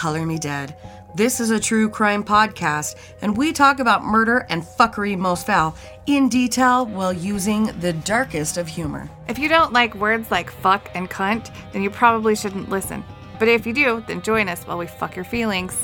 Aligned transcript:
Welcome 0.00 0.14
to 0.14 0.18
Color 0.18 0.26
Me 0.26 0.38
Dead. 0.38 0.76
This 1.14 1.40
is 1.40 1.50
a 1.50 1.60
true 1.60 1.90
crime 1.90 2.24
podcast, 2.24 2.96
and 3.20 3.36
we 3.36 3.52
talk 3.52 3.80
about 3.80 4.02
murder 4.02 4.46
and 4.48 4.62
fuckery 4.62 5.16
most 5.16 5.46
foul 5.46 5.76
in 6.06 6.30
detail 6.30 6.86
while 6.86 7.12
using 7.12 7.66
the 7.80 7.92
darkest 7.92 8.56
of 8.56 8.66
humor. 8.66 9.10
If 9.28 9.38
you 9.38 9.48
don't 9.48 9.74
like 9.74 9.94
words 9.94 10.30
like 10.30 10.50
fuck 10.50 10.90
and 10.94 11.10
cunt, 11.10 11.50
then 11.72 11.82
you 11.82 11.90
probably 11.90 12.34
shouldn't 12.34 12.70
listen. 12.70 13.04
But 13.38 13.48
if 13.48 13.66
you 13.66 13.74
do, 13.74 14.02
then 14.06 14.22
join 14.22 14.48
us 14.48 14.64
while 14.64 14.78
we 14.78 14.86
fuck 14.86 15.16
your 15.16 15.26
feelings. 15.26 15.74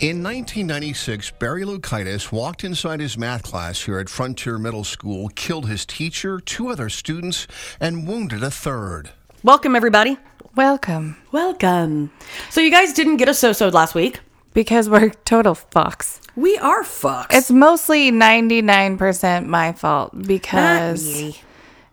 In 0.00 0.22
1996, 0.22 1.30
Barry 1.38 1.64
Loukaitis 1.64 2.30
walked 2.30 2.64
inside 2.64 3.00
his 3.00 3.16
math 3.16 3.44
class 3.44 3.80
here 3.82 3.98
at 3.98 4.10
Frontier 4.10 4.58
Middle 4.58 4.84
School, 4.84 5.30
killed 5.30 5.68
his 5.68 5.86
teacher, 5.86 6.38
two 6.38 6.68
other 6.68 6.90
students, 6.90 7.46
and 7.80 8.06
wounded 8.06 8.42
a 8.42 8.50
third. 8.50 9.10
Welcome, 9.42 9.74
everybody. 9.74 10.18
Welcome. 10.58 11.16
Welcome. 11.30 12.10
So, 12.50 12.60
you 12.60 12.72
guys 12.72 12.92
didn't 12.92 13.18
get 13.18 13.28
a 13.28 13.34
so 13.34 13.52
so 13.52 13.68
last 13.68 13.94
week. 13.94 14.18
Because 14.54 14.88
we're 14.88 15.10
total 15.10 15.54
fucks. 15.54 16.18
We 16.34 16.58
are 16.58 16.82
fucks. 16.82 17.28
It's 17.30 17.52
mostly 17.52 18.10
99% 18.10 19.46
my 19.46 19.72
fault 19.72 20.20
because. 20.20 21.38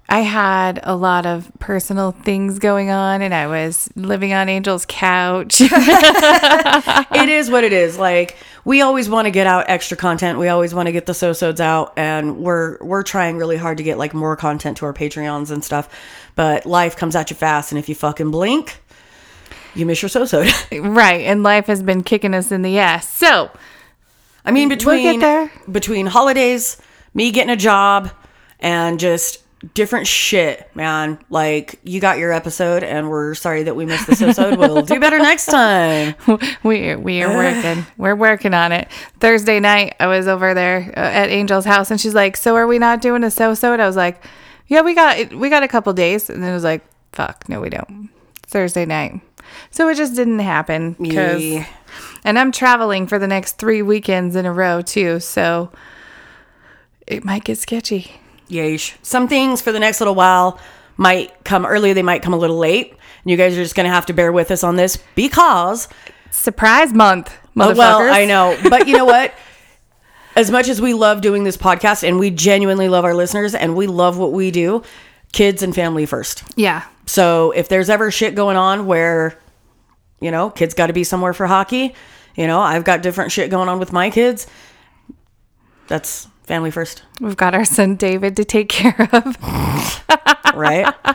I 0.07 0.19
had 0.19 0.79
a 0.83 0.95
lot 0.95 1.25
of 1.25 1.51
personal 1.57 2.11
things 2.11 2.59
going 2.59 2.91
on 2.91 3.23
and 3.23 3.33
I 3.33 3.47
was 3.47 3.89
living 3.95 4.33
on 4.33 4.49
Angel's 4.49 4.85
couch. 4.87 5.61
it 5.61 7.29
is 7.29 7.49
what 7.49 7.63
it 7.63 7.73
is. 7.73 7.97
Like 7.97 8.37
we 8.65 8.81
always 8.81 9.07
want 9.07 9.25
to 9.25 9.31
get 9.31 9.47
out 9.47 9.65
extra 9.67 9.95
content. 9.95 10.37
We 10.37 10.47
always 10.47 10.73
want 10.73 10.87
to 10.87 10.91
get 10.91 11.05
the 11.05 11.13
so-sods 11.13 11.61
out, 11.61 11.93
and 11.97 12.37
we're 12.37 12.77
we're 12.81 13.03
trying 13.03 13.37
really 13.37 13.57
hard 13.57 13.77
to 13.77 13.83
get 13.83 13.97
like 13.97 14.13
more 14.13 14.35
content 14.35 14.77
to 14.77 14.85
our 14.85 14.93
Patreons 14.93 15.51
and 15.51 15.63
stuff. 15.63 15.87
But 16.35 16.65
life 16.65 16.95
comes 16.95 17.15
at 17.15 17.29
you 17.29 17.35
fast, 17.35 17.71
and 17.71 17.79
if 17.79 17.87
you 17.87 17.95
fucking 17.95 18.31
blink, 18.31 18.81
you 19.73 19.85
miss 19.85 20.01
your 20.01 20.09
so-sod. 20.09 20.51
right. 20.71 21.21
And 21.21 21.43
life 21.43 21.67
has 21.67 21.81
been 21.81 22.03
kicking 22.03 22.33
us 22.33 22.51
in 22.51 22.61
the 22.61 22.77
ass. 22.77 23.07
So, 23.07 23.51
I 24.43 24.51
mean, 24.51 24.69
between 24.69 25.19
there. 25.19 25.51
between 25.71 26.05
holidays, 26.05 26.77
me 27.13 27.31
getting 27.31 27.51
a 27.51 27.57
job, 27.57 28.11
and 28.59 28.99
just 28.99 29.41
different 29.73 30.07
shit, 30.07 30.69
man. 30.75 31.17
Like 31.29 31.79
you 31.83 31.99
got 31.99 32.17
your 32.17 32.31
episode, 32.31 32.83
and 32.83 33.09
we're 33.09 33.33
sorry 33.35 33.63
that 33.63 33.75
we 33.75 33.85
missed 33.85 34.07
this 34.07 34.21
episode. 34.21 34.57
we'll 34.57 34.81
do 34.81 34.99
better 34.99 35.17
next 35.17 35.47
time. 35.47 36.15
we 36.63 36.95
we 36.95 37.23
are 37.23 37.35
working. 37.35 37.85
We're 37.97 38.15
working 38.15 38.53
on 38.53 38.71
it. 38.71 38.89
Thursday 39.19 39.59
night, 39.59 39.95
I 39.99 40.07
was 40.07 40.27
over 40.27 40.53
there 40.53 40.93
uh, 40.95 40.99
at 40.99 41.29
Angel's 41.29 41.65
house, 41.65 41.91
and 41.91 41.99
she's 41.99 42.15
like, 42.15 42.37
"So 42.37 42.55
are 42.55 42.67
we 42.67 42.79
not 42.79 43.01
doing 43.01 43.23
a 43.23 43.31
so 43.31 43.53
so?" 43.53 43.73
And 43.73 43.81
I 43.81 43.87
was 43.87 43.95
like, 43.95 44.23
"Yeah, 44.67 44.81
we 44.81 44.93
got 44.95 45.33
we 45.33 45.49
got 45.49 45.63
a 45.63 45.67
couple 45.67 45.91
days," 45.93 46.29
and 46.29 46.41
then 46.43 46.51
it 46.51 46.53
was 46.53 46.63
like, 46.63 46.83
"Fuck, 47.11 47.47
no, 47.49 47.59
we 47.61 47.69
don't." 47.69 48.09
Thursday 48.47 48.85
night, 48.85 49.19
so 49.71 49.87
it 49.89 49.95
just 49.95 50.15
didn't 50.15 50.39
happen. 50.39 50.95
'cause- 50.95 51.41
Yeah. 51.43 51.65
And 52.23 52.37
I'm 52.39 52.51
traveling 52.51 53.07
for 53.07 53.17
the 53.19 53.27
next 53.27 53.57
three 53.57 53.81
weekends 53.81 54.35
in 54.35 54.45
a 54.45 54.51
row 54.53 54.81
too, 54.81 55.19
so 55.19 55.71
it 57.07 57.23
might 57.23 57.43
get 57.43 57.57
sketchy. 57.57 58.11
Yeesh. 58.49 58.93
Some 59.01 59.27
things 59.27 59.61
for 59.61 59.71
the 59.71 59.79
next 59.79 60.01
little 60.01 60.15
while 60.15 60.59
might 60.97 61.31
come 61.43 61.65
early, 61.65 61.93
they 61.93 62.01
might 62.03 62.21
come 62.21 62.33
a 62.33 62.37
little 62.37 62.57
late. 62.57 62.91
And 62.91 63.31
you 63.31 63.37
guys 63.37 63.53
are 63.57 63.61
just 63.63 63.75
going 63.75 63.85
to 63.87 63.93
have 63.93 64.05
to 64.07 64.13
bear 64.13 64.31
with 64.31 64.51
us 64.51 64.63
on 64.63 64.75
this 64.75 64.97
because, 65.15 65.87
Surprise 66.31 66.93
month, 66.93 67.33
oh, 67.55 67.59
motherfuckers. 67.59 67.77
well, 67.77 68.13
I 68.13 68.25
know. 68.25 68.57
But 68.69 68.87
you 68.87 68.97
know 68.97 69.05
what? 69.05 69.33
As 70.35 70.51
much 70.51 70.67
as 70.67 70.81
we 70.81 70.93
love 70.93 71.21
doing 71.21 71.43
this 71.45 71.55
podcast 71.57 72.05
and 72.07 72.19
we 72.19 72.29
genuinely 72.29 72.89
love 72.89 73.05
our 73.05 73.13
listeners 73.13 73.55
and 73.55 73.75
we 73.75 73.87
love 73.87 74.17
what 74.17 74.33
we 74.33 74.51
do, 74.51 74.83
kids 75.31 75.63
and 75.63 75.73
family 75.73 76.05
first. 76.05 76.43
Yeah, 76.55 76.83
So 77.05 77.51
if 77.51 77.69
there's 77.69 77.89
ever 77.89 78.11
shit 78.11 78.35
going 78.35 78.57
on 78.57 78.85
where, 78.85 79.37
you 80.19 80.31
know, 80.31 80.49
kids 80.49 80.73
got 80.73 80.87
to 80.87 80.93
be 80.93 81.03
somewhere 81.03 81.33
for 81.33 81.45
hockey, 81.47 81.95
you 82.35 82.47
know, 82.47 82.59
I've 82.59 82.83
got 82.83 83.01
different 83.01 83.31
shit 83.31 83.49
going 83.49 83.69
on 83.69 83.79
with 83.79 83.93
my 83.93 84.09
kids. 84.09 84.47
That's 85.87 86.27
family 86.43 86.71
first, 86.71 87.03
we've 87.21 87.37
got 87.37 87.55
our 87.55 87.65
son 87.65 87.95
David 87.95 88.35
to 88.37 88.45
take 88.45 88.69
care 88.69 89.09
of. 89.13 89.37
right? 90.53 90.93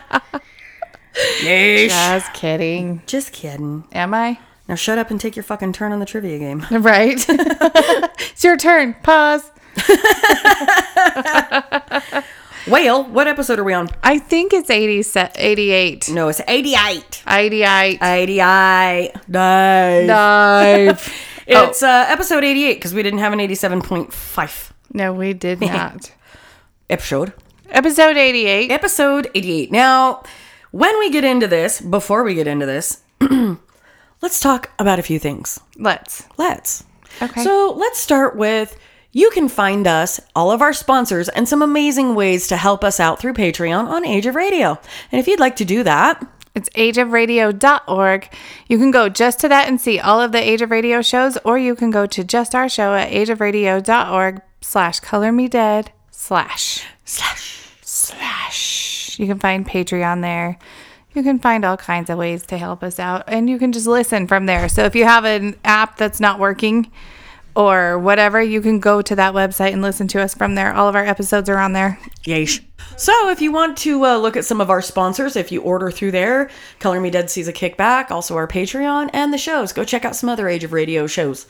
Yeesh. 1.40 1.88
Just 1.88 2.32
kidding. 2.34 3.02
Just 3.06 3.32
kidding. 3.32 3.84
Am 3.92 4.14
I? 4.14 4.38
Now 4.70 4.76
shut 4.76 4.98
up 4.98 5.10
and 5.10 5.20
take 5.20 5.34
your 5.34 5.42
fucking 5.42 5.72
turn 5.72 5.90
on 5.90 5.98
the 5.98 6.06
trivia 6.06 6.38
game. 6.38 6.64
Right. 6.70 7.18
it's 7.28 8.44
your 8.44 8.56
turn. 8.56 8.94
Pause. 9.02 9.50
Whale, 12.68 13.02
what 13.02 13.26
episode 13.26 13.58
are 13.58 13.64
we 13.64 13.72
on? 13.72 13.88
I 14.04 14.20
think 14.20 14.52
it's 14.52 14.70
80, 14.70 15.02
88. 15.34 16.10
No, 16.10 16.28
it's 16.28 16.40
88. 16.46 17.24
88. 17.26 17.98
88. 18.00 19.10
Nice. 19.26 20.06
Dive. 20.06 21.14
It's 21.48 21.82
uh, 21.82 22.04
episode 22.08 22.44
88 22.44 22.74
because 22.74 22.94
we 22.94 23.02
didn't 23.02 23.18
have 23.18 23.32
an 23.32 23.40
87.5 23.40 24.70
No, 24.94 25.12
we 25.12 25.32
did 25.32 25.60
not. 25.60 26.12
episode. 26.88 27.32
Episode 27.70 28.16
88. 28.16 28.70
Episode 28.70 29.30
88. 29.34 29.72
Now, 29.72 30.22
when 30.70 30.96
we 31.00 31.10
get 31.10 31.24
into 31.24 31.48
this, 31.48 31.80
before 31.80 32.22
we 32.22 32.34
get 32.34 32.46
into 32.46 32.66
this, 32.66 33.02
let's 34.22 34.40
talk 34.40 34.70
about 34.78 34.98
a 34.98 35.02
few 35.02 35.18
things. 35.18 35.60
Let's. 35.76 36.24
Let's. 36.36 36.84
Okay. 37.20 37.42
So 37.42 37.74
let's 37.76 37.98
start 37.98 38.36
with 38.36 38.76
you 39.12 39.30
can 39.30 39.48
find 39.48 39.86
us, 39.88 40.20
all 40.36 40.52
of 40.52 40.62
our 40.62 40.72
sponsors, 40.72 41.28
and 41.28 41.48
some 41.48 41.62
amazing 41.62 42.14
ways 42.14 42.46
to 42.48 42.56
help 42.56 42.84
us 42.84 43.00
out 43.00 43.18
through 43.18 43.34
Patreon 43.34 43.86
on 43.88 44.06
Age 44.06 44.26
of 44.26 44.36
Radio. 44.36 44.78
And 45.10 45.20
if 45.20 45.26
you'd 45.26 45.40
like 45.40 45.56
to 45.56 45.64
do 45.64 45.82
that, 45.82 46.24
It's 46.54 46.68
ageofradio.org. 46.70 48.28
You 48.68 48.78
can 48.78 48.90
go 48.90 49.08
just 49.08 49.40
to 49.40 49.48
that 49.48 49.68
and 49.68 49.80
see 49.80 49.98
all 49.98 50.20
of 50.20 50.32
the 50.32 50.38
Age 50.40 50.62
of 50.62 50.70
Radio 50.70 51.02
shows, 51.02 51.36
or 51.44 51.58
you 51.58 51.74
can 51.74 51.90
go 51.90 52.06
to 52.06 52.22
just 52.24 52.54
our 52.54 52.68
show 52.68 52.94
at 52.94 53.10
ageofradio.org 53.10 54.42
slash 54.60 55.00
color 55.00 55.32
me 55.32 55.48
dead 55.48 55.90
slash 56.10 56.84
slash 57.04 57.68
slash. 57.82 59.18
You 59.18 59.26
can 59.26 59.38
find 59.38 59.66
Patreon 59.66 60.22
there. 60.22 60.58
You 61.14 61.22
can 61.22 61.38
find 61.38 61.64
all 61.64 61.76
kinds 61.76 62.08
of 62.08 62.18
ways 62.18 62.46
to 62.46 62.58
help 62.58 62.82
us 62.82 62.98
out, 62.98 63.24
and 63.26 63.50
you 63.50 63.58
can 63.58 63.72
just 63.72 63.86
listen 63.86 64.26
from 64.26 64.46
there. 64.46 64.68
So 64.68 64.84
if 64.84 64.94
you 64.94 65.04
have 65.04 65.24
an 65.24 65.56
app 65.64 65.96
that's 65.96 66.20
not 66.20 66.38
working 66.38 66.90
or 67.56 67.98
whatever, 67.98 68.40
you 68.40 68.60
can 68.60 68.78
go 68.78 69.02
to 69.02 69.16
that 69.16 69.34
website 69.34 69.72
and 69.72 69.82
listen 69.82 70.06
to 70.08 70.20
us 70.20 70.34
from 70.34 70.54
there. 70.54 70.72
All 70.72 70.88
of 70.88 70.94
our 70.94 71.04
episodes 71.04 71.48
are 71.48 71.58
on 71.58 71.72
there. 71.72 71.98
Yeesh. 72.24 72.62
So, 72.96 73.30
if 73.30 73.40
you 73.40 73.50
want 73.50 73.76
to 73.78 74.04
uh, 74.04 74.16
look 74.18 74.36
at 74.36 74.44
some 74.44 74.60
of 74.60 74.70
our 74.70 74.82
sponsors, 74.82 75.34
if 75.36 75.50
you 75.50 75.62
order 75.62 75.90
through 75.90 76.10
there, 76.12 76.50
Color 76.78 77.00
Me 77.00 77.10
Dead 77.10 77.30
sees 77.30 77.48
a 77.48 77.52
kickback, 77.52 78.10
also 78.10 78.36
our 78.36 78.46
Patreon 78.46 79.10
and 79.12 79.32
the 79.32 79.38
shows. 79.38 79.72
Go 79.72 79.84
check 79.84 80.04
out 80.04 80.16
some 80.16 80.28
other 80.28 80.48
Age 80.48 80.64
of 80.64 80.72
Radio 80.72 81.06
shows. 81.06 81.46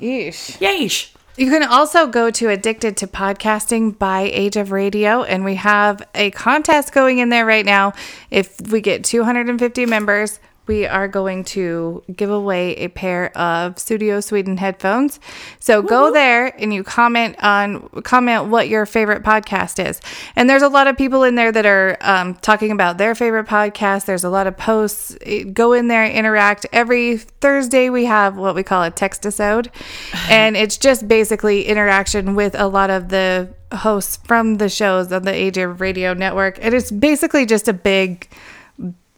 Yeesh. 0.00 0.58
Yeesh. 0.58 1.14
You 1.38 1.50
can 1.50 1.62
also 1.62 2.08
go 2.08 2.32
to 2.32 2.48
Addicted 2.48 2.96
to 2.96 3.06
Podcasting 3.06 3.96
by 3.96 4.22
Age 4.22 4.56
of 4.56 4.72
Radio, 4.72 5.22
and 5.22 5.44
we 5.44 5.54
have 5.54 6.02
a 6.12 6.32
contest 6.32 6.92
going 6.92 7.18
in 7.18 7.28
there 7.28 7.46
right 7.46 7.64
now. 7.64 7.92
If 8.28 8.60
we 8.72 8.80
get 8.80 9.04
250 9.04 9.86
members, 9.86 10.40
we 10.68 10.86
are 10.86 11.08
going 11.08 11.44
to 11.44 12.02
give 12.14 12.30
away 12.30 12.74
a 12.74 12.88
pair 12.88 13.36
of 13.36 13.78
Studio 13.78 14.20
Sweden 14.20 14.58
headphones. 14.58 15.18
So 15.60 15.80
go 15.80 16.12
there 16.12 16.54
and 16.60 16.74
you 16.74 16.84
comment 16.84 17.42
on 17.42 17.88
comment 18.02 18.46
what 18.48 18.68
your 18.68 18.84
favorite 18.84 19.22
podcast 19.22 19.84
is. 19.84 20.00
And 20.36 20.48
there's 20.48 20.62
a 20.62 20.68
lot 20.68 20.86
of 20.86 20.96
people 20.98 21.22
in 21.22 21.34
there 21.34 21.50
that 21.50 21.64
are 21.64 21.96
um, 22.00 22.34
talking 22.34 22.70
about 22.70 22.98
their 22.98 23.14
favorite 23.14 23.46
podcast. 23.46 24.04
There's 24.04 24.24
a 24.24 24.30
lot 24.30 24.46
of 24.46 24.56
posts. 24.58 25.16
Go 25.52 25.72
in 25.72 25.88
there, 25.88 26.04
interact. 26.04 26.66
Every 26.72 27.16
Thursday 27.16 27.88
we 27.88 28.04
have 28.04 28.36
what 28.36 28.54
we 28.54 28.62
call 28.62 28.82
a 28.82 28.90
text 28.90 29.24
episode, 29.38 29.70
and 30.28 30.56
it's 30.56 30.76
just 30.76 31.08
basically 31.08 31.66
interaction 31.66 32.34
with 32.34 32.54
a 32.58 32.66
lot 32.66 32.90
of 32.90 33.08
the 33.08 33.48
hosts 33.72 34.18
from 34.24 34.56
the 34.56 34.68
shows 34.68 35.12
on 35.12 35.22
the 35.22 35.32
Age 35.32 35.58
of 35.58 35.80
Radio 35.80 36.14
Network. 36.14 36.58
And 36.60 36.74
it's 36.74 36.90
basically 36.90 37.46
just 37.46 37.68
a 37.68 37.72
big 37.72 38.28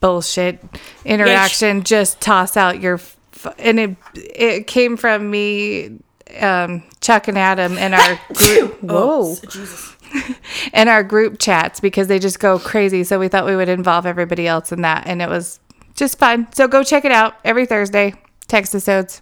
bullshit 0.00 0.62
interaction. 1.04 1.82
Just 1.84 2.20
toss 2.20 2.56
out 2.56 2.80
your, 2.80 2.94
f- 2.94 3.16
and 3.58 3.78
it 3.78 3.96
it 4.14 4.66
came 4.66 4.96
from 4.96 5.30
me, 5.30 5.98
um, 6.40 6.82
Chuck 7.00 7.28
and 7.28 7.38
Adam, 7.38 7.78
and 7.78 7.94
our 7.94 8.20
group. 8.34 8.82
Whoa, 8.82 9.36
Jesus. 9.48 9.96
and 10.72 10.88
our 10.88 11.02
group 11.04 11.38
chats 11.38 11.80
because 11.80 12.08
they 12.08 12.18
just 12.18 12.40
go 12.40 12.58
crazy. 12.58 13.04
So 13.04 13.18
we 13.18 13.28
thought 13.28 13.46
we 13.46 13.56
would 13.56 13.68
involve 13.68 14.06
everybody 14.06 14.46
else 14.46 14.72
in 14.72 14.82
that, 14.82 15.06
and 15.06 15.22
it 15.22 15.28
was 15.28 15.60
just 15.94 16.18
fun. 16.18 16.48
So 16.52 16.66
go 16.66 16.82
check 16.82 17.04
it 17.04 17.12
out 17.12 17.34
every 17.44 17.66
Thursday. 17.66 18.14
Text 18.48 18.74
episodes. 18.74 19.20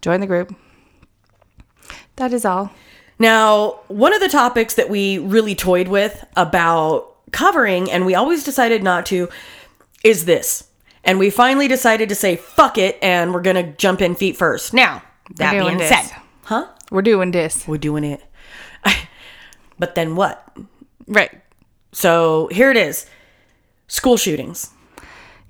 Join 0.00 0.20
the 0.20 0.26
group. 0.26 0.54
That 2.16 2.32
is 2.32 2.44
all. 2.44 2.70
Now, 3.18 3.80
one 3.88 4.14
of 4.14 4.20
the 4.20 4.28
topics 4.28 4.74
that 4.74 4.88
we 4.88 5.18
really 5.18 5.54
toyed 5.54 5.88
with 5.88 6.24
about 6.36 7.16
covering, 7.32 7.90
and 7.90 8.06
we 8.06 8.14
always 8.14 8.44
decided 8.44 8.82
not 8.82 9.06
to, 9.06 9.28
is 10.04 10.24
this. 10.24 10.68
And 11.04 11.18
we 11.18 11.30
finally 11.30 11.68
decided 11.68 12.08
to 12.10 12.14
say, 12.14 12.36
fuck 12.36 12.76
it, 12.76 12.98
and 13.02 13.32
we're 13.32 13.42
going 13.42 13.56
to 13.56 13.72
jump 13.76 14.02
in 14.02 14.14
feet 14.14 14.36
first. 14.36 14.74
Now, 14.74 15.02
that 15.36 15.52
being 15.52 15.78
this. 15.78 15.88
said, 15.88 16.16
huh? 16.44 16.68
We're 16.90 17.02
doing 17.02 17.30
this. 17.30 17.66
We're 17.66 17.78
doing 17.78 18.04
it. 18.04 18.22
but 19.78 19.94
then 19.94 20.16
what? 20.16 20.50
Right. 21.06 21.30
So 21.92 22.48
here 22.52 22.70
it 22.70 22.76
is 22.76 23.06
school 23.86 24.16
shootings. 24.16 24.70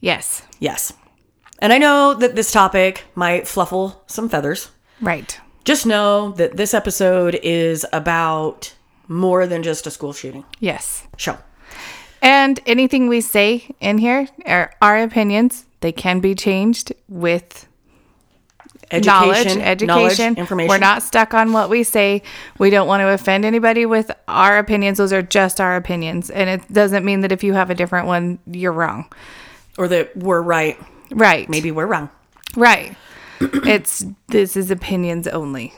Yes. 0.00 0.43
Yes. 0.61 0.93
And 1.59 1.73
I 1.73 1.79
know 1.79 2.15
that 2.15 2.37
this 2.37 2.53
topic 2.53 3.05
might 3.15 3.49
fluffle 3.49 4.03
some 4.06 4.29
feathers. 4.29 4.71
Right. 5.01 5.39
Just 5.65 5.87
know 5.87 6.33
that 6.33 6.56
this 6.56 6.73
episode 6.73 7.35
is 7.43 7.85
about 7.93 8.75
more 9.09 9.47
than 9.47 9.62
just 9.62 9.87
a 9.87 9.91
school 9.91 10.12
shooting. 10.12 10.44
Yes. 10.61 11.06
Show. 11.17 11.39
And 12.23 12.61
anything 12.67 13.09
we 13.09 13.20
say 13.20 13.75
in 13.81 13.99
here 13.99 14.29
are 14.47 14.73
our 14.82 14.99
opinions. 15.03 15.65
They 15.81 15.93
can 15.93 16.20
be 16.20 16.35
changed 16.35 16.93
with 17.09 17.69
knowledge, 18.93 19.38
Education, 19.47 19.61
education, 19.61 19.87
knowledge, 19.87 20.20
information. 20.20 20.69
We're 20.69 20.79
not 20.79 21.03
stuck 21.03 21.35
on 21.35 21.53
what 21.53 21.69
we 21.70 21.82
say. 21.85 22.23
We 22.59 22.70
don't 22.70 22.88
want 22.88 23.03
to 23.03 23.09
offend 23.09 23.44
anybody 23.44 23.87
with 23.87 24.11
our 24.26 24.59
opinions. 24.59 24.99
Those 24.99 25.12
are 25.12 25.23
just 25.23 25.61
our 25.61 25.76
opinions. 25.76 26.31
And 26.31 26.49
it 26.49 26.73
doesn't 26.73 27.05
mean 27.05 27.20
that 27.20 27.31
if 27.31 27.44
you 27.44 27.53
have 27.55 27.70
a 27.70 27.75
different 27.75 28.06
one, 28.06 28.38
you're 28.47 28.73
wrong. 28.73 29.12
or 29.76 29.87
that 29.88 30.17
we're 30.17 30.43
right. 30.43 30.79
Right. 31.11 31.49
Maybe 31.49 31.70
we're 31.70 31.87
wrong. 31.87 32.11
Right. 32.56 32.97
it's 33.41 34.05
this 34.29 34.56
is 34.56 34.70
opinions 34.70 35.29
only. 35.29 35.73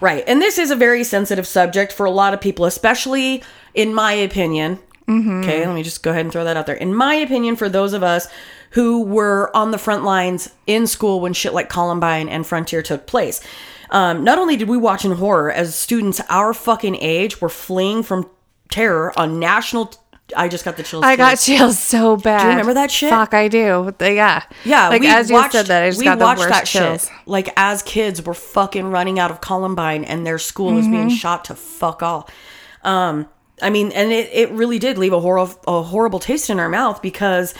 Right. 0.00 0.22
And 0.26 0.40
this 0.40 0.56
is 0.58 0.70
a 0.70 0.76
very 0.76 1.02
sensitive 1.02 1.46
subject 1.46 1.92
for 1.92 2.06
a 2.06 2.10
lot 2.10 2.32
of 2.32 2.40
people, 2.40 2.64
especially 2.64 3.42
in 3.74 3.92
my 3.92 4.12
opinion. 4.12 4.78
Okay, 5.10 5.66
let 5.66 5.74
me 5.74 5.82
just 5.82 6.02
go 6.02 6.10
ahead 6.10 6.24
and 6.24 6.32
throw 6.32 6.44
that 6.44 6.56
out 6.56 6.66
there. 6.66 6.76
In 6.76 6.94
my 6.94 7.14
opinion, 7.14 7.56
for 7.56 7.68
those 7.68 7.92
of 7.92 8.02
us 8.02 8.28
who 8.70 9.02
were 9.02 9.50
on 9.56 9.72
the 9.72 9.78
front 9.78 10.04
lines 10.04 10.50
in 10.66 10.86
school 10.86 11.20
when 11.20 11.32
shit 11.32 11.52
like 11.52 11.68
Columbine 11.68 12.28
and 12.28 12.46
Frontier 12.46 12.80
took 12.82 13.06
place, 13.06 13.40
um, 13.90 14.22
not 14.22 14.38
only 14.38 14.56
did 14.56 14.68
we 14.68 14.76
watch 14.76 15.04
in 15.04 15.10
horror 15.12 15.50
as 15.50 15.74
students 15.74 16.20
our 16.28 16.54
fucking 16.54 16.94
age 17.00 17.40
were 17.40 17.48
fleeing 17.48 18.02
from 18.04 18.30
terror 18.70 19.12
on 19.18 19.40
national. 19.40 19.86
T- 19.86 19.98
I 20.36 20.46
just 20.46 20.64
got 20.64 20.76
the 20.76 20.84
chills. 20.84 21.02
I 21.02 21.14
too. 21.14 21.18
got 21.18 21.38
chills 21.40 21.76
so 21.76 22.16
bad. 22.16 22.38
Do 22.38 22.44
you 22.44 22.50
remember 22.50 22.74
that 22.74 22.92
shit? 22.92 23.10
Fuck, 23.10 23.34
I 23.34 23.48
do. 23.48 23.92
Yeah. 24.00 24.44
Yeah, 24.64 24.88
Like 24.90 25.00
we 25.00 25.08
as 25.08 25.28
you 25.28 25.42
said 25.50 25.66
that, 25.66 25.82
I 25.82 25.88
just 25.88 25.98
we 25.98 26.04
got 26.04 26.20
the 26.20 26.24
watched 26.24 26.38
worst 26.38 26.50
that 26.50 26.66
chills. 26.66 27.08
shit. 27.08 27.12
Like 27.26 27.52
as 27.56 27.82
kids, 27.82 28.22
we're 28.24 28.34
fucking 28.34 28.86
running 28.86 29.18
out 29.18 29.32
of 29.32 29.40
Columbine, 29.40 30.04
and 30.04 30.24
their 30.24 30.38
school 30.38 30.78
is 30.78 30.84
Mm-hmm. 30.84 30.92
being 30.94 31.08
shot 31.10 31.46
to 31.46 31.56
fuck 31.56 32.00
all. 32.04 32.30
Um, 32.84 33.28
I 33.62 33.70
mean, 33.70 33.92
and 33.92 34.10
it, 34.12 34.28
it 34.32 34.50
really 34.52 34.78
did 34.78 34.98
leave 34.98 35.12
a 35.12 35.20
horrible 35.20 35.60
a 35.66 35.82
horrible 35.82 36.18
taste 36.18 36.50
in 36.50 36.58
our 36.60 36.68
mouth 36.68 37.00
because 37.02 37.54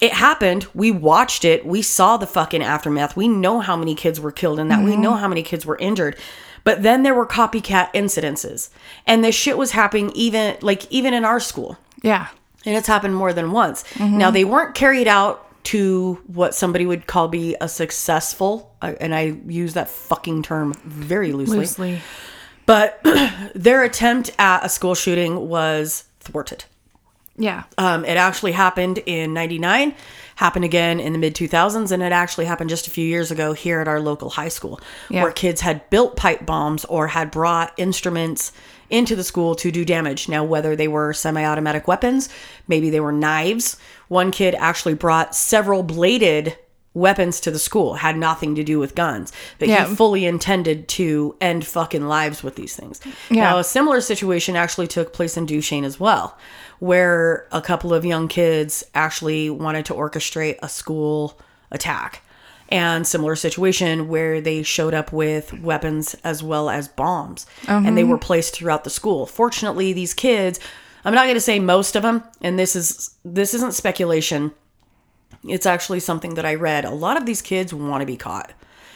it 0.00 0.12
happened. 0.12 0.66
We 0.74 0.90
watched 0.90 1.44
it. 1.44 1.64
We 1.64 1.80
saw 1.82 2.16
the 2.16 2.26
fucking 2.26 2.62
aftermath. 2.62 3.16
We 3.16 3.28
know 3.28 3.60
how 3.60 3.76
many 3.76 3.94
kids 3.94 4.20
were 4.20 4.32
killed 4.32 4.58
in 4.58 4.68
that. 4.68 4.82
We 4.84 4.92
Mm-hmm. 4.92 5.02
know 5.02 5.14
how 5.14 5.28
many 5.28 5.42
kids 5.42 5.64
were 5.64 5.78
injured. 5.78 6.16
But 6.64 6.82
then 6.82 7.02
there 7.02 7.14
were 7.14 7.26
copycat 7.26 7.92
incidences, 7.94 8.70
and 9.06 9.22
this 9.22 9.34
shit 9.34 9.58
was 9.58 9.72
happening 9.72 10.10
even 10.14 10.56
like 10.62 10.90
even 10.90 11.12
in 11.14 11.24
our 11.24 11.38
school 11.38 11.76
Yeah. 12.02 12.28
and 12.64 12.74
it's 12.74 12.86
happened 12.86 13.14
more 13.14 13.32
than 13.34 13.52
once. 13.52 13.84
Now 14.00 14.30
they 14.30 14.44
weren't 14.44 14.74
carried 14.74 15.06
out 15.06 15.42
to 15.64 16.20
what 16.26 16.54
somebody 16.54 16.84
would 16.86 17.06
call 17.06 17.28
be 17.28 17.54
a 17.60 17.68
successful, 17.68 18.74
uh, 18.82 18.94
and 19.00 19.14
I 19.14 19.36
use 19.46 19.74
that 19.74 19.88
fucking 19.88 20.42
term 20.42 20.74
very 20.84 21.32
loosely. 21.32 21.58
Loosely. 21.58 22.00
But 22.66 23.00
their 23.54 23.82
attempt 23.82 24.30
at 24.38 24.64
a 24.64 24.68
school 24.68 24.94
shooting 24.94 25.48
was 25.48 26.04
thwarted. 26.20 26.64
Yeah. 27.36 27.64
Um, 27.78 28.04
it 28.04 28.16
actually 28.16 28.52
happened 28.52 28.98
in 29.06 29.34
'99, 29.34 29.94
happened 30.36 30.64
again 30.64 31.00
in 31.00 31.12
the 31.12 31.18
mid 31.18 31.34
2000s, 31.34 31.90
and 31.90 32.02
it 32.02 32.12
actually 32.12 32.44
happened 32.44 32.70
just 32.70 32.86
a 32.86 32.90
few 32.90 33.04
years 33.04 33.30
ago 33.32 33.52
here 33.52 33.80
at 33.80 33.88
our 33.88 34.00
local 34.00 34.30
high 34.30 34.48
school, 34.48 34.80
Yeah. 35.10 35.22
where 35.24 35.32
kids 35.32 35.60
had 35.60 35.88
built 35.90 36.16
pipe 36.16 36.46
bombs 36.46 36.84
or 36.84 37.08
had 37.08 37.30
brought 37.32 37.72
instruments 37.76 38.52
into 38.88 39.16
the 39.16 39.24
school 39.24 39.56
to 39.56 39.72
do 39.72 39.84
damage. 39.84 40.28
Now, 40.28 40.44
whether 40.44 40.76
they 40.76 40.86
were 40.86 41.12
semi 41.12 41.44
automatic 41.44 41.88
weapons, 41.88 42.28
maybe 42.68 42.88
they 42.88 43.00
were 43.00 43.12
knives. 43.12 43.76
One 44.06 44.30
kid 44.30 44.54
actually 44.56 44.94
brought 44.94 45.34
several 45.34 45.82
bladed 45.82 46.56
weapons 46.94 47.40
to 47.40 47.50
the 47.50 47.58
school, 47.58 47.94
had 47.94 48.16
nothing 48.16 48.54
to 48.54 48.62
do 48.62 48.78
with 48.78 48.94
guns, 48.94 49.32
but 49.58 49.68
Yeah. 49.68 49.86
he 49.86 49.94
fully 49.94 50.24
intended 50.24 50.86
to 50.88 51.34
end 51.40 51.66
fucking 51.66 52.06
lives 52.06 52.42
with 52.42 52.54
these 52.54 52.74
things. 52.76 53.00
Yeah. 53.30 53.42
Now, 53.42 53.58
a 53.58 53.64
similar 53.64 54.00
situation 54.00 54.54
actually 54.54 54.86
took 54.86 55.12
place 55.12 55.36
in 55.36 55.44
Duchesne 55.44 55.84
as 55.84 55.98
well, 55.98 56.38
where 56.78 57.46
a 57.50 57.60
couple 57.60 57.92
of 57.92 58.04
young 58.04 58.28
kids 58.28 58.84
actually 58.94 59.50
wanted 59.50 59.84
to 59.86 59.94
orchestrate 59.94 60.56
a 60.62 60.68
school 60.68 61.38
attack. 61.72 62.22
And 62.70 63.06
similar 63.06 63.36
situation 63.36 64.08
where 64.08 64.40
they 64.40 64.62
showed 64.62 64.94
up 64.94 65.12
with 65.12 65.52
weapons 65.60 66.16
as 66.24 66.42
well 66.42 66.70
as 66.70 66.88
bombs, 66.88 67.44
and 67.68 67.96
they 67.96 68.02
uh-huh. 68.02 68.12
were 68.12 68.18
placed 68.18 68.54
throughout 68.54 68.84
the 68.84 68.90
school. 68.90 69.26
Fortunately, 69.26 69.92
these 69.92 70.14
kids, 70.14 70.58
I'm 71.04 71.14
not 71.14 71.24
going 71.24 71.34
to 71.34 71.40
say 71.40 71.58
most 71.60 71.94
of 71.94 72.02
them, 72.02 72.24
and 72.40 72.58
this 72.58 72.74
is 72.74 73.14
this 73.22 73.52
isn't 73.52 73.74
speculation. 73.74 74.52
It's 75.48 75.66
actually 75.66 76.00
something 76.00 76.34
that 76.34 76.46
I 76.46 76.54
read. 76.54 76.84
A 76.84 76.90
lot 76.90 77.16
of 77.16 77.26
these 77.26 77.42
kids 77.42 77.72
want 77.74 78.00
to 78.02 78.06
be 78.06 78.16
caught 78.16 78.52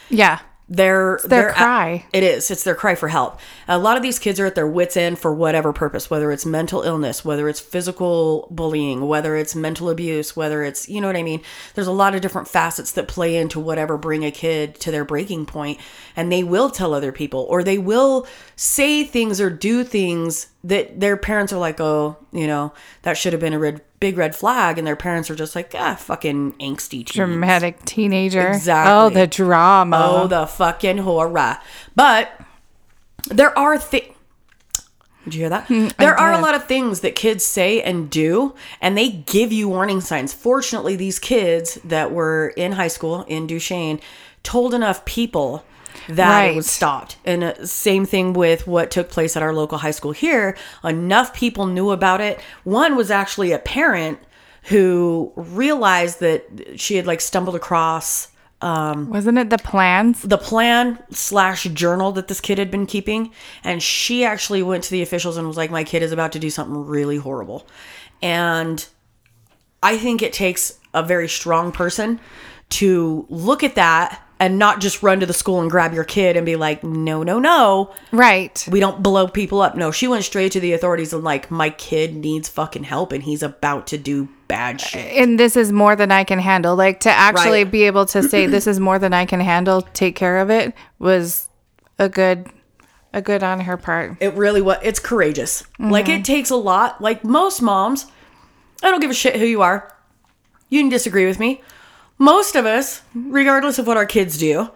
Yeah. 0.09 0.39
their 0.71 1.19
their 1.25 1.49
at- 1.51 1.57
cry. 1.57 2.05
it 2.13 2.23
is. 2.23 2.51
It's 2.51 2.63
their 2.63 2.75
cry 2.75 2.95
for 2.95 3.09
help. 3.09 3.39
A 3.69 3.79
lot 3.79 3.97
of 3.97 4.03
these 4.03 4.19
kids 4.19 4.39
are 4.39 4.45
at 4.45 4.55
their 4.55 4.67
wits 4.67 4.97
end 4.99 5.19
for 5.19 5.33
whatever 5.33 5.73
purpose, 5.73 6.11
whether 6.11 6.31
it's 6.31 6.45
mental 6.45 6.83
illness, 6.83 7.25
whether 7.25 7.49
it's 7.49 7.59
physical 7.61 8.49
bullying, 8.51 9.07
whether 9.09 9.35
it's 9.35 9.55
mental 9.55 9.89
abuse, 9.89 10.37
whether 10.37 10.63
it's 10.63 10.87
you 10.89 11.01
know 11.01 11.07
what 11.07 11.17
I 11.17 11.23
mean. 11.23 11.41
There's 11.75 11.87
a 11.87 11.93
lot 11.93 12.15
of 12.15 12.21
different 12.21 12.49
facets 12.49 12.93
that 12.93 13.09
play 13.09 13.37
into 13.37 13.59
whatever 13.61 13.97
bring 13.97 14.25
a 14.27 14.31
kid 14.31 14.75
to 14.81 14.91
their 14.91 15.05
breaking 15.07 15.47
point, 15.47 15.79
and 16.17 16.31
they 16.31 16.43
will 16.45 16.69
tell 16.71 16.93
other 16.93 17.13
people 17.13 17.47
or 17.49 17.63
they 17.65 17.79
will 17.79 18.27
say 18.57 19.05
things 19.05 19.41
or 19.41 19.49
do 19.51 19.85
things 19.85 20.49
that 20.65 20.99
their 20.99 21.17
parents 21.17 21.53
are 21.53 21.59
like, 21.59 21.81
oh, 21.81 22.17
you 22.33 22.47
know, 22.47 22.73
that 23.03 23.17
should 23.17 23.33
have 23.33 23.41
been 23.41 23.53
a 23.53 23.59
red, 23.59 23.81
big 24.01 24.17
red 24.17 24.35
flag, 24.35 24.79
and 24.79 24.87
their 24.87 24.97
parents 24.97 25.31
are 25.31 25.37
just 25.37 25.55
like, 25.55 25.73
ah, 25.75 25.95
fucking 25.95 26.53
angsty 26.55 27.07
teen. 27.07 27.25
Dramatic 27.25 27.85
teenager. 27.85 28.49
Exactly. 28.49 28.93
Oh, 28.93 29.09
the 29.09 29.27
drama. 29.27 29.97
Oh, 30.01 30.27
the 30.27 30.47
fucking 30.47 30.99
horror. 30.99 31.59
But 31.95 32.41
there 33.27 33.57
are 33.57 33.79
things. 33.79 34.15
Did 35.25 35.35
you 35.35 35.41
hear 35.41 35.51
that? 35.51 35.69
there 35.99 36.19
are 36.19 36.33
a 36.33 36.41
lot 36.41 36.55
of 36.55 36.65
things 36.65 37.01
that 37.01 37.15
kids 37.15 37.45
say 37.45 37.83
and 37.83 38.11
do, 38.11 38.55
and 38.81 38.97
they 38.97 39.11
give 39.11 39.53
you 39.53 39.69
warning 39.69 40.01
signs. 40.01 40.33
Fortunately, 40.33 40.97
these 40.97 41.19
kids 41.19 41.75
that 41.85 42.13
were 42.13 42.49
in 42.57 42.73
high 42.73 42.89
school 42.89 43.23
in 43.25 43.47
Duchesne 43.47 44.01
told 44.43 44.75
enough 44.75 45.05
people 45.05 45.65
that 46.09 46.51
it 46.51 46.57
was 46.57 46.69
stopped. 46.71 47.17
And 47.25 47.45
uh, 47.45 47.67
same 47.67 48.05
thing 48.07 48.33
with 48.33 48.67
what 48.67 48.91
took 48.91 49.09
place 49.11 49.37
at 49.37 49.43
our 49.43 49.55
local 49.55 49.79
high 49.79 49.91
school 49.91 50.13
here. 50.13 50.57
Enough 50.85 51.35
people 51.35 51.67
knew 51.67 51.91
about 51.91 52.21
it. 52.21 52.41
One 52.65 52.97
was 52.97 53.11
actually 53.11 53.53
a 53.53 53.59
parent 53.59 54.19
who 54.65 55.33
realized 55.37 56.21
that 56.21 56.79
she 56.79 56.97
had 56.97 57.07
like 57.07 57.21
stumbled 57.21 57.57
across 57.57 58.29
Wasn't 59.11 59.39
it 59.39 59.51
the 59.51 59.59
plans? 59.59 60.23
the 60.23 60.37
plan 60.37 60.99
slash 61.11 61.65
journal 61.65 62.11
that 62.13 62.29
this 62.29 62.41
kid 62.41 62.59
had 62.59 62.71
been 62.71 62.87
keeping 62.87 63.31
and 63.63 63.83
she 63.83 64.25
actually 64.25 64.63
went 64.63 64.83
to 64.85 64.91
the 64.91 65.01
officials 65.01 65.37
and 65.37 65.47
was 65.47 65.57
like 65.57 65.71
my 65.71 65.85
kid 65.85 66.03
is 66.03 66.11
about 66.11 66.33
to 66.33 66.39
do 66.39 66.51
something 66.51 66.85
really 66.87 67.19
horrible 67.19 67.67
and 68.21 68.89
i 69.81 69.97
think 69.97 70.23
it 70.23 70.33
takes 70.33 70.79
a 70.93 71.05
very 71.05 71.29
strong 71.29 71.71
person 71.71 72.19
to 72.69 73.27
look 73.29 73.63
at 73.63 73.77
that 73.77 74.23
and 74.41 74.59
not 74.59 74.81
just 74.81 75.03
run 75.03 75.21
to 75.21 75.27
the 75.27 75.33
school 75.33 75.61
and 75.61 75.71
grab 75.71 75.93
your 75.93 76.05
kid 76.05 76.37
and 76.37 76.47
be 76.47 76.57
like 76.57 76.85
no 76.85 77.23
no 77.23 77.39
no 77.39 77.93
Right. 78.13 78.67
we 78.71 78.81
don't 78.81 79.03
blow 79.03 79.27
people 79.29 79.61
up 79.61 79.77
no 79.77 79.91
she 79.91 80.07
went 80.09 80.25
straight 80.25 80.53
to 80.53 80.61
the 80.61 80.73
authorities 80.73 81.13
and 81.13 81.25
like 81.25 81.51
my 81.51 81.71
kid 81.71 82.15
needs 82.15 82.49
fucking 82.49 82.85
help 82.85 83.13
and 83.13 83.23
he's 83.23 83.43
about 83.43 83.87
to 83.89 83.99
do 83.99 84.29
bad 84.47 84.77
uh, 84.77 84.79
shit 84.79 85.17
And 85.17 85.39
this 85.39 85.57
is 85.57 85.73
more 85.73 85.95
than 85.95 86.11
I 86.11 86.25
can 86.25 86.39
handle. 86.39 86.75
Like 86.75 87.01
to 87.01 87.11
actually 87.11 87.65
Right. 87.65 87.71
be 87.71 87.83
able 87.85 88.07
to 88.07 88.23
say 88.23 88.47
this 88.57 88.67
is 88.67 88.81
more 88.81 88.99
than 88.99 89.13
I 89.13 89.27
can 89.27 89.41
handle, 89.41 89.83
take 89.83 90.17
care 90.17 90.39
of 90.39 90.51
it 90.51 90.73
was 90.99 91.49
a 91.99 92.09
good 92.09 92.49
a 93.13 93.23
good 93.23 93.43
on 93.43 93.61
her 93.61 93.77
part. 93.77 94.17
It 94.21 94.35
really 94.35 94.61
was. 94.61 94.79
It's 94.83 95.01
courageous. 95.01 95.65
Like 95.79 96.09
it 96.09 96.13
mm-hmm. 96.13 96.23
takes 96.23 96.51
a 96.51 96.57
lot. 96.57 97.01
Like 97.01 97.25
most 97.25 97.63
moms, 97.63 98.07
I 98.83 98.91
don't 98.91 99.01
give 99.01 99.11
a 99.11 99.15
shit 99.15 99.37
who 99.37 99.47
you 99.47 99.63
are. 99.63 99.95
You 100.69 100.81
can 100.81 100.91
disagree 100.91 101.27
with 101.27 101.39
me. 101.41 101.63
Most 102.19 102.57
of 102.57 102.67
us, 102.67 103.03
regardless 103.15 103.79
of 103.79 103.87
what 103.87 103.97
our 103.97 104.07
kids 104.07 104.39
do, 104.39 104.71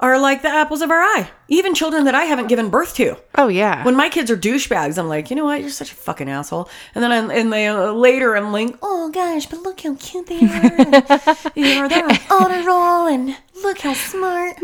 are 0.00 0.18
like 0.18 0.42
the 0.42 0.48
apples 0.48 0.80
of 0.80 0.90
our 0.90 1.00
eye. 1.00 1.28
Even 1.48 1.74
children 1.74 2.04
that 2.04 2.14
I 2.14 2.24
haven't 2.24 2.48
given 2.48 2.70
birth 2.70 2.94
to. 2.96 3.16
Oh 3.36 3.48
yeah. 3.48 3.84
When 3.84 3.96
my 3.96 4.08
kids 4.08 4.30
are 4.30 4.36
douchebags, 4.36 4.98
I'm 4.98 5.08
like, 5.08 5.30
you 5.30 5.36
know 5.36 5.44
what? 5.44 5.60
You're 5.60 5.70
such 5.70 5.90
a 5.90 5.94
fucking 5.94 6.28
asshole. 6.28 6.68
And 6.94 7.02
then 7.02 7.10
I'm, 7.10 7.30
and 7.30 7.52
they, 7.52 7.66
uh, 7.66 7.92
later 7.92 8.36
I'm 8.36 8.52
like, 8.52 8.76
oh 8.82 9.10
gosh, 9.10 9.46
but 9.46 9.60
look 9.62 9.80
how 9.80 9.94
cute 9.96 10.26
they 10.26 10.40
are. 10.40 11.48
You 11.54 11.64
know, 11.74 11.88
they're 11.88 12.04
on 12.04 12.18
honor 12.30 12.66
roll 12.66 13.06
and 13.06 13.36
look 13.62 13.80
how 13.80 13.94
smart. 13.94 14.58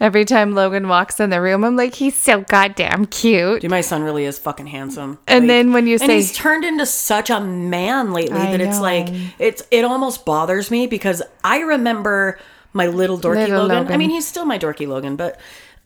Every 0.00 0.24
time 0.24 0.54
Logan 0.54 0.88
walks 0.88 1.20
in 1.20 1.30
the 1.30 1.40
room, 1.40 1.64
I'm 1.64 1.76
like, 1.76 1.94
he's 1.94 2.16
so 2.16 2.40
goddamn 2.40 3.06
cute. 3.06 3.60
Dude, 3.60 3.70
my 3.70 3.80
son 3.82 4.02
really 4.02 4.24
is 4.24 4.38
fucking 4.38 4.66
handsome. 4.66 5.18
And 5.28 5.48
then 5.48 5.72
when 5.72 5.86
you 5.86 5.98
say, 5.98 6.04
and 6.04 6.12
he's 6.12 6.32
turned 6.32 6.64
into 6.64 6.86
such 6.86 7.30
a 7.30 7.40
man 7.40 8.12
lately 8.12 8.40
I 8.40 8.56
that 8.56 8.60
it's 8.60 8.80
like 8.80 9.08
it's 9.38 9.62
it 9.70 9.84
almost 9.84 10.24
bothers 10.24 10.70
me 10.70 10.86
because 10.86 11.22
I 11.44 11.60
remember 11.60 12.38
my 12.72 12.86
little 12.86 13.18
dorky 13.18 13.48
Little 13.48 13.66
Logan. 13.66 13.92
I 13.92 13.96
mean, 13.96 14.10
he's 14.10 14.26
still 14.26 14.44
my 14.44 14.58
dorky 14.58 14.86
Logan, 14.86 15.16
but 15.16 15.38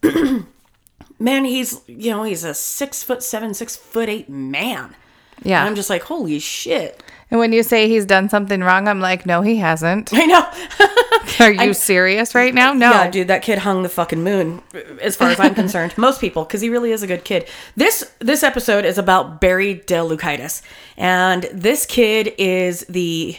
man, 1.19 1.45
he's 1.45 1.81
you 1.87 2.11
know 2.11 2.23
he's 2.23 2.45
a 2.45 2.55
six 2.55 3.03
foot 3.03 3.23
seven, 3.23 3.55
six 3.55 3.77
foot 3.77 4.09
eight 4.09 4.29
man. 4.29 4.95
Yeah. 5.43 5.61
And 5.61 5.69
I'm 5.69 5.75
just 5.75 5.91
like, 5.91 6.03
holy 6.03 6.39
shit. 6.39 7.03
and 7.31 7.39
when 7.39 7.53
you 7.53 7.63
say 7.63 7.89
he's 7.89 8.07
done 8.07 8.31
something 8.31 8.63
wrong, 8.63 8.89
I'm 8.89 9.01
like, 9.01 9.27
no, 9.27 9.43
he 9.43 9.57
hasn't. 9.57 10.11
I 10.15 10.25
know. 10.25 10.51
Are 11.41 11.53
you 11.65 11.75
serious 11.75 12.35
right 12.35 12.55
now? 12.55 12.73
No. 12.73 12.91
Yeah, 12.91 13.11
dude, 13.11 13.29
that 13.29 13.43
kid 13.43 13.59
hung 13.59 13.83
the 13.83 13.89
fucking 13.89 14.23
moon, 14.23 14.63
as 15.01 15.17
far 15.17 15.31
as 15.31 15.41
I'm 15.41 15.55
concerned. 15.55 15.95
Most 15.99 16.21
people, 16.21 16.45
because 16.45 16.61
he 16.61 16.71
really 16.71 16.93
is 16.93 17.03
a 17.03 17.07
good 17.07 17.25
kid. 17.25 17.49
This 17.77 18.11
this 18.19 18.43
episode 18.43 18.85
is 18.85 18.99
about 18.99 19.41
Barry 19.41 19.77
DeLucitis, 19.87 20.63
and 20.97 21.45
this 21.53 21.87
kid 21.87 22.35
is 22.39 22.81
the 22.89 23.39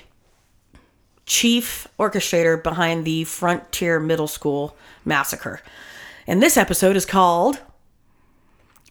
chief 1.27 1.87
orchestrator 1.99 2.61
behind 2.61 3.05
the 3.05 3.25
Frontier 3.25 3.99
Middle 3.99 4.27
School 4.27 4.75
massacre. 5.05 5.61
And 6.25 6.41
this 6.41 6.57
episode 6.57 6.95
is 6.95 7.05
called 7.05 7.61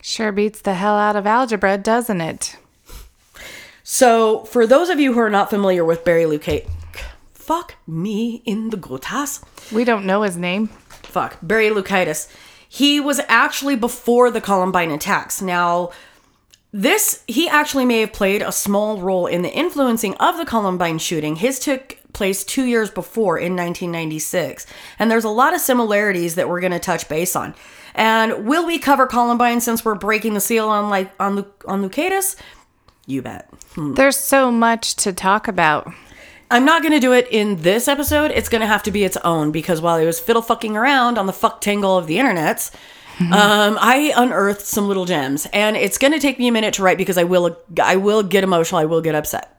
Sure 0.00 0.31
beats 0.31 0.61
the 0.61 0.75
hell 0.75 0.97
out 0.97 1.16
of 1.16 1.26
algebra, 1.26 1.76
doesn't 1.76 2.21
it? 2.21 2.57
So, 3.83 4.45
for 4.45 4.66
those 4.66 4.88
of 4.88 5.00
you 5.00 5.14
who 5.14 5.21
are 5.21 5.31
not 5.31 5.50
familiar 5.50 5.85
with 5.85 6.05
Barry 6.05 6.25
Lucate, 6.25 6.69
fuck 7.35 7.75
me 7.87 8.43
in 8.45 8.71
the 8.71 8.76
gotas. 8.76 9.43
We 9.73 9.85
don't 9.85 10.07
know 10.07 10.23
his 10.23 10.37
name. 10.37 10.69
Fuck, 11.02 11.38
Barry 11.43 11.71
Lucitis. 11.71 12.28
He 12.69 13.00
was 13.00 13.21
actually 13.28 13.76
before 13.76 14.31
the 14.31 14.40
Columbine 14.40 14.90
attacks. 14.90 15.40
Now, 15.40 15.90
this, 16.73 17.23
he 17.26 17.49
actually 17.49 17.85
may 17.85 18.00
have 18.00 18.12
played 18.12 18.43
a 18.43 18.52
small 18.52 19.00
role 19.00 19.26
in 19.26 19.43
the 19.43 19.52
influencing 19.52 20.14
of 20.16 20.37
the 20.37 20.45
Columbine 20.45 20.99
shooting. 20.99 21.37
His 21.37 21.59
took 21.59 21.97
place 22.16 22.42
two 22.44 22.64
years 22.64 22.90
before 22.90 23.38
in 23.38 23.54
1996. 23.54 24.66
And 24.99 25.11
there's 25.11 25.25
a 25.25 25.28
lot 25.28 25.54
of 25.54 25.61
similarities 25.61 26.35
that 26.35 26.49
we're 26.49 26.61
going 26.61 26.73
to 26.73 26.78
touch 26.80 27.08
base 27.08 27.37
on. 27.37 27.54
And 27.94 28.46
will 28.46 28.66
we 28.66 28.78
cover 28.78 29.06
Columbine 29.06 29.61
since 29.61 29.85
we're 29.85 29.94
breaking 29.94 30.35
the 30.35 30.40
seal 30.40 30.68
on 30.68 30.90
like 30.90 31.12
on 31.20 31.37
Lu- 31.37 31.52
on 31.66 31.88
Loukaitis? 31.88 32.37
You 33.06 33.23
bet. 33.23 33.49
There's 33.94 34.16
so 34.16 34.50
much 34.50 34.96
to 34.96 35.12
talk 35.12 35.46
about. 35.46 35.92
I'm 36.50 36.64
not 36.64 36.82
going 36.82 36.92
to 36.92 37.00
do 37.00 37.12
it 37.12 37.26
in 37.30 37.56
this 37.62 37.88
episode. 37.88 38.30
It's 38.30 38.49
going 38.49 38.61
to 38.61 38.66
have 38.66 38.82
to 38.85 38.90
be 38.90 39.04
its 39.04 39.16
own 39.18 39.50
because 39.50 39.80
while 39.80 39.96
I 39.96 40.04
was 40.04 40.20
fiddle 40.20 40.42
fucking 40.42 40.76
around 40.76 41.18
on 41.18 41.26
the 41.26 41.32
fuck 41.32 41.61
tangle 41.61 41.96
of 41.96 42.06
the 42.06 42.16
internets, 42.16 42.73
um, 43.20 43.78
I 43.80 44.12
unearthed 44.14 44.61
some 44.61 44.88
little 44.88 45.06
gems, 45.06 45.46
and 45.52 45.76
it's 45.76 45.96
going 45.99 46.12
to 46.12 46.18
take 46.18 46.38
me 46.38 46.49
a 46.49 46.52
minute 46.52 46.75
to 46.75 46.82
write 46.82 46.99
because 46.99 47.16
I 47.16 47.25
will 47.25 47.56
I 47.82 47.96
will 47.96 48.23
get 48.23 48.44
emotional. 48.44 48.80
I 48.80 48.85
will 48.85 49.00
get 49.00 49.14
upset. 49.14 49.56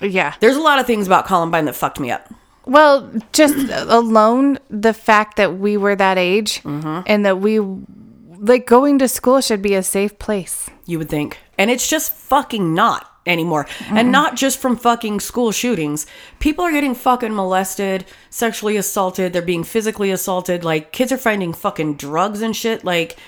Yeah. 0.00 0.34
There's 0.40 0.56
a 0.56 0.60
lot 0.60 0.78
of 0.78 0.86
things 0.86 1.06
about 1.06 1.26
Columbine 1.26 1.64
that 1.66 1.74
fucked 1.74 2.00
me 2.00 2.10
up. 2.10 2.32
Well, 2.66 3.10
just 3.32 3.56
alone 3.70 4.58
the 4.68 4.92
fact 4.92 5.36
that 5.36 5.58
we 5.58 5.76
were 5.76 5.96
that 5.96 6.18
age 6.18 6.62
Mm-hmm. 6.62 7.00
and 7.06 7.24
that 7.24 7.40
we 7.40 7.60
like 8.40 8.66
going 8.66 8.98
to 8.98 9.08
school 9.08 9.40
should 9.40 9.62
be 9.62 9.74
a 9.74 9.82
safe 9.82 10.18
place. 10.18 10.68
You 10.86 10.98
would 10.98 11.08
think, 11.08 11.38
and 11.56 11.70
it's 11.70 11.88
just 11.88 12.12
fucking 12.12 12.74
not 12.74 13.10
anymore. 13.26 13.66
And 13.90 14.10
not 14.12 14.36
just 14.36 14.58
from 14.58 14.76
fucking 14.76 15.20
school 15.20 15.52
shootings. 15.52 16.06
People 16.38 16.64
are 16.64 16.72
getting 16.72 16.94
fucking 16.94 17.34
molested, 17.34 18.06
sexually 18.30 18.76
assaulted. 18.76 19.32
They're 19.32 19.42
being 19.42 19.64
physically 19.64 20.10
assaulted. 20.10 20.64
Like 20.64 20.92
kids 20.92 21.12
are 21.12 21.18
finding 21.18 21.52
fucking 21.52 21.96
drugs 21.96 22.40
and 22.40 22.56
shit. 22.56 22.84
Like, 22.84 23.18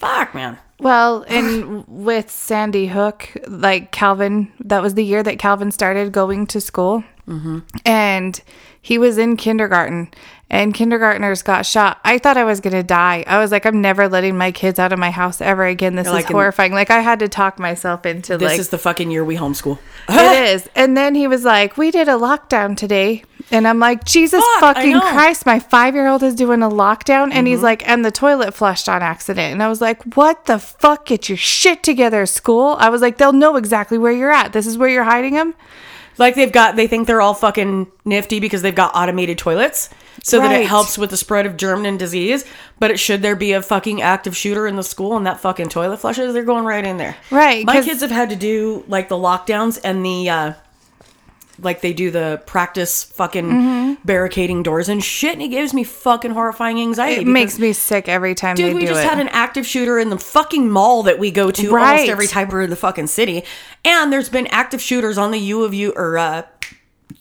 fuck, 0.00 0.34
man. 0.34 0.58
Well, 0.80 1.24
and 1.28 1.86
with 1.86 2.30
Sandy 2.30 2.86
Hook, 2.86 3.28
like 3.46 3.92
Calvin, 3.92 4.50
that 4.60 4.82
was 4.82 4.94
the 4.94 5.04
year 5.04 5.22
that 5.22 5.38
Calvin 5.38 5.70
started 5.70 6.10
going 6.10 6.46
to 6.48 6.60
school. 6.60 7.04
Mm-hmm. 7.28 7.58
And 7.84 8.40
he 8.80 8.96
was 8.98 9.18
in 9.18 9.36
kindergarten, 9.36 10.10
and 10.48 10.72
kindergartners 10.74 11.42
got 11.42 11.66
shot. 11.66 12.00
I 12.02 12.16
thought 12.18 12.38
I 12.38 12.44
was 12.44 12.60
going 12.60 12.72
to 12.72 12.82
die. 12.82 13.24
I 13.26 13.38
was 13.38 13.52
like, 13.52 13.66
I'm 13.66 13.80
never 13.82 14.08
letting 14.08 14.36
my 14.38 14.50
kids 14.52 14.78
out 14.78 14.92
of 14.92 14.98
my 14.98 15.10
house 15.10 15.40
ever 15.42 15.64
again. 15.66 15.94
This 15.96 16.06
You're 16.06 16.16
is 16.16 16.22
like 16.24 16.30
in- 16.30 16.34
horrifying. 16.34 16.72
Like, 16.72 16.90
I 16.90 17.00
had 17.00 17.18
to 17.20 17.28
talk 17.28 17.58
myself 17.58 18.06
into 18.06 18.38
This 18.38 18.52
like, 18.52 18.58
is 18.58 18.70
the 18.70 18.78
fucking 18.78 19.10
year 19.10 19.22
we 19.24 19.36
homeschool. 19.36 19.78
it 20.08 20.48
is. 20.48 20.68
And 20.74 20.96
then 20.96 21.14
he 21.14 21.28
was 21.28 21.44
like, 21.44 21.76
We 21.76 21.90
did 21.90 22.08
a 22.08 22.12
lockdown 22.12 22.76
today. 22.76 23.22
And 23.50 23.66
I'm 23.66 23.78
like, 23.78 24.04
Jesus 24.04 24.42
Fuck, 24.42 24.60
fucking. 24.60 24.94
Mm-hmm. 24.94 25.14
Christ, 25.14 25.46
my 25.46 25.58
five 25.58 25.94
year 25.94 26.06
old 26.06 26.22
is 26.22 26.34
doing 26.34 26.62
a 26.62 26.68
lockdown. 26.68 27.32
And 27.32 27.46
he's 27.46 27.62
like, 27.62 27.86
And 27.88 28.04
the 28.04 28.10
toilet 28.10 28.54
flushed 28.54 28.88
on 28.88 29.02
accident. 29.02 29.52
And 29.52 29.62
I 29.62 29.68
was 29.68 29.80
like, 29.80 30.02
What 30.16 30.46
the 30.46 30.58
fuck? 30.58 31.06
Get 31.06 31.28
your 31.28 31.38
shit 31.38 31.82
together, 31.82 32.26
school. 32.26 32.76
I 32.78 32.90
was 32.90 33.02
like, 33.02 33.18
They'll 33.18 33.32
know 33.32 33.56
exactly 33.56 33.98
where 33.98 34.12
you're 34.12 34.30
at. 34.30 34.52
This 34.52 34.66
is 34.66 34.78
where 34.78 34.88
you're 34.88 35.04
hiding 35.04 35.34
them. 35.34 35.54
Like 36.18 36.34
they've 36.34 36.52
got, 36.52 36.76
they 36.76 36.86
think 36.86 37.06
they're 37.06 37.22
all 37.22 37.32
fucking 37.32 37.90
nifty 38.04 38.40
because 38.40 38.60
they've 38.60 38.74
got 38.74 38.94
automated 38.94 39.38
toilets, 39.38 39.88
so 40.22 40.38
that 40.38 40.60
it 40.60 40.66
helps 40.66 40.98
with 40.98 41.08
the 41.08 41.16
spread 41.16 41.46
of 41.46 41.56
germ 41.56 41.86
and 41.86 41.98
disease. 41.98 42.44
But 42.78 42.90
it 42.90 42.98
should 42.98 43.22
there 43.22 43.36
be 43.36 43.52
a 43.52 43.62
fucking 43.62 44.02
active 44.02 44.36
shooter 44.36 44.66
in 44.66 44.76
the 44.76 44.82
school 44.82 45.16
and 45.16 45.26
that 45.26 45.40
fucking 45.40 45.70
toilet 45.70 45.96
flushes, 45.96 46.34
they're 46.34 46.44
going 46.44 46.66
right 46.66 46.84
in 46.84 46.98
there. 46.98 47.16
Right, 47.30 47.64
My 47.64 47.80
kids 47.80 48.02
have 48.02 48.10
had 48.10 48.28
to 48.28 48.36
do 48.36 48.84
like 48.86 49.08
the 49.08 49.16
lockdowns 49.16 49.80
and 49.82 50.04
the, 50.04 50.28
uh, 50.28 50.52
like 51.62 51.80
they 51.80 51.92
do 51.92 52.10
the 52.10 52.42
practice 52.46 53.04
fucking 53.04 53.44
Mm-hmm. 53.46 53.94
barricading 54.04 54.62
doors 54.62 54.88
and 54.88 55.02
shit, 55.04 55.34
and 55.34 55.42
it 55.42 55.48
gives 55.48 55.74
me 55.74 55.84
fucking 55.84 56.30
horrifying 56.30 56.80
anxiety. 56.80 57.22
It 57.22 57.26
makes 57.26 57.58
me 57.58 57.72
sick 57.72 58.08
every 58.08 58.34
time 58.34 58.56
Dude, 58.56 58.74
we 58.74 58.86
just 58.86 59.02
it. 59.04 59.08
had 59.08 59.18
an 59.20 59.28
active 59.28 59.66
shooter 59.66 59.98
in 59.98 60.10
the 60.10 60.18
fucking 60.18 60.70
mall 60.70 61.02
that 61.04 61.18
we 61.18 61.30
go 61.30 61.50
to 61.50 61.70
Right. 61.70 61.90
almost 61.92 62.08
every 62.10 62.26
time 62.26 62.48
we're 62.48 62.62
in 62.62 62.70
the 62.70 62.76
fucking 62.76 63.08
city. 63.08 63.44
And 63.84 64.12
there's 64.12 64.28
been 64.28 64.46
active 64.48 64.80
shooters 64.80 65.18
on 65.18 65.30
the 65.32 65.38
U 65.38 65.64
of 65.64 65.74
U 65.74 65.92
or 65.96 66.16
uh 66.18 66.42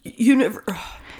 uni- 0.03 0.49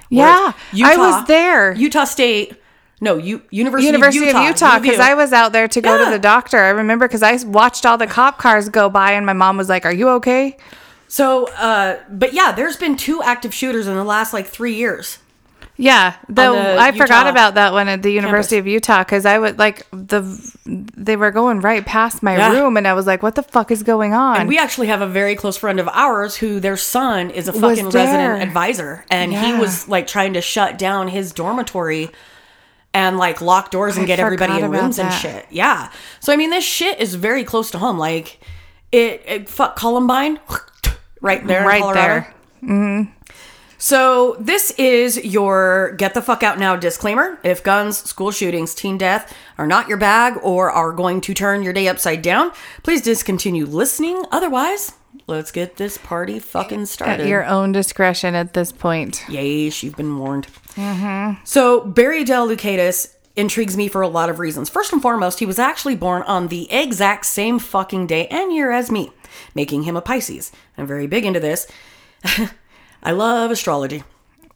yeah, 0.09 0.53
I 0.83 0.97
was 0.97 1.25
there. 1.27 1.73
Utah 1.73 2.05
State. 2.05 2.53
No, 3.01 3.15
U- 3.15 3.41
University, 3.49 3.85
University 3.87 4.29
of 4.29 4.35
Utah, 4.43 4.71
U 4.71 4.77
of 4.77 4.85
U. 4.85 4.91
because 4.91 4.99
I 4.99 5.13
was 5.13 5.31
out 5.31 5.53
there 5.53 5.67
to 5.69 5.81
go 5.81 6.03
to 6.03 6.11
the 6.11 6.19
doctor. 6.19 6.57
I 6.57 6.69
remember 6.69 7.07
because 7.07 7.23
I 7.23 7.37
watched 7.45 7.85
all 7.85 7.97
the 7.97 8.07
cop 8.07 8.37
cars 8.37 8.67
go 8.67 8.89
by, 8.89 9.13
and 9.13 9.25
my 9.25 9.31
mom 9.33 9.55
was 9.55 9.69
like, 9.69 9.85
"Are 9.85 9.93
you 9.93 10.09
okay?" 10.09 10.57
So, 11.09 11.47
uh, 11.53 11.99
but 12.09 12.33
yeah, 12.33 12.51
there's 12.51 12.77
been 12.77 12.95
two 12.95 13.21
active 13.23 13.53
shooters 13.53 13.87
in 13.87 13.95
the 13.95 14.03
last 14.03 14.31
like 14.31 14.47
three 14.47 14.75
years. 14.75 15.17
Yeah, 15.75 16.15
the 16.27 16.41
I 16.77 16.91
forgot 16.91 17.25
Utah 17.25 17.29
about 17.29 17.53
that 17.55 17.71
one 17.71 17.87
at 17.87 18.03
the 18.03 18.11
University 18.11 18.57
of 18.57 18.67
Utah 18.67 19.01
because 19.01 19.25
I 19.25 19.39
would 19.39 19.57
like 19.57 19.87
the 19.91 20.21
they 20.65 21.15
were 21.15 21.31
going 21.31 21.61
right 21.61 21.85
past 21.85 22.21
my 22.21 22.35
Yeah. 22.37 22.51
room 22.51 22.75
and 22.75 22.85
I 22.85 22.93
was 22.93 23.07
like, 23.07 23.23
"What 23.23 23.35
the 23.35 23.43
fuck 23.43 23.71
is 23.71 23.81
going 23.81 24.13
on?" 24.13 24.41
And 24.41 24.49
we 24.49 24.57
actually 24.57 24.87
have 24.87 25.01
a 25.01 25.07
very 25.07 25.35
close 25.35 25.55
friend 25.55 25.79
of 25.79 25.87
ours 25.87 26.35
who 26.35 26.59
their 26.59 26.75
son 26.75 27.29
is 27.29 27.47
a 27.47 27.53
fucking 27.53 27.89
resident 27.89 28.43
advisor. 28.43 29.05
And 29.09 29.33
he 29.33 29.53
was 29.53 29.87
like 29.87 30.05
trying 30.05 30.33
to 30.33 30.41
shut 30.41 30.77
down 30.77 31.07
his 31.07 31.31
dormitory 31.31 32.09
and 32.93 33.17
like 33.17 33.39
lock 33.41 33.71
doors 33.71 33.95
and 33.95 34.03
I 34.03 34.07
get 34.07 34.19
everybody 34.19 34.59
in 34.61 34.69
rooms 34.69 34.99
and 34.99 35.13
shit. 35.13 35.45
Yeah. 35.49 35.89
So 36.19 36.33
I 36.33 36.35
mean 36.35 36.49
this 36.49 36.65
shit 36.65 36.99
is 36.99 37.15
very 37.15 37.45
close 37.45 37.71
to 37.71 37.77
home. 37.77 37.97
Like 37.97 38.41
it, 38.91 39.23
it 39.25 39.49
fuck 39.49 39.77
Columbine 39.77 40.39
right 41.21 41.45
there. 41.45 41.65
Right 41.65 41.93
there. 41.93 42.33
Mm-hmm. 42.63 43.11
So 43.81 44.35
this 44.41 44.71
is 44.71 45.23
your 45.23 45.93
get 45.97 46.13
the 46.13 46.21
fuck 46.21 46.43
out 46.43 46.59
now 46.59 46.75
disclaimer. 46.75 47.39
If 47.43 47.63
guns, 47.63 47.97
school 47.97 48.31
shootings, 48.31 48.75
teen 48.75 48.97
death 48.97 49.33
are 49.57 49.67
not 49.67 49.87
your 49.87 49.97
bag 49.97 50.37
or 50.43 50.69
are 50.69 50.91
going 50.91 51.21
to 51.21 51.33
turn 51.33 51.63
your 51.63 51.71
day 51.71 51.87
upside 51.87 52.21
down, 52.21 52.51
please 52.83 53.01
discontinue 53.01 53.65
listening. 53.65 54.25
Otherwise, 54.31 54.95
let's 55.27 55.51
get 55.51 55.77
this 55.77 55.97
party 55.97 56.39
fucking 56.39 56.87
started. 56.87 57.21
At 57.21 57.27
your 57.27 57.45
own 57.45 57.71
discretion 57.71 58.35
at 58.35 58.53
this 58.53 58.73
point. 58.73 59.23
Yeesh, 59.27 59.81
you've 59.81 59.95
been 59.95 60.17
warned. 60.17 60.47
Mm-hmm. 60.73 61.41
So 61.45 61.79
Barry 61.85 62.25
Del 62.25 62.49
Loukaitis 62.49 63.15
intrigues 63.35 63.77
me 63.77 63.87
for 63.87 64.01
a 64.01 64.07
lot 64.07 64.29
of 64.29 64.39
reasons. 64.39 64.69
First 64.69 64.91
and 64.93 65.01
foremost, 65.01 65.39
he 65.39 65.45
was 65.45 65.59
actually 65.59 65.95
born 65.95 66.23
on 66.23 66.47
the 66.47 66.71
exact 66.71 67.25
same 67.25 67.59
fucking 67.59 68.07
day 68.07 68.27
and 68.27 68.53
year 68.53 68.71
as 68.71 68.91
me, 68.91 69.11
making 69.55 69.83
him 69.83 69.95
a 69.95 70.01
Pisces. 70.01 70.51
I'm 70.77 70.87
very 70.87 71.07
big 71.07 71.25
into 71.25 71.39
this. 71.39 71.67
I 73.03 73.11
love 73.11 73.51
astrology. 73.51 74.03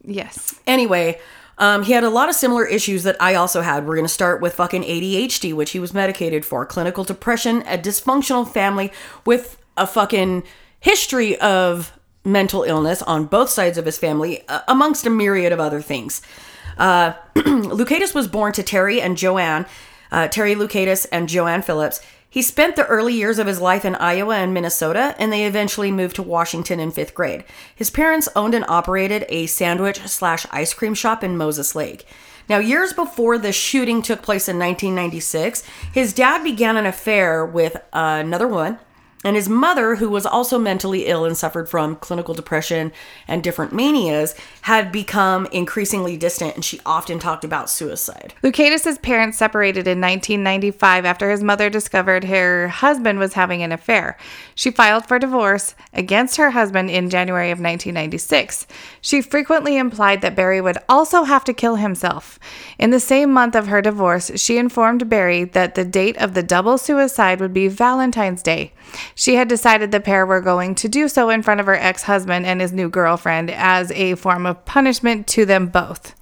Yes. 0.04 0.60
Anyway, 0.68 1.20
um, 1.58 1.84
he 1.84 1.94
had 1.94 2.04
a 2.04 2.10
lot 2.10 2.30
of 2.30 2.36
similar 2.36 2.66
issues 2.66 3.04
that 3.04 3.16
I 3.22 3.36
also 3.36 3.62
had. 3.62 3.86
We're 3.86 3.96
going 3.96 4.06
to 4.06 4.14
start 4.14 4.42
with 4.42 4.56
fucking 4.56 4.84
ADHD, 4.84 5.54
which 5.54 5.72
he 5.72 5.80
was 5.80 5.94
medicated 5.94 6.46
for, 6.46 6.66
clinical 6.66 7.04
depression, 7.04 7.62
a 7.64 7.78
dysfunctional 7.78 8.50
family 8.50 8.92
with 9.26 9.58
a 9.78 9.88
fucking 9.88 10.44
history 10.80 11.40
of 11.40 11.98
mental 12.26 12.64
illness 12.64 13.02
on 13.04 13.26
both 13.26 13.50
sides 13.50 13.78
of 13.78 13.86
his 13.86 13.98
family, 13.98 14.48
uh, 14.48 14.62
amongst 14.68 15.06
a 15.06 15.10
myriad 15.10 15.52
of 15.52 15.60
other 15.60 15.82
things. 15.82 16.22
Uh, 16.78 17.14
Loukaitis 17.36 18.16
was 18.16 18.28
born 18.28 18.54
to 18.54 18.64
Terry 18.64 19.02
and 19.02 19.18
Joanne, 19.18 19.66
uh, 20.12 20.28
Terry 20.28 20.56
Loukaitis 20.56 21.06
and 21.12 21.30
Joanne 21.30 21.62
Phillips. 21.62 22.02
He 22.30 22.42
spent 22.42 22.76
the 22.76 22.88
early 22.88 23.14
years 23.14 23.38
of 23.38 23.46
his 23.46 23.62
life 23.62 23.86
in 23.86 23.94
Iowa 23.94 24.36
and 24.38 24.56
Minnesota, 24.56 25.16
and 25.20 25.32
they 25.32 25.46
eventually 25.46 25.92
moved 25.92 26.16
to 26.16 26.24
Washington 26.24 26.80
in 26.80 26.90
fifth 26.90 27.14
grade. 27.14 27.44
His 27.76 27.92
parents 27.92 28.28
owned 28.36 28.56
and 28.56 28.66
operated 28.68 29.26
a 29.30 29.46
sandwich 29.46 30.00
slash 30.08 30.48
ice 30.50 30.74
cream 30.74 30.96
shop 30.96 31.24
in 31.24 31.38
Moses 31.38 31.76
Lake. 31.76 32.08
Now, 32.50 32.58
years 32.58 32.92
before 32.92 33.38
the 33.38 33.52
shooting 33.52 34.02
took 34.02 34.22
place 34.22 34.50
in 34.50 34.58
1996, 34.58 35.64
his 35.94 36.12
dad 36.12 36.44
began 36.44 36.76
an 36.76 36.86
affair 36.86 37.46
with 37.46 37.78
another 37.94 38.48
woman 38.48 38.80
And 39.24 39.36
his 39.38 39.48
mother, 39.48 39.96
who 39.96 40.10
was 40.10 40.26
also 40.26 40.60
mentally 40.60 41.06
ill 41.06 41.24
and 41.24 41.38
suffered 41.38 41.70
from 41.70 41.96
clinical 41.96 42.34
depression 42.34 42.92
and 43.28 43.42
different 43.42 43.72
manias, 43.72 44.36
had 44.64 44.94
become 44.94 45.46
increasingly 45.52 46.16
distant 46.16 46.56
and 46.56 46.64
she 46.64 46.80
often 46.86 47.20
talked 47.20 47.44
about 47.44 47.70
suicide. 47.70 48.34
Loukaitis's 48.44 48.98
parents 48.98 49.38
separated 49.38 49.88
in 49.88 50.00
1995 50.00 51.04
after 51.04 51.30
his 51.30 51.44
mother 51.44 51.70
discovered 51.70 52.24
her 52.24 52.70
husband 52.70 53.20
was 53.20 53.34
having 53.34 53.62
an 53.62 53.74
affair. 53.74 54.18
She 54.56 54.72
filed 54.72 55.06
for 55.06 55.20
divorce 55.20 55.76
against 55.92 56.38
her 56.38 56.52
husband 56.52 56.90
in 56.90 57.10
January 57.10 57.52
of 57.52 57.60
1996. 57.60 58.66
She 59.02 59.22
frequently 59.22 59.76
implied 59.76 60.22
that 60.22 60.36
Barry 60.36 60.62
would 60.62 60.78
also 60.88 61.24
have 61.24 61.44
to 61.44 61.54
kill 61.54 61.76
himself. 61.76 62.40
In 62.80 62.90
the 62.90 63.02
same 63.02 63.34
month 63.34 63.56
of 63.56 63.68
her 63.68 63.82
divorce, 63.82 64.32
she 64.40 64.58
informed 64.58 65.10
Barry 65.10 65.44
that 65.44 65.76
the 65.76 65.84
date 65.84 66.16
of 66.16 66.36
the 66.36 66.44
double 66.44 66.78
suicide 66.78 67.42
would 67.42 67.54
be 67.54 67.68
Valentine's 67.68 68.42
Day. 68.42 68.72
She 69.14 69.36
had 69.36 69.50
decided 69.50 69.92
the 69.92 70.00
pair 70.00 70.26
were 70.26 70.42
going 70.42 70.74
to 70.76 70.88
do 70.88 71.10
so 71.10 71.30
in 71.30 71.44
front 71.44 71.60
of 71.60 71.66
her 71.66 71.76
ex 71.76 72.04
husband 72.04 72.46
and 72.46 72.62
his 72.62 72.72
new 72.72 72.90
girlfriend 72.90 73.52
as 73.52 73.92
a 73.92 74.16
form 74.16 74.46
of 74.46 74.53
punishment 74.56 75.28
to 75.28 75.46
them 75.46 75.68
both. 75.68 76.16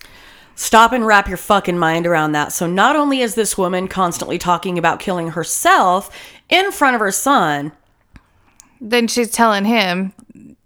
Stop 0.55 0.91
and 0.91 1.05
wrap 1.05 1.27
your 1.27 1.37
fucking 1.37 1.77
mind 1.79 2.05
around 2.05 2.33
that. 2.33 2.51
So, 2.51 2.67
not 2.67 2.95
only 2.95 3.21
is 3.21 3.35
this 3.35 3.57
woman 3.57 3.87
constantly 3.87 4.37
talking 4.37 4.77
about 4.77 4.99
killing 4.99 5.29
herself 5.29 6.09
in 6.49 6.71
front 6.71 6.95
of 6.95 6.99
her 6.99 7.11
son, 7.11 7.71
Then 8.79 9.07
she's 9.07 9.31
telling 9.31 9.65
him, 9.65 10.13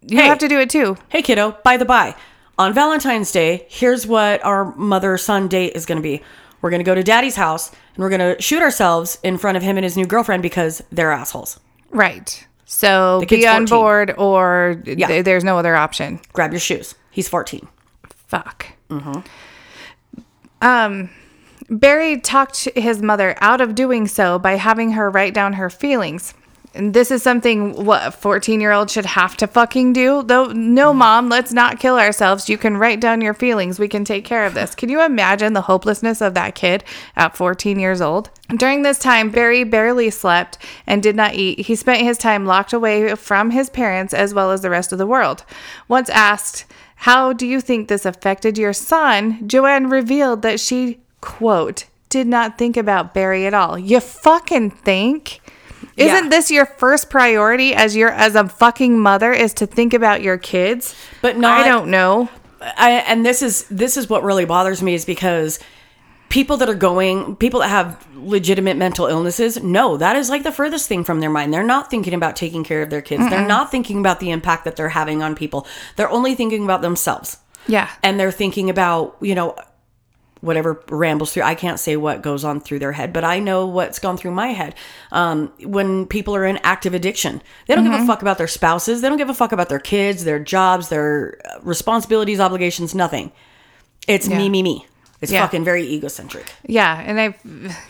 You 0.02 0.18
Hey. 0.18 0.28
have 0.28 0.40
to 0.40 0.48
do 0.48 0.60
it 0.60 0.70
too. 0.70 0.98
hey 1.10 1.22
kiddo, 1.22 1.58
by 1.64 1.78
the 1.78 1.86
by, 1.86 2.16
on 2.58 2.74
Valentine's 2.74 3.32
Day, 3.32 3.66
here's 3.70 4.08
what 4.08 4.44
our 4.46 4.74
mother 4.76 5.18
son 5.18 5.48
date 5.48 5.74
is 5.76 5.86
going 5.86 5.98
to 5.98 6.02
be. 6.04 6.22
We're 6.62 6.70
going 6.72 6.80
to 6.80 6.86
go 6.86 6.96
to 6.96 7.04
daddy's 7.04 7.36
house 7.36 7.70
and 7.70 7.98
we're 8.04 8.10
going 8.10 8.36
to 8.36 8.42
shoot 8.42 8.62
ourselves 8.62 9.20
in 9.24 9.38
front 9.38 9.56
of 9.58 9.64
him 9.64 9.78
and 9.78 9.84
his 9.84 9.96
new 9.98 10.06
girlfriend 10.08 10.42
because 10.42 10.82
they're 10.92 11.12
assholes. 11.12 11.60
Right. 11.92 12.48
So 12.66 13.24
be 13.30 13.48
on 13.48 13.68
14. 13.68 13.78
board 13.78 14.14
or 14.18 14.82
th- 14.84 14.98
there's 15.24 15.44
no 15.44 15.58
other 15.58 15.76
option. 15.76 16.20
Grab 16.34 16.52
your 16.52 16.60
shoes. 16.60 16.96
He's 17.12 17.28
14. 17.30 17.68
Fuck. 18.28 18.68
Um, 20.62 21.10
Barry 21.70 22.20
talked 22.20 22.68
his 22.76 23.02
mother 23.02 23.36
out 23.40 23.62
of 23.62 23.76
doing 23.76 24.08
so 24.08 24.40
by 24.40 24.54
having 24.54 24.92
her 24.92 25.10
write 25.10 25.34
down 25.34 25.54
her 25.54 25.70
feelings. 25.70 26.34
This 26.78 27.10
is 27.10 27.24
something 27.24 27.86
what 27.86 28.06
a 28.06 28.12
14 28.12 28.60
year 28.60 28.72
old 28.72 28.92
should 28.92 29.06
have 29.06 29.38
to 29.38 29.48
fucking 29.48 29.94
do. 29.94 30.24
Though, 30.24 30.48
no, 30.48 30.94
mom, 30.94 31.30
let's 31.30 31.54
not 31.54 31.80
kill 31.80 31.98
ourselves. 31.98 32.50
You 32.50 32.58
can 32.58 32.78
write 32.78 33.00
down 33.00 33.22
your 33.22 33.34
feelings. 33.34 33.80
We 33.80 33.88
can 33.88 34.04
take 34.04 34.26
care 34.26 34.46
of 34.46 34.54
this. 34.54 34.76
Can 34.76 34.90
you 34.90 35.02
imagine 35.02 35.54
the 35.54 35.62
hopelessness 35.62 36.22
of 36.22 36.34
that 36.34 36.56
kid 36.56 36.84
at 37.16 37.38
14 37.38 37.80
years 37.80 38.02
old? 38.02 38.30
During 38.50 38.82
this 38.82 39.00
time, 39.00 39.30
Barry 39.30 39.64
barely 39.64 40.10
slept 40.10 40.58
and 40.86 41.02
did 41.02 41.16
not 41.16 41.34
eat. 41.36 41.60
He 41.62 41.76
spent 41.76 42.02
his 42.02 42.18
time 42.18 42.46
locked 42.46 42.74
away 42.74 43.16
from 43.16 43.52
his 43.52 43.70
parents 43.70 44.14
as 44.14 44.34
well 44.34 44.52
as 44.52 44.62
the 44.62 44.70
rest 44.70 44.92
of 44.92 44.98
the 44.98 45.08
world. 45.08 45.46
Once 45.88 46.10
asked, 46.10 46.66
how 46.98 47.34
do 47.34 47.48
you 47.48 47.62
think 47.62 47.88
this 47.88 48.06
affected 48.06 48.58
your 48.58 48.74
son? 48.74 49.48
Joanne 49.48 49.90
revealed 49.90 50.42
that 50.42 50.60
she, 50.60 51.00
quote, 51.22 51.86
did 52.10 52.28
not 52.28 52.58
think 52.58 52.78
about 52.78 53.14
Barry 53.14 53.46
at 53.46 53.54
all. 53.54 53.78
You 53.78 54.00
fucking 54.00 54.72
think? 54.72 55.42
Isn't 55.98 56.26
Yeah. 56.26 56.30
this 56.30 56.52
your 56.52 56.66
first 56.66 57.10
priority 57.10 57.74
as 57.74 57.96
your 57.96 58.10
as 58.10 58.36
a 58.36 58.48
fucking 58.48 59.00
mother 59.00 59.32
is 59.32 59.54
to 59.56 59.66
think 59.66 59.94
about 59.94 60.22
your 60.22 60.38
kids? 60.38 60.94
But 61.22 61.38
not- 61.38 61.62
I 61.62 61.68
don't 61.68 61.90
know. 61.90 62.30
I, 62.78 62.92
and 63.08 63.26
this 63.26 63.42
is 63.42 63.66
this 63.70 63.96
is 63.98 64.10
what 64.10 64.24
really 64.24 64.46
bothers 64.46 64.82
me 64.82 64.94
is 64.96 65.06
because 65.06 65.60
people 66.30 66.58
that 66.58 66.68
are 66.68 66.74
going 66.76 67.36
people 67.36 67.60
that 67.60 67.70
have 67.70 68.04
legitimate 68.16 68.76
mental 68.76 69.06
illnesses 69.06 69.62
no 69.62 69.96
that 69.98 70.16
is 70.16 70.28
like 70.30 70.42
the 70.44 70.52
furthest 70.52 70.88
thing 70.90 71.04
from 71.04 71.20
their 71.20 71.30
mind 71.30 71.54
they're 71.54 71.64
not 71.64 71.92
thinking 71.92 72.16
about 72.16 72.36
taking 72.36 72.64
care 72.64 72.82
of 72.82 72.90
their 72.90 73.02
kids 73.02 73.30
they're 73.30 73.46
not 73.48 73.70
thinking 73.70 74.00
about 74.00 74.20
the 74.20 74.32
impact 74.32 74.66
that 74.66 74.76
they're 74.76 74.90
having 74.90 75.22
on 75.22 75.36
people 75.36 75.68
they're 75.96 76.10
only 76.10 76.34
thinking 76.34 76.64
about 76.64 76.82
themselves 76.82 77.38
Yeah. 77.68 77.88
and 78.02 78.20
they're 78.20 78.32
thinking 78.32 78.72
about 78.72 79.16
you 79.22 79.36
know 79.36 79.56
whatever 80.46 80.82
rambles 80.90 81.34
through 81.34 81.44
i 81.44 81.56
can't 81.56 81.80
say 81.80 81.96
what 81.98 82.22
goes 82.22 82.44
on 82.44 82.60
through 82.62 82.80
their 82.80 82.92
head 82.94 83.12
but 83.12 83.24
i 83.24 83.40
know 83.40 83.66
what's 83.66 84.00
gone 84.00 84.16
through 84.18 84.32
my 84.32 84.48
head 84.48 84.74
um, 85.12 85.52
when 85.64 86.06
people 86.06 86.36
are 86.36 86.46
in 86.46 86.58
active 86.64 86.94
addiction 86.94 87.42
they 87.68 87.76
don't 87.76 87.84
give 87.84 87.94
Mm-hmm. 87.94 88.04
a 88.04 88.08
fuck 88.08 88.22
about 88.22 88.38
their 88.38 88.48
spouses 88.48 89.02
they 89.02 89.10
don't 89.10 89.18
give 89.18 89.30
a 89.30 89.34
fuck 89.34 89.52
about 89.52 89.70
their 89.70 89.80
kids 89.80 90.24
their 90.24 90.40
jobs 90.40 90.90
their 90.90 91.40
uh, 91.46 91.60
responsibilities 91.64 92.40
obligations 92.40 92.94
nothing 92.96 93.32
it's 94.08 94.28
me 94.30 94.50
me 94.50 94.62
me 94.64 94.86
it's 95.22 95.32
Yeah. 95.32 95.42
fucking 95.44 95.64
very 95.64 95.84
egocentric 95.84 96.46
Yeah, 96.68 97.02
and 97.04 97.20
I 97.20 97.34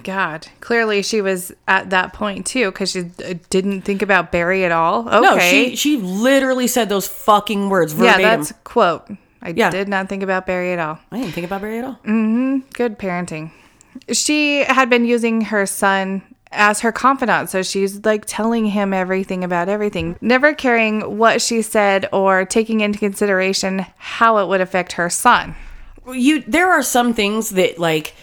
god, 0.03 0.47
clearly 0.61 1.01
she 1.01 1.21
was 1.21 1.51
at 1.67 1.89
that 1.89 2.13
point 2.13 2.45
too 2.45 2.71
cuz 2.71 2.91
she 2.91 2.99
uh, 3.01 3.33
didn't 3.49 3.81
think 3.81 4.01
about 4.03 4.31
Barry 4.31 4.63
at 4.63 4.71
all. 4.71 5.09
Okay. 5.09 5.19
no 5.21 5.39
she 5.39 5.75
she 5.75 5.97
literally 5.97 6.67
said 6.67 6.87
those 6.87 7.07
fucking 7.07 7.67
words 7.69 7.93
yeah, 7.93 8.13
verbatim 8.17 8.21
that's 8.41 8.53
quote. 8.63 9.09
I 9.45 9.53
Yeah. 9.55 9.69
did 9.69 9.88
not 9.88 10.10
think 10.10 10.23
about 10.23 10.45
Barry 10.45 10.73
at 10.73 10.79
all. 10.79 10.97
i 11.12 11.17
didn't 11.19 11.34
think 11.34 11.45
about 11.45 11.62
barry 11.62 11.77
at 11.79 11.86
all 11.86 11.99
Mm-hmm. 12.05 12.67
Good 12.73 12.97
parenting. 12.99 13.51
She 14.12 14.63
had 14.63 14.89
been 14.89 15.05
using 15.05 15.41
her 15.41 15.65
son 15.65 16.21
as 16.51 16.81
her 16.81 16.91
confidant, 16.91 17.49
so 17.49 17.63
she's 17.63 18.03
like 18.05 18.23
telling 18.25 18.65
him 18.67 18.93
everything 18.93 19.43
about 19.43 19.67
everything, 19.69 20.15
never 20.21 20.53
caring 20.53 21.17
what 21.17 21.41
she 21.41 21.62
said 21.62 22.08
or 22.13 22.45
taking 22.45 22.79
into 22.81 22.97
consideration 22.99 23.86
how 23.97 24.38
it 24.39 24.47
would 24.47 24.62
affect 24.62 24.93
her 24.93 25.10
son. 25.10 25.55
you 26.13 26.41
there 26.47 26.71
are 26.71 26.84
some 26.84 27.13
things 27.13 27.51
that 27.51 27.77
like 27.79 28.13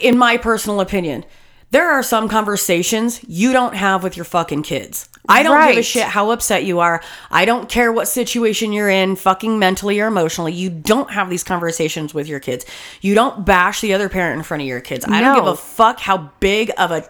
in 0.00 0.16
my 0.18 0.36
personal 0.36 0.80
opinion 0.80 1.24
there 1.70 1.90
are 1.90 2.02
some 2.02 2.28
conversations 2.28 3.20
you 3.26 3.52
don't 3.52 3.74
have 3.74 4.02
with 4.02 4.16
your 4.16 4.24
fucking 4.24 4.62
kids. 4.62 5.08
I 5.28 5.42
don't 5.42 5.68
give 5.68 5.78
a 5.78 5.82
shit 5.82 6.04
how 6.04 6.30
upset 6.30 6.64
you 6.64 6.78
are. 6.80 7.02
I 7.30 7.44
don't 7.44 7.68
care 7.68 7.92
what 7.92 8.06
situation 8.06 8.72
you're 8.72 8.88
in 8.88 9.16
fucking 9.16 9.58
mentally 9.58 10.00
or 10.00 10.06
emotionally. 10.06 10.52
You 10.52 10.70
don't 10.70 11.10
have 11.10 11.28
these 11.28 11.42
conversations 11.42 12.14
with 12.14 12.28
your 12.28 12.38
kids. 12.38 12.64
You 13.00 13.14
don't 13.14 13.44
bash 13.44 13.80
the 13.80 13.92
other 13.92 14.08
parent 14.08 14.38
in 14.38 14.44
front 14.44 14.62
of 14.62 14.68
your 14.68 14.80
kids. 14.80 15.04
I 15.04 15.20
don't 15.20 15.34
give 15.36 15.46
a 15.46 15.56
fuck 15.56 15.98
how 15.98 16.30
big 16.38 16.70
of 16.78 16.92
a 16.92 17.08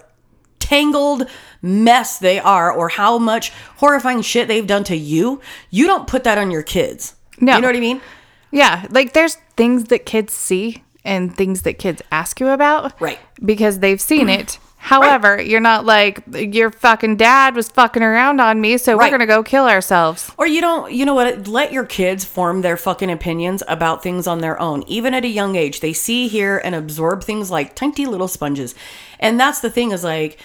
tangled 0.58 1.28
mess 1.62 2.18
they 2.18 2.38
are 2.38 2.72
or 2.72 2.88
how 2.88 3.18
much 3.18 3.50
horrifying 3.76 4.22
shit 4.22 4.48
they've 4.48 4.66
done 4.66 4.84
to 4.84 4.96
you. 4.96 5.40
You 5.70 5.86
don't 5.86 6.08
put 6.08 6.24
that 6.24 6.38
on 6.38 6.50
your 6.50 6.62
kids. 6.62 7.14
No. 7.38 7.56
you 7.56 7.60
know 7.60 7.68
what 7.68 7.76
i 7.76 7.80
mean? 7.80 8.00
Yeah, 8.50 8.86
like 8.90 9.12
there's 9.12 9.34
things 9.56 9.84
that 9.84 10.06
kids 10.06 10.32
see 10.32 10.82
and 11.06 11.34
things 11.34 11.62
that 11.62 11.78
kids 11.78 12.02
ask 12.12 12.40
you 12.40 12.48
about. 12.48 13.00
Right. 13.00 13.18
Because 13.44 13.78
they've 13.78 14.00
seen 14.00 14.28
it. 14.28 14.58
However, 14.76 15.40
you're 15.40 15.58
not 15.58 15.84
like 15.84 16.22
your 16.32 16.70
fucking 16.70 17.16
dad 17.16 17.56
was 17.56 17.68
fucking 17.68 18.04
around 18.04 18.40
on 18.40 18.60
me, 18.60 18.78
so 18.78 18.92
Right. 18.96 19.06
we're 19.06 19.18
going 19.18 19.20
to 19.20 19.34
go 19.34 19.42
kill 19.42 19.66
ourselves. 19.66 20.30
Or 20.38 20.46
you 20.46 20.60
don't, 20.60 20.92
you 20.92 21.04
know 21.04 21.14
what? 21.14 21.48
Let 21.48 21.72
your 21.72 21.84
kids 21.86 22.24
form 22.24 22.60
their 22.60 22.76
fucking 22.76 23.10
opinions 23.10 23.64
about 23.66 24.02
things 24.04 24.28
on 24.28 24.38
their 24.40 24.60
own. 24.60 24.84
Even 24.86 25.12
at 25.12 25.24
a 25.24 25.28
young 25.28 25.56
age, 25.56 25.80
they 25.80 25.92
see, 25.92 26.28
hear, 26.28 26.58
and 26.58 26.74
absorb 26.74 27.24
things 27.24 27.50
like 27.50 27.74
tiny 27.74 28.06
little 28.06 28.28
sponges. 28.28 28.76
And 29.18 29.40
that's 29.40 29.58
the 29.60 29.70
thing 29.70 29.90
is 29.90 30.04
like, 30.04 30.38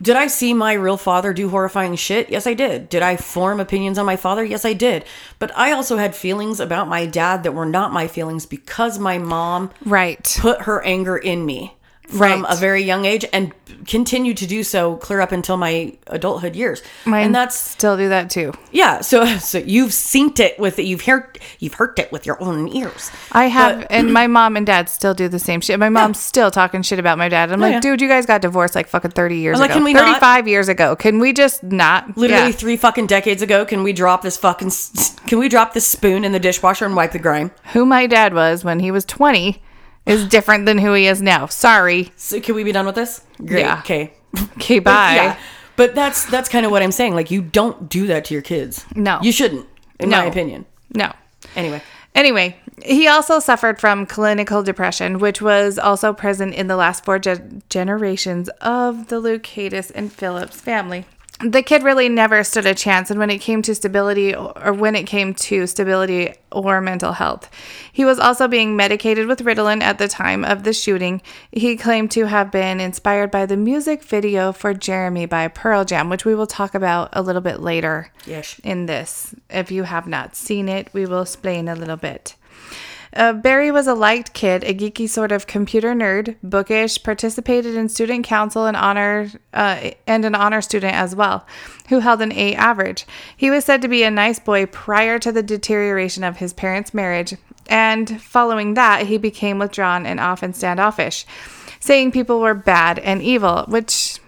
did 0.00 0.16
I 0.16 0.26
see 0.28 0.54
my 0.54 0.74
real 0.74 0.96
father 0.96 1.32
do 1.32 1.48
horrifying 1.48 1.96
shit? 1.96 2.30
Yes, 2.30 2.46
I 2.46 2.54
did. 2.54 2.88
Did 2.88 3.02
I 3.02 3.16
form 3.16 3.58
opinions 3.60 3.98
on 3.98 4.06
my 4.06 4.16
father? 4.16 4.44
Yes, 4.44 4.64
I 4.64 4.72
did. 4.72 5.04
But 5.38 5.50
I 5.56 5.72
also 5.72 5.96
had 5.96 6.14
feelings 6.14 6.60
about 6.60 6.88
my 6.88 7.06
dad 7.06 7.42
that 7.42 7.52
were 7.52 7.66
not 7.66 7.92
my 7.92 8.06
feelings 8.06 8.46
because 8.46 8.98
my 8.98 9.18
mom 9.18 9.70
Right. 9.84 10.36
put 10.40 10.62
her 10.62 10.82
anger 10.84 11.16
in 11.16 11.44
me 11.46 11.74
from 12.08 12.42
Right. 12.42 12.52
a 12.52 12.56
very 12.56 12.82
young 12.82 13.04
age 13.04 13.24
and 13.32 13.52
continued 13.86 14.36
to 14.38 14.46
do 14.46 14.62
so 14.64 14.96
clear 14.96 15.20
up 15.20 15.30
until 15.30 15.56
my 15.56 15.92
adulthood 16.06 16.56
years. 16.56 16.82
Mine 17.04 17.26
and 17.26 17.34
that's 17.34 17.58
still 17.58 17.96
do 17.96 18.08
that 18.08 18.30
too. 18.30 18.52
yeah, 18.72 19.00
so 19.02 19.24
so 19.38 19.58
you've 19.58 19.90
synced 19.90 20.40
it 20.40 20.58
with 20.58 20.78
you've 20.78 21.02
heard 21.04 21.38
you've 21.58 21.74
heard 21.74 21.98
it 21.98 22.10
with 22.10 22.24
your 22.26 22.42
own 22.42 22.68
ears. 22.68 23.10
I 23.32 23.44
have, 23.46 23.86
and 23.90 24.12
my 24.12 24.26
mom 24.26 24.56
and 24.56 24.66
dad 24.66 24.88
still 24.88 25.14
do 25.14 25.28
the 25.28 25.38
same 25.38 25.60
shit. 25.60 25.78
My 25.78 25.90
mom's 25.90 26.18
still 26.18 26.50
talking 26.50 26.82
shit 26.82 26.98
about 26.98 27.18
my 27.18 27.28
dad. 27.28 27.52
I'm 27.52 27.60
oh, 27.60 27.62
like, 27.62 27.68
Oh, 27.68 27.74
yeah. 27.74 27.80
dude, 27.80 28.00
you 28.00 28.08
guys 28.08 28.24
got 28.26 28.40
divorced 28.40 28.74
like 28.74 28.88
fucking 28.88 29.10
30 29.12 29.36
years 29.36 29.58
I'm 29.58 29.60
like, 29.68 29.76
ago. 29.76 29.84
we 29.84 29.92
not? 29.92 30.06
35 30.06 30.48
years 30.48 30.68
ago. 30.68 30.96
Can 30.96 31.18
we 31.18 31.32
just 31.32 31.62
not? 31.62 32.16
Literally 32.16 32.46
Yeah. 32.46 32.52
three 32.52 32.76
fucking 32.76 33.06
decades 33.06 33.42
ago, 33.42 33.64
can 33.64 33.82
we 33.82 33.92
drop 33.92 34.22
this 34.22 34.36
fucking 34.38 34.72
can 35.26 35.38
we 35.38 35.48
drop 35.48 35.74
this 35.74 35.86
spoon 35.86 36.24
in 36.24 36.32
the 36.32 36.40
dishwasher 36.40 36.86
and 36.86 36.96
wipe 36.96 37.12
the 37.12 37.18
grime? 37.18 37.50
Who 37.74 37.84
my 37.84 38.06
dad 38.06 38.32
was 38.34 38.64
when 38.64 38.80
he 38.80 38.90
was 38.90 39.04
20 39.04 39.60
is 40.08 40.26
different 40.26 40.66
than 40.66 40.78
who 40.78 40.92
he 40.94 41.06
is 41.06 41.20
now. 41.22 41.46
Sorry. 41.46 42.10
So 42.16 42.40
can 42.40 42.54
we 42.54 42.64
be 42.64 42.72
done 42.72 42.86
with 42.86 42.94
this? 42.94 43.22
Great. 43.44 43.60
Yeah. 43.60 43.78
Okay. 43.80 44.12
Okay, 44.56 44.78
bye. 44.78 45.14
Yeah. 45.14 45.38
But 45.76 45.94
that's 45.94 46.26
that's 46.26 46.48
kind 46.48 46.66
of 46.66 46.72
what 46.72 46.82
I'm 46.82 46.92
saying. 46.92 47.14
Like 47.14 47.30
you 47.30 47.40
don't 47.40 47.88
do 47.88 48.06
that 48.08 48.24
to 48.26 48.34
your 48.34 48.42
kids. 48.42 48.84
No. 48.94 49.18
You 49.22 49.32
shouldn't, 49.32 49.66
in 50.00 50.10
my 50.10 50.24
opinion. 50.24 50.66
No. 50.94 51.12
Anyway. 51.56 51.80
Anyway, 52.14 52.56
he 52.84 53.06
also 53.06 53.38
suffered 53.38 53.78
from 53.80 54.04
clinical 54.04 54.62
depression, 54.62 55.18
which 55.20 55.40
was 55.40 55.78
also 55.78 56.12
present 56.12 56.52
in 56.54 56.66
the 56.66 56.74
last 56.76 57.04
four 57.04 57.18
ge- 57.20 57.38
generations 57.70 58.48
of 58.60 59.06
the 59.08 59.20
Loukaitis 59.20 59.92
and 59.94 60.12
Phillips 60.12 60.60
family. 60.60 61.06
The 61.40 61.62
kid 61.62 61.82
really 61.84 62.08
never 62.08 62.42
stood 62.42 62.66
a 62.66 62.74
chance. 62.74 63.10
And 63.10 63.18
when 63.20 63.30
it 63.30 63.38
came 63.38 63.62
to 63.62 63.74
stability 63.74 64.34
or 64.34 64.72
when 64.72 64.96
it 64.96 65.04
came 65.04 65.34
to 65.34 65.66
stability 65.68 66.34
or 66.50 66.80
mental 66.80 67.12
health 67.12 67.48
he 67.92 68.04
was 68.04 68.18
also 68.18 68.48
being 68.48 68.74
medicated 68.76 69.26
with 69.26 69.40
ritalin 69.44 69.82
at 69.82 69.98
the 69.98 70.08
time 70.08 70.44
of 70.44 70.62
the 70.62 70.72
shooting. 70.72 71.20
He 71.52 71.76
claimed 71.76 72.10
to 72.12 72.26
have 72.26 72.50
been 72.50 72.80
inspired 72.80 73.30
by 73.30 73.44
the 73.44 73.56
music 73.56 74.02
video 74.02 74.52
for 74.52 74.72
jeremy 74.72 75.26
by 75.26 75.48
pearl 75.48 75.84
jam 75.84 76.08
which 76.08 76.24
we 76.24 76.34
will 76.34 76.46
talk 76.46 76.74
about 76.74 77.10
a 77.12 77.22
little 77.22 77.42
bit 77.42 77.60
later 77.60 78.10
Yes. 78.24 78.58
in 78.64 78.86
this. 78.86 79.34
If 79.50 79.70
you 79.70 79.82
have 79.84 80.06
not 80.06 80.36
seen 80.36 80.68
it 80.68 80.88
we 80.92 81.06
will 81.06 81.22
explain 81.22 81.68
a 81.68 81.74
little 81.74 81.96
bit 81.96 82.34
uh, 83.14 83.32
Barry 83.32 83.70
was 83.70 83.86
a 83.86 83.94
liked 83.94 84.32
kid, 84.32 84.64
a 84.64 84.74
geeky 84.74 85.08
sort 85.08 85.32
of 85.32 85.46
computer 85.46 85.94
nerd, 85.94 86.36
bookish, 86.42 87.02
participated 87.02 87.74
in 87.74 87.88
student 87.88 88.24
council 88.24 88.66
and 88.66 88.76
honor 88.76 89.30
uh, 89.54 89.90
and 90.06 90.24
an 90.24 90.34
honor 90.34 90.60
student 90.60 90.94
as 90.94 91.14
well, 91.14 91.46
who 91.88 92.00
held 92.00 92.20
an 92.20 92.32
A 92.32 92.54
average. 92.54 93.06
He 93.36 93.50
was 93.50 93.64
said 93.64 93.82
to 93.82 93.88
be 93.88 94.02
a 94.02 94.10
nice 94.10 94.38
boy 94.38 94.66
prior 94.66 95.18
to 95.18 95.32
the 95.32 95.42
deterioration 95.42 96.24
of 96.24 96.38
his 96.38 96.52
parents' 96.52 96.94
marriage, 96.94 97.34
and 97.68 98.20
following 98.20 98.74
that, 98.74 99.06
he 99.06 99.18
became 99.18 99.58
withdrawn 99.58 100.06
and 100.06 100.20
often 100.20 100.54
standoffish, 100.54 101.26
saying 101.80 102.12
people 102.12 102.40
were 102.40 102.54
bad 102.54 102.98
and 102.98 103.22
evil, 103.22 103.64
which 103.68 104.20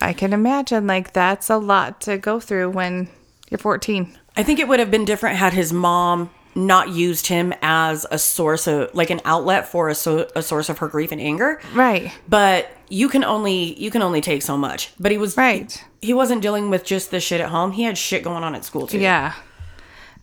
I 0.00 0.12
can 0.12 0.32
imagine 0.32 0.86
like 0.86 1.12
that's 1.12 1.50
a 1.50 1.56
lot 1.56 2.00
to 2.02 2.18
go 2.18 2.40
through 2.40 2.70
when 2.70 3.08
you're 3.50 3.58
14. 3.58 4.18
I 4.36 4.42
think 4.42 4.58
it 4.58 4.68
would 4.68 4.80
have 4.80 4.90
been 4.90 5.04
different 5.04 5.36
had 5.36 5.52
his 5.52 5.72
mom 5.72 6.30
not 6.54 6.90
used 6.90 7.26
him 7.26 7.54
as 7.62 8.06
a 8.10 8.18
source 8.18 8.66
of 8.66 8.94
like 8.94 9.10
an 9.10 9.20
outlet 9.24 9.68
for 9.68 9.88
a, 9.88 9.94
so, 9.94 10.28
a 10.36 10.42
source 10.42 10.68
of 10.68 10.78
her 10.78 10.88
grief 10.88 11.12
and 11.12 11.20
anger. 11.20 11.60
Right. 11.74 12.12
But 12.28 12.70
you 12.88 13.08
can 13.08 13.24
only 13.24 13.78
you 13.80 13.90
can 13.90 14.02
only 14.02 14.20
take 14.20 14.42
so 14.42 14.56
much. 14.56 14.92
But 15.00 15.12
he 15.12 15.18
was 15.18 15.36
Right. 15.36 15.82
He 16.00 16.12
wasn't 16.12 16.42
dealing 16.42 16.68
with 16.68 16.84
just 16.84 17.10
the 17.10 17.20
shit 17.20 17.40
at 17.40 17.48
home. 17.48 17.72
He 17.72 17.84
had 17.84 17.96
shit 17.96 18.22
going 18.22 18.44
on 18.44 18.54
at 18.54 18.64
school 18.64 18.86
too. 18.86 18.98
Yeah. 18.98 19.34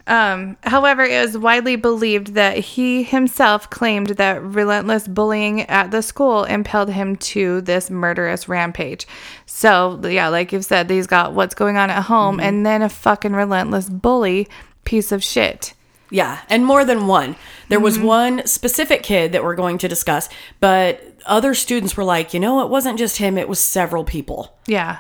Um, 0.10 0.58
however, 0.64 1.04
it 1.04 1.22
was 1.22 1.38
widely 1.38 1.76
believed 1.76 2.34
that 2.34 2.58
he 2.58 3.04
himself 3.04 3.70
claimed 3.70 4.10
that 4.10 4.42
relentless 4.42 5.08
bullying 5.08 5.62
at 5.70 5.92
the 5.92 6.02
school 6.02 6.46
impelled 6.46 6.90
him 6.90 7.16
to 7.18 7.62
this 7.62 7.92
murderous 7.92 8.50
rampage. 8.50 9.06
So, 9.46 10.02
yeah, 10.04 10.30
like 10.30 10.52
you've 10.52 10.66
said, 10.66 10.90
he's 10.90 11.06
got 11.06 11.34
what's 11.34 11.54
going 11.54 11.78
on 11.78 11.92
at 11.92 12.04
home 12.04 12.40
and 12.40 12.66
then 12.66 12.82
a 12.82 12.90
fucking 12.90 13.34
relentless 13.34 13.88
bully 13.88 14.48
piece 14.84 15.12
of 15.12 15.24
shit. 15.24 15.76
Yeah, 16.12 16.42
and 16.50 16.66
more 16.66 16.86
than 16.86 17.08
one. 17.08 17.36
There 17.68 17.80
was 17.80 17.98
mm-hmm. 17.98 18.08
one 18.08 18.48
specific 18.48 19.04
kid 19.04 19.32
that 19.32 19.44
we're 19.44 19.56
going 19.56 19.78
to 19.80 19.88
discuss, 19.88 20.28
but 20.60 21.04
other 21.26 21.54
students 21.54 21.96
were 21.96 22.04
like, 22.04 22.34
you 22.34 22.40
know, 22.40 22.62
it 22.62 22.70
wasn't 22.70 22.98
just 22.98 23.18
him, 23.18 23.38
it 23.38 23.48
was 23.48 23.60
several 23.60 24.04
people. 24.04 24.58
Yeah. 24.66 25.00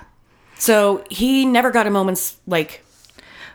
So 0.59 1.03
he 1.09 1.45
never 1.45 1.71
got 1.71 1.87
a 1.87 1.89
moment's 1.89 2.37
like 2.45 2.83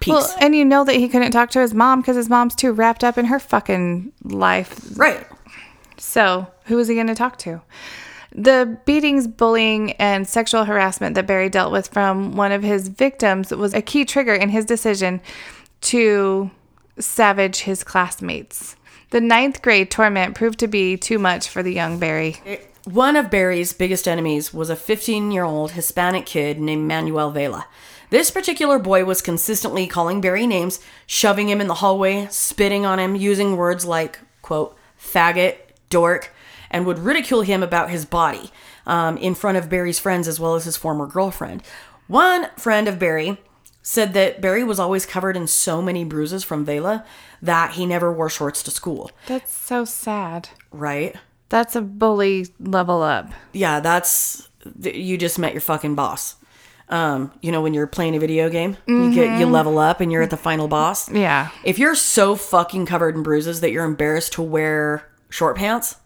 peace. 0.00 0.12
Well, 0.12 0.36
and 0.40 0.54
you 0.54 0.64
know 0.64 0.84
that 0.84 0.96
he 0.96 1.08
couldn't 1.08 1.32
talk 1.32 1.50
to 1.50 1.60
his 1.60 1.74
mom 1.74 2.00
because 2.00 2.16
his 2.16 2.28
mom's 2.28 2.54
too 2.54 2.72
wrapped 2.72 3.04
up 3.04 3.18
in 3.18 3.26
her 3.26 3.38
fucking 3.38 4.12
life 4.24 4.98
right. 4.98 5.26
So, 5.96 6.48
who 6.64 6.76
was 6.76 6.88
he 6.88 6.94
going 6.94 7.06
to 7.06 7.14
talk 7.14 7.38
to? 7.38 7.62
The 8.32 8.78
beatings, 8.84 9.28
bullying, 9.28 9.92
and 9.92 10.28
sexual 10.28 10.64
harassment 10.64 11.14
that 11.14 11.26
Barry 11.26 11.48
dealt 11.48 11.70
with 11.70 11.88
from 11.88 12.34
one 12.34 12.50
of 12.50 12.64
his 12.64 12.88
victims 12.88 13.52
was 13.52 13.74
a 13.74 13.82
key 13.82 14.04
trigger 14.04 14.34
in 14.34 14.48
his 14.48 14.64
decision 14.64 15.20
to 15.82 16.50
savage 16.98 17.60
his 17.60 17.84
classmates. 17.84 18.76
The 19.10 19.20
ninth 19.20 19.62
grade 19.62 19.90
torment 19.90 20.34
proved 20.34 20.58
to 20.60 20.68
be 20.68 20.96
too 20.96 21.18
much 21.18 21.48
for 21.48 21.62
the 21.62 21.72
young 21.72 21.98
Barry. 21.98 22.40
One 22.84 23.16
of 23.16 23.30
Barry's 23.30 23.72
biggest 23.72 24.06
enemies 24.06 24.52
was 24.52 24.70
a 24.70 24.76
15 24.76 25.30
year 25.30 25.44
old 25.44 25.72
Hispanic 25.72 26.26
kid 26.26 26.60
named 26.60 26.86
Manuel 26.86 27.30
Vela. 27.30 27.66
This 28.10 28.30
particular 28.30 28.78
boy 28.78 29.04
was 29.04 29.22
consistently 29.22 29.86
calling 29.86 30.20
Barry 30.20 30.46
names, 30.46 30.80
shoving 31.06 31.48
him 31.48 31.60
in 31.60 31.66
the 31.66 31.74
hallway, 31.74 32.28
spitting 32.30 32.84
on 32.84 32.98
him, 32.98 33.16
using 33.16 33.56
words 33.56 33.84
like, 33.84 34.20
quote, 34.42 34.76
faggot, 35.00 35.56
dork, 35.88 36.32
and 36.70 36.86
would 36.86 36.98
ridicule 36.98 37.42
him 37.42 37.62
about 37.62 37.90
his 37.90 38.04
body 38.04 38.50
um, 38.86 39.16
in 39.16 39.34
front 39.34 39.56
of 39.56 39.70
Barry's 39.70 39.98
friends 39.98 40.28
as 40.28 40.38
well 40.38 40.54
as 40.54 40.64
his 40.64 40.76
former 40.76 41.06
girlfriend. 41.06 41.62
One 42.06 42.50
friend 42.56 42.86
of 42.86 42.98
Barry 42.98 43.38
said 43.86 44.14
that 44.14 44.40
Barry 44.40 44.64
was 44.64 44.80
always 44.80 45.04
covered 45.06 45.36
in 45.36 45.46
so 45.46 45.80
many 45.82 46.04
bruises 46.04 46.42
from 46.42 46.64
Vela 46.64 47.04
that 47.42 47.72
he 47.72 47.84
never 47.86 48.10
wore 48.12 48.30
shorts 48.30 48.62
to 48.64 48.70
school, 48.70 49.10
That's 49.26 49.52
so 49.52 49.84
sad. 49.84 50.48
right? 50.72 51.14
That's 51.50 51.76
a 51.76 51.82
bully 51.82 52.46
level 52.58 53.02
up. 53.02 53.30
yeah, 53.52 53.78
that's 53.80 54.48
you 54.82 55.18
just 55.18 55.38
met 55.38 55.52
your 55.52 55.60
fucking 55.60 55.94
boss. 55.94 56.36
Um, 56.88 57.30
you 57.42 57.52
know 57.52 57.62
when 57.62 57.72
you're 57.74 57.86
playing 57.86 58.16
a 58.16 58.18
video 58.18 58.48
game, 58.50 58.76
you 58.86 59.14
get 59.14 59.38
you 59.38 59.46
level 59.46 59.78
up 59.78 60.00
and 60.00 60.10
you're 60.10 60.22
at 60.22 60.30
the 60.30 60.36
final 60.36 60.68
boss. 60.68 61.10
Yeah. 61.10 61.50
If 61.62 61.78
you're 61.78 61.94
so 61.94 62.34
fucking 62.36 62.86
covered 62.86 63.14
in 63.14 63.22
bruises 63.22 63.60
that 63.60 63.70
you're 63.72 63.84
embarrassed 63.84 64.32
to 64.34 64.42
wear 64.42 65.08
short 65.30 65.56
pants, 65.56 65.96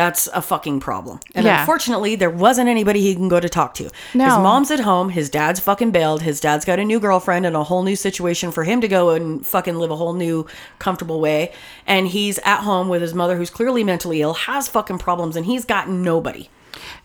that's 0.00 0.28
a 0.32 0.40
fucking 0.40 0.80
problem. 0.80 1.20
And 1.34 1.44
Yeah. 1.44 1.60
unfortunately, 1.60 2.14
there 2.16 2.30
wasn't 2.30 2.68
anybody 2.70 3.00
he 3.02 3.14
can 3.14 3.28
go 3.28 3.38
to 3.40 3.48
talk 3.48 3.74
to. 3.74 3.84
His 4.12 4.36
mom's 4.48 4.70
at 4.70 4.80
home, 4.80 5.10
his 5.10 5.28
dad's 5.28 5.60
fucking 5.60 5.90
bailed, 5.90 6.22
his 6.22 6.40
dad's 6.40 6.64
got 6.64 6.78
a 6.78 6.84
new 6.84 6.98
girlfriend 7.00 7.44
and 7.46 7.54
a 7.54 7.64
whole 7.64 7.82
new 7.82 7.96
situation 7.96 8.50
for 8.50 8.64
him 8.64 8.80
to 8.80 8.88
go 8.88 9.10
and 9.10 9.46
fucking 9.46 9.76
live 9.76 9.90
a 9.90 9.96
whole 9.96 10.14
new 10.14 10.46
comfortable 10.78 11.20
way. 11.20 11.52
And 11.86 12.08
he's 12.08 12.38
at 12.44 12.60
home 12.60 12.88
with 12.88 13.02
his 13.02 13.12
mother 13.14 13.36
who's 13.36 13.50
clearly 13.50 13.84
mentally 13.84 14.22
ill, 14.22 14.34
has 14.34 14.68
fucking 14.68 14.98
problems, 14.98 15.36
and 15.36 15.44
he's 15.46 15.64
got 15.66 15.88
nobody. 15.88 16.48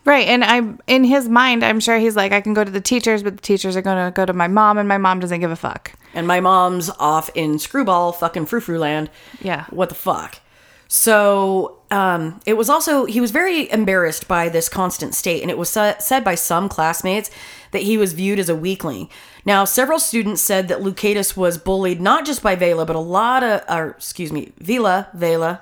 Right. 0.05 0.27
And 0.27 0.43
I'm 0.43 0.79
in 0.87 1.03
his 1.03 1.27
mind, 1.27 1.63
I'm 1.65 1.79
sure 1.79 1.97
he's 1.97 2.15
like, 2.15 2.31
I 2.31 2.39
can 2.39 2.53
go 2.53 2.63
to 2.63 2.71
the 2.71 2.79
teachers, 2.79 3.23
but 3.23 3.35
the 3.35 3.41
teachers 3.41 3.75
are 3.75 3.81
gonna 3.81 4.11
go 4.15 4.23
to 4.25 4.31
my 4.33 4.47
mom 4.47 4.77
and 4.77 4.87
my 4.87 4.97
mom 4.99 5.19
doesn't 5.19 5.39
give 5.41 5.51
a 5.51 5.55
fuck. 5.55 5.91
and 6.13 6.25
my 6.27 6.39
mom's 6.39 6.89
off 6.97 7.29
in 7.35 7.59
screwball 7.59 8.13
fucking 8.13 8.45
frou 8.45 8.61
frou 8.61 8.77
land. 8.79 9.09
Yeah. 9.41 9.65
What 9.69 9.89
the 9.89 9.95
fuck? 9.95 10.39
So 10.87 11.77
um, 11.95 12.41
it 12.45 12.57
was 12.57 12.69
also, 12.69 13.05
he 13.05 13.21
was 13.21 13.31
very 13.31 13.71
embarrassed 13.71 14.27
by 14.27 14.49
this 14.49 14.67
constant 14.67 15.15
state, 15.15 15.41
and 15.41 15.49
it 15.49 15.57
was 15.57 15.69
sa- 15.69 15.97
said 15.97 16.25
by 16.25 16.35
some 16.35 16.67
classmates 16.67 17.31
that 17.71 17.83
he 17.83 17.97
was 17.97 18.11
viewed 18.11 18.37
as 18.37 18.49
a 18.49 18.55
weakling. 18.55 19.09
Now, 19.45 19.63
several 19.63 19.97
students 19.97 20.41
said 20.41 20.67
that 20.67 20.81
Loukaitis 20.81 21.37
was 21.37 21.57
bullied 21.57 22.01
not 22.01 22.25
just 22.25 22.43
by 22.43 22.55
Vela, 22.55 22.85
but 22.85 22.97
a 22.97 22.99
lot 22.99 23.43
of, 23.43 23.61
or 23.69 23.91
excuse 23.91 24.33
me, 24.33 24.51
vela 24.59 25.07
Vela, 25.13 25.61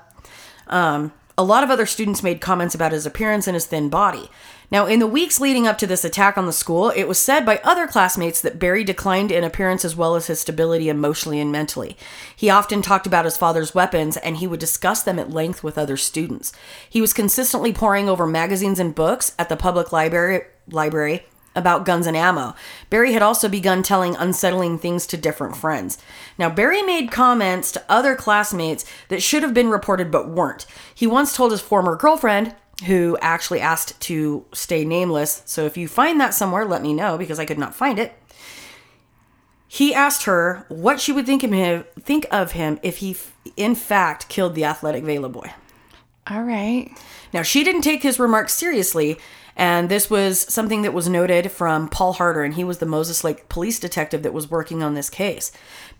um, 0.67 1.13
a 1.38 1.43
lot 1.43 1.63
of 1.63 1.69
other 1.69 1.86
students 1.86 2.24
made 2.24 2.41
comments 2.41 2.74
about 2.74 2.93
his 2.93 3.06
appearance 3.06 3.46
and 3.46 3.54
his 3.54 3.67
thin 3.67 3.89
body. 3.89 4.28
Now, 4.74 4.88
in 4.88 4.98
the 4.98 5.06
weeks 5.06 5.40
leading 5.40 5.68
up 5.68 5.78
to 5.78 5.88
this 5.88 6.04
attack 6.04 6.36
on 6.36 6.48
the 6.48 6.52
school, 6.52 6.90
it 6.90 7.04
was 7.04 7.20
said 7.20 7.46
by 7.46 7.60
other 7.64 7.86
classmates 7.86 8.42
that 8.42 8.58
Barry 8.58 8.84
declined 8.84 9.32
in 9.32 9.44
appearance 9.44 9.86
as 9.86 9.96
well 9.96 10.16
as 10.16 10.26
his 10.26 10.40
stability 10.40 10.90
emotionally 10.90 11.40
and 11.40 11.52
mentally. 11.52 11.96
He 12.36 12.50
often 12.50 12.82
talked 12.82 13.06
about 13.06 13.26
his 13.26 13.38
father's 13.38 13.76
weapons 13.76 14.18
and 14.18 14.38
he 14.38 14.48
would 14.48 14.60
discuss 14.60 15.04
them 15.04 15.20
at 15.20 15.30
length 15.30 15.64
with 15.64 15.78
other 15.78 15.96
students. 15.96 16.52
He 16.90 17.02
was 17.02 17.14
consistently 17.14 17.72
poring 17.72 18.10
over 18.10 18.26
magazines 18.26 18.80
and 18.80 18.96
books 18.96 19.36
at 19.38 19.48
the 19.48 19.56
public 19.56 19.92
library 19.92 20.42
library 20.68 21.28
about 21.56 21.86
guns 21.86 22.08
and 22.08 22.18
ammo. 22.18 22.56
Barry 22.90 23.14
had 23.14 23.22
also 23.22 23.48
begun 23.48 23.84
telling 23.84 24.16
unsettling 24.16 24.80
things 24.80 25.06
to 25.06 25.18
different 25.18 25.56
friends. 25.56 26.00
Now, 26.40 26.50
Barry 26.50 26.82
made 26.82 27.12
comments 27.12 27.72
to 27.74 27.84
other 27.88 28.16
classmates 28.16 28.86
that 29.10 29.22
should 29.22 29.44
have 29.44 29.54
been 29.54 29.70
reported 29.70 30.10
but 30.10 30.30
weren't. 30.30 30.66
He 30.96 31.06
once 31.06 31.36
told 31.36 31.52
his 31.52 31.62
former 31.62 31.96
girlfriend, 31.96 32.56
who 32.86 33.17
actually 33.22 33.62
asked 33.62 34.00
to 34.02 34.46
stay 34.54 34.86
nameless, 34.86 35.41
so 35.46 35.65
if 35.65 35.78
you 35.78 35.88
find 35.88 36.19
that 36.19 36.34
somewhere, 36.34 36.65
let 36.65 36.82
me 36.82 36.93
know 36.93 37.17
because 37.17 37.39
I 37.39 37.46
could 37.46 37.58
not 37.58 37.76
find 37.76 38.00
it. 38.00 38.13
He 39.67 39.93
asked 39.93 40.26
her 40.26 40.65
what 40.69 41.00
she 41.00 41.12
would 41.12 41.26
think 41.26 41.43
of 41.43 41.52
him, 41.52 41.86
think 42.00 42.28
of 42.30 42.52
him 42.52 42.80
if 42.84 42.98
he, 42.98 43.12
f- 43.12 43.36
in 43.58 43.74
fact, 43.74 44.30
killed 44.30 44.54
the 44.54 44.65
athletic 44.65 45.04
Vela 45.04 45.30
boy. 45.30 45.52
All 46.30 46.43
right. 46.43 46.91
Now, 47.34 47.41
she 47.41 47.63
didn't 47.63 47.82
take 47.82 48.04
his 48.04 48.19
remarks 48.19 48.54
seriously, 48.54 49.17
and 49.56 49.89
this 49.89 50.10
was 50.10 50.41
something 50.41 50.84
that 50.84 50.93
was 50.93 51.10
noted 51.10 51.52
from 51.52 51.89
Paul 51.89 52.13
Harder, 52.13 52.43
and 52.43 52.54
he 52.54 52.63
was 52.63 52.78
the 52.78 52.86
Moses 52.86 53.24
Lake 53.24 53.50
police 53.50 53.80
detective 53.80 54.24
that 54.24 54.34
was 54.34 54.50
working 54.50 54.84
on 54.84 54.93
this 54.93 55.10
case. 55.10 55.52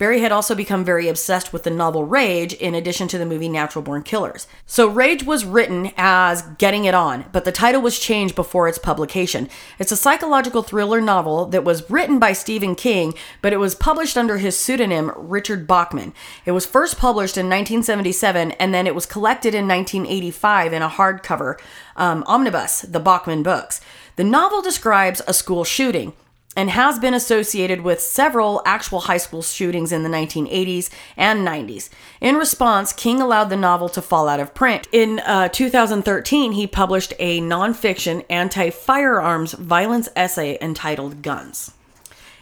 Barry 0.04 0.20
had 0.20 0.34
also 0.34 0.54
become 0.54 0.84
very 0.84 1.08
obsessed 1.08 1.54
with 1.54 1.64
the 1.64 1.70
novel 1.70 2.04
Rage, 2.04 2.52
in 2.56 2.76
addition 2.76 3.08
to 3.08 3.18
the 3.18 3.26
movie 3.26 3.48
Natural 3.48 3.82
Born 3.82 4.04
Killers. 4.04 4.48
So, 4.66 4.86
Rage 4.86 5.24
was 5.24 5.46
written 5.46 5.94
as 5.96 6.42
Getting 6.58 6.84
It 6.84 6.94
On, 6.94 7.24
but 7.32 7.46
the 7.46 7.54
title 7.54 7.82
was 7.82 7.98
changed 7.98 8.36
before 8.36 8.68
its 8.68 8.78
publication. 8.78 9.48
It's 9.80 9.94
a 9.94 9.96
psychological 9.96 10.62
thriller 10.62 11.00
novel 11.00 11.46
that 11.46 11.64
was 11.64 11.90
written 11.90 12.20
by 12.20 12.34
Stephen 12.34 12.76
King, 12.76 13.14
but 13.42 13.54
it 13.54 13.62
was 13.62 13.76
published 13.76 14.18
under 14.18 14.40
his 14.40 14.58
pseudonym 14.58 15.10
Richard 15.16 15.66
Bachman. 15.68 16.14
It 16.46 16.52
was 16.52 16.66
first 16.66 16.98
published 16.98 17.38
in 17.38 17.46
1977, 17.46 18.52
and 18.60 18.74
then 18.74 18.86
it 18.86 18.96
was 18.96 19.06
collected 19.06 19.56
in 19.56 19.70
1985 19.70 20.74
in 20.74 20.82
a 20.82 20.90
hardcover 20.90 21.58
um, 21.96 22.26
omnibus, 22.28 22.82
the 22.82 23.00
Bachman 23.00 23.42
books. 23.42 23.80
The 24.18 24.26
novel 24.26 24.62
describes 24.62 25.22
a 25.28 25.34
school 25.34 25.64
shooting 25.64 26.12
and 26.56 26.70
has 26.70 27.00
been 27.00 27.14
associated 27.14 27.82
with 27.82 28.02
several 28.02 28.62
actual 28.66 29.02
high 29.02 29.18
school 29.18 29.42
shootings 29.42 29.92
in 29.92 30.04
the 30.04 30.10
1980s 30.10 30.90
and 31.18 31.48
90s. 31.48 31.90
In 32.22 32.36
response, 32.36 32.94
King 32.94 33.22
allowed 33.22 33.50
the 33.50 33.56
novel 33.56 33.90
to 33.90 34.02
fall 34.02 34.28
out 34.28 34.40
of 34.40 34.54
print. 34.54 34.88
In 34.92 35.20
uh, 35.20 35.50
2013, 35.50 36.54
he 36.54 36.68
published 36.68 37.14
a 37.20 37.42
nonfiction 37.42 38.26
anti 38.30 38.70
firearms 38.70 39.54
violence 39.54 40.10
essay 40.16 40.58
entitled 40.62 41.22
Guns. 41.22 41.72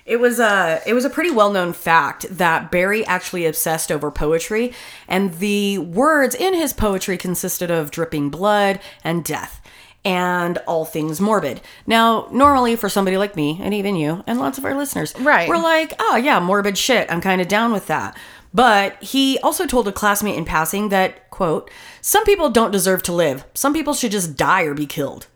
It 0.06 0.20
was 0.20 0.40
a 0.40 0.82
it 0.86 0.94
was 0.94 1.06
a 1.06 1.10
pretty 1.10 1.32
well 1.32 1.52
known 1.52 1.74
fact 1.74 2.26
that 2.30 2.72
Barry 2.72 3.06
actually 3.06 3.46
obsessed 3.46 3.92
over 3.92 4.10
poetry, 4.10 4.74
and 5.08 5.36
the 5.36 5.78
words 5.78 6.34
in 6.34 6.54
his 6.54 6.74
poetry 6.74 7.18
consisted 7.18 7.70
of 7.70 7.92
dripping 7.92 8.30
blood 8.30 8.80
and 9.04 9.24
death, 9.24 9.61
and 10.04 10.58
all 10.68 10.84
things 10.86 11.22
morbid. 11.22 11.62
Now, 11.86 12.28
normally 12.32 12.76
for 12.76 12.90
somebody 12.90 13.18
like 13.18 13.36
me, 13.36 13.60
and 13.62 13.74
even 13.74 13.96
you, 13.96 14.24
and 14.26 14.40
lots 14.40 14.58
of 14.58 14.66
our 14.66 14.74
listeners, 14.76 15.14
Right. 15.20 15.48
we're 15.48 15.58
like, 15.62 15.94
oh 16.00 16.16
yeah, 16.16 16.40
morbid 16.40 16.78
shit. 16.78 17.12
I'm 17.12 17.22
kind 17.22 17.40
of 17.42 17.48
down 17.48 17.72
with 17.72 17.88
that. 17.88 18.18
But 18.54 19.02
he 19.02 19.38
also 19.40 19.66
told 19.66 19.88
a 19.88 19.92
classmate 19.94 20.36
in 20.38 20.44
passing 20.44 20.90
that 20.90 21.30
quote, 21.30 21.72
"Some 22.02 22.26
people 22.26 22.50
don't 22.50 22.72
deserve 22.72 23.02
to 23.04 23.14
live. 23.14 23.46
Some 23.54 23.74
people 23.74 23.94
should 23.94 24.12
just 24.12 24.36
die 24.36 24.64
or 24.64 24.74
be 24.74 24.86
killed." 24.86 25.28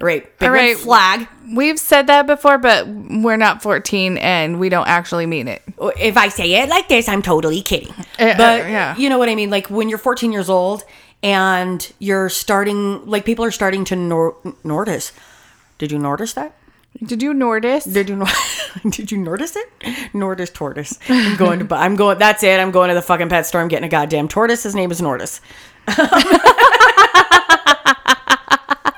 Right, 0.00 0.38
big 0.38 0.48
All 0.48 0.54
red 0.54 0.60
right. 0.60 0.76
flag. 0.76 1.28
We've 1.56 1.78
said 1.78 2.06
that 2.06 2.26
before, 2.28 2.56
but 2.58 2.86
we're 2.86 3.36
not 3.36 3.62
14 3.62 4.16
and 4.18 4.60
we 4.60 4.68
don't 4.68 4.86
actually 4.86 5.26
mean 5.26 5.48
it. 5.48 5.60
if 5.98 6.16
I 6.16 6.28
say 6.28 6.52
it 6.62 6.68
like 6.68 6.86
this, 6.88 7.08
I'm 7.08 7.20
totally 7.22 7.62
kidding. 7.62 7.90
Uh, 8.16 8.36
but 8.36 8.60
uh, 8.60 8.68
yeah. 8.68 8.96
you 8.96 9.08
know 9.08 9.18
what 9.18 9.28
I 9.28 9.34
mean? 9.34 9.50
Like 9.50 9.70
when 9.70 9.88
you're 9.88 9.98
14 9.98 10.30
years 10.30 10.48
old 10.48 10.84
and 11.22 11.92
you're 11.98 12.28
starting, 12.28 13.04
like 13.06 13.24
people 13.24 13.44
are 13.44 13.50
starting 13.50 13.84
to 13.86 13.96
nor- 13.96 14.36
notice. 14.64 15.12
Did 15.78 15.92
you 15.92 15.98
notice 15.98 16.32
that? 16.34 16.54
Did 17.04 17.22
you 17.22 17.32
notice? 17.32 17.84
Did 17.84 18.08
you 18.08 18.16
no- 18.16 18.26
Did 18.90 19.12
you 19.12 19.18
notice 19.18 19.54
it? 19.56 19.68
Nordis 20.14 20.50
tortoise. 20.50 20.98
I'm 21.08 21.36
going 21.36 21.66
to. 21.68 21.74
I'm 21.74 21.94
going. 21.96 22.18
That's 22.18 22.42
it. 22.42 22.58
I'm 22.58 22.70
going 22.72 22.88
to 22.88 22.94
the 22.94 23.02
fucking 23.02 23.28
pet 23.28 23.46
store. 23.46 23.60
I'm 23.60 23.68
getting 23.68 23.86
a 23.86 23.90
goddamn 23.90 24.26
tortoise. 24.26 24.64
His 24.64 24.74
name 24.74 24.90
is 24.90 25.00
Nordis. 25.00 25.40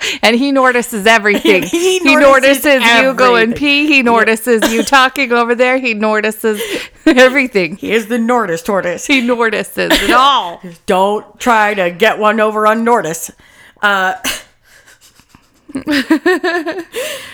And 0.23 0.37
he 0.37 0.53
notices 0.53 1.07
everything. 1.07 1.63
He 1.71 1.99
he, 1.99 2.17
notices 2.17 2.65
notices, 2.65 3.03
you 3.03 3.15
going 3.15 3.53
pee. 3.53 3.87
He 3.87 4.03
notices 4.03 4.73
you 4.73 4.83
talking 4.83 5.33
over 5.33 5.55
there. 5.55 5.79
He 5.79 5.95
notices 5.95 6.61
everything. 7.07 7.77
He 7.77 7.93
is 7.93 8.07
the 8.07 8.19
Nordis 8.19 8.63
tortoise. 8.63 9.07
He 9.07 9.21
notices 9.21 9.91
it 9.93 10.11
all. 10.11 10.61
Don't 10.87 11.39
try 11.39 11.75
to 11.75 11.91
get 11.91 12.19
one 12.19 12.41
over 12.41 12.67
on 12.67 12.85
Nordis. 12.85 13.31
Uh, 13.83 14.17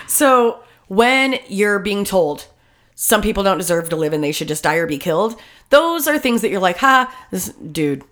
so 0.07 0.63
when 0.87 1.39
you're 1.47 1.79
being 1.79 2.03
told 2.03 2.47
some 2.95 3.21
people 3.21 3.43
don't 3.43 3.57
deserve 3.57 3.89
to 3.89 3.95
live 3.95 4.13
and 4.13 4.23
they 4.23 4.31
should 4.31 4.47
just 4.47 4.63
die 4.63 4.75
or 4.75 4.87
be 4.87 4.97
killed, 4.97 5.39
those 5.69 6.07
are 6.07 6.17
things 6.17 6.41
that 6.41 6.49
you're 6.49 6.59
like, 6.59 6.77
ha, 6.77 7.13
this 7.31 7.49
dude, 7.49 8.03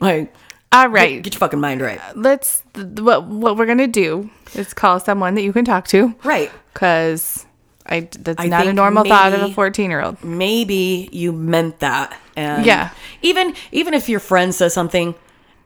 like, 0.00 0.32
All 0.72 0.88
right. 0.88 1.22
get 1.22 1.34
your 1.34 1.38
fucking 1.40 1.60
mind 1.60 1.80
right. 1.80 1.98
Uh, 2.00 2.12
let's. 2.14 2.62
th- 2.74 2.86
What 3.00 3.24
what 3.26 3.56
we're 3.56 3.66
gonna 3.66 3.86
do 3.88 4.30
is 4.54 4.72
call 4.72 5.00
someone 5.00 5.34
that 5.34 5.42
you 5.42 5.52
can 5.52 5.64
talk 5.64 5.86
to, 5.88 6.14
Right. 6.24 6.50
because 6.72 7.44
I 7.86 8.08
that's 8.18 8.40
I 8.40 8.46
not 8.46 8.66
a 8.68 8.72
normal 8.72 9.04
thought 9.04 9.32
of 9.32 9.42
a 9.42 9.52
14 9.52 9.90
year 9.90 10.00
old. 10.02 10.22
Maybe 10.22 11.08
you 11.12 11.32
meant 11.32 11.80
that. 11.80 12.16
And 12.36 12.64
Yeah. 12.64 12.90
Even 13.22 13.54
even 13.72 13.94
if 13.94 14.08
your 14.08 14.20
friend 14.20 14.54
says 14.54 14.72
something 14.72 15.14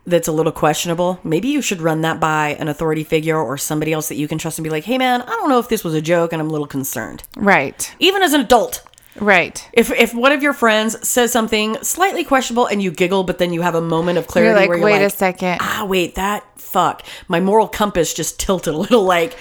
that's 0.06 0.28
a 0.28 0.32
little 0.32 0.52
questionable, 0.52 1.18
maybe 1.24 1.48
you 1.48 1.60
should 1.62 1.80
run 1.82 2.00
that 2.02 2.20
by 2.20 2.56
an 2.58 2.68
authority 2.68 3.04
figure 3.04 3.38
or 3.38 3.56
somebody 3.58 3.92
else 3.92 4.08
that 4.08 4.16
you 4.16 4.28
can 4.28 4.36
trust 4.38 4.58
and 4.58 4.64
be 4.64 4.70
like, 4.70 4.84
hey 4.84 4.96
man, 4.98 5.20
I 5.22 5.26
don't 5.26 5.48
know 5.50 5.58
if 5.58 5.68
this 5.68 5.82
was 5.84 5.94
a 5.94 6.00
joke 6.02 6.32
and 6.32 6.40
I'm 6.40 6.48
a 6.48 6.52
little 6.52 6.66
concerned. 6.66 7.22
Right. 7.36 7.94
Even 7.98 8.22
as 8.22 8.32
an 8.32 8.40
adult. 8.40 8.82
Right. 9.20 9.68
If 9.72 9.90
if 9.92 10.12
one 10.14 10.32
of 10.32 10.42
your 10.42 10.52
friends 10.52 11.06
says 11.08 11.30
something 11.32 11.76
slightly 11.82 12.24
questionable 12.24 12.66
and 12.66 12.82
you 12.82 12.90
giggle, 12.90 13.22
but 13.24 13.38
then 13.38 13.52
you 13.52 13.62
have 13.62 13.74
a 13.74 13.80
moment 13.80 14.18
of 14.18 14.26
clarity 14.26 14.50
You're 14.50 14.58
like, 14.60 14.68
where 14.68 14.78
you're 14.78 14.84
wait 14.86 15.04
a 15.04 15.10
second. 15.10 15.58
ah, 15.60 15.84
wait, 15.88 16.16
that 16.16 16.44
fuck, 16.58 17.02
my 17.28 17.38
moral 17.40 17.68
compass 17.68 18.12
just 18.12 18.40
tilted 18.40 18.74
a 18.74 18.76
little. 18.76 19.04
Like, 19.04 19.36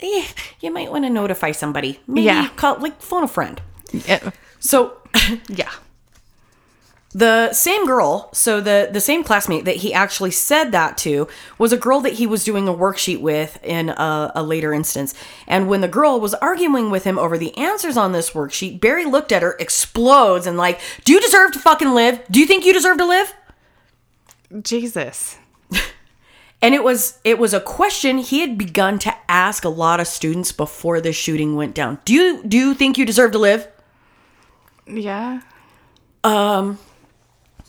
eh, 0.00 0.26
you 0.60 0.72
might 0.72 0.90
want 0.90 1.04
to 1.04 1.10
notify 1.10 1.52
somebody. 1.52 2.00
Maybe 2.06 2.26
Yeah. 2.26 2.48
call, 2.56 2.78
like 2.80 3.00
phone 3.00 3.22
a 3.22 3.28
friend. 3.28 3.60
Yeah. 3.92 4.30
So 4.58 4.96
yeah. 5.48 5.70
The 7.14 7.52
same 7.52 7.84
girl, 7.84 8.30
so 8.32 8.60
the 8.60 8.88
the 8.90 9.00
same 9.00 9.22
classmate 9.22 9.66
that 9.66 9.76
he 9.76 9.92
actually 9.92 10.30
said 10.30 10.72
that 10.72 10.96
to 10.98 11.28
was 11.58 11.70
a 11.70 11.76
girl 11.76 12.00
that 12.00 12.14
he 12.14 12.26
was 12.26 12.42
doing 12.42 12.68
a 12.68 12.74
worksheet 12.74 13.20
with 13.20 13.62
in 13.62 13.90
a, 13.90 14.32
a 14.34 14.42
later 14.42 14.72
instance. 14.72 15.12
And 15.46 15.68
when 15.68 15.82
the 15.82 15.88
girl 15.88 16.20
was 16.20 16.32
arguing 16.34 16.90
with 16.90 17.04
him 17.04 17.18
over 17.18 17.36
the 17.36 17.56
answers 17.58 17.98
on 17.98 18.12
this 18.12 18.30
worksheet, 18.30 18.80
Barry 18.80 19.04
looked 19.04 19.30
at 19.30 19.42
her, 19.42 19.56
explodes, 19.60 20.46
and 20.46 20.56
like, 20.56 20.80
"Do 21.04 21.12
you 21.12 21.20
deserve 21.20 21.52
to 21.52 21.58
fucking 21.58 21.92
live? 21.92 22.22
Do 22.30 22.40
you 22.40 22.46
think 22.46 22.64
you 22.64 22.72
deserve 22.72 22.96
to 22.98 23.06
live?" 23.06 23.34
Jesus. 24.62 25.36
And 26.64 26.76
it 26.76 26.84
was 26.84 27.18
it 27.24 27.40
was 27.40 27.52
a 27.52 27.58
question 27.58 28.18
he 28.18 28.38
had 28.38 28.56
begun 28.56 29.00
to 29.00 29.12
ask 29.28 29.64
a 29.64 29.68
lot 29.68 29.98
of 29.98 30.06
students 30.06 30.52
before 30.52 31.00
the 31.00 31.12
shooting 31.12 31.56
went 31.56 31.74
down. 31.74 31.98
Do 32.04 32.14
you 32.14 32.40
do 32.46 32.56
you 32.56 32.72
think 32.72 32.96
you 32.96 33.04
deserve 33.04 33.32
to 33.32 33.38
live? 33.38 33.66
Yeah. 34.86 35.40
Um, 36.22 36.78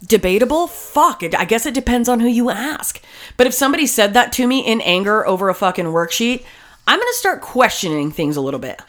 debatable 0.05 0.67
fuck 0.67 1.23
it 1.23 1.33
i 1.35 1.45
guess 1.45 1.65
it 1.65 1.73
depends 1.73 2.09
on 2.09 2.19
who 2.19 2.27
you 2.27 2.49
ask 2.49 3.01
but 3.37 3.47
if 3.47 3.53
somebody 3.53 3.85
said 3.87 4.13
that 4.13 4.31
to 4.33 4.47
me 4.47 4.59
in 4.59 4.81
anger 4.81 5.25
over 5.25 5.49
a 5.49 5.53
fucking 5.53 5.85
worksheet 5.85 6.43
i'm 6.87 6.99
gonna 6.99 7.13
start 7.13 7.41
questioning 7.41 8.11
things 8.11 8.35
a 8.35 8.41
little 8.41 8.59
bit 8.59 8.81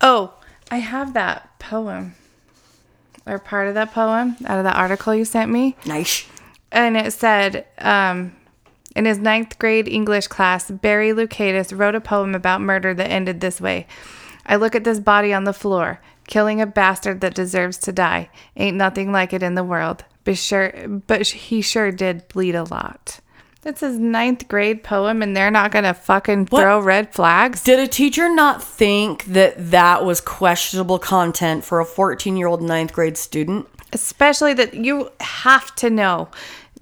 Oh, 0.00 0.34
I 0.70 0.78
have 0.78 1.14
that 1.14 1.58
poem. 1.58 2.14
Or 3.26 3.38
part 3.38 3.68
of 3.68 3.74
that 3.74 3.92
poem 3.92 4.36
out 4.46 4.58
of 4.58 4.64
the 4.64 4.72
article 4.72 5.14
you 5.14 5.24
sent 5.24 5.50
me. 5.50 5.76
nice 5.84 6.26
And 6.72 6.96
it 6.96 7.12
said, 7.12 7.66
um, 7.78 8.34
in 8.96 9.04
his 9.04 9.18
ninth 9.18 9.58
grade 9.58 9.88
English 9.88 10.28
class, 10.28 10.70
Barry 10.70 11.10
Loukaitis 11.10 11.76
wrote 11.76 11.94
a 11.94 12.00
poem 12.00 12.34
about 12.34 12.60
murder 12.60 12.94
that 12.94 13.10
ended 13.10 13.40
this 13.40 13.60
way 13.60 13.86
I 14.46 14.56
look 14.56 14.74
at 14.74 14.84
this 14.84 14.98
body 14.98 15.34
on 15.34 15.44
the 15.44 15.52
floor, 15.52 16.00
killing 16.26 16.58
a 16.58 16.66
bastard 16.66 17.20
that 17.20 17.34
deserves 17.34 17.76
to 17.78 17.92
die. 17.92 18.30
Ain't 18.56 18.78
nothing 18.78 19.12
like 19.12 19.34
it 19.34 19.42
in 19.42 19.56
the 19.56 19.64
world. 19.64 20.04
But 20.28 20.36
sure, 20.36 20.72
but 21.06 21.26
he 21.26 21.62
sure 21.62 21.90
did 21.90 22.28
bleed 22.28 22.54
a 22.54 22.64
lot. 22.64 23.20
That's 23.62 23.80
his 23.80 23.98
ninth 23.98 24.46
grade 24.46 24.84
poem, 24.84 25.22
and 25.22 25.34
they're 25.34 25.50
not 25.50 25.72
gonna 25.72 25.94
fucking 25.94 26.46
throw 26.46 26.80
red 26.80 27.14
flags. 27.14 27.64
did 27.64 27.78
a 27.78 27.88
teacher 27.88 28.28
not 28.28 28.62
think 28.62 29.24
that 29.24 29.70
that 29.70 30.04
was 30.04 30.20
questionable 30.20 30.98
content 30.98 31.64
for 31.64 31.80
a 31.80 31.84
14 31.86 32.36
year 32.36 32.46
old 32.46 32.60
ninth 32.60 32.92
grade 32.92 33.16
student 33.16 33.66
especially 33.94 34.52
that 34.52 34.74
you 34.74 35.10
have 35.20 35.74
to 35.76 35.88
know 35.88 36.28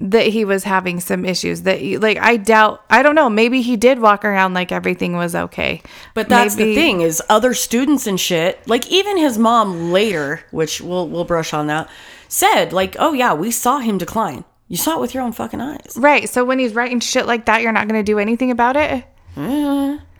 that 0.00 0.26
he 0.26 0.44
was 0.44 0.64
having 0.64 0.98
some 0.98 1.24
issues 1.24 1.62
that 1.62 1.80
you, 1.80 2.00
like 2.00 2.18
i 2.18 2.36
doubt 2.36 2.82
i 2.90 3.00
don't 3.00 3.14
know 3.14 3.30
maybe 3.30 3.62
he 3.62 3.76
did 3.76 4.00
walk 4.00 4.24
around 4.24 4.54
like 4.54 4.72
everything 4.72 5.16
was 5.16 5.34
okay 5.34 5.80
But 6.14 6.28
that's 6.28 6.56
Maybe- 6.56 6.74
the 6.74 6.80
thing 6.80 7.00
is 7.02 7.22
other 7.28 7.54
students 7.54 8.06
and 8.08 8.18
shit, 8.18 8.66
like 8.68 8.88
even 8.90 9.16
his 9.16 9.38
mom 9.38 9.92
later, 9.92 10.42
which 10.50 10.80
we'll 10.80 11.08
we'll 11.08 11.24
brush 11.24 11.54
on 11.54 11.68
that, 11.68 11.88
said 12.28 12.72
like, 12.72 12.96
"Oh 12.98 13.12
yeah, 13.12 13.32
we 13.34 13.50
saw 13.50 13.78
him 13.78 13.98
decline. 13.98 14.44
You 14.68 14.76
saw 14.76 14.96
it 14.96 15.00
with 15.00 15.14
your 15.14 15.22
own 15.22 15.32
fucking 15.32 15.60
eyes." 15.60 15.94
right 15.96 16.28
so 16.28 16.44
when 16.44 16.58
he's 16.58 16.74
writing 16.74 17.00
shit 17.00 17.26
like 17.26 17.46
that 17.46 17.62
you're 17.62 17.72
not 17.72 17.86
going 17.88 17.98
to 18.00 18.12
do 18.12 18.18
anything 18.18 18.50
about 18.50 18.76
it 18.76 19.04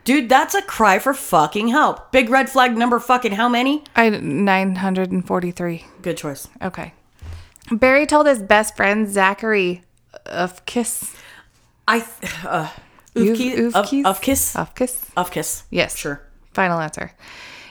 Dude, 0.05 0.29
that's 0.29 0.55
a 0.55 0.61
cry 0.61 0.99
for 0.99 1.13
fucking 1.13 1.67
help. 1.67 2.13
Big 2.13 2.29
red 2.29 2.49
flag 2.49 2.77
number 2.77 2.97
fucking 2.99 3.33
how 3.33 3.49
many? 3.49 3.83
i 3.95 4.09
943 4.09 5.85
Good 6.01 6.17
choice. 6.17 6.47
okay 6.61 6.93
barry 7.71 8.05
told 8.05 8.27
his 8.27 8.41
best 8.41 8.77
friend 8.77 9.09
zachary 9.09 9.83
of 10.25 10.65
kiss 10.65 11.13
I 11.87 11.99
th- 11.99 12.45
uh 12.45 12.69
of, 13.15 13.23
Ufkis? 13.23 14.05
of 14.05 14.21
kiss 14.21 14.55
of 14.55 14.75
kiss 14.75 15.05
of 15.17 15.31
kiss. 15.31 15.63
Yes. 15.71 15.97
Sure. 15.97 16.21
Final 16.53 16.79
answer. 16.79 17.11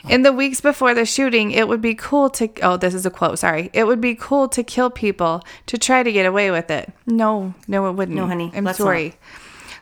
In 0.09 0.21
the 0.21 0.31
weeks 0.31 0.61
before 0.61 0.93
the 0.93 1.05
shooting, 1.05 1.51
it 1.51 1.67
would 1.67 1.81
be 1.81 1.93
cool 1.93 2.29
to. 2.31 2.49
Oh, 2.61 2.77
this 2.77 2.93
is 2.93 3.05
a 3.05 3.09
quote. 3.09 3.39
Sorry. 3.39 3.69
It 3.73 3.85
would 3.85 3.99
be 3.99 4.15
cool 4.15 4.47
to 4.49 4.63
kill 4.63 4.89
people 4.89 5.43
to 5.65 5.77
try 5.77 6.01
to 6.01 6.11
get 6.11 6.25
away 6.25 6.49
with 6.49 6.71
it. 6.71 6.91
No, 7.05 7.53
no, 7.67 7.87
it 7.89 7.93
wouldn't. 7.93 8.15
No, 8.15 8.25
honey, 8.25 8.51
I'm 8.55 8.71
sorry. 8.73 9.15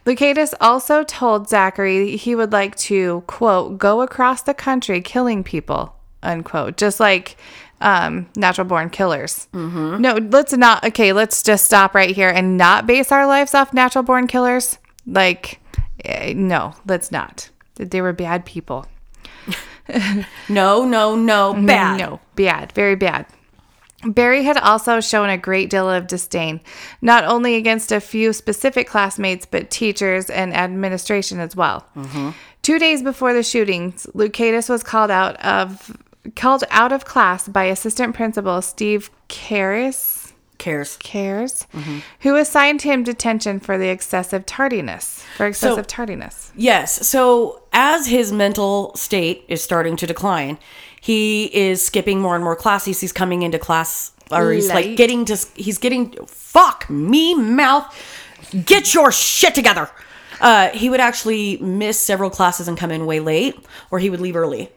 Loukaitis 0.05 0.53
also 0.61 1.03
told 1.03 1.49
Zachary 1.49 2.15
he 2.15 2.35
would 2.35 2.51
like 2.51 2.75
to, 2.75 3.23
quote, 3.25 3.79
go 3.79 4.01
across 4.01 4.43
the 4.43 4.53
country 4.53 5.01
killing 5.01 5.43
people, 5.43 5.95
unquote, 6.21 6.77
just 6.77 6.99
like 6.99 7.37
um, 7.81 8.27
natural 8.35 8.67
born 8.67 8.89
killers. 8.91 9.47
Mm-hmm. 9.53 10.01
No, 10.01 10.13
let's 10.13 10.53
not. 10.53 10.83
Okay, 10.85 11.11
let's 11.11 11.41
just 11.41 11.65
stop 11.65 11.95
right 11.95 12.15
here 12.15 12.29
and 12.29 12.57
not 12.57 12.85
base 12.85 13.11
our 13.11 13.25
lives 13.25 13.55
off 13.55 13.73
natural 13.73 14.03
born 14.03 14.27
killers. 14.27 14.77
Like, 15.07 15.59
eh, 16.03 16.33
no, 16.35 16.73
let's 16.87 17.11
not. 17.11 17.49
They 17.75 18.01
were 18.01 18.13
bad 18.13 18.45
people. 18.45 18.85
No, 20.49 20.85
no, 20.85 21.15
no, 21.15 21.53
mm-hmm. 21.53 21.65
bad. 21.65 21.99
No, 21.99 22.19
bad, 22.35 22.71
very 22.73 22.95
bad. 22.95 23.25
Barry 24.03 24.43
had 24.43 24.57
also 24.57 24.99
shown 24.99 25.29
a 25.29 25.37
great 25.37 25.69
deal 25.69 25.89
of 25.89 26.07
disdain, 26.07 26.61
not 27.01 27.23
only 27.23 27.55
against 27.55 27.91
a 27.91 27.99
few 27.99 28.33
specific 28.33 28.87
classmates, 28.87 29.45
but 29.45 29.71
teachers 29.71 30.29
and 30.29 30.53
administration 30.55 31.39
as 31.39 31.55
well. 31.55 31.85
Mm-hmm. 31.95 32.31
Two 32.61 32.79
days 32.79 33.01
before 33.01 33.33
the 33.33 33.43
shootings, 33.43 34.05
Loukaitis 34.13 34.69
was 34.69 34.83
called 34.83 35.11
out 35.11 35.35
of 35.43 35.97
called 36.35 36.63
out 36.71 36.91
of 36.91 37.05
class 37.05 37.47
by 37.47 37.65
assistant 37.65 38.15
principal 38.15 38.61
Steve 38.61 39.11
Karras. 39.29 40.14
Cares. 40.65 40.97
Cares, 40.97 41.67
who 42.21 42.35
assigned 42.37 42.81
him 42.81 43.03
detention 43.03 43.59
for 43.59 43.77
the 43.77 43.89
excessive 43.89 44.45
tardiness. 44.47 45.23
For 45.37 45.45
excessive 45.45 45.85
So- 45.85 45.95
tardiness. 45.95 46.51
Yes. 46.55 47.07
So 47.07 47.61
as 47.71 48.07
his 48.07 48.31
mental 48.31 48.95
state 48.95 49.43
is 49.47 49.61
starting 49.63 49.95
to 49.97 50.07
decline, 50.07 50.57
He 51.01 51.51
is 51.53 51.85
skipping 51.85 52.19
more 52.19 52.33
and 52.33 52.43
more 52.43 52.55
classes. 52.55 52.99
He's 52.99 53.11
coming 53.13 53.43
into 53.43 53.59
class, 53.59 54.11
or 54.31 54.51
he's 54.51 54.69
like 54.69 54.95
getting 54.97 55.23
to. 55.25 55.37
He's 55.53 55.77
getting. 55.77 56.15
Fuck 56.25 56.89
me, 56.89 57.35
mouth. 57.35 57.85
Get 58.65 58.91
your 58.95 59.11
shit 59.11 59.53
together. 59.53 59.87
Uh, 60.41 60.69
he 60.69 60.89
would 60.89 60.99
actually 60.99 61.57
miss 61.57 61.99
several 61.99 62.31
classes 62.31 62.67
and 62.67 62.75
come 62.75 62.89
in 62.89 63.05
way 63.05 63.19
late, 63.19 63.53
or 63.91 63.99
he 63.99 64.09
would 64.09 64.19
leave 64.19 64.35
early. 64.35 64.71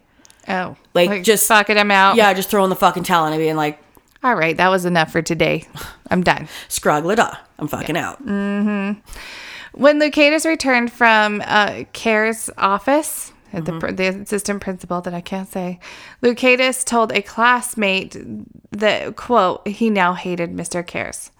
Oh, 0.48 0.76
Like, 0.92 1.22
just- 1.22 1.48
fucking 1.48 1.78
him 1.78 1.90
out. 1.90 2.16
Yeah, 2.16 2.34
just 2.34 2.50
throwing 2.50 2.68
the 2.68 2.76
fucking 2.76 3.04
towel 3.04 3.24
and 3.24 3.36
being 3.38 3.56
like, 3.56 3.78
All 4.24 4.34
right, 4.34 4.56
that 4.56 4.68
was 4.68 4.84
enough 4.84 5.12
for 5.12 5.22
today. 5.22 5.66
I'm 6.10 6.22
done. 6.22 6.48
"Scrogla 6.68 7.38
I'm 7.58 7.68
fucking 7.68 7.96
out." 7.96 8.20
When 8.24 10.00
Loukaitis 10.00 10.44
returned 10.44 10.90
from 10.92 11.42
uh, 11.46 11.84
CARE's 11.92 12.50
office, 12.58 13.32
the, 13.52 13.60
Mm-hmm. 13.60 13.78
pr- 13.78 13.92
the 13.92 14.06
assistant 14.08 14.60
principal 14.60 15.00
that 15.02 15.14
I 15.14 15.20
can't 15.20 15.48
say, 15.48 15.78
Loukaitis 16.22 16.84
told 16.84 17.12
a 17.12 17.22
classmate 17.22 18.16
that, 18.72 19.14
quote, 19.16 19.66
he 19.68 19.88
now 19.88 20.14
hated 20.14 20.52
Mr. 20.56 20.84
Caires. 20.84 21.30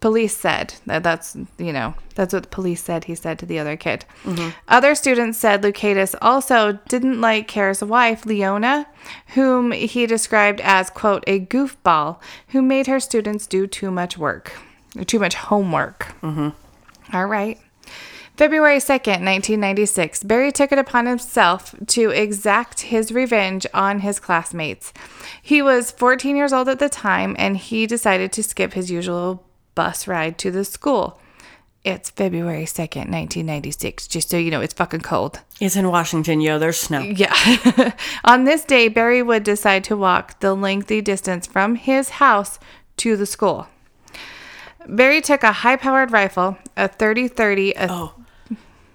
Police 0.00 0.36
said 0.36 0.74
that 0.84 1.02
that's, 1.02 1.36
you 1.58 1.72
know, 1.72 1.94
that's 2.14 2.34
what 2.34 2.42
the 2.44 2.48
police 2.48 2.82
said, 2.82 3.04
he 3.04 3.14
said 3.14 3.38
to 3.38 3.46
the 3.46 3.58
other 3.58 3.76
kid. 3.76 4.04
Mm-hmm. 4.24 4.50
Other 4.68 4.94
students 4.94 5.38
said 5.38 5.62
Loukaitis 5.62 6.14
also 6.20 6.78
didn't 6.88 7.20
like 7.20 7.48
Care's 7.48 7.82
wife, 7.82 8.26
Leona, 8.26 8.86
whom 9.28 9.72
he 9.72 10.06
described 10.06 10.60
as, 10.60 10.90
quote, 10.90 11.24
a 11.26 11.40
goofball 11.40 12.20
who 12.48 12.60
made 12.60 12.86
her 12.86 13.00
students 13.00 13.46
do 13.46 13.66
too 13.66 13.90
much 13.90 14.18
work, 14.18 14.52
too 15.06 15.18
much 15.18 15.34
homework. 15.34 16.14
All 17.12 17.26
right. 17.26 17.58
February 18.36 18.76
2nd, 18.76 19.24
1996, 19.24 20.22
Barry 20.24 20.52
took 20.52 20.70
it 20.70 20.78
upon 20.78 21.06
himself 21.06 21.74
to 21.86 22.10
exact 22.10 22.80
his 22.80 23.10
revenge 23.10 23.66
on 23.72 24.00
his 24.00 24.20
classmates. 24.20 24.92
He 25.40 25.62
was 25.62 25.90
14 25.90 26.36
years 26.36 26.52
old 26.52 26.68
at 26.68 26.78
the 26.78 26.90
time 26.90 27.34
and 27.38 27.56
he 27.56 27.86
decided 27.86 28.32
to 28.32 28.42
skip 28.42 28.74
his 28.74 28.90
usual 28.90 29.45
bus 29.76 30.08
ride 30.08 30.38
to 30.38 30.50
the 30.50 30.64
school. 30.64 31.20
It's 31.84 32.10
February 32.10 32.64
2nd, 32.64 33.06
1996, 33.12 34.08
just 34.08 34.28
so 34.28 34.36
you 34.36 34.50
know, 34.50 34.60
it's 34.60 34.74
fucking 34.74 35.02
cold. 35.02 35.38
It's 35.60 35.76
in 35.76 35.88
Washington, 35.88 36.40
yo. 36.40 36.58
There's 36.58 36.80
snow. 36.80 36.98
Yeah. 36.98 37.92
On 38.24 38.42
this 38.42 38.64
day, 38.64 38.88
Barry 38.88 39.22
would 39.22 39.44
decide 39.44 39.84
to 39.84 39.96
walk 39.96 40.40
the 40.40 40.54
lengthy 40.54 41.00
distance 41.00 41.46
from 41.46 41.76
his 41.76 42.08
house 42.08 42.58
to 42.96 43.16
the 43.16 43.24
school. 43.24 43.68
Barry 44.88 45.20
took 45.20 45.44
a 45.44 45.52
high 45.52 45.76
powered 45.76 46.10
rifle, 46.10 46.58
a 46.76 46.88
30 46.88 47.28
30, 47.28 47.72
a 47.76 47.86
Oh, 47.88 48.14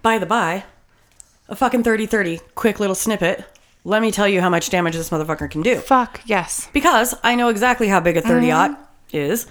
by 0.02 0.18
the 0.18 0.26
by, 0.26 0.66
a 1.48 1.56
fucking 1.56 1.84
30-30, 1.84 2.42
quick 2.56 2.82
little 2.82 2.96
snippet. 2.96 3.46
Let 3.86 4.02
me 4.02 4.12
tell 4.12 4.28
you 4.28 4.42
how 4.42 4.50
much 4.50 4.70
damage 4.70 4.96
this 4.96 5.10
motherfucker 5.12 5.50
can 5.50 5.62
do. 5.62 5.78
fuck, 5.78 6.20
yes. 6.26 6.70
Because 6.74 7.16
I 7.24 7.36
know 7.36 7.48
exactly 7.48 7.88
how 7.88 8.02
big 8.02 8.18
a 8.18 8.22
30 8.22 8.48
mm-hmm. 8.48 8.74
aught 8.74 8.92
is. 9.14 9.48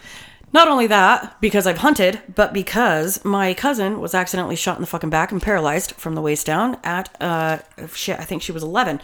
Not 0.52 0.68
only 0.68 0.88
that, 0.88 1.40
because 1.40 1.66
I've 1.66 1.78
hunted, 1.78 2.20
but 2.34 2.52
because 2.52 3.24
my 3.24 3.54
cousin 3.54 4.00
was 4.00 4.14
accidentally 4.14 4.56
shot 4.56 4.76
in 4.76 4.80
the 4.80 4.86
fucking 4.86 5.10
back 5.10 5.30
and 5.30 5.40
paralyzed 5.40 5.92
from 5.92 6.14
the 6.14 6.20
waist 6.20 6.46
down 6.46 6.76
at 6.82 7.14
uh 7.20 7.58
shit, 7.94 8.18
I 8.18 8.24
think 8.24 8.42
she 8.42 8.52
was 8.52 8.62
11. 8.62 9.00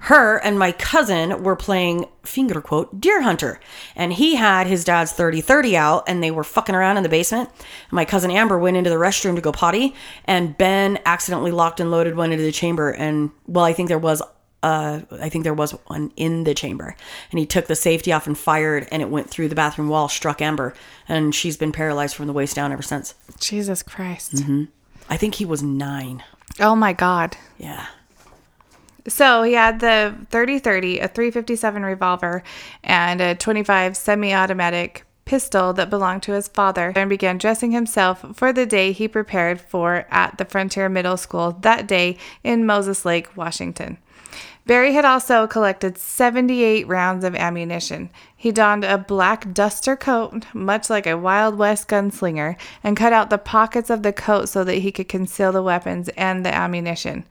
Her 0.00 0.38
and 0.38 0.58
my 0.58 0.72
cousin 0.72 1.42
were 1.42 1.56
playing 1.56 2.06
finger 2.24 2.60
quote 2.60 3.00
deer 3.00 3.22
hunter, 3.22 3.60
and 3.96 4.12
he 4.12 4.34
had 4.34 4.66
his 4.66 4.84
dad's 4.84 5.12
30-30 5.12 5.74
out, 5.74 6.04
and 6.06 6.22
they 6.22 6.30
were 6.30 6.44
fucking 6.44 6.74
around 6.74 6.96
in 6.96 7.02
the 7.02 7.08
basement. 7.08 7.48
My 7.90 8.04
cousin 8.04 8.30
Amber 8.30 8.58
went 8.58 8.76
into 8.76 8.90
the 8.90 8.96
restroom 8.96 9.36
to 9.36 9.40
go 9.40 9.52
potty, 9.52 9.94
and 10.24 10.58
Ben 10.58 10.98
accidentally 11.06 11.52
locked 11.52 11.80
and 11.80 11.90
loaded 11.90 12.16
one 12.16 12.32
into 12.32 12.44
the 12.44 12.52
chamber. 12.52 12.90
And 12.90 13.30
well, 13.46 13.64
I 13.64 13.72
think 13.72 13.88
there 13.88 13.98
was 13.98 14.20
uh, 14.64 15.02
I 15.20 15.28
think 15.28 15.44
there 15.44 15.52
was 15.52 15.72
one 15.88 16.10
in 16.16 16.44
the 16.44 16.54
chamber, 16.54 16.96
and 17.30 17.38
he 17.38 17.44
took 17.44 17.66
the 17.66 17.76
safety 17.76 18.12
off 18.12 18.26
and 18.26 18.36
fired, 18.36 18.88
and 18.90 19.02
it 19.02 19.10
went 19.10 19.28
through 19.28 19.48
the 19.48 19.54
bathroom 19.54 19.90
wall, 19.90 20.08
struck 20.08 20.40
Amber, 20.40 20.72
and 21.06 21.34
she's 21.34 21.58
been 21.58 21.70
paralyzed 21.70 22.16
from 22.16 22.26
the 22.26 22.32
waist 22.32 22.56
down 22.56 22.72
ever 22.72 22.80
since. 22.80 23.14
Jesus 23.38 23.82
Christ. 23.82 24.42
I 25.10 25.18
think 25.18 25.34
he 25.34 25.44
was 25.44 25.62
nine. 25.62 26.24
Oh 26.60 26.74
my 26.74 26.94
God. 26.94 27.36
Yeah. 27.58 27.86
So 29.06 29.42
he 29.42 29.52
had 29.52 29.80
the 29.80 30.14
30 30.30 30.60
30, 30.60 30.98
a 31.00 31.08
357 31.08 31.82
revolver, 31.82 32.42
and 32.82 33.20
a 33.20 33.34
25 33.34 33.98
semi 33.98 34.32
automatic 34.32 35.04
pistol 35.26 35.74
that 35.74 35.90
belonged 35.90 36.22
to 36.22 36.32
his 36.32 36.48
father, 36.48 36.94
and 36.96 37.10
began 37.10 37.36
dressing 37.36 37.72
himself 37.72 38.24
for 38.34 38.50
the 38.50 38.64
day 38.64 38.92
he 38.92 39.08
prepared 39.08 39.60
for 39.60 40.06
at 40.10 40.38
the 40.38 40.46
Frontier 40.46 40.88
Middle 40.88 41.18
School 41.18 41.52
that 41.60 41.86
day 41.86 42.16
in 42.42 42.64
Moses 42.64 43.04
Lake, 43.04 43.36
Washington. 43.36 43.98
Barry 44.66 44.94
had 44.94 45.04
also 45.04 45.46
collected 45.46 45.98
78 45.98 46.88
rounds 46.88 47.22
of 47.22 47.34
ammunition. 47.34 48.08
He 48.34 48.50
donned 48.50 48.82
a 48.82 48.96
black 48.96 49.52
duster 49.52 49.94
coat, 49.94 50.44
much 50.54 50.88
like 50.88 51.06
a 51.06 51.18
Wild 51.18 51.58
West 51.58 51.86
gunslinger, 51.86 52.56
and 52.82 52.96
cut 52.96 53.12
out 53.12 53.28
the 53.28 53.36
pockets 53.36 53.90
of 53.90 54.02
the 54.02 54.12
coat 54.12 54.48
so 54.48 54.64
that 54.64 54.76
he 54.76 54.90
could 54.90 55.08
conceal 55.08 55.52
the 55.52 55.62
weapons 55.62 56.08
and 56.16 56.46
the 56.46 56.54
ammunition. 56.54 57.24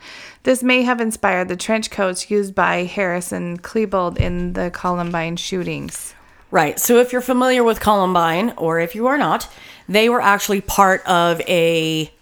This 0.44 0.62
may 0.62 0.84
have 0.84 1.02
inspired 1.02 1.48
the 1.48 1.56
trench 1.56 1.90
coats 1.90 2.30
used 2.30 2.54
by 2.54 2.84
Harris 2.84 3.32
and 3.32 3.64
Klebold 3.64 4.18
in 4.18 4.54
the 4.54 4.70
Columbine 4.70 5.36
shootings. 5.38 6.14
Right. 6.52 6.80
So 6.80 7.00
if 7.00 7.12
you're 7.12 7.22
familiar 7.22 7.64
with 7.64 7.80
Columbine, 7.80 8.54
or 8.58 8.80
if 8.80 8.94
you 8.94 9.08
are 9.08 9.18
not, 9.18 9.50
they 9.90 10.08
were 10.08 10.22
actually 10.22 10.62
part 10.62 11.04
of 11.08 11.42
a 11.42 12.14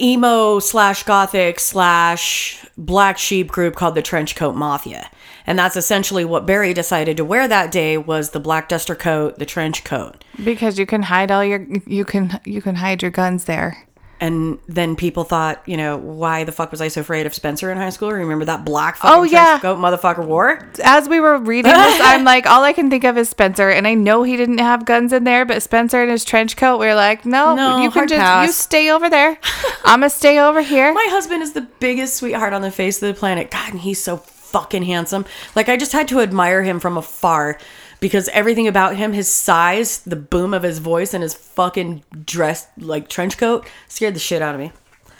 emo 0.00 0.58
slash 0.58 1.02
gothic 1.04 1.60
slash 1.60 2.64
black 2.76 3.18
sheep 3.18 3.48
group 3.48 3.76
called 3.76 3.94
the 3.94 4.02
Trenchcoat 4.02 4.54
Mafia. 4.54 5.10
And 5.46 5.58
that's 5.58 5.76
essentially 5.76 6.24
what 6.24 6.46
Barry 6.46 6.72
decided 6.72 7.16
to 7.18 7.24
wear 7.24 7.46
that 7.46 7.70
day 7.70 7.98
was 7.98 8.30
the 8.30 8.40
black 8.40 8.68
duster 8.68 8.94
coat, 8.94 9.38
the 9.38 9.46
trench 9.46 9.84
coat. 9.84 10.24
Because 10.42 10.78
you 10.78 10.86
can 10.86 11.02
hide 11.02 11.30
all 11.30 11.44
your 11.44 11.66
you 11.86 12.04
can 12.04 12.40
you 12.44 12.62
can 12.62 12.76
hide 12.76 13.02
your 13.02 13.10
guns 13.10 13.44
there. 13.44 13.86
And 14.20 14.58
then 14.68 14.96
people 14.96 15.24
thought, 15.24 15.62
you 15.66 15.76
know, 15.76 15.96
why 15.96 16.44
the 16.44 16.52
fuck 16.52 16.70
was 16.70 16.80
I 16.80 16.88
so 16.88 17.00
afraid 17.02 17.26
of 17.26 17.34
Spencer 17.34 17.70
in 17.70 17.76
high 17.76 17.90
school? 17.90 18.10
Remember 18.10 18.44
that 18.44 18.64
black 18.64 18.96
fucking 18.96 19.10
Oh, 19.14 19.20
trench 19.20 19.32
yeah. 19.32 19.58
coat 19.58 19.78
motherfucker 19.78 20.24
wore? 20.24 20.66
as 20.82 21.08
we 21.08 21.20
were 21.20 21.36
reading 21.38 21.72
this, 21.72 22.00
I'm 22.02 22.24
like, 22.24 22.46
all 22.46 22.62
I 22.62 22.72
can 22.72 22.88
think 22.90 23.04
of 23.04 23.18
is 23.18 23.28
Spencer, 23.28 23.68
and 23.70 23.86
I 23.86 23.94
know 23.94 24.22
he 24.22 24.36
didn't 24.36 24.58
have 24.58 24.84
guns 24.84 25.12
in 25.12 25.24
there, 25.24 25.44
but 25.44 25.62
Spencer 25.62 26.02
in 26.02 26.08
his 26.08 26.24
trench 26.24 26.56
coat, 26.56 26.78
we 26.78 26.86
are 26.86 26.94
like, 26.94 27.26
no, 27.26 27.54
No, 27.54 27.82
you 27.82 27.90
can 27.90 28.06
just 28.08 28.18
pass. 28.20 28.46
you 28.46 28.52
stay 28.52 28.90
over 28.90 29.10
there. 29.10 29.36
I'm 29.84 30.00
gonna 30.00 30.10
stay 30.10 30.38
over 30.38 30.62
here. 30.62 30.92
My 30.94 31.06
husband 31.10 31.42
is 31.42 31.52
the 31.52 31.62
biggest 31.80 32.16
sweetheart 32.16 32.52
on 32.52 32.62
the 32.62 32.70
face 32.70 33.02
of 33.02 33.12
the 33.14 33.18
planet. 33.18 33.50
God, 33.50 33.72
and 33.72 33.80
he's 33.80 34.02
so 34.02 34.16
fucking 34.18 34.84
handsome. 34.84 35.24
Like 35.56 35.68
I 35.68 35.76
just 35.76 35.92
had 35.92 36.06
to 36.08 36.20
admire 36.20 36.62
him 36.62 36.78
from 36.80 36.96
afar 36.96 37.58
because 38.04 38.28
everything 38.34 38.68
about 38.68 38.96
him, 38.96 39.14
his 39.14 39.32
size, 39.32 40.00
the 40.00 40.14
boom 40.14 40.52
of 40.52 40.62
his 40.62 40.78
voice, 40.78 41.14
and 41.14 41.22
his 41.22 41.32
fucking 41.32 42.04
dress 42.26 42.66
like 42.76 43.08
trench 43.08 43.38
coat 43.38 43.66
scared 43.88 44.14
the 44.14 44.20
shit 44.20 44.42
out 44.42 44.54
of 44.54 44.60
me. 44.60 44.72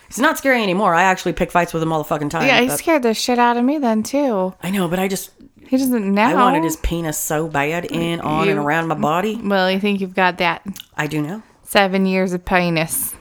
He's 0.08 0.18
not 0.18 0.36
scary 0.36 0.62
anymore. 0.62 0.92
I 0.94 1.04
actually 1.04 1.32
pick 1.32 1.50
fights 1.50 1.72
with 1.72 1.82
him 1.82 1.94
all 1.94 1.98
the 1.98 2.04
fucking 2.04 2.28
time. 2.28 2.46
yeah, 2.46 2.60
he 2.60 2.66
but- 2.66 2.78
scared 2.78 3.02
the 3.02 3.14
shit 3.14 3.38
out 3.38 3.56
of 3.56 3.64
me 3.64 3.78
then 3.78 4.02
too. 4.02 4.52
I 4.62 4.68
know, 4.68 4.86
but 4.86 4.98
I 4.98 5.08
just 5.08 5.30
He 5.66 5.78
doesn't 5.78 6.12
now. 6.14 6.28
I 6.28 6.34
wanted 6.34 6.62
his 6.62 6.76
penis 6.76 7.16
so 7.16 7.48
bad 7.48 7.86
in, 7.86 8.20
on, 8.20 8.50
and 8.50 8.58
around 8.58 8.88
my 8.88 8.96
body. 8.96 9.40
Well, 9.42 9.70
you 9.70 9.80
think 9.80 10.02
you've 10.02 10.14
got 10.14 10.36
that 10.36 10.62
I 10.94 11.06
do 11.06 11.22
know. 11.22 11.42
seven 11.62 12.04
years 12.04 12.34
of 12.34 12.44
penis. 12.44 13.14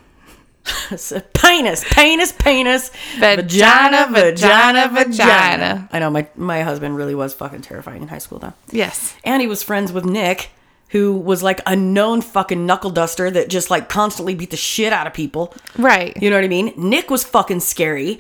Penis, 1.34 1.84
penis, 1.92 2.32
penis, 2.32 2.92
Vagina, 3.18 4.08
vagina, 4.12 4.90
vagina. 4.90 5.90
I 5.92 6.00
know 6.00 6.10
my 6.10 6.28
my 6.36 6.62
husband 6.62 6.96
really 6.96 7.16
was 7.16 7.34
fucking 7.34 7.62
terrifying 7.62 8.02
in 8.02 8.08
high 8.08 8.20
school 8.20 8.40
though. 8.40 8.54
Yes. 8.72 9.16
And 9.24 9.42
he 9.42 9.48
was 9.48 9.62
friends 9.62 9.92
with 9.92 10.06
Nick, 10.06 10.52
who 10.90 11.14
was 11.18 11.44
like 11.44 11.60
a 11.66 11.76
known 11.76 12.22
fucking 12.22 12.66
knuckle 12.66 12.92
duster 12.92 13.30
that 13.32 13.50
just 13.50 13.70
like 13.70 13.90
constantly 13.90 14.36
beat 14.36 14.52
the 14.52 14.58
shit 14.58 14.94
out 14.94 15.08
of 15.08 15.14
people. 15.14 15.54
Right. 15.78 16.16
You 16.22 16.30
know 16.30 16.38
what 16.38 16.46
I 16.46 16.50
mean? 16.50 16.74
Nick 16.78 17.10
was 17.10 17.24
fucking 17.24 17.60
scary. 17.60 18.20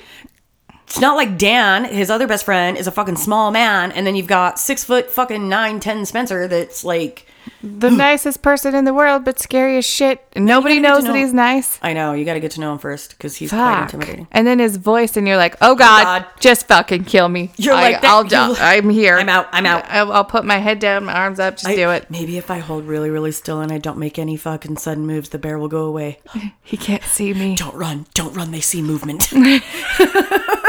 It's 0.93 1.01
not 1.01 1.15
like 1.15 1.39
Dan, 1.39 1.85
his 1.85 2.11
other 2.11 2.27
best 2.27 2.45
friend, 2.45 2.77
is 2.77 2.85
a 2.85 2.91
fucking 2.91 3.15
small 3.15 3.49
man, 3.49 3.91
and 3.91 4.05
then 4.05 4.15
you've 4.15 4.27
got 4.27 4.59
six 4.59 4.83
foot 4.83 5.09
fucking 5.09 5.49
nine 5.49 5.79
ten 5.79 6.05
Spencer 6.05 6.47
that's 6.47 6.83
like 6.83 7.25
the 7.63 7.89
hmm. 7.89 7.97
nicest 7.97 8.43
person 8.43 8.75
in 8.75 8.85
the 8.85 8.93
world, 8.93 9.25
but 9.25 9.39
scary 9.39 9.79
as 9.79 9.85
shit. 9.85 10.23
Nobody 10.35 10.79
knows 10.79 11.03
to 11.03 11.11
that 11.11 11.17
he's 11.17 11.33
nice. 11.33 11.79
I 11.81 11.93
know, 11.93 12.13
you 12.13 12.25
gotta 12.25 12.39
get 12.39 12.51
to 12.51 12.59
know 12.59 12.73
him 12.73 12.77
first 12.77 13.17
because 13.17 13.35
he's 13.35 13.49
quite 13.49 13.81
intimidating. 13.81 14.27
And 14.31 14.45
then 14.45 14.59
his 14.59 14.77
voice, 14.77 15.17
and 15.17 15.27
you're 15.27 15.37
like, 15.37 15.55
oh, 15.61 15.71
"Oh 15.71 15.75
God, 15.75 16.03
God. 16.03 16.27
just 16.39 16.67
fucking 16.67 17.05
kill 17.05 17.27
me." 17.27 17.51
You're 17.57 17.73
I, 17.73 17.81
like 17.81 18.01
that- 18.01 18.11
I'll, 18.11 18.27
you're- 18.27 18.59
I'm 18.61 18.91
here. 18.91 19.17
I'm 19.17 19.29
out, 19.29 19.49
I'm 19.51 19.65
out. 19.65 19.85
I'll, 19.89 20.11
I'll 20.11 20.25
put 20.25 20.45
my 20.45 20.59
head 20.59 20.77
down, 20.77 21.05
my 21.05 21.13
arms 21.13 21.39
up. 21.39 21.55
Just 21.55 21.69
I- 21.69 21.75
do 21.75 21.89
it. 21.89 22.11
Maybe 22.11 22.37
if 22.37 22.51
I 22.51 22.59
hold 22.59 22.85
really, 22.85 23.09
really 23.09 23.31
still 23.31 23.61
and 23.61 23.71
I 23.71 23.79
don't 23.79 23.97
make 23.97 24.19
any 24.19 24.37
fucking 24.37 24.77
sudden 24.77 25.07
moves, 25.07 25.29
the 25.29 25.39
bear 25.39 25.57
will 25.57 25.69
go 25.69 25.85
away. 25.85 26.19
He 26.65 26.77
can't 26.77 27.03
see 27.03 27.33
me. 27.33 27.55
Don't 27.55 27.75
run, 27.75 28.05
don't 28.13 28.33
run, 28.33 28.51
they 28.51 28.61
see 28.61 28.81
movement. 28.81 29.31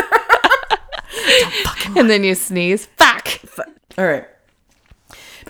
And 1.96 2.10
then 2.10 2.24
you 2.24 2.34
sneeze. 2.34 2.86
Fuck. 2.96 3.40
All 3.96 4.06
right. 4.06 4.26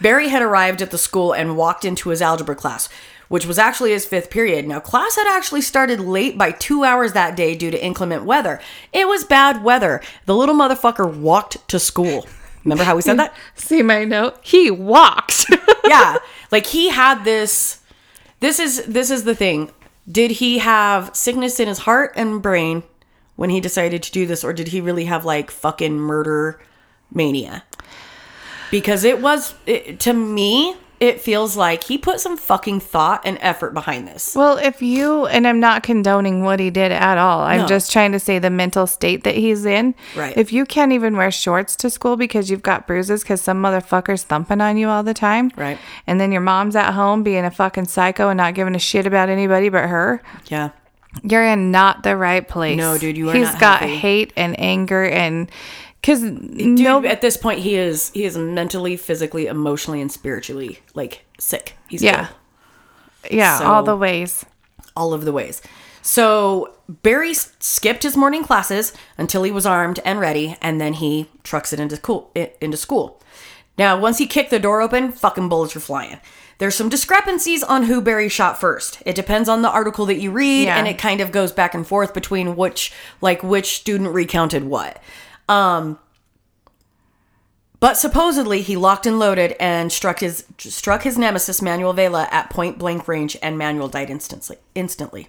Barry 0.01 0.29
had 0.29 0.43
arrived 0.43 0.83
at 0.83 0.91
the 0.91 0.99
school 0.99 1.33
and 1.33 1.57
walked 1.57 1.85
into 1.85 2.11
his 2.11 2.21
algebra 2.21 2.55
class, 2.55 2.89
which 3.29 3.47
was 3.47 3.59
actually 3.59 3.93
his 3.93 4.05
fifth 4.05 4.31
period. 4.31 4.67
Now, 4.67 4.81
class 4.81 5.17
had 5.17 5.27
actually 5.27 5.63
started 5.63 6.01
late 6.01 6.37
by 6.37 6.51
two 6.51 6.85
hours 6.85 7.13
that 7.13 7.37
day 7.37 7.55
due 7.55 7.71
to 7.71 7.85
inclement 7.85 8.25
weather. 8.25 8.61
It 8.93 9.09
was 9.09 9.25
bad 9.25 9.63
weather. 9.63 10.03
The 10.27 10.35
little 10.35 10.55
motherfucker 10.55 11.13
walked 11.13 11.67
to 11.69 11.79
school. 11.79 12.27
Remember 12.65 12.85
how 12.85 12.97
we 12.97 13.03
said 13.03 13.19
that? 13.19 13.35
See 13.55 13.83
my 13.83 14.05
note? 14.05 14.39
He 14.43 14.71
walked. 14.71 15.47
yeah. 15.85 16.17
Like 16.51 16.67
he 16.67 16.89
had 16.89 17.25
this 17.25 17.81
this 18.41 18.59
is 18.59 18.85
this 18.85 19.11
is 19.11 19.25
the 19.25 19.35
thing. 19.35 19.71
Did 20.11 20.33
he 20.33 20.59
have 20.59 21.15
sickness 21.17 21.61
in 21.61 21.69
his 21.69 21.79
heart 21.79 22.13
and 22.17 22.43
brain 22.43 22.83
when 23.37 23.51
he 23.51 23.61
decided 23.61 24.03
to 24.03 24.13
do 24.13 24.27
this 24.27 24.45
or 24.45 24.53
did 24.53 24.69
he 24.69 24.81
really 24.81 25.05
have 25.07 25.25
like 25.25 25.51
fucking 25.51 25.99
murder 25.99 26.61
mania? 27.13 27.65
Because 28.71 29.05
it 29.05 29.21
was 29.21 29.55
it, 29.67 30.01
to 30.01 30.13
me 30.13 30.77
it 31.01 31.21
feels 31.21 31.55
like 31.57 31.85
he 31.85 31.99
put 31.99 32.21
some 32.21 32.37
fucking 32.37 32.79
thought 32.81 33.21
and 33.25 33.37
effort 33.41 33.75
behind 33.75 34.07
this. 34.09 34.35
well, 34.35 34.57
if 34.57 34.81
you, 34.81 35.27
and 35.27 35.47
I'm 35.47 35.59
not 35.61 35.83
condoning 35.83 36.45
what 36.45 36.61
he 36.61 36.71
did 36.71 36.93
at 36.93 37.19
all, 37.19 37.41
I'm 37.41 37.63
No. 37.63 37.67
just 37.67 37.91
trying 37.93 38.13
to 38.13 38.21
say 38.21 38.39
the 38.39 38.49
mental 38.49 38.87
state 38.87 39.25
that 39.25 39.35
he's 39.35 39.67
in. 39.67 39.95
Right. 40.17 40.35
If 40.37 40.53
you 40.53 40.65
can't 40.65 40.93
even 40.93 41.17
wear 41.17 41.31
shorts 41.33 41.75
to 41.77 41.91
school 41.91 42.17
because 42.17 42.49
you've 42.49 42.63
got 42.63 42.87
bruises 42.87 43.23
because 43.23 43.43
some 43.43 43.61
motherfucker's 43.61 44.23
thumping 44.23 44.61
on 44.61 44.77
you 44.79 44.89
all 44.89 45.03
the 45.03 45.13
time. 45.15 45.51
Right. 45.57 45.79
And 46.07 46.21
then 46.21 46.31
your 46.31 46.41
mom's 46.41 46.77
at 46.77 46.93
home 46.95 47.23
being 47.25 47.45
a 47.45 47.51
fucking 47.51 47.87
psycho 47.87 48.29
and 48.31 48.39
not 48.39 48.55
giving 48.55 48.77
a 48.77 48.79
shit 48.79 49.05
about 49.05 49.29
anybody 49.29 49.69
but 49.69 49.89
her. 49.89 50.23
Yeah. 50.47 50.71
You're 51.23 51.47
in 51.47 51.71
not 51.71 52.03
the 52.03 52.17
right 52.17 52.47
place. 52.47 52.77
No, 52.77 52.99
dude, 52.99 53.17
you 53.17 53.31
are 53.31 53.35
He's 53.35 53.55
got 53.57 53.81
healthy. 53.81 53.97
hate 53.97 54.33
and 54.37 54.59
anger 54.59 55.05
and 55.05 55.51
because 56.01 56.21
no, 56.23 57.03
at 57.05 57.23
this 57.23 57.37
point 57.39 57.61
he 57.61 57.77
is 57.77 58.11
he 58.11 58.25
is 58.25 58.37
mentally, 58.37 58.97
physically, 58.97 59.47
emotionally 59.47 60.01
and 60.03 60.13
spiritually 60.13 60.81
like 60.95 61.25
sick. 61.39 61.77
He's 61.89 62.03
yeah, 62.03 62.29
ill. 63.31 63.37
yeah, 63.39 63.59
So- 63.59 63.65
all 63.67 63.83
the 63.83 63.97
ways. 63.97 64.45
all 64.97 65.15
of 65.15 65.25
the 65.25 65.33
ways. 65.33 65.63
So 66.03 66.75
Barry 66.89 67.31
s- 67.31 67.53
skipped 67.59 68.03
his 68.03 68.15
morning 68.19 68.45
classes 68.45 68.93
until 69.17 69.43
he 69.45 69.51
was 69.51 69.65
armed 69.65 70.01
and 70.05 70.21
ready, 70.21 70.57
and 70.61 70.79
then 70.79 70.93
he 70.95 71.31
trucks 71.43 71.73
it 71.73 71.81
into 71.81 71.97
school. 71.97 72.31
Into 72.61 72.77
school. 72.77 73.23
Now, 73.79 73.99
once 73.99 74.19
he 74.19 74.27
kicked 74.27 74.51
the 74.51 74.59
door 74.59 74.83
open, 74.83 75.11
fucking 75.11 75.49
bullets 75.49 75.75
were 75.75 75.81
flying. 75.81 76.21
There's 76.65 76.75
some 76.77 76.89
discrepancies 76.89 77.63
on 77.63 77.83
who 77.83 78.01
Barry 78.01 78.31
shot 78.31 78.59
first. 78.59 79.03
It 79.05 79.15
depends 79.15 79.51
on 79.51 79.61
the 79.61 79.69
article 79.69 80.07
that 80.07 80.17
you 80.19 80.31
read, 80.31 80.65
Yeah. 80.65 80.79
and 80.79 80.89
it 80.89 80.97
kind 80.97 81.21
of 81.21 81.31
goes 81.31 81.53
back 81.53 81.75
and 81.75 81.87
forth 81.87 82.15
between 82.15 82.57
which, 82.57 82.91
like, 83.21 83.43
which 83.43 83.77
student 83.77 84.15
recounted 84.15 84.65
what. 84.65 84.99
Um, 85.47 85.99
but 87.81 87.99
supposedly 87.99 88.63
he 88.63 88.77
locked 88.79 89.05
and 89.05 89.19
loaded 89.19 89.55
and 89.61 89.93
struck 89.93 90.21
his 90.21 90.45
struck 90.57 91.03
his 91.03 91.19
nemesis 91.19 91.61
Manuel 91.61 91.93
Vela 91.93 92.29
at 92.31 92.49
point 92.49 92.79
blank 92.79 93.07
range, 93.07 93.37
and 93.43 93.59
Manuel 93.59 93.89
died 93.89 94.09
instantly. 94.09 94.57
Instantly. 94.75 95.29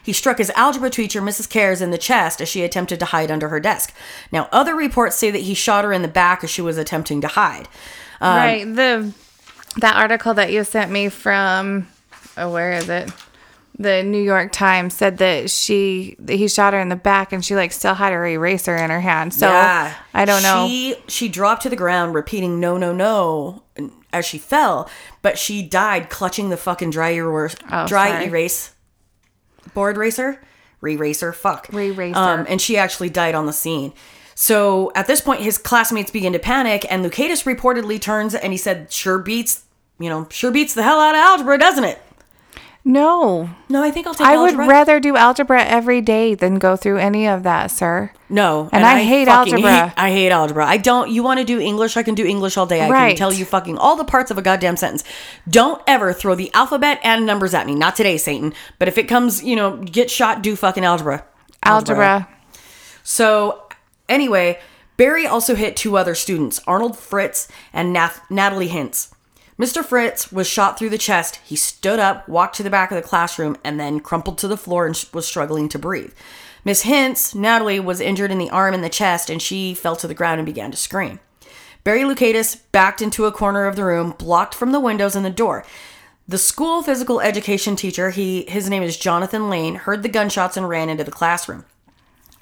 He 0.00 0.12
struck 0.12 0.38
his 0.38 0.50
algebra 0.50 0.90
teacher, 0.90 1.20
Mrs. 1.20 1.50
Caires, 1.50 1.82
in 1.82 1.90
the 1.90 1.98
chest 1.98 2.40
as 2.40 2.48
she 2.48 2.62
attempted 2.62 3.00
to 3.00 3.06
hide 3.06 3.32
under 3.32 3.48
her 3.48 3.58
desk. 3.58 3.92
Now, 4.30 4.48
other 4.52 4.76
reports 4.76 5.16
say 5.16 5.32
that 5.32 5.42
he 5.42 5.54
shot 5.54 5.84
her 5.84 5.92
in 5.92 6.02
the 6.02 6.06
back 6.06 6.44
as 6.44 6.50
she 6.50 6.62
was 6.62 6.78
attempting 6.78 7.20
to 7.22 7.26
hide. 7.26 7.66
Um, 8.20 8.36
right. 8.36 8.64
The 8.76 9.12
that 9.78 9.96
article 9.96 10.34
that 10.34 10.52
you 10.52 10.64
sent 10.64 10.90
me 10.90 11.08
from 11.08 11.88
oh, 12.36 12.50
where 12.50 12.72
is 12.72 12.88
it? 12.88 13.10
The 13.78 14.02
New 14.02 14.22
York 14.22 14.52
Times 14.52 14.94
said 14.94 15.18
that 15.18 15.50
she 15.50 16.14
that 16.18 16.34
he 16.34 16.46
shot 16.46 16.74
her 16.74 16.80
in 16.80 16.88
the 16.90 16.96
back 16.96 17.32
and 17.32 17.44
she 17.44 17.56
like 17.56 17.72
still 17.72 17.94
had 17.94 18.12
her 18.12 18.26
eraser 18.26 18.76
in 18.76 18.90
her 18.90 19.00
hand. 19.00 19.32
So 19.32 19.48
Yeah. 19.48 19.94
I 20.12 20.24
don't 20.24 20.42
know. 20.42 20.66
She 20.68 20.96
she 21.08 21.28
dropped 21.28 21.62
to 21.62 21.70
the 21.70 21.76
ground, 21.76 22.14
repeating 22.14 22.60
"no, 22.60 22.76
no, 22.76 22.92
no" 22.92 23.62
as 24.12 24.26
she 24.26 24.36
fell, 24.38 24.90
but 25.22 25.38
she 25.38 25.62
died 25.62 26.10
clutching 26.10 26.50
the 26.50 26.58
fucking 26.58 26.90
dry 26.90 27.10
erase, 27.14 27.56
Oh, 27.70 27.86
dry 27.86 28.10
sorry. 28.10 28.26
erase 28.26 28.72
board 29.74 29.96
racer, 29.96 30.38
re-racer, 30.82 31.32
fuck, 31.32 31.68
Re-racer. 31.72 32.18
Um, 32.18 32.44
and 32.48 32.60
she 32.60 32.76
actually 32.76 33.08
died 33.08 33.34
on 33.34 33.46
the 33.46 33.52
scene. 33.54 33.94
So 34.42 34.90
at 34.96 35.06
this 35.06 35.20
point, 35.20 35.40
his 35.42 35.56
classmates 35.56 36.10
begin 36.10 36.32
to 36.32 36.38
panic, 36.40 36.84
and 36.90 37.04
Loukaitis 37.04 37.44
reportedly 37.44 38.00
turns 38.00 38.34
and 38.34 38.52
he 38.52 38.56
said, 38.56 38.90
"Sure 38.90 39.20
beats, 39.20 39.62
you 40.00 40.10
know, 40.10 40.26
sure 40.30 40.50
beats 40.50 40.74
the 40.74 40.82
hell 40.82 40.98
out 40.98 41.14
of 41.14 41.20
algebra, 41.20 41.58
doesn't 41.58 41.84
it?" 41.84 42.02
no. 42.84 43.48
No, 43.68 43.84
I 43.84 43.92
think 43.92 44.08
I'll 44.08 44.14
take 44.14 44.26
I 44.26 44.36
would 44.36 44.56
rather 44.56 44.98
do 44.98 45.16
algebra 45.16 45.62
every 45.64 46.00
day 46.00 46.34
than 46.34 46.58
go 46.58 46.74
through 46.74 46.98
any 46.98 47.28
of 47.28 47.44
that, 47.44 47.70
sir. 47.70 48.10
No, 48.28 48.68
And 48.72 48.84
I 48.84 49.04
hate 49.04 49.28
algebra. 49.28 49.60
hate- 49.84 49.92
I 49.96 50.10
hate 50.10 50.32
algebra. 50.32 50.66
I 50.66 50.76
don't. 50.76 51.08
You 51.08 51.22
want 51.22 51.38
to 51.38 51.44
do 51.44 51.60
English? 51.60 51.96
I 51.96 52.02
can 52.02 52.16
do 52.16 52.26
English 52.26 52.56
all 52.56 52.66
day. 52.66 52.82
I 52.82 52.88
can 52.88 53.14
tell 53.16 53.32
you 53.32 53.44
fucking 53.44 53.78
all 53.78 53.94
the 53.94 54.04
parts 54.04 54.32
of 54.32 54.38
a 54.38 54.42
goddamn 54.42 54.76
sentence. 54.76 55.04
Don't 55.48 55.80
ever 55.86 56.12
throw 56.12 56.34
the 56.34 56.50
alphabet 56.52 56.98
and 57.04 57.24
numbers 57.24 57.54
at 57.54 57.64
me. 57.68 57.76
Not 57.76 57.94
today, 57.94 58.16
Satan. 58.16 58.52
But 58.80 58.88
if 58.88 58.98
it 58.98 59.04
comes, 59.04 59.44
you 59.44 59.54
know, 59.54 59.76
get 59.76 60.10
shot, 60.10 60.42
do 60.42 60.56
fucking 60.56 60.84
algebra. 60.84 61.22
Algebra. 61.62 62.26
So, 63.04 63.61
anyway, 64.12 64.60
Barry 64.96 65.26
also 65.26 65.54
hit 65.54 65.76
two 65.76 65.96
other 65.96 66.14
students, 66.14 66.60
Arnold 66.66 66.98
Fritz 66.98 67.48
and 67.72 67.92
Nath- 67.92 68.20
Natalie 68.30 68.68
Hintz. 68.68 69.12
Mr. 69.58 69.84
Fritz 69.84 70.32
was 70.32 70.46
shot 70.46 70.78
through 70.78 70.90
the 70.90 70.98
chest. 70.98 71.36
He 71.44 71.56
stood 71.56 71.98
up, 71.98 72.28
walked 72.28 72.56
to 72.56 72.62
the 72.62 72.70
back 72.70 72.90
of 72.90 72.96
the 72.96 73.08
classroom, 73.08 73.56
and 73.62 73.78
then 73.78 74.00
crumpled 74.00 74.38
to 74.38 74.48
the 74.48 74.56
floor 74.56 74.86
and 74.86 75.04
was 75.12 75.26
struggling 75.26 75.68
to 75.68 75.78
breathe. 75.78 76.12
Miss 76.64 76.84
Hintz, 76.84 77.34
Natalie, 77.34 77.80
was 77.80 78.00
injured 78.00 78.30
in 78.30 78.38
the 78.38 78.50
arm 78.50 78.74
and 78.74 78.84
the 78.84 78.88
chest, 78.88 79.28
and 79.28 79.42
she 79.42 79.74
fell 79.74 79.96
to 79.96 80.06
the 80.06 80.14
ground 80.14 80.38
and 80.38 80.46
began 80.46 80.70
to 80.70 80.76
scream. 80.76 81.20
Barry 81.84 82.02
Loukaitis 82.02 82.60
backed 82.70 83.02
into 83.02 83.24
a 83.26 83.32
corner 83.32 83.66
of 83.66 83.76
the 83.76 83.84
room, 83.84 84.14
blocked 84.16 84.54
from 84.54 84.70
the 84.70 84.80
windows 84.80 85.16
and 85.16 85.24
the 85.24 85.30
door. 85.30 85.64
The 86.28 86.38
school 86.38 86.82
physical 86.82 87.20
education 87.20 87.74
teacher, 87.74 88.10
he 88.10 88.42
his 88.48 88.70
name 88.70 88.84
is 88.84 88.96
Jonathan 88.96 89.50
Lane, 89.50 89.74
heard 89.74 90.04
the 90.04 90.08
gunshots 90.08 90.56
and 90.56 90.68
ran 90.68 90.88
into 90.88 91.02
the 91.02 91.10
classroom. 91.10 91.64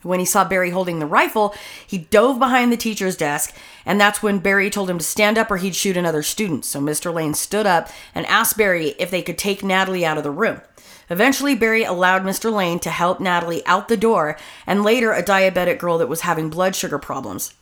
When 0.02 0.18
he 0.18 0.24
saw 0.24 0.44
Barry 0.44 0.70
holding 0.70 0.98
the 0.98 1.06
rifle, 1.06 1.54
he 1.86 1.98
dove 1.98 2.38
behind 2.38 2.72
the 2.72 2.76
teacher's 2.76 3.16
desk, 3.16 3.54
and 3.84 4.00
that's 4.00 4.22
when 4.22 4.38
Barry 4.38 4.70
told 4.70 4.88
him 4.88 4.98
to 4.98 5.04
stand 5.04 5.36
up 5.36 5.50
or 5.50 5.58
he'd 5.58 5.74
shoot 5.74 5.96
another 5.96 6.22
student. 6.22 6.64
So 6.64 6.80
Mr. 6.80 7.12
Lane 7.12 7.34
stood 7.34 7.66
up 7.66 7.90
and 8.14 8.24
asked 8.26 8.56
Barry 8.56 8.94
if 8.98 9.10
they 9.10 9.22
could 9.22 9.36
take 9.36 9.62
Natalie 9.62 10.06
out 10.06 10.16
of 10.16 10.24
the 10.24 10.30
room. 10.30 10.62
Eventually, 11.10 11.54
Barry 11.54 11.82
allowed 11.82 12.22
Mr. 12.22 12.52
Lane 12.52 12.78
to 12.80 12.90
help 12.90 13.20
Natalie 13.20 13.66
out 13.66 13.88
the 13.88 13.96
door, 13.96 14.38
and 14.66 14.84
later 14.84 15.12
a 15.12 15.22
diabetic 15.22 15.78
girl 15.78 15.98
that 15.98 16.08
was 16.08 16.20
having 16.22 16.48
blood 16.48 16.74
sugar 16.76 16.98
problems. 16.98 17.54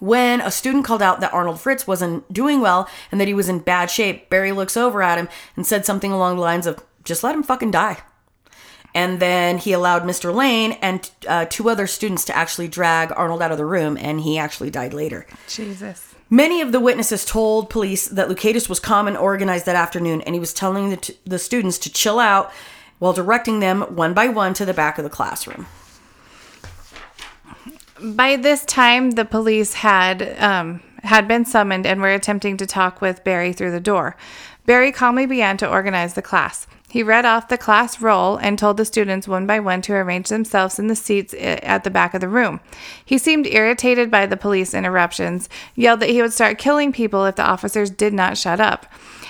When 0.00 0.40
a 0.40 0.50
student 0.50 0.84
called 0.84 1.02
out 1.02 1.20
that 1.20 1.32
Arnold 1.32 1.60
Fritz 1.60 1.86
wasn't 1.86 2.30
doing 2.32 2.60
well 2.60 2.88
and 3.12 3.20
that 3.20 3.28
he 3.28 3.34
was 3.34 3.48
in 3.48 3.60
bad 3.60 3.90
shape, 3.90 4.28
Barry 4.28 4.50
looks 4.50 4.76
over 4.76 5.02
at 5.02 5.18
him 5.18 5.28
and 5.56 5.66
said 5.66 5.86
something 5.86 6.10
along 6.10 6.36
the 6.36 6.42
lines 6.42 6.66
of, 6.66 6.84
just 7.04 7.22
let 7.22 7.34
him 7.34 7.42
fucking 7.42 7.70
die. 7.70 7.98
And 8.94 9.18
then 9.18 9.58
he 9.58 9.72
allowed 9.72 10.04
Mr. 10.04 10.32
Lane 10.32 10.78
and 10.80 11.10
uh, 11.26 11.46
two 11.46 11.68
other 11.68 11.86
students 11.86 12.24
to 12.26 12.36
actually 12.36 12.68
drag 12.68 13.12
Arnold 13.16 13.42
out 13.42 13.50
of 13.50 13.58
the 13.58 13.66
room, 13.66 13.96
and 14.00 14.20
he 14.20 14.38
actually 14.38 14.70
died 14.70 14.94
later. 14.94 15.26
Jesus. 15.48 16.14
Many 16.30 16.60
of 16.60 16.72
the 16.72 16.80
witnesses 16.80 17.24
told 17.24 17.70
police 17.70 18.08
that 18.08 18.28
Loukaitis 18.28 18.68
was 18.68 18.80
calm 18.80 19.08
and 19.08 19.16
organized 19.16 19.66
that 19.66 19.76
afternoon, 19.76 20.20
and 20.22 20.34
he 20.34 20.40
was 20.40 20.54
telling 20.54 20.90
the, 20.90 20.96
t- 20.96 21.18
the 21.24 21.38
students 21.38 21.78
to 21.78 21.92
chill 21.92 22.18
out 22.18 22.52
while 22.98 23.12
directing 23.12 23.60
them 23.60 23.82
one 23.82 24.14
by 24.14 24.28
one 24.28 24.54
to 24.54 24.64
the 24.64 24.72
back 24.72 24.96
of 24.96 25.04
the 25.04 25.10
classroom. 25.10 25.66
By 28.00 28.36
this 28.36 28.64
time, 28.64 29.12
the 29.12 29.24
police 29.24 29.74
had 29.74 30.36
um, 30.40 30.82
had 31.04 31.28
been 31.28 31.44
summoned 31.44 31.86
and 31.86 32.00
were 32.00 32.12
attempting 32.12 32.56
to 32.56 32.66
talk 32.66 33.00
with 33.00 33.24
Barry 33.24 33.52
through 33.52 33.70
the 33.70 33.80
door. 33.80 34.16
Barry 34.66 34.90
calmly 34.90 35.26
began 35.26 35.56
to 35.58 35.68
organize 35.68 36.14
the 36.14 36.22
class. 36.22 36.66
He 36.94 37.02
read 37.02 37.24
off 37.24 37.48
the 37.48 37.58
class 37.58 38.00
roll 38.00 38.36
and 38.36 38.56
told 38.56 38.76
the 38.76 38.84
students 38.84 39.26
one 39.26 39.48
by 39.48 39.58
one 39.58 39.82
to 39.82 39.94
arrange 39.94 40.28
themselves 40.28 40.78
in 40.78 40.86
the 40.86 40.94
seats 40.94 41.34
eh, 41.36 41.58
at 41.60 41.82
the 41.82 41.90
back 41.90 42.14
of 42.14 42.20
the 42.20 42.28
room. 42.28 42.60
He 43.04 43.18
seemed 43.18 43.48
irritated 43.48 44.12
by 44.12 44.26
the 44.26 44.36
police 44.36 44.72
interruptions, 44.72 45.48
yelled 45.74 45.98
that 45.98 46.10
he 46.10 46.22
would 46.22 46.32
start 46.32 46.56
killing 46.56 46.92
people 46.92 47.24
if 47.24 47.34
the 47.34 47.42
officers 47.42 47.90
did 47.90 48.14
not 48.14 48.38
shut 48.38 48.60
up, 48.60 48.86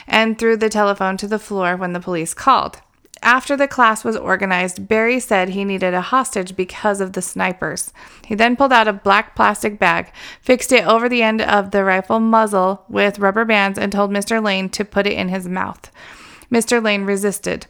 and 0.06 0.38
threw 0.38 0.58
the 0.58 0.68
telephone 0.68 1.16
to 1.16 1.26
the 1.26 1.38
floor 1.38 1.74
when 1.74 1.94
the 1.94 2.00
police 2.00 2.34
called. 2.34 2.82
After 3.22 3.56
the 3.56 3.66
class 3.66 4.04
was 4.04 4.14
organized, 4.14 4.86
Barry 4.86 5.18
said 5.18 5.48
he 5.48 5.64
needed 5.64 5.94
a 5.94 6.02
hostage 6.02 6.54
because 6.56 7.00
of 7.00 7.14
the 7.14 7.22
snipers. 7.22 7.94
He 8.26 8.34
then 8.34 8.56
pulled 8.56 8.74
out 8.74 8.88
a 8.88 8.92
black 8.92 9.34
plastic 9.34 9.78
bag, 9.78 10.12
fixed 10.42 10.70
it 10.70 10.86
over 10.86 11.08
the 11.08 11.22
end 11.22 11.40
of 11.40 11.70
the 11.70 11.82
rifle 11.82 12.20
muzzle 12.20 12.84
with 12.90 13.20
rubber 13.20 13.46
bands, 13.46 13.78
and 13.78 13.90
told 13.90 14.10
Mr. 14.10 14.44
Lane 14.44 14.68
to 14.68 14.84
put 14.84 15.06
it 15.06 15.14
in 15.14 15.30
his 15.30 15.48
mouth. 15.48 15.90
Mr. 16.54 16.80
Lane 16.80 17.02
resisted. 17.02 17.66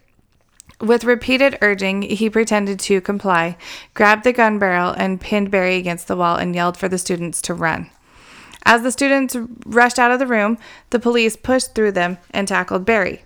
With 0.78 1.04
repeated 1.04 1.56
urging, 1.62 2.02
he 2.02 2.28
pretended 2.28 2.78
to 2.80 3.00
comply, 3.00 3.56
grabbed 3.94 4.24
the 4.24 4.32
gun 4.34 4.58
barrel, 4.58 4.90
and 4.90 5.18
pinned 5.18 5.50
Barry 5.50 5.76
against 5.76 6.06
the 6.06 6.16
wall 6.16 6.36
and 6.36 6.54
yelled 6.54 6.76
for 6.76 6.86
the 6.86 6.98
students 6.98 7.40
to 7.42 7.54
run. 7.54 7.88
As 8.66 8.82
the 8.82 8.92
students 8.92 9.36
rushed 9.64 9.98
out 9.98 10.10
of 10.10 10.18
the 10.18 10.26
room, 10.26 10.58
the 10.90 10.98
police 10.98 11.34
pushed 11.34 11.74
through 11.74 11.92
them 11.92 12.18
and 12.30 12.46
tackled 12.46 12.84
Barry. 12.84 13.24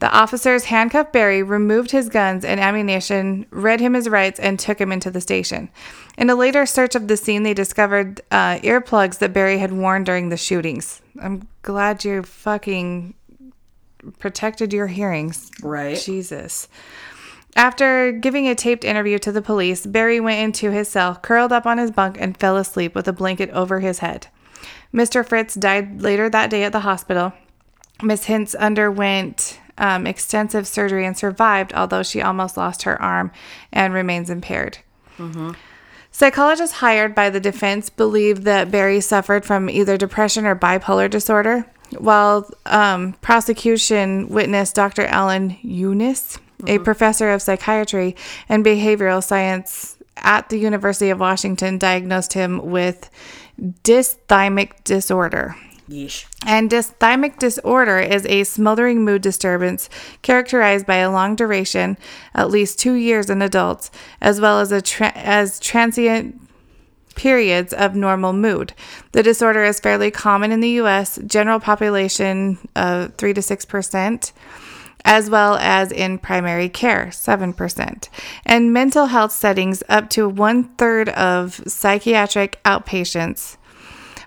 The 0.00 0.10
officers 0.10 0.64
handcuffed 0.64 1.12
Barry, 1.14 1.42
removed 1.42 1.90
his 1.90 2.10
guns 2.10 2.44
and 2.44 2.60
ammunition, 2.60 3.46
read 3.50 3.80
him 3.80 3.94
his 3.94 4.10
rights, 4.10 4.38
and 4.38 4.58
took 4.58 4.78
him 4.78 4.92
into 4.92 5.10
the 5.10 5.22
station. 5.22 5.70
In 6.18 6.28
a 6.28 6.34
later 6.34 6.66
search 6.66 6.94
of 6.94 7.08
the 7.08 7.16
scene, 7.16 7.44
they 7.44 7.54
discovered 7.54 8.20
uh, 8.30 8.58
earplugs 8.58 9.18
that 9.18 9.32
Barry 9.32 9.56
had 9.56 9.72
worn 9.72 10.04
during 10.04 10.28
the 10.28 10.36
shootings. 10.36 11.00
I'm 11.18 11.48
glad 11.62 12.04
you're 12.04 12.22
fucking 12.22 13.14
protected 14.18 14.72
your 14.72 14.86
hearings. 14.86 15.50
Right. 15.62 15.98
Jesus. 15.98 16.68
After 17.56 18.12
giving 18.12 18.46
a 18.46 18.54
taped 18.54 18.84
interview 18.84 19.18
to 19.18 19.32
the 19.32 19.42
police, 19.42 19.84
Barry 19.84 20.20
went 20.20 20.42
into 20.42 20.70
his 20.70 20.88
cell, 20.88 21.16
curled 21.16 21.52
up 21.52 21.66
on 21.66 21.78
his 21.78 21.90
bunk, 21.90 22.16
and 22.20 22.36
fell 22.36 22.56
asleep 22.56 22.94
with 22.94 23.08
a 23.08 23.12
blanket 23.12 23.50
over 23.50 23.80
his 23.80 23.98
head. 23.98 24.28
Mr. 24.94 25.26
Fritz 25.26 25.54
died 25.54 26.00
later 26.00 26.30
that 26.30 26.50
day 26.50 26.62
at 26.64 26.72
the 26.72 26.80
hospital. 26.80 27.32
Miss 28.02 28.26
Hintz 28.26 28.54
underwent 28.56 29.60
um, 29.76 30.06
extensive 30.06 30.66
surgery 30.68 31.04
and 31.04 31.16
survived, 31.16 31.72
although 31.74 32.02
she 32.02 32.22
almost 32.22 32.56
lost 32.56 32.84
her 32.84 33.00
arm 33.00 33.32
and 33.72 33.92
remains 33.92 34.30
impaired. 34.30 34.78
Psychologists 36.10 36.76
hired 36.76 37.14
by 37.14 37.30
the 37.30 37.40
defense 37.40 37.90
believe 37.90 38.44
that 38.44 38.70
Barry 38.70 39.00
suffered 39.00 39.44
from 39.44 39.70
either 39.70 39.96
depression 39.96 40.46
or 40.46 40.56
bipolar 40.56 41.08
disorder, 41.08 41.66
while 41.98 42.50
um, 42.66 43.12
prosecution 43.20 44.28
witness 44.28 44.72
Dr. 44.72 45.04
Alan 45.06 45.56
Unis, 45.62 46.38
a 46.66 46.78
professor 46.78 47.30
of 47.30 47.42
psychiatry 47.42 48.16
and 48.48 48.64
behavioral 48.64 49.22
science 49.22 49.96
at 50.16 50.48
the 50.48 50.58
University 50.58 51.10
of 51.10 51.20
Washington, 51.20 51.78
diagnosed 51.78 52.32
him 52.32 52.70
with 52.70 53.10
dysthymic 53.84 54.82
disorder. 54.84 55.54
Yeesh. 55.88 56.26
And 56.46 56.70
dysthymic 56.70 57.38
disorder 57.38 57.98
is 57.98 58.26
a 58.26 58.44
smothering 58.44 59.04
mood 59.04 59.22
disturbance 59.22 59.88
characterized 60.22 60.86
by 60.86 60.96
a 60.96 61.10
long 61.10 61.34
duration, 61.34 61.96
at 62.34 62.50
least 62.50 62.78
two 62.78 62.94
years 62.94 63.30
in 63.30 63.40
adults, 63.42 63.90
as 64.20 64.40
well 64.40 64.60
as 64.60 64.70
a 64.70 64.82
tra- 64.82 65.12
as 65.14 65.58
transient 65.58 66.40
periods 67.14 67.72
of 67.72 67.94
normal 67.94 68.32
mood. 68.32 68.74
The 69.12 69.22
disorder 69.22 69.64
is 69.64 69.80
fairly 69.80 70.10
common 70.10 70.52
in 70.52 70.60
the 70.60 70.70
U.S. 70.82 71.18
General 71.26 71.58
population 71.58 72.58
of 72.76 73.14
three 73.14 73.34
to 73.34 73.42
six 73.42 73.64
percent. 73.64 74.32
As 75.04 75.30
well 75.30 75.56
as 75.56 75.92
in 75.92 76.18
primary 76.18 76.68
care, 76.68 77.06
7%. 77.06 78.08
And 78.44 78.72
mental 78.72 79.06
health 79.06 79.30
settings, 79.30 79.82
up 79.88 80.10
to 80.10 80.28
one 80.28 80.64
third 80.74 81.08
of 81.10 81.62
psychiatric 81.66 82.60
outpatients 82.64 83.56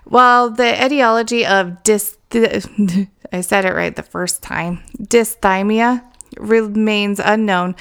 while 0.04 0.50
the 0.50 0.84
etiology 0.84 1.46
of 1.46 1.82
dys 1.82 2.16
I 3.32 3.40
said 3.40 3.64
it 3.64 3.74
right 3.74 3.94
the 3.94 4.02
first 4.02 4.42
time, 4.42 4.82
dysthymia 4.98 6.04
remains 6.38 7.18
unknown, 7.18 7.74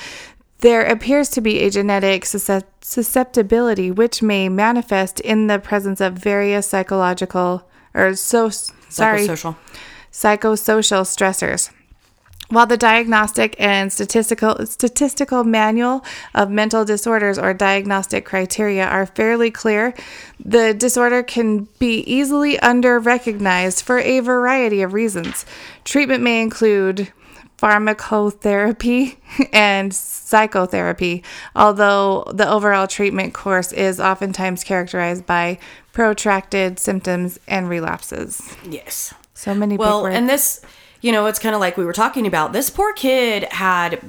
there 0.59 0.83
appears 0.83 1.29
to 1.29 1.41
be 1.41 1.59
a 1.59 1.69
genetic 1.69 2.25
susceptibility 2.25 3.91
which 3.91 4.21
may 4.21 4.47
manifest 4.49 5.19
in 5.19 5.47
the 5.47 5.59
presence 5.59 5.99
of 5.99 6.13
various 6.13 6.67
psychological 6.67 7.67
or 7.93 8.15
so 8.15 8.49
sorry 8.49 9.27
Psychosocial. 9.27 9.57
psychosocial 10.11 11.03
stressors. 11.03 11.71
While 12.51 12.67
the 12.67 12.75
Diagnostic 12.75 13.55
and 13.57 13.93
Statistical 13.93 14.65
Statistical 14.65 15.45
Manual 15.45 16.03
of 16.35 16.49
Mental 16.49 16.83
Disorders 16.83 17.39
or 17.39 17.53
diagnostic 17.53 18.25
criteria 18.25 18.85
are 18.85 19.05
fairly 19.05 19.49
clear, 19.49 19.93
the 20.37 20.73
disorder 20.73 21.23
can 21.23 21.69
be 21.79 21.99
easily 21.99 22.59
under-recognized 22.59 23.85
for 23.85 23.99
a 23.99 24.19
variety 24.19 24.81
of 24.81 24.91
reasons. 24.91 25.45
Treatment 25.85 26.23
may 26.23 26.41
include 26.41 27.13
pharmacotherapy 27.57 29.15
and 29.53 29.93
psychotherapy, 29.95 31.23
although 31.55 32.25
the 32.33 32.49
overall 32.49 32.85
treatment 32.85 33.33
course 33.33 33.71
is 33.71 33.97
oftentimes 33.97 34.65
characterized 34.65 35.25
by 35.25 35.57
protracted 35.93 36.79
symptoms 36.79 37.39
and 37.47 37.69
relapses. 37.69 38.57
Yes. 38.69 39.13
So 39.33 39.55
many 39.55 39.77
Well, 39.77 40.05
and 40.05 40.27
this, 40.27 40.59
you 41.01 41.11
know, 41.11 41.25
it's 41.25 41.39
kind 41.39 41.53
of 41.55 41.61
like 41.61 41.77
we 41.77 41.85
were 41.85 41.93
talking 41.93 42.25
about. 42.27 42.53
This 42.53 42.69
poor 42.69 42.93
kid 42.93 43.43
had 43.51 43.99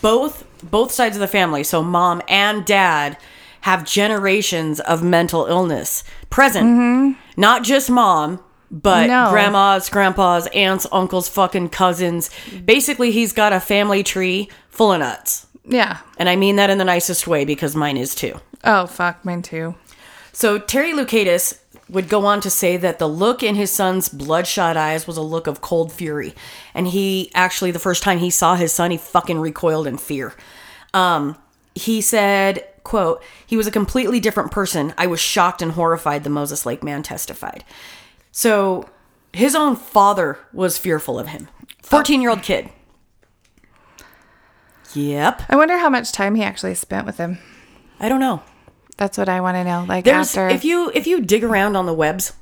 both 0.00 0.44
both 0.62 0.92
sides 0.92 1.16
of 1.16 1.20
the 1.20 1.26
family, 1.28 1.62
so 1.62 1.82
mom 1.82 2.22
and 2.28 2.64
dad 2.64 3.18
have 3.62 3.84
generations 3.84 4.80
of 4.80 5.02
mental 5.02 5.46
illness 5.46 6.04
present. 6.30 7.16
Not 7.36 7.62
just 7.64 7.90
mom, 7.90 8.40
but 8.70 9.08
Mm-hmm. 9.08 9.24
No. 9.24 9.30
grandmas, 9.30 9.88
grandpas, 9.90 10.46
aunts, 10.48 10.86
uncles, 10.92 11.28
fucking 11.28 11.68
cousins. 11.70 12.30
Basically, 12.64 13.10
he's 13.10 13.32
got 13.32 13.52
a 13.52 13.60
family 13.60 14.02
tree 14.02 14.48
full 14.70 14.92
of 14.92 15.00
nuts. 15.00 15.46
yeah. 15.66 15.98
And 16.18 16.28
I 16.28 16.36
mean 16.36 16.56
that 16.56 16.70
in 16.70 16.78
the 16.78 16.84
nicest 16.84 17.26
way 17.26 17.44
because 17.44 17.74
mine 17.76 17.96
is 17.96 18.14
too. 18.14 18.40
Oh, 18.64 18.86
fuck, 18.86 19.24
mine 19.24 19.42
too. 19.42 19.74
So 20.32 20.58
Terry 20.58 20.92
Loukaitis 20.92 21.58
would 21.94 22.08
go 22.08 22.26
on 22.26 22.40
to 22.42 22.50
say 22.50 22.76
that 22.76 22.98
the 22.98 23.08
look 23.08 23.42
in 23.42 23.54
his 23.54 23.70
son's 23.70 24.08
bloodshot 24.08 24.76
eyes 24.76 25.06
was 25.06 25.16
a 25.16 25.22
look 25.22 25.46
of 25.46 25.60
cold 25.60 25.92
fury. 25.92 26.34
And 26.74 26.88
he 26.88 27.30
actually, 27.34 27.70
the 27.70 27.78
first 27.78 28.02
time 28.02 28.18
he 28.18 28.30
saw 28.30 28.56
his 28.56 28.72
son, 28.72 28.90
he 28.90 28.98
fucking 28.98 29.38
recoiled 29.38 29.86
in 29.86 29.96
fear. 29.96 30.34
Um, 30.92 31.38
he 31.74 32.00
said, 32.00 32.66
quote, 32.82 33.22
he 33.46 33.56
was 33.56 33.66
a 33.66 33.70
completely 33.70 34.20
different 34.20 34.50
person. 34.50 34.92
I 34.98 35.06
was 35.06 35.20
shocked 35.20 35.62
and 35.62 35.72
horrified, 35.72 36.24
the 36.24 36.30
Moses 36.30 36.66
Lake 36.66 36.82
man 36.82 37.02
testified. 37.02 37.64
So 38.32 38.88
his 39.32 39.54
own 39.54 39.76
father 39.76 40.38
was 40.52 40.76
fearful 40.76 41.18
of 41.18 41.28
him. 41.28 41.48
14 41.82 42.20
year 42.20 42.30
old 42.30 42.42
kid. 42.42 42.70
Yep. 44.94 45.42
I 45.48 45.56
wonder 45.56 45.78
how 45.78 45.88
much 45.88 46.12
time 46.12 46.34
he 46.34 46.42
actually 46.42 46.74
spent 46.74 47.06
with 47.06 47.18
him. 47.18 47.38
I 47.98 48.08
don't 48.08 48.20
know. 48.20 48.42
That's 48.96 49.18
what 49.18 49.28
I 49.28 49.40
want 49.40 49.56
to 49.56 49.64
know. 49.64 49.84
Like 49.88 50.04
there's 50.04 50.36
after 50.36 50.48
if 50.48 50.64
you 50.64 50.90
if 50.94 51.06
you 51.06 51.20
dig 51.20 51.44
around 51.44 51.76
on 51.76 51.86
the 51.86 51.94
webs 51.94 52.32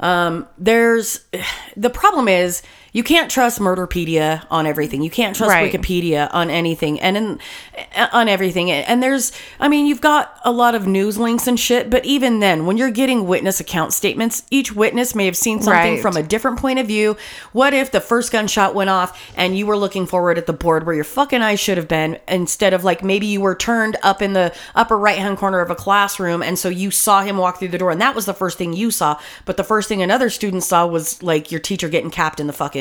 um 0.00 0.46
there's 0.56 1.24
the 1.76 1.90
problem 1.90 2.28
is 2.28 2.62
you 2.92 3.02
can't 3.02 3.30
trust 3.30 3.58
murderpedia 3.60 4.44
on 4.50 4.66
everything 4.66 5.02
you 5.02 5.10
can't 5.10 5.36
trust 5.36 5.50
Right. 5.52 5.72
wikipedia 5.72 6.28
on 6.32 6.50
anything 6.50 6.98
and 7.00 7.16
in, 7.16 7.40
eh, 7.74 8.08
on 8.12 8.28
everything 8.28 8.70
and 8.70 9.02
there's 9.02 9.32
i 9.60 9.68
mean 9.68 9.86
you've 9.86 10.00
got 10.00 10.38
a 10.44 10.50
lot 10.52 10.74
of 10.74 10.86
news 10.86 11.18
links 11.18 11.46
and 11.46 11.58
shit 11.60 11.90
but 11.90 12.04
even 12.04 12.40
then 12.40 12.66
when 12.66 12.76
you're 12.76 12.90
getting 12.90 13.26
witness 13.26 13.60
account 13.60 13.92
statements 13.92 14.42
each 14.50 14.72
witness 14.74 15.14
may 15.14 15.26
have 15.26 15.36
seen 15.36 15.60
something 15.60 15.94
Right. 15.94 16.02
from 16.02 16.16
a 16.16 16.22
different 16.22 16.58
point 16.58 16.78
of 16.78 16.86
view 16.86 17.16
what 17.52 17.74
if 17.74 17.90
the 17.90 18.00
first 18.00 18.32
gunshot 18.32 18.74
went 18.74 18.90
off 18.90 19.18
and 19.36 19.56
you 19.58 19.66
were 19.66 19.76
looking 19.76 20.06
forward 20.06 20.38
at 20.38 20.46
the 20.46 20.52
board 20.52 20.86
where 20.86 20.94
your 20.94 21.04
fucking 21.04 21.42
eyes 21.42 21.60
should 21.60 21.76
have 21.76 21.88
been 21.88 22.18
instead 22.26 22.72
of 22.74 22.84
like 22.84 23.02
maybe 23.04 23.26
you 23.26 23.40
were 23.40 23.54
turned 23.54 23.96
up 24.02 24.22
in 24.22 24.32
the 24.32 24.54
upper 24.74 24.96
right 24.96 25.18
hand 25.18 25.36
corner 25.38 25.60
of 25.60 25.70
a 25.70 25.74
classroom 25.74 26.42
and 26.42 26.58
so 26.58 26.68
you 26.68 26.90
saw 26.90 27.22
him 27.22 27.36
walk 27.36 27.58
through 27.58 27.68
the 27.68 27.78
door 27.78 27.90
and 27.90 28.00
that 28.00 28.14
was 28.14 28.24
the 28.26 28.34
first 28.34 28.56
thing 28.58 28.72
you 28.72 28.90
saw 28.90 29.18
but 29.44 29.56
the 29.56 29.64
first 29.64 29.88
thing 29.88 30.02
another 30.02 30.30
student 30.30 30.62
saw 30.62 30.86
was 30.86 31.22
like 31.22 31.50
your 31.50 31.60
teacher 31.60 31.88
getting 31.88 32.10
capped 32.10 32.40
in 32.40 32.46
the 32.46 32.52
fucking 32.52 32.77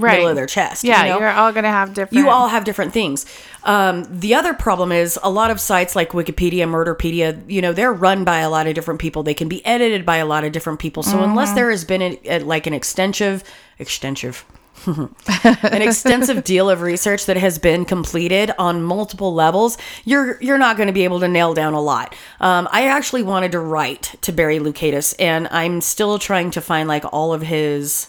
right. 0.00 0.14
middle 0.14 0.28
of 0.28 0.36
their 0.36 0.46
chest 0.46 0.84
Yeah, 0.84 1.04
you 1.04 1.10
know? 1.10 1.18
you're 1.20 1.30
all 1.30 1.52
gonna 1.52 1.68
have 1.70 1.94
different. 1.94 2.24
you 2.24 2.30
all 2.30 2.48
have 2.48 2.64
different 2.64 2.92
things. 2.92 3.26
Um, 3.64 4.06
the 4.10 4.34
other 4.34 4.54
problem 4.54 4.92
is 4.92 5.18
a 5.22 5.30
lot 5.30 5.50
of 5.50 5.60
sites 5.60 5.94
like 5.94 6.10
Wikipedia, 6.10 6.66
Murderpedia, 6.66 7.42
you 7.50 7.60
know, 7.60 7.72
they're 7.72 7.92
run 7.92 8.24
by 8.24 8.40
a 8.40 8.50
lot 8.50 8.66
of 8.66 8.74
different 8.74 9.00
people. 9.00 9.22
They 9.22 9.34
can 9.34 9.48
be 9.48 9.64
edited 9.66 10.06
by 10.06 10.16
a 10.16 10.26
lot 10.26 10.44
of 10.44 10.52
different 10.52 10.78
people. 10.78 11.02
So 11.02 11.22
unless 11.22 11.52
there 11.52 11.70
has 11.70 11.84
been 11.84 12.02
a, 12.02 12.20
a, 12.24 12.38
like 12.40 12.66
an 12.66 12.72
extensive, 12.72 13.44
extensive, 13.78 14.44
an 14.86 15.82
extensive 15.82 16.42
deal 16.42 16.70
of 16.70 16.80
research 16.80 17.26
that 17.26 17.36
has 17.36 17.58
been 17.58 17.84
completed 17.84 18.50
on 18.58 18.82
multiple 18.82 19.34
levels, 19.34 19.76
you're 20.06 20.40
you're 20.40 20.56
not 20.56 20.78
going 20.78 20.86
to 20.86 20.92
be 20.92 21.04
able 21.04 21.20
to 21.20 21.28
nail 21.28 21.52
down 21.52 21.74
a 21.74 21.80
lot. 21.80 22.14
Um, 22.40 22.66
I 22.72 22.86
actually 22.86 23.22
wanted 23.22 23.52
to 23.52 23.60
write 23.60 24.14
to 24.22 24.32
Barry 24.32 24.58
Loukaitis, 24.58 25.14
and 25.18 25.48
I'm 25.48 25.82
still 25.82 26.18
trying 26.18 26.50
to 26.52 26.62
find 26.62 26.88
like 26.88 27.04
all 27.12 27.34
of 27.34 27.42
his 27.42 28.08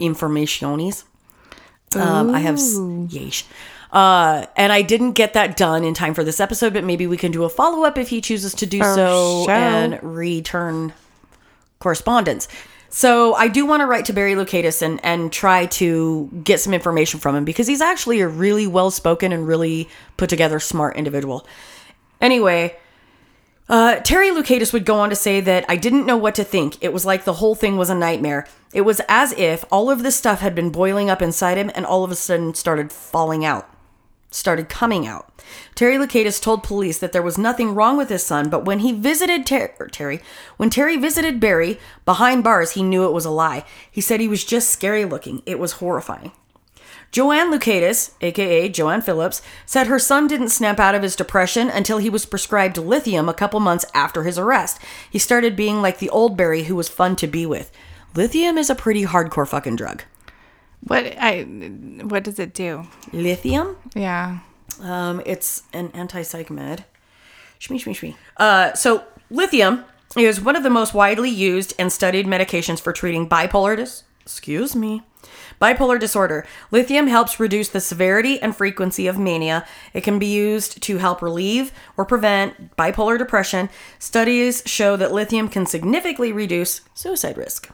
informationes. 0.00 1.04
Um, 1.94 2.30
I 2.30 2.40
have 2.40 2.56
yeesh. 2.56 3.44
Uh, 3.92 4.46
and 4.56 4.72
I 4.72 4.82
didn't 4.82 5.12
get 5.12 5.32
that 5.32 5.56
done 5.56 5.82
in 5.84 5.94
time 5.94 6.14
for 6.14 6.22
this 6.22 6.38
episode, 6.38 6.72
but 6.72 6.84
maybe 6.84 7.06
we 7.06 7.16
can 7.16 7.32
do 7.32 7.42
a 7.42 7.48
follow 7.48 7.84
up 7.84 7.98
if 7.98 8.08
he 8.08 8.20
chooses 8.20 8.54
to 8.54 8.66
do 8.66 8.78
For 8.78 8.94
so 8.94 9.42
sure. 9.46 9.54
and 9.54 10.00
return 10.02 10.92
correspondence. 11.80 12.46
So 12.88 13.34
I 13.34 13.48
do 13.48 13.66
want 13.66 13.80
to 13.80 13.86
write 13.86 14.04
to 14.06 14.12
Barry 14.12 14.34
Loukaitis 14.34 14.82
and, 14.82 15.00
and 15.04 15.32
try 15.32 15.66
to 15.66 16.28
get 16.44 16.60
some 16.60 16.74
information 16.74 17.20
from 17.20 17.36
him 17.36 17.44
because 17.44 17.66
he's 17.66 17.80
actually 17.80 18.20
a 18.20 18.28
really 18.28 18.66
well 18.66 18.90
spoken 18.90 19.32
and 19.32 19.46
really 19.46 19.88
put 20.16 20.28
together 20.28 20.58
smart 20.58 20.96
individual. 20.96 21.46
Anyway, 22.20 22.76
uh, 23.70 24.00
Terry 24.00 24.30
Loukaitis 24.30 24.72
would 24.72 24.84
go 24.84 24.98
on 24.98 25.10
to 25.10 25.16
say 25.16 25.40
that 25.40 25.64
I 25.68 25.76
didn't 25.76 26.04
know 26.04 26.16
what 26.16 26.34
to 26.34 26.44
think. 26.44 26.76
It 26.82 26.92
was 26.92 27.06
like 27.06 27.24
the 27.24 27.34
whole 27.34 27.54
thing 27.54 27.76
was 27.76 27.88
a 27.88 27.94
nightmare. 27.94 28.48
It 28.74 28.80
was 28.80 29.00
as 29.08 29.32
if 29.38 29.64
all 29.70 29.90
of 29.90 30.02
this 30.02 30.16
stuff 30.16 30.40
had 30.40 30.56
been 30.56 30.70
boiling 30.70 31.08
up 31.08 31.22
inside 31.22 31.56
him 31.56 31.70
and 31.76 31.86
all 31.86 32.02
of 32.02 32.10
a 32.10 32.16
sudden 32.16 32.52
started 32.54 32.90
falling 32.90 33.44
out, 33.44 33.72
started 34.32 34.68
coming 34.68 35.06
out. 35.06 35.32
Terry 35.76 35.98
Loukaitis 35.98 36.42
told 36.42 36.64
police 36.64 36.98
that 36.98 37.12
there 37.12 37.22
was 37.22 37.38
nothing 37.38 37.72
wrong 37.72 37.96
with 37.96 38.08
his 38.08 38.26
son, 38.26 38.50
but 38.50 38.64
when 38.64 38.80
he 38.80 38.90
visited 38.90 39.46
Ter- 39.46 39.88
Terry, 39.92 40.20
when 40.56 40.68
Terry 40.68 40.96
visited 40.96 41.38
Barry 41.38 41.78
behind 42.04 42.42
bars, 42.42 42.72
he 42.72 42.82
knew 42.82 43.04
it 43.04 43.12
was 43.12 43.24
a 43.24 43.30
lie. 43.30 43.64
He 43.88 44.00
said 44.00 44.18
he 44.18 44.26
was 44.26 44.44
just 44.44 44.70
scary 44.70 45.04
looking. 45.04 45.42
It 45.46 45.60
was 45.60 45.74
horrifying. 45.74 46.32
Joanne 47.12 47.52
Loukaitis, 47.52 48.12
aka 48.20 48.68
Joanne 48.68 49.02
Phillips, 49.02 49.42
said 49.66 49.86
her 49.86 49.98
son 49.98 50.26
didn't 50.28 50.50
snap 50.50 50.78
out 50.78 50.94
of 50.94 51.02
his 51.02 51.16
depression 51.16 51.68
until 51.68 51.98
he 51.98 52.08
was 52.08 52.24
prescribed 52.24 52.78
lithium 52.78 53.28
a 53.28 53.34
couple 53.34 53.58
months 53.58 53.84
after 53.94 54.22
his 54.22 54.38
arrest. 54.38 54.78
He 55.10 55.18
started 55.18 55.56
being 55.56 55.82
like 55.82 55.98
the 55.98 56.10
old 56.10 56.36
Barry 56.36 56.64
who 56.64 56.76
was 56.76 56.88
fun 56.88 57.16
to 57.16 57.26
be 57.26 57.46
with. 57.46 57.72
Lithium 58.14 58.58
is 58.58 58.70
a 58.70 58.74
pretty 58.74 59.04
hardcore 59.04 59.46
fucking 59.46 59.76
drug. 59.76 60.04
What 60.82 61.04
I 61.18 61.42
what 61.42 62.24
does 62.24 62.38
it 62.38 62.54
do? 62.54 62.86
Lithium. 63.12 63.76
Yeah. 63.94 64.38
Um, 64.80 65.20
it's 65.26 65.64
an 65.72 65.90
anti-psych 65.92 66.48
med. 66.48 66.84
Shmee, 67.58 67.82
shmee, 67.82 67.94
shmee. 67.94 68.16
Uh, 68.36 68.72
so 68.74 69.04
lithium 69.30 69.84
is 70.16 70.40
one 70.40 70.56
of 70.56 70.62
the 70.62 70.70
most 70.70 70.94
widely 70.94 71.28
used 71.28 71.74
and 71.78 71.92
studied 71.92 72.26
medications 72.26 72.80
for 72.80 72.92
treating 72.92 73.28
bipolar 73.28 73.76
dis- 73.76 74.04
excuse 74.24 74.74
me 74.74 75.02
bipolar 75.60 75.98
disorder 75.98 76.44
lithium 76.70 77.06
helps 77.06 77.40
reduce 77.40 77.68
the 77.68 77.80
severity 77.80 78.40
and 78.42 78.54
frequency 78.56 79.06
of 79.06 79.18
mania 79.18 79.64
it 79.94 80.02
can 80.02 80.18
be 80.18 80.26
used 80.26 80.82
to 80.82 80.98
help 80.98 81.22
relieve 81.22 81.72
or 81.96 82.04
prevent 82.04 82.76
bipolar 82.76 83.16
depression 83.16 83.68
studies 83.98 84.62
show 84.66 84.96
that 84.96 85.12
lithium 85.12 85.48
can 85.48 85.64
significantly 85.66 86.32
reduce 86.32 86.80
suicide 86.94 87.36
risk 87.36 87.70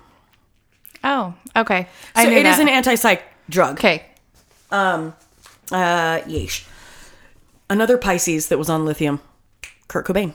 Oh, 1.04 1.34
okay. 1.54 1.86
so 2.16 2.22
knew 2.28 2.36
it 2.36 2.46
is 2.46 2.56
that. 2.56 2.62
an 2.62 2.68
anti-psych 2.68 3.22
drug 3.48 3.78
okay. 3.78 4.06
Um, 4.70 5.14
uh 5.72 6.20
yeesh 6.26 6.66
another 7.70 7.96
pisces 7.98 8.48
that 8.48 8.58
was 8.58 8.68
on 8.70 8.84
lithium 8.84 9.20
kurt 9.88 10.06
cobain 10.06 10.34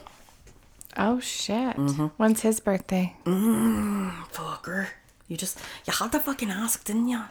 Oh 0.94 1.20
shit. 1.20 1.76
Mm-hmm. 1.76 2.06
When's 2.18 2.42
his 2.42 2.60
birthday? 2.60 3.16
fucker 3.24 4.88
you 5.28 5.36
just 5.36 5.58
you 5.86 5.92
had 5.92 6.12
to 6.12 6.20
fucking 6.20 6.50
ask 6.50 6.84
didn't 6.84 7.08
you 7.08 7.22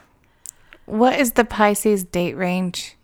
What 0.86 1.18
is 1.18 1.32
the 1.32 1.44
Pisces 1.44 2.04
date 2.04 2.34
range 2.36 2.96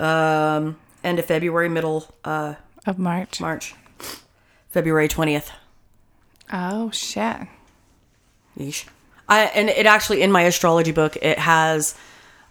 um 0.00 0.76
end 1.04 1.18
of 1.18 1.24
february 1.24 1.68
middle 1.68 2.14
uh 2.24 2.54
of 2.86 2.98
March? 2.98 3.40
march 3.40 3.74
february 4.70 5.08
20th 5.08 5.50
Oh 6.50 6.90
shit. 6.92 7.36
Yeesh. 8.58 8.86
I, 9.28 9.40
and 9.54 9.68
it 9.68 9.84
actually 9.84 10.22
in 10.22 10.32
my 10.32 10.42
astrology 10.42 10.92
book 10.92 11.16
it 11.20 11.38
has 11.38 11.94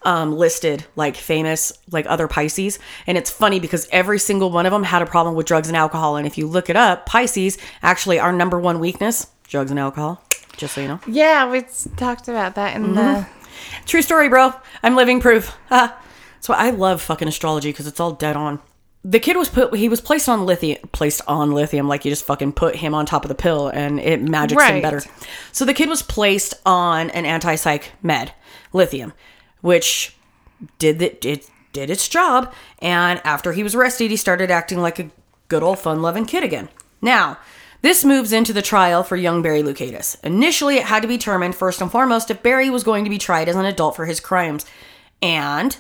um, 0.04 0.38
listed 0.38 0.86
like 0.96 1.16
famous 1.16 1.74
like 1.92 2.06
other 2.08 2.28
Pisces, 2.28 2.78
and 3.08 3.18
it's 3.18 3.32
funny 3.32 3.60
because 3.60 3.88
every 3.92 4.20
single 4.20 4.52
one 4.52 4.68
of 4.68 4.72
them 4.72 4.84
had 4.84 5.02
a 5.02 5.08
problem 5.08 5.34
with 5.36 5.48
drugs 5.48 5.68
and 5.68 5.76
alcohol. 5.76 6.16
And 6.16 6.28
if 6.28 6.38
you 6.38 6.46
look 6.46 6.70
it 6.70 6.76
up, 6.76 7.08
Pisces 7.08 7.58
actually 7.82 8.20
our 8.20 8.32
number 8.32 8.60
one 8.60 8.80
weakness 8.80 9.28
drugs 9.50 9.72
and 9.72 9.80
alcohol. 9.80 10.22
Just 10.58 10.74
so 10.74 10.82
you 10.82 10.88
know, 10.88 11.00
Yeah, 11.08 11.50
we 11.50 11.66
talked 11.96 12.28
about 12.28 12.56
that 12.56 12.76
in 12.76 12.96
the 12.96 13.28
true 13.86 14.02
story, 14.02 14.28
bro. 14.28 14.54
I'm 14.84 14.96
living 14.96 15.22
proof. 15.22 15.56
Ah. 15.72 16.02
So 16.40 16.54
I 16.54 16.72
love 16.72 17.02
fucking 17.02 17.28
astrology 17.28 17.70
because 17.70 17.88
it's 17.88 18.00
all 18.00 18.12
dead 18.12 18.36
on. 18.36 18.60
The 19.04 19.20
kid 19.20 19.38
was 19.38 19.50
put. 19.50 19.76
He 19.76 19.88
was 19.88 20.02
placed 20.02 20.28
on 20.28 20.46
lithium. 20.46 20.80
Placed 20.92 21.22
on 21.28 21.52
lithium, 21.52 21.88
like 21.88 22.04
you 22.06 22.12
just 22.12 22.26
fucking 22.26 22.54
put 22.54 22.76
him 22.76 22.94
on 22.94 23.06
top 23.06 23.24
of 23.24 23.30
the 23.30 23.36
pill, 23.36 23.68
and 23.70 24.00
it 24.00 24.22
magics 24.22 24.62
him 24.64 24.82
better. 24.82 25.02
So 25.52 25.64
the 25.64 25.74
kid 25.74 25.90
was 25.90 26.02
placed 26.02 26.56
on 26.66 27.10
an 27.12 27.26
anti 27.26 27.56
psych 27.56 27.92
med, 28.02 28.34
lithium, 28.74 29.14
which 29.62 30.16
did 30.80 31.00
that 31.00 31.22
did 31.22 31.46
did 31.72 31.90
its 31.90 32.10
job. 32.10 32.54
And 32.80 33.22
after 33.24 33.54
he 33.54 33.64
was 33.64 33.76
arrested, 33.76 34.10
he 34.10 34.18
started 34.18 34.50
acting 34.52 34.82
like 34.82 35.00
a 35.00 35.10
good 35.48 35.64
old 35.64 35.80
fun 35.80 36.02
loving 36.02 36.26
kid 36.26 36.44
again. 36.44 36.70
Now. 37.02 37.38
This 37.82 38.04
moves 38.04 38.34
into 38.34 38.54
the 38.54 38.62
trial 38.62 39.04
for 39.04 39.16
young 39.16 39.42
Barry 39.42 39.62
Loukaitis. 39.62 40.24
Initially, 40.24 40.78
it 40.78 40.86
had 40.86 41.02
to 41.02 41.08
be 41.08 41.18
determined 41.18 41.56
first 41.56 41.82
and 41.82 41.92
foremost 41.92 42.32
if 42.32 42.42
Barry 42.44 42.70
was 42.70 42.84
going 42.84 43.04
to 43.04 43.10
be 43.10 43.18
tried 43.18 43.48
as 43.48 43.56
an 43.56 43.66
adult 43.66 43.96
for 43.96 44.06
his 44.06 44.20
crimes. 44.20 44.66
And 45.22 45.78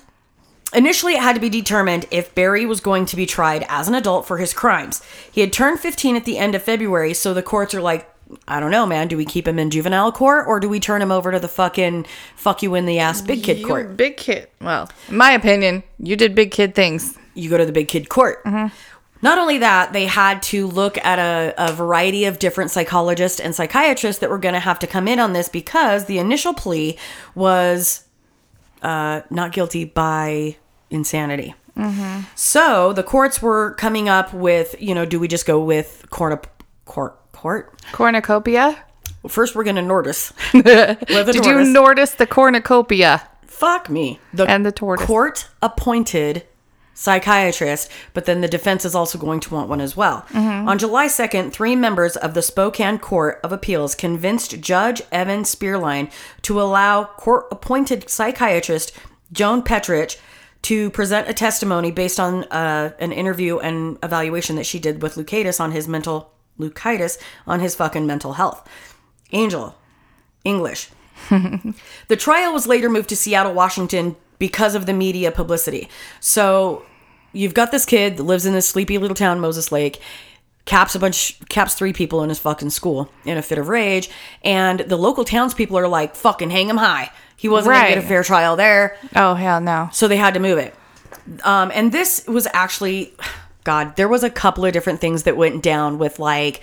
Initially, 0.74 1.14
it 1.14 1.22
had 1.22 1.36
to 1.36 1.39
be 1.39 1.50
determined 1.50 2.06
if 2.12 2.36
Barry 2.36 2.66
was 2.66 2.82
going 2.82 3.06
to 3.06 3.16
be 3.16 3.26
tried 3.26 3.66
as 3.70 3.88
an 3.88 3.95
adult 3.95 4.28
for 4.28 4.38
his 4.38 4.54
crimes. 4.54 5.02
He 5.32 5.39
had 5.39 5.54
turned 5.54 5.80
15 5.80 6.18
at 6.18 6.26
the 6.26 6.38
end 6.38 6.56
of 6.56 6.64
February, 6.64 7.14
so 7.14 7.34
the 7.34 7.41
courts 7.41 7.74
are 7.74 7.80
like, 7.80 8.14
I 8.50 8.60
don't 8.60 8.72
know, 8.72 8.86
man. 8.86 9.08
Do 9.08 9.16
we 9.16 9.24
keep 9.24 9.48
him 9.48 9.60
in 9.60 9.70
juvenile 9.70 10.12
court 10.12 10.45
or 10.45 10.60
do 10.60 10.68
we 10.68 10.82
turn 10.82 11.02
him 11.02 11.10
over 11.10 11.32
to 11.32 11.39
the 11.39 11.48
fucking 11.48 12.06
fuck 12.36 12.62
you 12.62 12.76
in 12.76 12.86
the 12.86 13.00
ass 13.00 13.22
big 13.22 13.43
kid 13.43 13.66
court? 13.66 13.95
big 13.95 14.18
kid. 14.18 14.50
Well, 14.60 14.89
in 15.08 15.16
my 15.16 15.32
opinion, 15.32 15.84
you 16.00 16.18
did 16.18 16.36
big 16.36 16.52
kid 16.52 16.76
things. 16.76 17.18
you 17.34 17.50
go 17.50 17.58
to 17.58 17.66
the 17.66 17.72
big 17.72 17.88
kid 17.88 18.10
court. 18.10 18.43
Mm-hmm. 18.43 18.76
Not 19.22 19.38
only 19.38 19.57
that, 19.59 19.93
they 19.93 20.05
had 20.05 20.41
to 20.43 20.68
look 20.68 20.97
at 20.99 21.20
a, 21.20 21.53
a 21.57 21.74
variety 21.74 22.26
of 22.26 22.39
different 22.39 22.72
psychologists 22.72 23.39
and 23.39 23.55
psychiatrists 23.55 24.20
that 24.22 24.30
were 24.30 24.38
going 24.38 24.53
to 24.53 24.59
have 24.59 24.80
to 24.80 24.88
come 24.88 25.07
in 25.07 25.20
on 25.20 25.34
this 25.34 25.49
because 25.49 26.05
the 26.05 26.20
initial 26.20 26.53
plea 26.53 26.97
was 27.36 28.05
uh, 28.82 29.22
not 29.30 29.51
guilty 29.51 29.86
by 29.86 30.57
insanity. 30.89 31.55
So 32.36 32.91
the 32.93 33.03
courts 33.03 33.41
were 33.41 33.76
coming 33.76 34.09
up 34.09 34.34
with, 34.34 34.76
you 34.80 34.95
know, 34.95 35.05
do 35.05 35.20
we 35.20 35.28
just 35.28 35.45
go 35.45 35.63
with 35.63 36.07
court, 36.09 36.47
court, 36.86 37.20
court? 37.34 37.80
Cornucopia. 37.91 38.84
First, 39.28 39.55
we're 39.55 39.63
going 39.63 39.76
to 39.76 39.82
Nordis. 39.82 40.34
Did 40.53 41.45
you 41.45 41.63
notice 41.65 42.11
the 42.15 42.26
cornucopia? 42.26 43.28
Fuck 43.45 43.89
me. 43.89 44.20
The 44.34 44.45
And 44.45 44.65
the 44.65 44.72
tortoise. 44.72 45.05
Court 45.05 45.47
appointed 45.61 46.45
psychiatrist, 46.98 47.91
but 48.16 48.26
then 48.26 48.41
the 48.41 48.48
defense 48.48 48.84
is 48.84 48.95
also 48.95 49.20
going 49.20 49.39
to 49.39 49.54
want 49.54 49.70
one 49.70 49.80
as 49.80 49.95
well. 49.95 50.26
Mm-hmm. 50.30 50.68
On 50.68 50.80
July 50.80 51.06
2nd, 51.06 51.54
three 51.54 51.76
members 51.76 52.18
of 52.18 52.34
the 52.34 52.41
Spokane 52.41 52.98
Court 52.98 53.39
of 53.43 53.52
Appeals 53.52 53.93
convinced 53.93 54.60
Judge 54.62 55.04
Evan 55.12 55.43
Sperline 55.43 56.12
to 56.41 56.60
allow 56.60 57.04
court 57.04 57.45
appointed 57.52 58.10
psychiatrist 58.10 58.93
Joan 59.32 59.62
Petrich 59.62 60.20
to 60.64 60.89
present 60.89 61.30
a 61.30 61.36
testimony 61.36 61.91
based 61.91 62.20
on 62.20 62.45
uh, 62.45 62.91
an 62.98 63.12
interview 63.12 63.60
and 63.60 64.00
evaluation 64.02 64.56
that 64.56 64.66
she 64.66 64.80
did 64.80 65.04
with 65.04 65.16
Loukaitis 65.16 65.62
on 65.62 65.74
his 65.74 65.88
mental 65.88 66.34
Loukaitis 66.60 67.20
on 67.45 67.60
his 67.60 67.76
fucking 67.76 68.08
mental 68.08 68.34
health. 68.34 68.68
Angel, 69.32 69.76
English. 70.43 70.89
The 72.08 72.16
trial 72.16 72.54
was 72.54 72.68
later 72.68 72.89
moved 72.89 73.10
to 73.10 73.16
Seattle, 73.16 73.54
Washington 73.54 74.16
because 74.40 74.76
of 74.76 74.86
the 74.86 74.94
media 74.94 75.32
publicity. 75.32 75.90
So 76.20 76.86
you've 77.34 77.54
got 77.54 77.72
this 77.72 77.86
kid 77.86 78.18
that 78.18 78.24
lives 78.24 78.46
in 78.46 78.54
this 78.54 78.68
sleepy 78.68 78.98
little 78.98 79.16
town, 79.16 79.40
Moses 79.40 79.72
Lake, 79.72 80.02
caps 80.66 80.96
a 80.96 81.00
bunch, 81.00 81.40
caps 81.50 81.74
three 81.74 81.94
people 81.94 82.22
in 82.24 82.30
his 82.30 82.40
fucking 82.40 82.70
school 82.70 83.10
in 83.26 83.38
a 83.38 83.42
fit 83.42 83.58
of 83.58 83.70
rage, 83.70 84.10
and 84.44 84.82
the 84.82 84.98
local 84.98 85.24
townspeople 85.24 85.78
are 85.78 85.88
like, 85.88 86.16
fucking 86.16 86.50
hang 86.50 86.70
him 86.70 86.78
high. 86.78 87.10
He 87.38 87.48
wasn't 87.48 87.76
gonna 87.76 87.90
get 87.90 87.98
a 88.00 88.02
fair 88.02 88.24
trial 88.24 88.56
there. 88.56 88.98
Oh 89.16 89.36
hell 89.36 89.62
no. 89.62 89.90
So 89.92 90.08
they 90.08 90.18
had 90.18 90.34
to 90.34 90.40
move 90.40 90.58
it. 90.58 90.76
Um, 91.44 91.72
and 91.74 91.92
this 91.92 92.26
was 92.28 92.48
actually, 92.54 93.14
God, 93.64 93.96
there 93.96 94.08
was 94.08 94.24
a 94.24 94.30
couple 94.30 94.66
of 94.66 94.74
different 94.74 95.00
things 95.00 95.24
that 95.24 95.38
went 95.38 95.62
down 95.64 95.98
with 95.98 96.20
like 96.20 96.62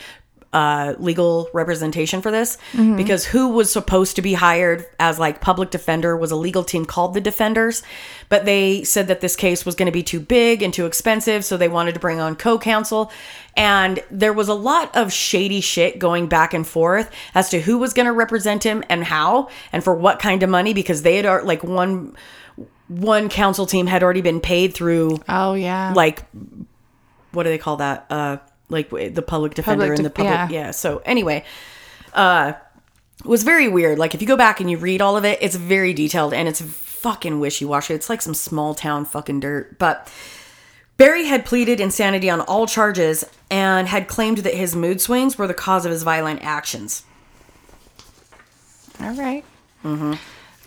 uh, 0.55 0.95
legal 0.99 1.51
representation 1.53 2.23
for 2.23 2.31
this 2.31 2.57
because 2.97 3.27
who 3.27 3.49
was 3.49 3.73
supposed 3.73 4.15
to 4.17 4.23
be 4.23 4.35
hired 4.35 4.87
as 5.01 5.19
like 5.19 5.41
public 5.41 5.71
defender 5.71 6.17
was 6.17 6.31
a 6.31 6.37
legal 6.37 6.63
team 6.63 6.85
called 6.85 7.13
the 7.13 7.21
Defenders, 7.21 7.83
but 8.29 8.45
they 8.45 8.85
said 8.85 9.09
that 9.09 9.21
this 9.21 9.35
case 9.35 9.67
was 9.67 9.75
going 9.75 9.87
to 9.87 9.93
be 9.93 10.03
too 10.05 10.21
big 10.21 10.63
and 10.63 10.73
too 10.73 10.87
expensive, 10.87 11.45
so 11.45 11.57
they 11.57 11.69
wanted 11.69 11.95
to 11.95 12.01
bring 12.01 12.21
on 12.21 12.37
co-counsel. 12.37 13.11
And 13.57 13.99
there 14.11 14.33
was 14.33 14.49
a 14.49 14.55
lot 14.55 14.95
of 14.97 15.13
shady 15.13 15.61
shit 15.61 15.99
going 15.99 16.29
back 16.29 16.55
and 16.55 16.65
forth 16.67 17.11
as 17.35 17.51
to 17.51 17.61
who 17.61 17.79
was 17.79 17.93
going 17.93 18.07
to 18.07 18.13
represent 18.13 18.63
him 18.65 18.85
and 18.89 19.03
how 19.05 19.49
and 19.73 19.83
for 19.83 19.95
what 19.95 20.21
kind 20.21 20.43
of 20.45 20.51
money 20.51 20.73
because 20.73 21.03
they 21.03 21.17
had 21.17 21.45
like 21.45 21.65
one 21.65 22.17
one 22.89 23.29
council 23.29 23.67
team 23.67 23.87
had 23.89 24.03
already 24.05 24.21
been 24.23 24.41
paid 24.41 24.73
through 24.75 25.19
Oh 25.29 25.55
yeah. 25.55 25.93
like 25.97 26.23
what 27.33 27.43
do 27.43 27.49
they 27.49 27.59
call 27.59 27.77
that 27.79 28.07
uh 28.11 28.37
like 28.69 28.91
the 28.91 29.23
public 29.23 29.55
defender 29.55 29.85
Public 29.85 29.99
and 29.99 30.07
the 30.07 30.11
public 30.11 30.33
yeah. 30.33 30.49
yeah. 30.49 30.71
so 30.71 31.03
anyway 31.05 31.45
uh 32.13 32.53
it 33.21 33.27
was 33.27 33.43
very 33.43 33.69
weird 33.69 33.99
like 33.99 34.15
if 34.15 34.21
you 34.21 34.27
go 34.27 34.37
back 34.37 34.61
and 34.61 34.71
you 34.71 34.77
read 34.77 35.01
all 35.01 35.17
of 35.17 35.25
it 35.25 35.39
it's 35.43 35.57
very 35.57 35.93
detailed 35.93 36.35
and 36.35 36.49
it's 36.49 36.61
fucking 36.61 37.39
wishy-washy 37.41 37.93
it's 37.95 38.09
like 38.09 38.23
some 38.23 38.35
small 38.35 38.75
town 38.75 39.05
fucking 39.05 39.41
dirt 39.41 39.79
but 39.79 40.11
Barry 40.97 41.25
had 41.25 41.45
pleaded 41.45 41.81
insanity 41.81 42.31
on 42.31 42.41
all 42.43 42.67
charges 42.67 43.25
and 43.51 43.89
had 43.89 44.07
claimed 44.07 44.39
that 44.39 44.55
his 44.55 44.77
mood 44.77 45.01
swings 45.01 45.37
were 45.37 45.49
the 45.49 45.55
cause 45.55 45.85
of 45.85 45.91
his 45.91 46.05
violent 46.05 46.41
actions. 46.43 47.03
All 49.01 49.15
right. 49.15 49.45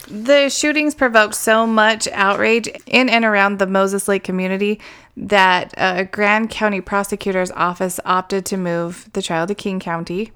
The 0.09 0.49
shootings 0.49 0.95
provoked 0.95 1.35
so 1.35 1.65
much 1.65 2.07
outrage 2.09 2.67
in 2.85 3.09
and 3.09 3.23
around 3.23 3.59
the 3.59 3.67
Moses 3.67 4.07
Lake 4.07 4.23
community 4.23 4.81
that 5.19 5.73
a 5.77 6.05
Grant 6.05 6.49
County 6.51 6.79
prosecutor's 6.79 7.51
office 7.51 7.99
opted 8.05 8.45
to 8.45 8.57
move 8.57 9.09
the 9.13 9.21
trial 9.21 9.47
to 9.47 9.55
King 9.55 9.79
County. 9.79 10.31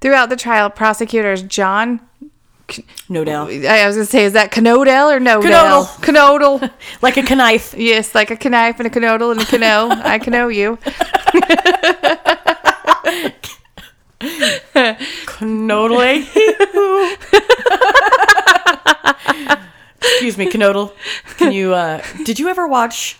Throughout 0.00 0.28
the 0.28 0.36
trial, 0.36 0.68
prosecutors 0.70 1.42
John, 1.42 2.00
No 3.08 3.24
doubt. 3.24 3.50
I 3.50 3.86
was 3.86 3.96
going 3.96 4.06
to 4.06 4.10
say, 4.10 4.24
is 4.24 4.34
that 4.34 4.52
Canodel 4.52 5.12
or 5.14 5.20
no? 5.20 5.40
Canodel. 5.40 5.86
Canodel. 6.02 6.70
Like 7.02 7.16
a 7.16 7.34
knife. 7.34 7.74
yes, 7.76 8.14
like 8.14 8.30
a 8.30 8.48
knife 8.48 8.78
and 8.78 8.86
a 8.86 8.90
canodel 8.90 9.32
and 9.32 9.40
a 9.40 9.44
cano. 9.46 9.88
I 9.90 10.18
cano 10.18 10.48
you. 10.48 10.78
Canodle. 15.26 16.26
Excuse 20.02 20.38
me, 20.38 20.46
Canodle. 20.50 20.92
Can 21.38 21.52
you 21.52 21.74
uh 21.74 22.02
did 22.24 22.38
you 22.38 22.48
ever 22.48 22.66
watch 22.66 23.18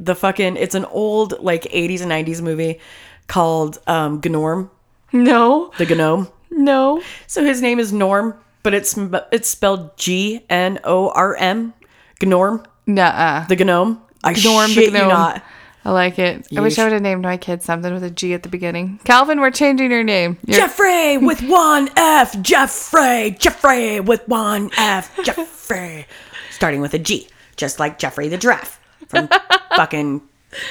the 0.00 0.14
fucking 0.14 0.56
it's 0.56 0.74
an 0.74 0.84
old 0.86 1.40
like 1.40 1.62
80s 1.64 2.00
and 2.02 2.10
90s 2.10 2.40
movie 2.42 2.80
called 3.26 3.78
um 3.86 4.20
Gnorm, 4.20 4.70
No, 5.12 5.70
the 5.78 5.86
Gnome. 5.86 6.28
no. 6.50 7.02
So 7.26 7.44
his 7.44 7.60
name 7.62 7.78
is 7.78 7.92
Norm 7.92 8.34
but 8.62 8.74
it's 8.74 8.98
it's 9.32 9.48
spelled 9.48 9.96
G 9.96 10.44
N 10.50 10.78
O 10.84 11.08
R 11.10 11.34
M. 11.36 11.72
Gnorm, 12.20 12.64
Nuh-uh. 12.86 13.46
the 13.46 13.56
gnome. 13.64 14.02
I 14.22 14.34
Gnorm 14.34 14.68
shit 14.68 14.92
you 14.92 14.98
not. 14.98 15.42
I 15.82 15.92
like 15.92 16.18
it. 16.18 16.46
I 16.54 16.60
wish 16.60 16.78
I 16.78 16.84
would 16.84 16.92
have 16.92 17.00
named 17.00 17.22
my 17.22 17.38
kid 17.38 17.62
something 17.62 17.94
with 17.94 18.02
a 18.04 18.10
G 18.10 18.34
at 18.34 18.42
the 18.42 18.50
beginning. 18.50 19.00
Calvin, 19.04 19.40
we're 19.40 19.50
changing 19.50 19.90
your 19.90 20.04
name. 20.04 20.36
You're- 20.46 20.60
Jeffrey 20.60 21.16
with 21.26 21.40
one 21.42 21.88
F. 21.96 22.38
Jeffrey. 22.42 23.34
Jeffrey 23.38 24.00
with 24.00 24.28
one 24.28 24.70
F. 24.76 25.10
Jeffrey. 25.24 26.04
Starting 26.50 26.82
with 26.82 26.92
a 26.92 26.98
G, 26.98 27.28
just 27.56 27.78
like 27.78 27.98
Jeffrey 27.98 28.28
the 28.28 28.36
giraffe 28.36 28.78
from 29.10 29.28
fucking 29.76 30.22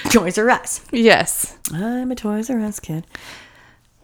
Toys 0.10 0.38
R 0.38 0.50
Us. 0.50 0.82
yes. 0.92 1.58
I'm 1.74 2.12
a 2.12 2.16
Toys 2.16 2.50
R 2.50 2.60
Us 2.60 2.80
kid. 2.80 3.06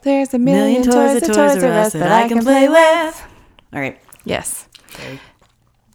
There's 0.03 0.33
a 0.33 0.39
million, 0.39 0.83
toys 0.83 1.23
at 1.23 1.27
Toys 1.27 1.63
R 1.63 1.71
Us 1.71 1.93
that 1.93 2.11
I 2.11 2.27
can 2.27 2.43
play 2.43 2.69
with. 2.69 3.27
All 3.73 3.79
right. 3.79 3.99
Yes. 4.23 4.67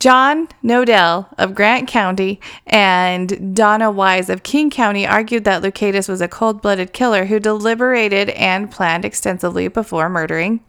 John 0.00 0.48
Knodell 0.64 1.26
of 1.36 1.54
Grant 1.54 1.86
County 1.86 2.40
and 2.66 3.54
Donna 3.54 3.90
Wise 3.90 4.30
of 4.30 4.42
King 4.42 4.70
County 4.70 5.06
argued 5.06 5.44
that 5.44 5.62
Loukaitis 5.62 6.08
was 6.08 6.22
a 6.22 6.28
cold 6.28 6.62
blooded 6.62 6.94
killer 6.94 7.26
who 7.26 7.38
deliberated 7.38 8.30
and 8.30 8.70
planned 8.70 9.04
extensively 9.04 9.68
before 9.68 10.08
murdering. 10.08 10.60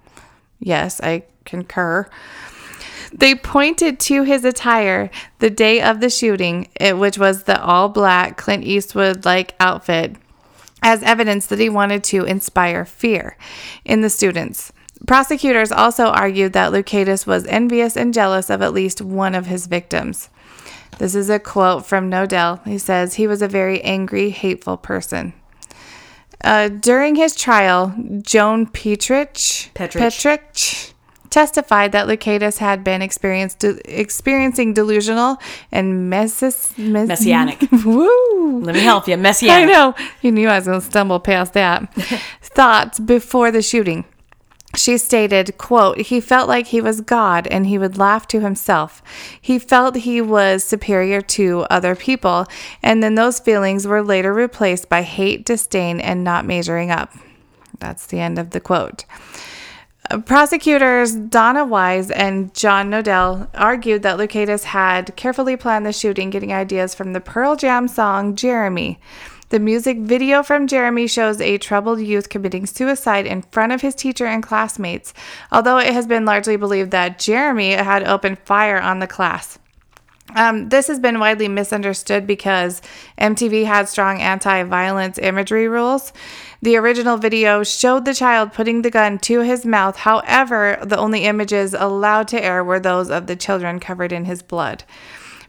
Yes, 0.60 1.00
I 1.02 1.24
concur. 1.46 2.10
They 3.14 3.36
pointed 3.36 4.00
to 4.02 4.24
his 4.24 4.46
attire 4.46 5.10
the 5.40 5.50
day 5.50 5.82
of 5.82 6.00
the 6.00 6.10
shooting, 6.10 6.70
which 6.80 7.18
was 7.18 7.44
the 7.44 7.62
all 7.62 7.90
black 7.90 8.38
Clint 8.38 8.64
Eastwood 8.64 9.26
like 9.26 9.56
outfit, 9.60 10.16
as 10.82 11.04
evidence 11.04 11.46
that 11.48 11.60
he 11.60 11.70
wanted 11.70 12.04
to 12.06 12.26
inspire 12.26 12.86
fear 12.86 13.38
in 13.86 14.02
the 14.02 14.10
students. 14.10 14.72
Prosecutors 15.08 15.72
also 15.72 16.06
argued 16.06 16.54
that 16.54 16.72
Loukaitis 16.72 17.26
was 17.26 17.46
envious 17.48 17.98
and 17.98 18.14
jealous 18.14 18.50
of 18.50 18.62
at 18.62 18.74
least 18.74 19.02
one 19.02 19.36
of 19.36 19.48
his 19.48 19.68
victims. 19.68 20.30
This 21.00 21.16
is 21.16 21.30
a 21.30 21.40
quote 21.40 21.86
from 21.86 22.10
Knodell. 22.10 22.64
He 22.66 22.78
says, 22.78 23.16
He 23.16 23.26
was 23.26 23.42
a 23.42 23.48
very 23.48 23.82
angry, 23.82 24.30
hateful 24.30 24.78
person. 24.78 25.34
Uh, 26.44 26.70
during 26.70 27.16
his 27.16 27.36
trial, 27.36 27.94
Joan 28.22 28.68
Petrich, 28.68 29.72
Petrich. 29.74 30.02
Petrich 30.02 30.91
testified 31.32 31.92
that 31.94 32.08
Loukaitis 32.08 32.60
had 32.60 32.84
been 32.84 33.02
experienced, 33.02 33.64
experiencing 33.64 34.74
delusional 34.74 35.38
and 35.72 36.10
messis, 36.10 36.78
mes- 36.78 37.08
Messianic. 37.08 37.72
Woo! 37.86 38.60
Let 38.60 38.76
me 38.76 38.82
help 38.82 39.08
you. 39.08 39.18
Messianic. 39.18 39.70
I 39.70 39.72
know. 39.72 39.96
You 40.22 40.32
knew 40.32 40.48
I 40.48 40.58
was 40.58 40.68
going 40.68 40.80
to 40.80 40.86
stumble 40.86 41.20
past 41.20 41.54
that. 41.54 41.92
Thoughts 42.42 43.00
before 43.00 43.50
the 43.50 43.62
shooting. 43.62 44.06
She 44.76 44.98
stated, 44.98 45.58
quote, 45.58 45.98
he 45.98 46.22
felt 46.22 46.48
like 46.48 46.68
he 46.68 46.80
was 46.80 47.02
God 47.02 47.46
and 47.48 47.68
he 47.68 47.78
would 47.78 47.98
laugh 47.98 48.26
to 48.28 48.40
himself. 48.40 49.02
He 49.42 49.60
felt 49.60 49.96
he 49.98 50.22
was 50.22 50.64
superior 50.64 51.22
to 51.22 51.66
other 51.70 51.94
people, 51.94 52.46
and 52.82 53.04
then 53.04 53.16
those 53.16 53.40
feelings 53.40 53.86
were 53.86 54.02
later 54.02 54.34
replaced 54.34 54.88
by 54.88 55.02
hate, 55.02 55.46
disdain, 55.46 56.00
and 56.00 56.24
not 56.24 56.46
measuring 56.46 56.90
up. 56.90 57.14
That's 57.80 58.06
the 58.06 58.22
end 58.22 58.40
of 58.40 58.52
the 58.52 58.62
quote. 58.62 59.04
Prosecutors 60.26 61.16
Donna 61.16 61.64
Wise 61.64 62.12
and 62.12 62.54
John 62.54 62.90
Knodell 62.90 63.48
argued 63.54 64.04
that 64.04 64.18
Loukaitis 64.18 64.66
had 64.66 65.16
carefully 65.16 65.56
planned 65.56 65.86
the 65.86 65.94
shooting, 65.94 66.30
getting 66.30 66.52
ideas 66.52 66.94
from 66.94 67.14
the 67.14 67.22
Pearl 67.22 67.56
Jam 67.56 67.88
song 67.88 68.36
Jeremy. 68.36 69.00
The 69.50 69.60
music 69.60 70.00
video 70.00 70.44
from 70.44 70.68
Jeremy 70.68 71.08
shows 71.08 71.40
a 71.40 71.58
troubled 71.58 72.02
youth 72.02 72.30
committing 72.30 72.66
suicide 72.66 73.26
in 73.26 73.44
front 73.44 73.72
of 73.72 73.82
his 73.82 73.96
teacher 73.96 74.26
and 74.26 74.44
classmates, 74.44 75.14
although 75.52 75.78
it 75.78 75.94
has 75.94 76.08
been 76.08 76.26
largely 76.26 76.58
believed 76.58 76.92
that 76.92 77.20
Jeremy 77.20 77.72
had 77.72 78.04
opened 78.04 78.40
fire 78.40 78.80
on 78.82 79.00
the 79.00 79.08
class. 79.08 79.60
Um, 80.36 80.70
this 80.70 80.88
has 80.88 81.00
been 81.00 81.20
widely 81.20 81.48
misunderstood 81.48 82.26
because 82.26 82.82
MTV 83.18 83.66
had 83.66 83.90
strong 83.90 84.22
anti 84.22 84.64
violence 84.64 85.18
imagery 85.18 85.68
rules. 85.68 86.14
The 86.62 86.78
original 86.78 87.18
video 87.18 87.64
showed 87.64 88.06
the 88.06 88.14
child 88.14 88.54
putting 88.54 88.82
the 88.82 88.92
gun 88.92 89.20
to 89.20 89.42
his 89.42 89.66
mouth. 89.66 89.98
However, 89.98 90.80
the 90.84 90.98
only 90.98 91.26
images 91.26 91.74
allowed 91.74 92.28
to 92.30 92.44
air 92.44 92.64
were 92.64 92.80
those 92.80 93.10
of 93.10 93.28
the 93.28 93.36
children 93.36 93.80
covered 93.80 94.12
in 94.12 94.26
his 94.26 94.42
blood. 94.42 94.84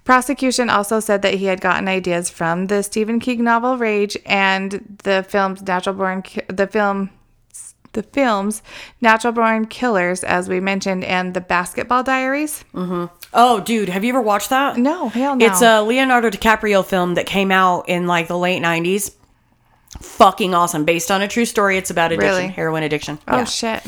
Prosecution 0.04 0.68
also 0.68 0.98
said 0.98 1.22
that 1.22 1.34
he 1.34 1.46
had 1.46 1.60
gotten 1.60 1.86
ideas 1.86 2.28
from 2.28 2.66
the 2.66 2.82
Stephen 2.82 3.20
King 3.20 3.44
novel 3.44 3.78
Rage 3.78 4.16
and 4.26 4.98
the 5.04 5.24
film's 5.28 5.62
Natural 5.62 5.94
Born 5.94 6.24
the 6.48 6.66
film 6.66 7.10
the 7.92 8.02
films 8.02 8.62
Natural 9.00 9.32
Born 9.32 9.66
Killers 9.66 10.24
as 10.24 10.48
we 10.48 10.60
mentioned 10.60 11.04
and 11.04 11.34
the 11.34 11.40
Basketball 11.40 12.02
Diaries. 12.02 12.64
Mm-hmm. 12.74 13.14
Oh, 13.34 13.60
dude, 13.60 13.88
have 13.88 14.04
you 14.04 14.10
ever 14.10 14.20
watched 14.20 14.50
that? 14.50 14.76
No, 14.76 15.08
hell 15.08 15.36
no. 15.36 15.46
It's 15.46 15.62
a 15.62 15.82
Leonardo 15.82 16.30
DiCaprio 16.30 16.84
film 16.84 17.14
that 17.14 17.26
came 17.26 17.50
out 17.50 17.88
in 17.88 18.06
like 18.06 18.28
the 18.28 18.36
late 18.38 18.62
90s. 18.62 19.14
Fucking 20.00 20.54
awesome. 20.54 20.84
Based 20.84 21.10
on 21.10 21.22
a 21.22 21.28
true 21.28 21.44
story. 21.44 21.76
It's 21.76 21.90
about 21.90 22.12
addiction, 22.12 22.34
Really? 22.36 22.48
heroin 22.48 22.82
addiction. 22.82 23.18
Oh 23.28 23.38
yeah. 23.38 23.44
shit. 23.44 23.82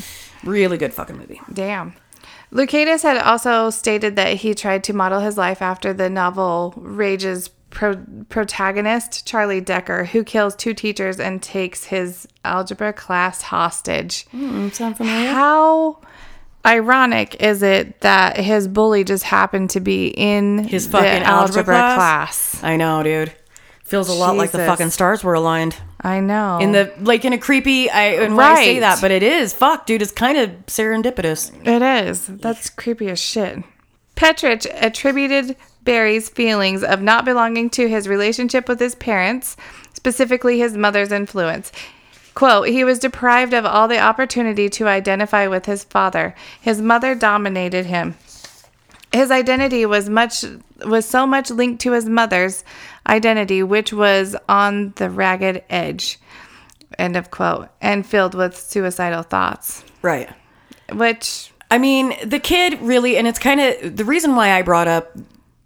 Really 0.44 0.76
good 0.76 0.92
fucking 0.92 1.16
movie. 1.16 1.40
Damn. 1.52 1.94
Loukaitis 2.52 3.02
had 3.02 3.16
also 3.18 3.70
stated 3.70 4.14
that 4.16 4.36
he 4.36 4.54
tried 4.54 4.84
to 4.84 4.92
model 4.92 5.20
his 5.20 5.36
life 5.36 5.60
after 5.60 5.92
the 5.92 6.08
novel 6.08 6.72
Rage's 6.76 7.48
pro- 7.74 8.02
protagonist, 8.30 9.26
Charlie 9.26 9.60
Decker, 9.60 10.04
who 10.06 10.24
kills 10.24 10.56
two 10.56 10.72
teachers 10.72 11.20
and 11.20 11.42
takes 11.42 11.84
his 11.84 12.26
algebra 12.44 12.92
class 12.94 13.42
hostage. 13.42 14.26
Mm, 14.32 14.72
sound 14.72 14.96
familiar? 14.96 15.30
How 15.30 15.98
ironic 16.64 17.36
is 17.42 17.62
it 17.62 18.00
that 18.00 18.38
his 18.38 18.66
bully 18.68 19.04
just 19.04 19.24
happened 19.24 19.70
to 19.70 19.80
be 19.80 20.08
in 20.08 20.64
His 20.64 20.86
fucking 20.86 21.22
algebra, 21.22 21.64
class? 21.64 21.94
class? 22.52 22.64
I 22.64 22.76
know, 22.76 23.02
dude. 23.02 23.32
Feels 23.84 24.08
a 24.08 24.14
lot 24.14 24.36
like 24.36 24.50
the 24.50 24.58
fucking 24.64 24.88
stars 24.90 25.22
were 25.22 25.34
aligned. 25.34 25.76
I 26.00 26.20
know. 26.20 26.58
In 26.58 26.72
the 26.72 26.90
like 27.00 27.24
in 27.26 27.34
a 27.34 27.38
creepy 27.38 27.90
I 27.90 28.18
when 28.18 28.38
I 28.40 28.54
say 28.54 28.72
Right. 28.74 28.80
that, 28.80 29.00
but 29.02 29.10
it 29.10 29.22
is. 29.22 29.52
Fuck, 29.52 29.84
dude, 29.86 30.00
it's 30.00 30.10
kind 30.10 30.38
of 30.38 30.50
serendipitous. 30.66 31.52
It 31.66 31.82
is. 31.82 32.26
That's 32.26 32.70
creepy 32.70 33.10
as 33.10 33.18
shit. 33.20 33.62
Petrich 34.16 34.66
attributed 34.80 35.56
Barry's 35.84 36.28
feelings 36.28 36.82
of 36.82 37.02
not 37.02 37.24
belonging 37.24 37.70
to 37.70 37.88
his 37.88 38.08
relationship 38.08 38.68
with 38.68 38.80
his 38.80 38.94
parents, 38.94 39.56
specifically 39.92 40.58
his 40.58 40.76
mother's 40.76 41.12
influence. 41.12 41.70
Quote, 42.34 42.68
he 42.68 42.82
was 42.82 42.98
deprived 42.98 43.54
of 43.54 43.64
all 43.64 43.86
the 43.86 44.00
opportunity 44.00 44.68
to 44.68 44.88
identify 44.88 45.46
with 45.46 45.66
his 45.66 45.84
father. 45.84 46.34
His 46.60 46.80
mother 46.80 47.14
dominated 47.14 47.86
him. 47.86 48.16
His 49.12 49.30
identity 49.30 49.86
was 49.86 50.08
much 50.08 50.44
was 50.84 51.06
so 51.06 51.24
much 51.24 51.50
linked 51.50 51.80
to 51.82 51.92
his 51.92 52.06
mother's 52.06 52.64
identity, 53.06 53.62
which 53.62 53.92
was 53.92 54.34
on 54.48 54.92
the 54.96 55.08
ragged 55.08 55.62
edge. 55.70 56.18
End 56.98 57.16
of 57.16 57.30
quote. 57.30 57.68
And 57.80 58.04
filled 58.04 58.34
with 58.34 58.56
suicidal 58.56 59.22
thoughts. 59.22 59.84
Right. 60.02 60.28
Which 60.92 61.52
I 61.70 61.78
mean, 61.78 62.14
the 62.24 62.40
kid 62.40 62.80
really, 62.82 63.16
and 63.16 63.28
it's 63.28 63.38
kind 63.38 63.60
of 63.60 63.96
the 63.96 64.04
reason 64.04 64.34
why 64.34 64.50
I 64.50 64.62
brought 64.62 64.88
up 64.88 65.16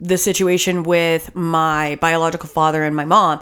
the 0.01 0.19
situation 0.19 0.83
with 0.83 1.35
my 1.35 1.99
biological 2.01 2.49
father 2.49 2.85
and 2.85 2.95
my 2.95 3.05
mom. 3.05 3.41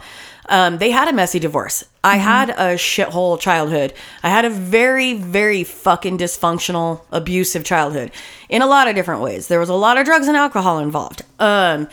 Um, 0.48 0.78
they 0.78 0.90
had 0.90 1.09
a 1.09 1.12
messy 1.12 1.38
divorce. 1.38 1.84
I 2.04 2.16
had 2.18 2.50
a 2.50 2.76
shithole 2.76 3.38
childhood. 3.38 3.92
I 4.22 4.28
had 4.28 4.44
a 4.44 4.50
very, 4.50 5.14
very 5.14 5.64
fucking 5.64 6.18
dysfunctional, 6.18 7.00
abusive 7.11 7.64
childhood 7.64 8.12
in 8.48 8.62
a 8.62 8.66
lot 8.66 8.86
of 8.86 8.94
different 8.94 9.22
ways. 9.22 9.48
There 9.48 9.59
was 9.59 9.68
a 9.68 9.74
lot 9.74 9.98
of 9.98 10.04
drugs 10.04 10.28
and 10.28 10.36
alcohol 10.36 10.78
involved. 10.78 11.22
Um, 11.40 11.88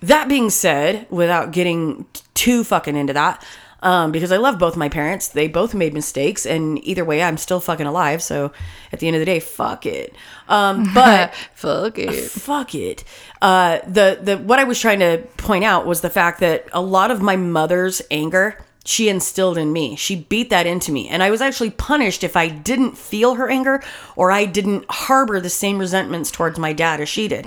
that 0.00 0.28
being 0.28 0.50
said, 0.50 1.06
without 1.08 1.52
getting 1.52 2.04
too 2.34 2.64
fucking 2.64 2.96
into 2.96 3.12
that, 3.12 3.44
um, 3.82 4.12
because 4.12 4.32
I 4.32 4.36
love 4.36 4.58
both 4.58 4.76
my 4.76 4.88
parents, 4.88 5.28
they 5.28 5.48
both 5.48 5.74
made 5.74 5.92
mistakes, 5.92 6.46
and 6.46 6.82
either 6.84 7.04
way, 7.04 7.22
I'm 7.22 7.36
still 7.36 7.60
fucking 7.60 7.86
alive. 7.86 8.22
So 8.22 8.52
at 8.92 9.00
the 9.00 9.08
end 9.08 9.16
of 9.16 9.20
the 9.20 9.26
day, 9.26 9.40
fuck 9.40 9.84
it. 9.86 10.14
Um, 10.48 10.88
but 10.94 11.34
fuck 11.54 11.98
it. 11.98 12.30
fuck 12.30 12.74
it. 12.74 13.04
Uh, 13.40 13.80
the 13.86 14.18
the 14.22 14.38
what 14.38 14.58
I 14.58 14.64
was 14.64 14.80
trying 14.80 15.00
to 15.00 15.18
point 15.36 15.64
out 15.64 15.86
was 15.86 16.00
the 16.00 16.10
fact 16.10 16.40
that 16.40 16.68
a 16.72 16.80
lot 16.80 17.10
of 17.10 17.20
my 17.20 17.36
mother's 17.36 18.00
anger 18.10 18.64
she 18.84 19.08
instilled 19.08 19.58
in 19.58 19.72
me. 19.72 19.96
She 19.96 20.16
beat 20.16 20.50
that 20.50 20.66
into 20.66 20.92
me, 20.92 21.08
and 21.08 21.22
I 21.22 21.30
was 21.30 21.40
actually 21.40 21.70
punished 21.70 22.24
if 22.24 22.36
I 22.36 22.48
didn't 22.48 22.98
feel 22.98 23.34
her 23.34 23.48
anger 23.48 23.82
or 24.16 24.30
I 24.32 24.44
didn't 24.44 24.84
harbor 24.90 25.40
the 25.40 25.50
same 25.50 25.78
resentments 25.78 26.30
towards 26.30 26.58
my 26.58 26.72
dad 26.72 27.00
as 27.00 27.08
she 27.08 27.28
did. 27.28 27.46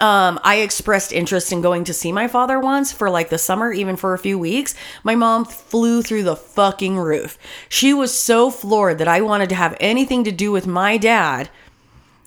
Um, 0.00 0.38
I 0.42 0.56
expressed 0.62 1.12
interest 1.12 1.52
in 1.52 1.60
going 1.60 1.84
to 1.84 1.94
see 1.94 2.12
my 2.12 2.28
father 2.28 2.58
once 2.60 2.92
for 2.92 3.10
like 3.10 3.28
the 3.30 3.38
summer, 3.38 3.72
even 3.72 3.96
for 3.96 4.14
a 4.14 4.18
few 4.18 4.38
weeks. 4.38 4.74
My 5.02 5.14
mom 5.14 5.44
flew 5.44 6.02
through 6.02 6.22
the 6.24 6.36
fucking 6.36 6.96
roof. 6.96 7.38
She 7.68 7.92
was 7.92 8.12
so 8.12 8.50
floored 8.50 8.98
that 8.98 9.08
I 9.08 9.20
wanted 9.20 9.48
to 9.50 9.54
have 9.54 9.76
anything 9.80 10.24
to 10.24 10.32
do 10.32 10.52
with 10.52 10.66
my 10.66 10.96
dad 10.96 11.50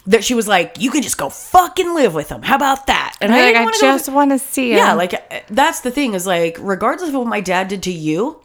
that 0.08 0.24
she 0.24 0.34
was 0.34 0.47
like, 0.47 0.76
"You 0.80 0.91
can 0.91 1.02
just 1.02 1.18
go 1.18 1.30
fucking 1.30 1.93
live 1.93 2.14
with 2.14 2.30
him. 2.30 2.41
How 2.41 2.56
about 2.56 2.88
that?" 2.88 3.16
And 3.22 3.32
like, 3.32 3.41
didn't 3.43 3.58
I 3.62 3.64
wanna 3.66 3.78
just 3.80 4.10
want 4.10 4.32
to 4.32 4.39
see 4.39 4.72
him. 4.72 4.78
yeah, 4.78 4.93
like 4.93 5.14
that's 5.49 5.82
the 5.82 5.91
thing 5.91 6.14
is 6.14 6.26
like, 6.26 6.58
regardless 6.60 7.10
of 7.10 7.16
what 7.16 7.28
my 7.28 7.41
dad 7.41 7.68
did 7.68 7.84
to 7.84 7.91
you, 7.91 8.41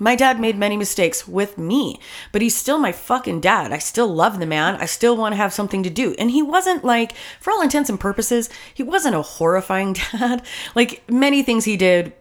My 0.00 0.14
dad 0.14 0.38
made 0.38 0.56
many 0.56 0.76
mistakes 0.76 1.26
with 1.26 1.58
me, 1.58 1.98
but 2.30 2.40
he's 2.40 2.54
still 2.54 2.78
my 2.78 2.92
fucking 2.92 3.40
dad. 3.40 3.72
I 3.72 3.78
still 3.78 4.06
love 4.06 4.38
the 4.38 4.46
man. 4.46 4.76
I 4.76 4.86
still 4.86 5.16
want 5.16 5.32
to 5.32 5.36
have 5.36 5.52
something 5.52 5.82
to 5.82 5.90
do. 5.90 6.14
And 6.20 6.30
he 6.30 6.40
wasn't 6.40 6.84
like, 6.84 7.14
for 7.40 7.50
all 7.52 7.62
intents 7.62 7.90
and 7.90 7.98
purposes, 7.98 8.48
he 8.72 8.84
wasn't 8.84 9.16
a 9.16 9.22
horrifying 9.22 9.94
dad. 10.12 10.42
Like 10.76 11.02
many 11.10 11.42
things 11.42 11.64
he 11.64 11.76
did, 11.76 12.12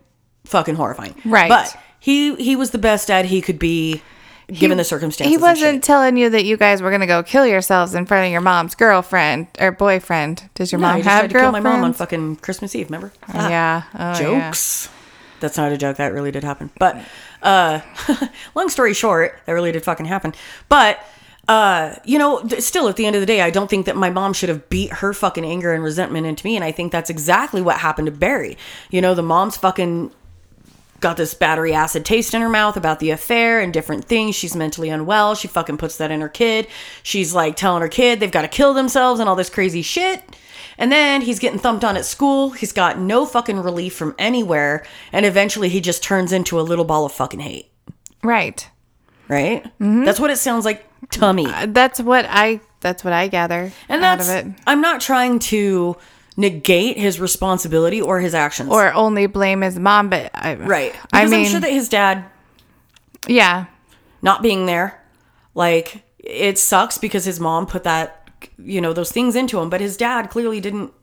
fucking 0.45 0.73
horrifying. 0.73 1.13
Right. 1.23 1.49
But 1.49 1.77
he 1.99 2.33
he 2.37 2.55
was 2.55 2.71
the 2.71 2.79
best 2.79 3.09
dad 3.09 3.25
he 3.25 3.41
could 3.41 3.59
be, 3.59 4.01
given 4.47 4.77
the 4.77 4.83
circumstances. 4.83 5.35
He 5.35 5.37
wasn't 5.41 5.83
telling 5.83 6.17
you 6.17 6.29
that 6.29 6.45
you 6.45 6.57
guys 6.57 6.81
were 6.81 6.91
gonna 6.91 7.07
go 7.07 7.21
kill 7.23 7.45
yourselves 7.45 7.93
in 7.93 8.05
front 8.05 8.25
of 8.25 8.31
your 8.31 8.41
mom's 8.41 8.75
girlfriend 8.75 9.47
or 9.59 9.71
boyfriend. 9.71 10.49
Does 10.55 10.71
your 10.71 10.79
No, 10.79 10.87
mom 10.87 10.95
he 10.97 11.01
just 11.03 11.09
have 11.09 11.21
tried 11.29 11.39
to 11.39 11.39
kill 11.43 11.51
my 11.51 11.59
mom 11.59 11.83
on 11.83 11.93
fucking 11.93 12.37
Christmas 12.37 12.73
Eve. 12.75 12.87
Remember? 12.87 13.11
Ah. 13.29 13.49
Yeah. 13.49 13.83
Oh, 13.93 13.97
yeah. 13.97 14.47
jokes. 14.49 14.89
That's 15.39 15.57
not 15.57 15.71
a 15.71 15.77
joke. 15.77 15.97
That 15.97 16.13
really 16.13 16.31
did 16.31 16.43
happen. 16.43 16.69
But 16.79 16.97
uh 17.43 17.81
long 18.55 18.69
story 18.69 18.93
short, 18.93 19.39
that 19.45 19.51
really 19.51 19.71
did 19.71 19.83
fucking 19.83 20.05
happen. 20.05 20.33
But 20.69 20.99
uh 21.49 21.95
you 22.05 22.17
know, 22.17 22.41
th- 22.41 22.61
still 22.61 22.87
at 22.87 22.95
the 22.95 23.05
end 23.05 23.15
of 23.15 23.21
the 23.21 23.25
day, 23.25 23.41
I 23.41 23.49
don't 23.49 23.69
think 23.69 23.85
that 23.85 23.95
my 23.97 24.09
mom 24.09 24.33
should 24.33 24.49
have 24.49 24.69
beat 24.69 24.91
her 24.93 25.13
fucking 25.13 25.45
anger 25.45 25.73
and 25.73 25.83
resentment 25.83 26.25
into 26.25 26.45
me 26.45 26.55
and 26.55 26.63
I 26.63 26.71
think 26.71 26.91
that's 26.91 27.09
exactly 27.09 27.61
what 27.61 27.77
happened 27.77 28.05
to 28.07 28.11
Barry. 28.11 28.57
You 28.89 29.01
know, 29.01 29.13
the 29.13 29.23
mom's 29.23 29.57
fucking 29.57 30.11
got 30.99 31.17
this 31.17 31.33
battery 31.33 31.73
acid 31.73 32.05
taste 32.05 32.33
in 32.33 32.41
her 32.41 32.49
mouth 32.49 32.75
about 32.75 32.99
the 32.99 33.11
affair 33.11 33.59
and 33.59 33.73
different 33.73 34.05
things. 34.05 34.35
She's 34.35 34.55
mentally 34.55 34.89
unwell. 34.89 35.35
She 35.35 35.47
fucking 35.47 35.77
puts 35.77 35.97
that 35.97 36.11
in 36.11 36.21
her 36.21 36.29
kid. 36.29 36.67
She's 37.03 37.33
like 37.33 37.55
telling 37.55 37.81
her 37.81 37.87
kid 37.87 38.19
they've 38.19 38.31
got 38.31 38.41
to 38.41 38.47
kill 38.47 38.73
themselves 38.73 39.19
and 39.19 39.29
all 39.29 39.35
this 39.35 39.49
crazy 39.49 39.81
shit. 39.81 40.23
And 40.77 40.91
then 40.91 41.21
he's 41.21 41.39
getting 41.39 41.59
thumped 41.59 41.83
on 41.83 41.97
at 41.97 42.05
school. 42.05 42.51
He's 42.51 42.71
got 42.71 42.99
no 42.99 43.25
fucking 43.25 43.57
relief 43.57 43.95
from 43.95 44.15
anywhere. 44.19 44.85
And 45.11 45.25
eventually 45.25 45.69
he 45.69 45.81
just 45.81 46.03
turns 46.03 46.31
into 46.31 46.59
a 46.59 46.61
little 46.61 46.85
ball 46.85 47.05
of 47.05 47.11
fucking 47.11 47.39
hate. 47.39 47.71
Right. 48.23 48.67
Right? 49.27 49.63
Mm-hmm. 49.63 50.05
That's 50.05 50.19
what 50.19 50.29
it 50.29 50.37
sounds 50.37 50.65
like 50.65 50.85
to 51.11 51.33
me. 51.33 51.45
Uh, 51.45 51.67
that's 51.69 51.99
what 51.99 52.25
I. 52.29 52.61
That's 52.79 53.03
what 53.03 53.11
I 53.11 53.27
gather 53.27 53.71
And 53.89 54.03
out 54.03 54.19
that's, 54.19 54.29
of 54.29 54.35
it. 54.35 54.59
I'm 54.67 54.81
not 54.81 55.01
trying 55.01 55.39
to 55.39 55.97
negate 56.37 56.97
his 56.97 57.19
responsibility 57.19 58.01
or 58.01 58.19
his 58.19 58.33
actions. 58.33 58.69
Or 58.69 58.93
only 58.93 59.27
blame 59.27 59.61
his 59.61 59.77
mom, 59.77 60.09
but 60.09 60.31
I, 60.33 60.55
right. 60.55 60.95
I 61.11 61.25
mean, 61.25 61.45
I'm 61.45 61.45
sure 61.51 61.59
that 61.59 61.71
his 61.71 61.89
dad 61.89 62.25
yeah. 63.27 63.65
not 64.21 64.41
being 64.41 64.65
there 64.65 65.03
like 65.53 66.03
it 66.19 66.57
sucks 66.57 66.97
because 66.97 67.25
his 67.25 67.39
mom 67.39 67.65
put 67.65 67.83
that 67.83 68.29
you 68.57 68.79
know 68.79 68.93
those 68.93 69.11
things 69.11 69.35
into 69.35 69.59
him 69.59 69.69
but 69.69 69.81
his 69.81 69.97
dad 69.97 70.29
clearly 70.29 70.61
didn't 70.61 70.93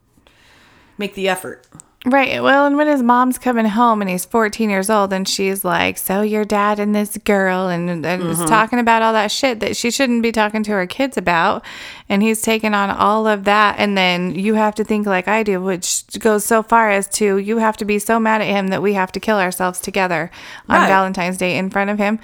make 0.96 1.14
the 1.14 1.28
effort 1.28 1.66
Right. 2.06 2.42
Well, 2.42 2.66
and 2.66 2.76
when 2.76 2.86
his 2.86 3.02
mom's 3.02 3.38
coming 3.38 3.64
home 3.64 4.02
and 4.02 4.10
he's 4.10 4.26
14 4.26 4.68
years 4.68 4.90
old 4.90 5.10
and 5.10 5.26
she's 5.26 5.64
like, 5.64 5.96
So 5.96 6.20
your 6.20 6.44
dad 6.44 6.78
and 6.78 6.94
this 6.94 7.16
girl, 7.16 7.68
and, 7.68 7.88
and 7.88 8.04
Mm-hmm. 8.04 8.30
is 8.30 8.44
talking 8.48 8.78
about 8.78 9.00
all 9.00 9.14
that 9.14 9.30
shit 9.30 9.60
that 9.60 9.74
she 9.74 9.90
shouldn't 9.90 10.22
be 10.22 10.30
talking 10.30 10.62
to 10.64 10.72
her 10.72 10.86
kids 10.86 11.16
about. 11.16 11.64
And 12.10 12.22
he's 12.22 12.42
taking 12.42 12.74
on 12.74 12.90
all 12.90 13.26
of 13.26 13.44
that. 13.44 13.76
And 13.78 13.96
then 13.96 14.34
you 14.34 14.52
have 14.52 14.74
to 14.74 14.84
think 14.84 15.06
like 15.06 15.28
I 15.28 15.42
do, 15.42 15.62
which 15.62 16.04
goes 16.18 16.44
so 16.44 16.62
far 16.62 16.90
as 16.90 17.08
to 17.10 17.38
you 17.38 17.56
have 17.56 17.78
to 17.78 17.86
be 17.86 17.98
so 17.98 18.20
mad 18.20 18.42
at 18.42 18.48
him 18.48 18.68
that 18.68 18.82
we 18.82 18.92
have 18.92 19.10
to 19.12 19.20
kill 19.20 19.38
ourselves 19.38 19.80
together 19.80 20.30
on 20.68 20.80
Right. 20.82 20.88
Valentine's 20.88 21.38
Day 21.38 21.56
in 21.56 21.70
front 21.70 21.88
of 21.88 21.96
him. 21.98 22.18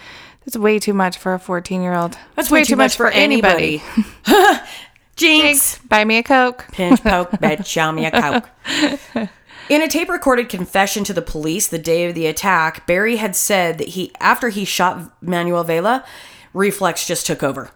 That's 0.44 0.58
way 0.58 0.78
too 0.78 0.92
much 0.94 1.16
for 1.16 1.32
a 1.32 1.38
14 1.38 1.80
year 1.82 1.94
old. 1.94 2.18
that's 2.36 2.50
way 2.50 2.64
too 2.64 2.76
much 2.76 2.96
for 2.96 3.08
anybody, 3.08 3.82
jinx 5.16 5.78
Buy 5.88 6.04
me 6.04 6.18
a 6.18 6.22
Coke. 6.22 6.66
pinch 6.72 7.02
poke 7.02 7.38
bet 7.40 7.66
show 7.66 7.92
me 7.92 8.06
a 8.06 8.10
coke 8.10 8.48
in 9.70 9.80
a 9.80 9.88
tape 9.88 10.08
recorded 10.10 10.48
confession 10.50 11.04
to 11.04 11.14
the 11.14 11.22
police 11.22 11.68
the 11.68 11.78
day 11.78 12.06
of 12.06 12.14
the 12.14 12.26
attack 12.26 12.86
barry 12.86 13.16
had 13.16 13.34
said 13.34 13.78
that 13.78 13.88
he 13.88 14.12
after 14.20 14.50
he 14.50 14.64
shot 14.66 15.10
manuel 15.22 15.64
vela 15.64 16.04
reflex 16.52 17.06
just 17.06 17.24
took 17.26 17.42
over 17.42 17.70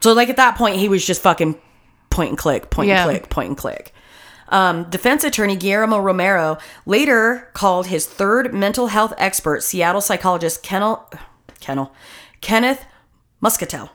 so 0.00 0.12
like 0.14 0.28
at 0.30 0.36
that 0.36 0.56
point 0.56 0.76
he 0.76 0.88
was 0.88 1.04
just 1.06 1.20
fucking 1.20 1.54
point 2.08 2.30
and 2.30 2.38
click 2.38 2.70
point 2.70 2.88
Yeah. 2.88 3.02
and 3.02 3.10
click 3.10 3.28
point 3.30 3.48
and 3.48 3.56
click 3.58 3.92
Um, 4.50 4.84
defense 4.90 5.24
attorney 5.24 5.56
Guillermo 5.56 5.98
Romero 5.98 6.58
later 6.86 7.48
called 7.54 7.86
his 7.88 8.06
third 8.06 8.52
mental 8.52 8.88
health 8.88 9.14
expert, 9.16 9.62
Seattle 9.62 10.02
psychologist 10.02 10.62
Kennel, 10.62 11.10
Kennel, 11.60 11.92
Kenneth 12.42 12.84
Muscatel. 13.40 13.88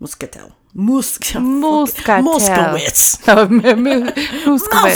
Muscatel. 0.00 0.56
Musk, 0.74 1.34
Muscatel. 1.34 2.22
Moskowitz. 2.24 3.18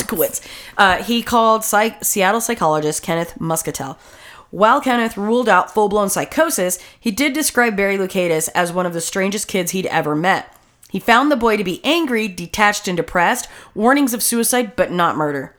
Moskowitz. 0.02 0.40
Uh, 0.76 1.02
he 1.02 1.22
called 1.22 1.64
psych- 1.64 2.04
Seattle 2.04 2.40
psychologist 2.40 3.02
Kenneth 3.02 3.40
Muscatel. 3.40 3.98
While 4.50 4.80
Kenneth 4.82 5.16
ruled 5.16 5.48
out 5.48 5.72
full 5.72 5.88
blown 5.88 6.10
psychosis, 6.10 6.78
he 7.00 7.10
did 7.10 7.32
describe 7.32 7.74
Barry 7.76 7.96
Loukaitis 7.96 8.50
as 8.54 8.72
one 8.72 8.84
of 8.84 8.92
the 8.92 9.00
strangest 9.00 9.48
kids 9.48 9.70
he'd 9.70 9.86
ever 9.86 10.14
met. 10.14 10.54
He 10.90 11.00
found 11.00 11.32
the 11.32 11.36
boy 11.36 11.56
to 11.56 11.64
be 11.64 11.80
angry, 11.84 12.28
detached, 12.28 12.86
and 12.86 12.96
depressed, 12.96 13.48
warnings 13.74 14.12
of 14.12 14.22
suicide, 14.22 14.76
but 14.76 14.92
not 14.92 15.16
murder. 15.16 15.56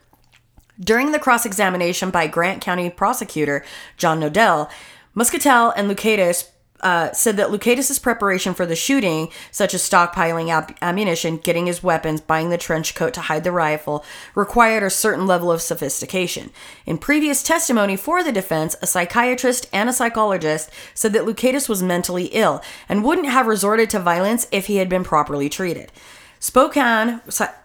During 0.79 1.11
the 1.11 1.19
cross 1.19 1.43
examination 1.43 2.11
by 2.11 2.27
Grant 2.27 2.61
County 2.61 2.89
prosecutor 2.91 3.65
John 3.97 4.19
Knodell, 4.19 4.69
Muscatel 5.15 5.71
and 5.71 5.89
Loukaitis 5.89 6.49
uh, 6.83 7.11
said 7.13 7.37
that 7.37 7.49
Loukaitis's 7.49 7.97
preparation 7.97 8.53
for 8.53 8.65
the 8.65 8.75
shooting, 8.75 9.29
such 9.51 9.73
as 9.73 9.81
stockpiling 9.81 10.49
ab- 10.49 10.75
ammunition, 10.81 11.37
getting 11.37 11.65
his 11.65 11.81
weapons, 11.81 12.21
buying 12.21 12.49
the 12.49 12.57
trench 12.57 12.93
coat 12.93 13.13
to 13.15 13.21
hide 13.21 13.43
the 13.43 13.51
rifle, 13.51 14.03
required 14.35 14.83
a 14.83 14.89
certain 14.89 15.25
level 15.25 15.51
of 15.51 15.61
sophistication. 15.61 16.51
In 16.85 16.97
previous 16.97 17.41
testimony 17.41 17.95
for 17.95 18.23
the 18.23 18.31
defense, 18.31 18.75
a 18.81 18.87
psychiatrist 18.87 19.67
and 19.73 19.89
a 19.89 19.93
psychologist 19.93 20.69
said 20.93 21.13
that 21.13 21.23
Loukaitis 21.25 21.67
was 21.67 21.81
mentally 21.81 22.25
ill 22.25 22.61
and 22.87 23.03
wouldn't 23.03 23.27
have 23.29 23.47
resorted 23.47 23.89
to 23.91 23.99
violence 23.99 24.47
if 24.51 24.67
he 24.67 24.75
had 24.75 24.89
been 24.89 25.03
properly 25.03 25.49
treated. 25.49 25.91
Spokane, 26.39 27.21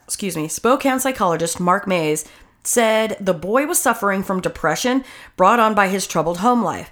excuse 0.06 0.36
me, 0.36 0.46
Spokane 0.46 1.00
psychologist 1.00 1.58
Mark 1.58 1.88
Mays 1.88 2.24
said 2.62 3.16
the 3.18 3.34
boy 3.34 3.66
was 3.66 3.78
suffering 3.78 4.22
from 4.22 4.40
depression 4.40 5.02
brought 5.36 5.58
on 5.58 5.74
by 5.74 5.88
his 5.88 6.06
troubled 6.06 6.38
home 6.38 6.62
life. 6.62 6.90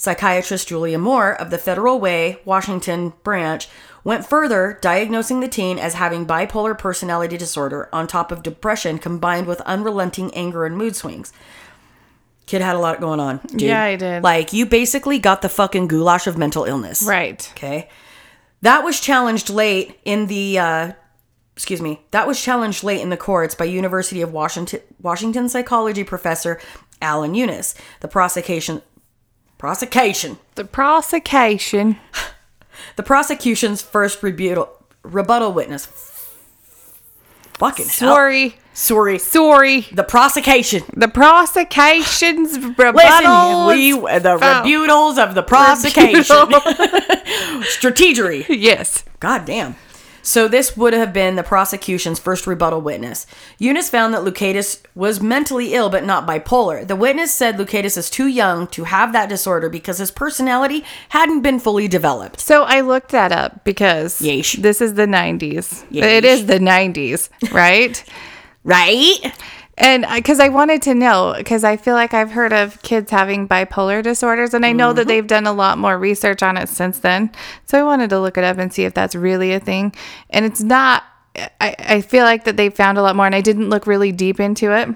Psychiatrist 0.00 0.66
Julia 0.66 0.96
Moore 0.96 1.34
of 1.38 1.50
the 1.50 1.58
Federal 1.58 2.00
Way, 2.00 2.40
Washington 2.46 3.12
branch, 3.22 3.68
went 4.02 4.24
further, 4.24 4.78
diagnosing 4.80 5.40
the 5.40 5.46
teen 5.46 5.78
as 5.78 5.92
having 5.92 6.24
bipolar 6.24 6.76
personality 6.76 7.36
disorder 7.36 7.86
on 7.92 8.06
top 8.06 8.32
of 8.32 8.42
depression 8.42 8.96
combined 8.96 9.46
with 9.46 9.60
unrelenting 9.60 10.34
anger 10.34 10.64
and 10.64 10.74
mood 10.78 10.96
swings. 10.96 11.34
Kid 12.46 12.62
had 12.62 12.76
a 12.76 12.78
lot 12.78 12.98
going 13.02 13.20
on. 13.20 13.40
Dude. 13.48 13.60
Yeah, 13.60 13.90
he 13.90 13.98
did. 13.98 14.22
Like, 14.22 14.54
you 14.54 14.64
basically 14.64 15.18
got 15.18 15.42
the 15.42 15.50
fucking 15.50 15.88
goulash 15.88 16.26
of 16.26 16.38
mental 16.38 16.64
illness. 16.64 17.02
Right. 17.02 17.46
Okay. 17.54 17.90
That 18.62 18.82
was 18.82 19.00
challenged 19.00 19.50
late 19.50 20.00
in 20.06 20.28
the 20.28 20.58
uh 20.60 20.92
excuse 21.54 21.82
me. 21.82 22.00
That 22.12 22.26
was 22.26 22.42
challenged 22.42 22.82
late 22.82 23.02
in 23.02 23.10
the 23.10 23.18
courts 23.18 23.54
by 23.54 23.66
University 23.66 24.22
of 24.22 24.32
Washington 24.32 24.80
Washington 24.98 25.50
psychology 25.50 26.04
professor 26.04 26.58
Alan 27.02 27.34
Unis. 27.34 27.74
The 28.00 28.08
prosecution 28.08 28.80
prosecution. 29.60 30.38
The 30.54 30.64
prosecution. 30.64 31.98
The 32.96 33.02
prosecution's 33.02 33.82
first 33.82 34.22
rebuttal 34.22 34.70
rebuttal 35.02 35.52
witness. 35.52 35.86
Fucking 37.58 37.84
hell. 37.84 38.14
Sorry. 38.14 38.56
Sorry. 38.72 39.18
Sorry. 39.18 39.82
The 39.92 40.02
prosecution. 40.02 40.82
The 40.96 41.08
prosecution's 41.08 42.56
Listen, 42.78 43.66
we 43.66 43.92
the 43.92 44.38
Oh. 44.40 44.62
rebuttals 44.64 45.18
of 45.22 45.34
the 45.34 45.42
prosecution. 45.42 46.22
Strategery. 47.68 48.46
yes. 48.48 49.04
God 49.20 49.44
damn. 49.44 49.76
So 50.22 50.48
this 50.48 50.76
would 50.76 50.92
have 50.92 51.12
been 51.12 51.36
the 51.36 51.42
prosecution's 51.42 52.18
first 52.18 52.46
rebuttal 52.46 52.80
witness. 52.80 53.26
Unis 53.58 53.90
found 53.90 54.14
that 54.14 54.22
Loukaitis 54.22 54.82
was 54.94 55.20
mentally 55.20 55.74
ill 55.74 55.90
but 55.90 56.04
not 56.04 56.26
bipolar. 56.26 56.86
The 56.86 56.96
witness 56.96 57.32
said 57.32 57.56
Loukaitis 57.56 57.96
is 57.96 58.10
too 58.10 58.26
young 58.26 58.66
to 58.68 58.84
have 58.84 59.12
that 59.12 59.28
disorder 59.28 59.68
because 59.68 59.98
his 59.98 60.10
personality 60.10 60.84
hadn't 61.10 61.42
been 61.42 61.58
fully 61.58 61.88
developed. 61.88 62.40
So 62.40 62.64
I 62.64 62.80
looked 62.80 63.10
that 63.10 63.32
up 63.32 63.64
because 63.64 64.20
Yeesh. 64.20 64.60
this 64.62 64.80
is 64.80 64.94
the 64.94 65.06
90s. 65.06 65.84
Yeesh. 65.90 66.02
It 66.02 66.24
is 66.24 66.46
the 66.46 66.58
90s, 66.58 67.28
right? 67.52 68.02
Right? 68.62 69.16
And 69.80 70.06
because 70.14 70.38
I 70.40 70.48
wanted 70.48 70.82
to 70.82 70.94
know, 70.94 71.34
because 71.36 71.64
I 71.64 71.76
feel 71.76 71.94
like 71.94 72.14
I've 72.14 72.30
heard 72.30 72.52
of 72.52 72.80
kids 72.82 73.10
having 73.10 73.48
bipolar 73.48 74.02
disorders, 74.02 74.54
and 74.54 74.64
I 74.64 74.72
know 74.72 74.88
Mm-hmm. 74.90 74.96
that 74.96 75.06
they've 75.08 75.26
done 75.26 75.46
a 75.46 75.52
lot 75.52 75.78
more 75.78 75.98
research 75.98 76.42
on 76.42 76.56
it 76.56 76.68
since 76.68 76.98
then. 77.00 77.30
So 77.66 77.80
I 77.80 77.82
wanted 77.82 78.10
to 78.10 78.20
look 78.20 78.36
it 78.38 78.44
up 78.44 78.58
and 78.58 78.72
see 78.72 78.84
if 78.84 78.94
that's 78.94 79.14
really 79.14 79.52
a 79.52 79.60
thing. 79.60 79.94
And 80.30 80.44
it's 80.44 80.62
not. 80.62 81.02
I, 81.60 81.74
I 81.78 82.00
feel 82.00 82.24
like 82.24 82.44
that 82.44 82.56
they 82.56 82.70
found 82.70 82.98
a 82.98 83.02
lot 83.02 83.16
more, 83.16 83.26
and 83.26 83.34
I 83.34 83.40
didn't 83.40 83.70
look 83.70 83.86
really 83.86 84.12
deep 84.12 84.38
into 84.38 84.72
it. 84.76 84.88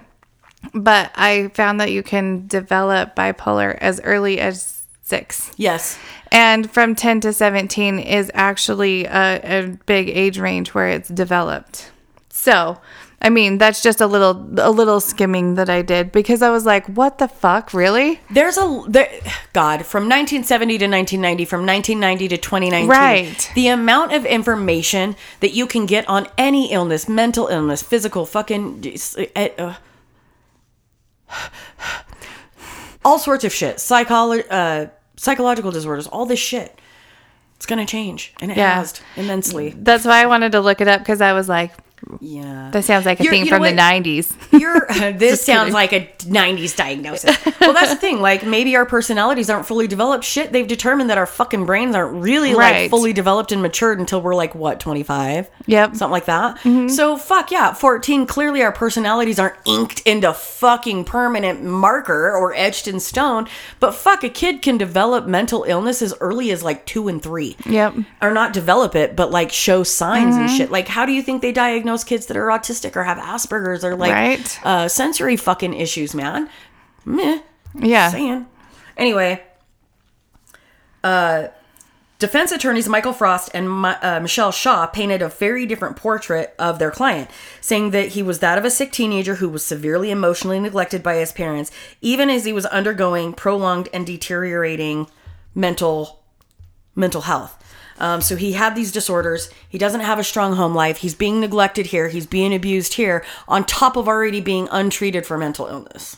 But 0.73 1.11
I 1.15 1.49
found 1.55 1.81
that 1.81 1.93
you 1.93 2.03
can 2.03 2.47
develop 2.47 3.15
bipolar 3.15 3.77
as 3.81 4.01
early 4.03 4.41
as 4.41 4.83
six. 5.03 5.53
Yes. 5.57 5.99
And 6.33 6.71
from 6.71 6.95
10 6.95 7.21
to 7.21 7.33
17 7.33 7.99
is 7.99 8.31
actually 8.35 9.05
a, 9.05 9.41
a 9.43 9.67
big 9.87 10.09
age 10.09 10.39
range 10.39 10.75
where 10.75 10.89
it's 10.89 11.09
developed. 11.09 11.93
So 12.31 12.81
I 13.25 13.31
mean, 13.31 13.57
that's 13.57 13.83
just 13.83 14.03
a 14.03 14.07
little 14.07 14.37
a 14.61 14.71
little 14.71 15.01
skimming 15.01 15.55
that 15.55 15.71
I 15.71 15.81
did 15.81 16.13
because 16.13 16.43
I 16.43 16.51
was 16.51 16.67
like, 16.67 16.87
what 16.89 17.17
the 17.17 17.27
fuck, 17.27 17.73
really? 17.73 18.21
There's 18.31 18.59
a 18.59 18.83
there, 18.87 19.09
God 19.55 19.87
from 19.87 20.05
1970 20.05 20.79
to 20.79 20.85
1990, 20.87 21.45
from 21.47 21.65
1990 21.65 22.29
to 22.29 22.37
2019. 22.37 22.89
Right. 22.91 23.51
The 23.55 23.69
amount 23.69 24.13
of 24.13 24.27
information 24.27 25.17
that 25.41 25.55
you 25.55 25.67
can 25.67 25.87
get 25.87 26.07
on 26.07 26.29
any 26.37 26.71
illness, 26.71 27.09
mental 27.09 27.47
illness, 27.49 27.83
physical, 27.83 28.27
fucking, 28.27 28.85
uh, 29.35 29.75
all 33.05 33.19
sorts 33.19 33.45
of 33.45 33.53
shit, 33.55 33.77
psycholo- 33.77 34.45
uh, 34.51 34.87
psychological 35.17 35.71
disorders, 35.71 36.07
all 36.07 36.27
this 36.27 36.39
shit. 36.39 36.79
It's 37.57 37.67
gonna 37.67 37.87
change, 37.87 38.35
and 38.41 38.51
it 38.51 38.57
Yeah. 38.59 38.75
has 38.75 39.01
immensely. 39.17 39.75
That's 39.77 40.05
why 40.05 40.21
I 40.23 40.27
wanted 40.27 40.53
to 40.53 40.61
look 40.61 40.83
it 40.83 40.89
up 40.89 41.01
because 41.01 41.21
I 41.23 41.33
was 41.33 41.49
like, 41.49 41.71
Yeah. 42.21 42.71
that 42.73 42.85
sounds 42.85 43.07
like 43.07 43.21
a 43.21 43.25
You're- 43.25 43.37
thing 43.37 43.45
you 43.47 43.51
know 43.51 43.57
from 43.59 43.77
the 43.77 43.83
'90s. 43.83 44.35
You're 44.61 44.91
uh, 44.91 45.13
this 45.13 45.45
sounds 45.45 45.75
kidding. 45.75 45.75
like 45.75 45.93
a 45.93 46.07
90s 46.25 46.77
diagnosis. 46.77 47.37
well, 47.61 47.73
that's 47.73 47.91
the 47.91 47.97
thing. 47.97 48.21
Like 48.21 48.45
maybe 48.45 48.77
our 48.77 48.87
personalities 48.87 49.51
aren't 49.51 49.67
fully 49.67 49.87
developed. 49.87 50.25
Shit, 50.25 50.53
they've 50.53 50.67
determined 50.67 51.11
that 51.11 51.19
our 51.19 51.27
fucking 51.27 51.67
brains 51.67 51.95
aren't 51.95 52.23
really 52.23 52.55
like 52.55 52.91
fully 52.91 53.13
developed 53.13 53.53
and 53.53 53.63
matured 53.63 53.99
until 53.99 54.21
we're 54.21 54.35
like 54.35 54.55
what, 54.55 54.81
25? 54.81 55.51
Yep. 55.67 55.97
Something 55.97 56.11
like 56.11 56.25
that. 56.27 56.57
Mm-hmm. 56.59 56.89
So 56.89 57.17
fuck 57.17 57.51
yeah, 57.51 57.73
14 57.75 58.27
clearly 58.27 58.63
our 58.63 58.73
personalities 58.73 59.39
aren't 59.39 59.57
inked 59.65 60.01
into 60.01 60.33
fucking 60.33 61.05
permanent 61.05 61.63
marker 61.63 62.35
or 62.35 62.55
etched 62.55 62.89
in 62.89 63.01
stone, 63.01 63.47
but 63.81 63.95
fuck 63.95 64.25
a 64.25 64.29
kid 64.29 64.63
can 64.63 64.77
develop 64.79 65.27
mental 65.27 65.65
illness 65.65 66.03
as 66.03 66.15
early 66.21 66.51
as 66.51 66.63
like 66.63 66.85
2 66.87 67.09
and 67.09 67.23
3 67.23 67.57
Yep. 67.67 67.95
or 68.23 68.31
not 68.33 68.53
develop 68.53 68.95
it, 68.95 69.15
but 69.17 69.31
like 69.31 69.51
show 69.53 69.83
signs 69.83 70.37
and 70.37 70.47
mm-hmm. 70.49 70.57
shit. 70.57 70.71
Like, 70.71 70.89
how 70.89 71.07
do 71.07 71.13
you 71.13 71.23
think 71.23 71.43
they 71.43 71.53
diagnose 71.53 71.94
kids 72.03 72.27
that 72.27 72.37
are 72.37 72.47
autistic 72.47 72.97
or 72.97 73.05
have 73.05 73.19
Asperger's 73.19 73.85
or 73.85 73.95
like 73.95 74.13
Right. 74.13 74.61
uh, 74.67 74.89
sensory 74.89 75.37
fucking 75.37 75.75
issues, 75.75 76.15
man? 76.15 76.49
Meh. 77.05 77.41
Yeah. 77.79 78.11
Saying. 78.11 78.47
Anyway, 78.97 79.43
uh, 81.03 81.49
defense 82.19 82.53
attorneys 82.53 82.89
Michael 82.89 83.13
Frost 83.13 83.51
and 83.55 83.69
uh, 83.85 84.21
Michelle 84.23 84.53
Shaw 84.53 84.87
painted 84.87 85.21
a 85.23 85.29
very 85.29 85.67
different 85.67 85.97
portrait 85.97 86.55
of 86.59 86.79
their 86.79 86.91
client, 86.91 87.31
saying 87.61 87.91
that 87.91 88.11
he 88.11 88.23
was 88.23 88.39
that 88.39 88.57
of 88.59 88.65
a 88.65 88.71
sick 88.71 88.93
teenager 88.93 89.37
who 89.37 89.49
was 89.49 89.65
severely 89.65 90.11
emotionally 90.11 90.61
neglected 90.61 91.03
by 91.03 91.17
his 91.17 91.33
parents, 91.33 91.71
even 92.01 92.31
as 92.31 92.45
he 92.45 92.53
was 92.53 92.67
undergoing 92.67 93.33
prolonged 93.33 93.89
and 93.93 94.07
deteriorating 94.07 95.09
mental 95.55 96.21
mental 96.97 97.23
health. 97.23 97.61
Um, 97.99 98.21
so 98.21 98.37
he 98.37 98.53
had 98.53 98.75
these 98.75 98.93
disorders. 98.93 99.51
He 99.69 99.79
doesn't 99.79 100.01
have 100.01 100.19
a 100.19 100.25
strong 100.25 100.57
home 100.57 100.75
life. 100.75 100.99
He's 100.99 101.15
being 101.15 101.41
neglected 101.41 101.87
here. 101.87 102.09
He's 102.09 102.27
being 102.27 102.55
abused 102.55 102.95
here, 102.95 103.25
on 103.47 103.65
top 103.65 103.97
of 103.97 104.09
already 104.09 104.41
being 104.41 104.69
untreated 104.71 105.27
for 105.27 105.39
mental 105.39 105.67
illness. 105.67 106.17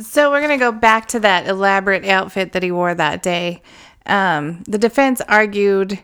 So 0.00 0.30
we're 0.30 0.40
gonna 0.40 0.58
go 0.58 0.72
back 0.72 1.08
to 1.08 1.20
that 1.20 1.46
elaborate 1.46 2.04
outfit 2.04 2.52
that 2.52 2.62
he 2.62 2.70
wore 2.70 2.94
that 2.94 3.22
day. 3.22 3.62
Um, 4.06 4.62
the 4.66 4.78
defense 4.78 5.20
argued, 5.22 5.98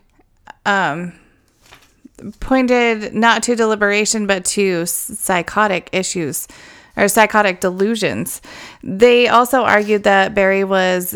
um, 0.65 1.13
pointed 2.41 3.15
not 3.15 3.43
to 3.43 3.55
deliberation 3.55 4.27
but 4.27 4.45
to 4.45 4.87
psychotic 4.87 5.91
issues 5.93 6.49
or 6.97 7.09
psychotic 7.09 7.61
delusions. 7.61 8.41
They 8.83 9.29
also 9.29 9.63
argued 9.63 10.05
that 10.05 10.35
Barry 10.35 10.65
was 10.65 11.15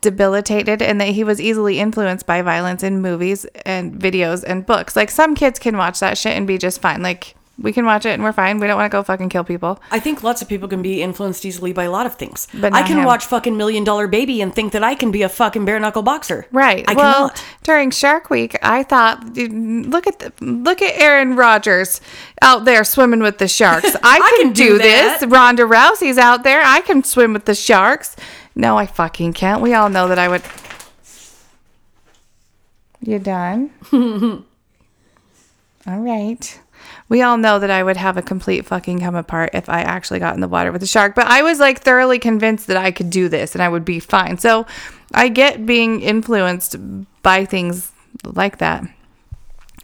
debilitated 0.00 0.80
and 0.80 1.00
that 1.00 1.08
he 1.08 1.24
was 1.24 1.40
easily 1.40 1.78
influenced 1.78 2.26
by 2.26 2.42
violence 2.42 2.82
in 2.82 3.00
movies 3.00 3.44
and 3.66 3.94
videos 4.00 4.44
and 4.46 4.64
books. 4.64 4.96
Like 4.96 5.10
some 5.10 5.34
kids 5.34 5.58
can 5.58 5.76
watch 5.76 6.00
that 6.00 6.16
shit 6.16 6.36
and 6.36 6.46
be 6.46 6.58
just 6.58 6.80
fine. 6.80 7.02
Like 7.02 7.34
we 7.60 7.72
can 7.72 7.84
watch 7.84 8.06
it 8.06 8.10
and 8.10 8.22
we're 8.22 8.32
fine. 8.32 8.60
We 8.60 8.68
don't 8.68 8.76
want 8.76 8.90
to 8.90 8.96
go 8.96 9.02
fucking 9.02 9.30
kill 9.30 9.42
people. 9.42 9.80
I 9.90 9.98
think 9.98 10.22
lots 10.22 10.40
of 10.40 10.48
people 10.48 10.68
can 10.68 10.80
be 10.80 11.02
influenced 11.02 11.44
easily 11.44 11.72
by 11.72 11.84
a 11.84 11.90
lot 11.90 12.06
of 12.06 12.14
things. 12.14 12.46
But 12.54 12.72
I 12.72 12.82
can 12.82 12.98
him. 12.98 13.04
watch 13.04 13.24
fucking 13.26 13.56
Million 13.56 13.82
Dollar 13.82 14.06
Baby 14.06 14.40
and 14.40 14.54
think 14.54 14.72
that 14.72 14.84
I 14.84 14.94
can 14.94 15.10
be 15.10 15.22
a 15.22 15.28
fucking 15.28 15.64
bare 15.64 15.80
knuckle 15.80 16.02
boxer. 16.02 16.46
Right. 16.52 16.84
I 16.86 16.94
well, 16.94 17.30
cannot. 17.30 17.44
during 17.64 17.90
Shark 17.90 18.30
Week, 18.30 18.56
I 18.62 18.84
thought, 18.84 19.24
look 19.36 20.06
at 20.06 20.20
the, 20.20 20.32
look 20.40 20.80
at 20.82 21.00
Aaron 21.00 21.34
Rodgers 21.34 22.00
out 22.42 22.64
there 22.64 22.84
swimming 22.84 23.20
with 23.20 23.38
the 23.38 23.48
sharks. 23.48 23.96
I 24.02 24.18
can, 24.36 24.46
can 24.46 24.52
do, 24.52 24.68
do 24.70 24.78
this. 24.78 25.24
Ronda 25.26 25.64
Rousey's 25.64 26.18
out 26.18 26.44
there. 26.44 26.62
I 26.64 26.80
can 26.82 27.02
swim 27.02 27.32
with 27.32 27.46
the 27.46 27.54
sharks. 27.54 28.14
No, 28.54 28.76
I 28.76 28.86
fucking 28.86 29.32
can't. 29.32 29.62
We 29.62 29.74
all 29.74 29.88
know 29.88 30.08
that 30.08 30.18
I 30.18 30.28
would. 30.28 30.42
You 33.00 33.18
done? 33.18 33.70
all 35.86 35.98
right. 35.98 36.60
We 37.08 37.22
all 37.22 37.38
know 37.38 37.58
that 37.58 37.70
I 37.70 37.82
would 37.82 37.96
have 37.96 38.16
a 38.16 38.22
complete 38.22 38.66
fucking 38.66 39.00
come 39.00 39.14
apart 39.14 39.50
if 39.54 39.68
I 39.68 39.80
actually 39.80 40.18
got 40.18 40.34
in 40.34 40.40
the 40.40 40.48
water 40.48 40.72
with 40.72 40.82
a 40.82 40.86
shark, 40.86 41.14
but 41.14 41.26
I 41.26 41.42
was 41.42 41.58
like 41.58 41.80
thoroughly 41.80 42.18
convinced 42.18 42.66
that 42.66 42.76
I 42.76 42.90
could 42.90 43.10
do 43.10 43.28
this 43.28 43.54
and 43.54 43.62
I 43.62 43.68
would 43.68 43.84
be 43.84 43.98
fine. 43.98 44.38
So 44.38 44.66
I 45.14 45.28
get 45.28 45.64
being 45.64 46.02
influenced 46.02 46.76
by 47.22 47.44
things 47.44 47.92
like 48.24 48.58
that. 48.58 48.84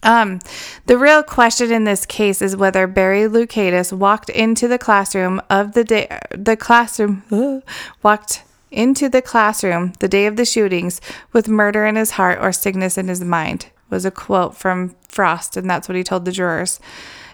Um, 0.02 0.40
the 0.84 0.98
real 0.98 1.22
question 1.22 1.72
in 1.72 1.84
this 1.84 2.04
case 2.04 2.42
is 2.42 2.56
whether 2.56 2.86
Barry 2.86 3.22
Loukaitis 3.22 3.90
walked 3.90 4.28
into 4.28 4.68
the 4.68 4.78
classroom 4.78 5.40
of 5.48 5.72
the 5.72 5.82
day, 5.82 6.18
the 6.30 6.56
classroom, 6.56 7.22
walked 8.02 8.44
into 8.70 9.08
the 9.08 9.22
classroom 9.22 9.94
the 10.00 10.08
day 10.08 10.26
of 10.26 10.36
the 10.36 10.44
shootings 10.44 11.00
with 11.32 11.48
murder 11.48 11.86
in 11.86 11.96
his 11.96 12.12
heart 12.12 12.38
or 12.40 12.52
sickness 12.52 12.98
in 12.98 13.08
his 13.08 13.22
mind, 13.22 13.70
was 13.88 14.04
a 14.04 14.10
quote 14.10 14.54
from 14.54 14.94
Frost, 15.14 15.56
and 15.56 15.70
that's 15.70 15.88
what 15.88 15.96
he 15.96 16.04
told 16.04 16.24
the 16.24 16.32
jurors. 16.32 16.80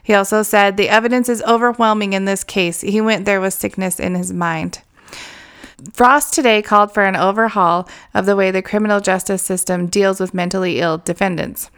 He 0.03 0.15
also 0.15 0.43
said, 0.43 0.77
The 0.77 0.89
evidence 0.89 1.29
is 1.29 1.43
overwhelming 1.43 2.13
in 2.13 2.25
this 2.25 2.45
case. 2.45 2.81
He 2.81 3.01
went 3.01 3.25
there 3.25 3.41
with 3.41 3.55
sickness 3.55 3.99
in 3.99 4.15
his 4.15 4.33
mind. 4.33 4.83
Frost 5.93 6.35
today 6.35 6.61
called 6.63 6.93
for 6.93 7.05
an 7.05 7.17
overhaul 7.17 7.89
of 8.13 8.27
the 8.27 8.37
way 8.37 8.51
the 8.51 8.63
criminal 8.63 9.01
justice 9.01 9.43
system 9.43 9.87
deals 9.87 10.21
with 10.21 10.35
mentally 10.35 10.81
ill 10.81 10.99
defendants. 10.99 11.71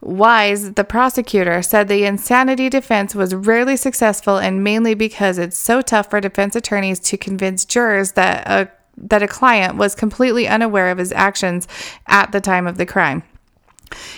Wise, 0.00 0.72
the 0.72 0.84
prosecutor, 0.84 1.62
said 1.62 1.88
the 1.88 2.04
insanity 2.04 2.68
defense 2.68 3.14
was 3.14 3.34
rarely 3.34 3.76
successful 3.76 4.36
and 4.36 4.62
mainly 4.62 4.94
because 4.94 5.38
it's 5.38 5.58
so 5.58 5.80
tough 5.80 6.10
for 6.10 6.20
defense 6.20 6.54
attorneys 6.54 7.00
to 7.00 7.16
convince 7.16 7.64
jurors 7.64 8.12
that 8.12 8.46
a, 8.46 8.70
that 8.96 9.22
a 9.22 9.28
client 9.28 9.76
was 9.76 9.94
completely 9.94 10.46
unaware 10.46 10.90
of 10.90 10.98
his 10.98 11.12
actions 11.12 11.66
at 12.06 12.32
the 12.32 12.40
time 12.40 12.66
of 12.66 12.76
the 12.78 12.86
crime. 12.86 13.22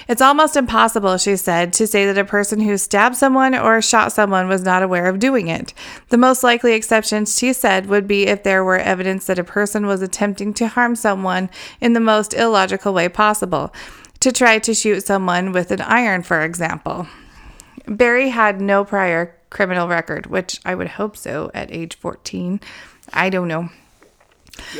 It's 0.09 0.23
almost 0.23 0.57
impossible, 0.57 1.19
she 1.19 1.37
said, 1.37 1.73
to 1.75 1.87
say 1.87 2.07
that 2.07 2.19
a 2.19 2.25
person 2.25 2.61
who 2.61 2.79
stabbed 2.79 3.17
someone 3.17 3.55
or 3.55 3.83
shot 3.83 4.13
someone 4.13 4.49
was 4.49 4.63
not 4.63 4.83
aware 4.83 5.07
of 5.07 5.19
doing 5.19 5.49
it. 5.49 5.75
The 6.09 6.17
most 6.17 6.43
likely 6.43 6.73
exception, 6.73 7.27
she 7.27 7.53
said, 7.53 7.87
would 7.87 8.09
be 8.09 8.27
if 8.27 8.43
there 8.43 8.65
were 8.65 8.79
evidence 8.79 9.27
that 9.27 9.39
a 9.39 9.45
person 9.45 9.87
was 9.87 10.03
attempting 10.03 10.55
to 10.55 10.69
harm 10.69 10.97
someone 10.97 11.51
in 11.81 11.93
the 11.93 12.01
most 12.01 12.35
illogical 12.35 12.95
way 12.95 13.09
possible, 13.09 13.73
to 14.21 14.33
try 14.33 14.59
to 14.59 14.75
shoot 14.75 15.05
someone 15.05 15.53
with 15.53 15.71
an 15.71 15.81
iron, 15.83 16.23
for 16.23 16.43
example. 16.43 17.07
Barry 17.87 18.31
had 18.31 18.61
no 18.61 18.85
prior 18.85 19.35
criminal 19.51 19.89
record, 19.89 20.27
which 20.27 20.61
I 20.65 20.75
would 20.75 20.89
hope 20.89 21.17
so 21.17 21.51
at 21.55 21.71
age 21.71 21.97
14. 21.97 22.61
I 23.13 23.31
don't 23.31 23.49
know. 23.49 23.71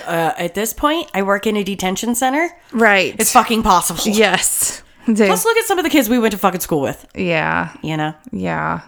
Uh, 0.07 0.33
at 0.39 0.55
this 0.55 0.73
point, 0.73 1.11
I 1.15 1.23
work 1.23 1.47
in 1.47 1.57
a 1.57 1.65
detention 1.65 2.15
center. 2.15 2.51
Right. 2.73 3.15
It's 3.19 3.33
fucking 3.33 3.63
possible. 3.63 4.01
yes. 4.07 4.83
Let's 5.07 5.45
look 5.45 5.57
at 5.57 5.65
some 5.65 5.79
of 5.79 5.85
the 5.85 5.91
kids 5.91 6.09
we 6.11 6.19
went 6.19 6.33
to 6.33 6.39
fucking 6.39 6.61
school 6.61 6.81
with. 6.83 7.07
yeah. 7.15 7.75
You 7.83 7.97
know, 7.97 8.15
Yeah. 8.33 8.83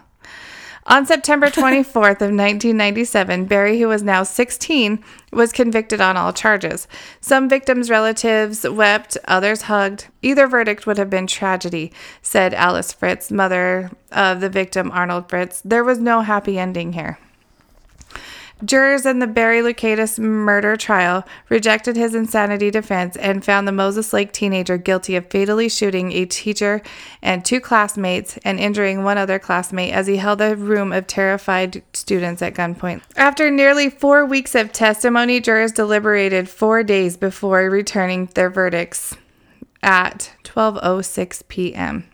On 0.87 1.05
September 1.05 1.47
24th 1.51 2.21
of 2.21 2.31
1997, 2.31 3.45
Barry, 3.45 3.79
who 3.79 3.87
was 3.87 4.01
now 4.01 4.23
16, 4.23 5.03
was 5.31 5.51
convicted 5.51 6.01
on 6.01 6.17
all 6.17 6.33
charges. 6.33 6.87
Some 7.21 7.47
victims' 7.47 7.89
relatives 7.89 8.67
wept, 8.67 9.15
others 9.27 9.63
hugged. 9.63 10.07
Either 10.23 10.47
verdict 10.47 10.87
would 10.87 10.97
have 10.97 11.09
been 11.09 11.27
tragedy, 11.27 11.93
said 12.23 12.53
Alice 12.55 12.91
Fritz, 12.93 13.31
mother 13.31 13.91
of 14.11 14.41
the 14.41 14.49
victim 14.49 14.91
Arnold 14.91 15.29
Fritz. 15.29 15.61
There 15.63 15.83
was 15.83 15.99
no 15.99 16.21
happy 16.21 16.57
ending 16.57 16.93
here. 16.93 17.19
Jurors 18.63 19.05
in 19.05 19.19
the 19.19 19.27
Barry 19.27 19.61
Loukaitis 19.61 20.19
murder 20.19 20.75
trial 20.75 21.25
rejected 21.49 21.95
his 21.95 22.13
insanity 22.13 22.69
defense 22.69 23.15
and 23.17 23.43
found 23.43 23.67
the 23.67 23.71
Moses 23.71 24.13
Lake 24.13 24.31
teenager 24.31 24.77
guilty 24.77 25.15
of 25.15 25.25
fatally 25.29 25.67
shooting 25.67 26.11
a 26.11 26.25
teacher 26.25 26.81
and 27.21 27.43
two 27.43 27.59
classmates 27.59 28.37
and 28.43 28.59
injuring 28.59 29.03
one 29.03 29.17
other 29.17 29.39
classmate 29.39 29.93
as 29.93 30.07
he 30.07 30.17
held 30.17 30.41
a 30.41 30.55
room 30.55 30.91
of 30.91 31.07
terrified 31.07 31.81
students 31.93 32.41
at 32.41 32.53
gunpoint. 32.53 33.01
After 33.15 33.49
nearly 33.49 33.89
four 33.89 34.25
weeks 34.25 34.53
of 34.53 34.71
testimony, 34.71 35.39
jurors 35.39 35.71
deliberated 35.71 36.47
four 36.47 36.83
days 36.83 37.17
before 37.17 37.69
returning 37.69 38.27
their 38.35 38.49
verdicts 38.49 39.15
at 39.81 40.33
12:06 40.43 41.47
p.m. 41.47 42.10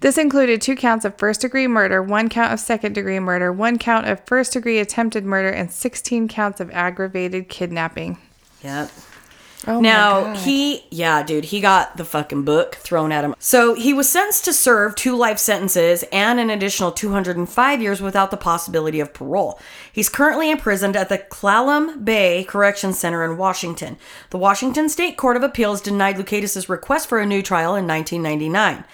This 0.00 0.16
included 0.16 0.62
two 0.62 0.76
counts 0.76 1.04
of 1.04 1.18
first 1.18 1.42
degree 1.42 1.66
murder, 1.66 2.02
one 2.02 2.30
count 2.30 2.52
of 2.52 2.60
second 2.60 2.94
degree 2.94 3.20
murder, 3.20 3.52
one 3.52 3.78
count 3.78 4.08
of 4.08 4.24
first 4.24 4.54
degree 4.54 4.78
attempted 4.78 5.24
murder, 5.24 5.50
and 5.50 5.70
16 5.70 6.26
counts 6.26 6.58
of 6.58 6.70
aggravated 6.70 7.48
kidnapping. 7.50 8.16
Yep. 8.62 8.90
Oh 9.66 9.78
now 9.78 10.32
he, 10.32 10.86
yeah, 10.90 11.22
dude, 11.22 11.44
he 11.44 11.60
got 11.60 11.98
the 11.98 12.04
fucking 12.04 12.44
book 12.44 12.76
thrown 12.76 13.12
at 13.12 13.24
him. 13.24 13.34
So 13.38 13.74
he 13.74 13.92
was 13.92 14.08
sentenced 14.08 14.46
to 14.46 14.54
serve 14.54 14.94
two 14.94 15.14
life 15.14 15.38
sentences 15.38 16.02
and 16.10 16.40
an 16.40 16.48
additional 16.48 16.92
205 16.92 17.82
years 17.82 18.00
without 18.00 18.30
the 18.30 18.38
possibility 18.38 19.00
of 19.00 19.12
parole. 19.12 19.60
He's 19.92 20.08
currently 20.08 20.50
imprisoned 20.50 20.96
at 20.96 21.10
the 21.10 21.18
Clallam 21.18 22.06
Bay 22.06 22.44
Correction 22.44 22.94
Center 22.94 23.22
in 23.22 23.36
Washington. 23.36 23.98
The 24.30 24.38
Washington 24.38 24.88
State 24.88 25.18
Court 25.18 25.36
of 25.36 25.42
Appeals 25.42 25.82
denied 25.82 26.16
Loukaitis' 26.16 26.70
request 26.70 27.06
for 27.06 27.18
a 27.18 27.26
new 27.26 27.42
trial 27.42 27.74
in 27.76 27.86
1999. 27.86 28.84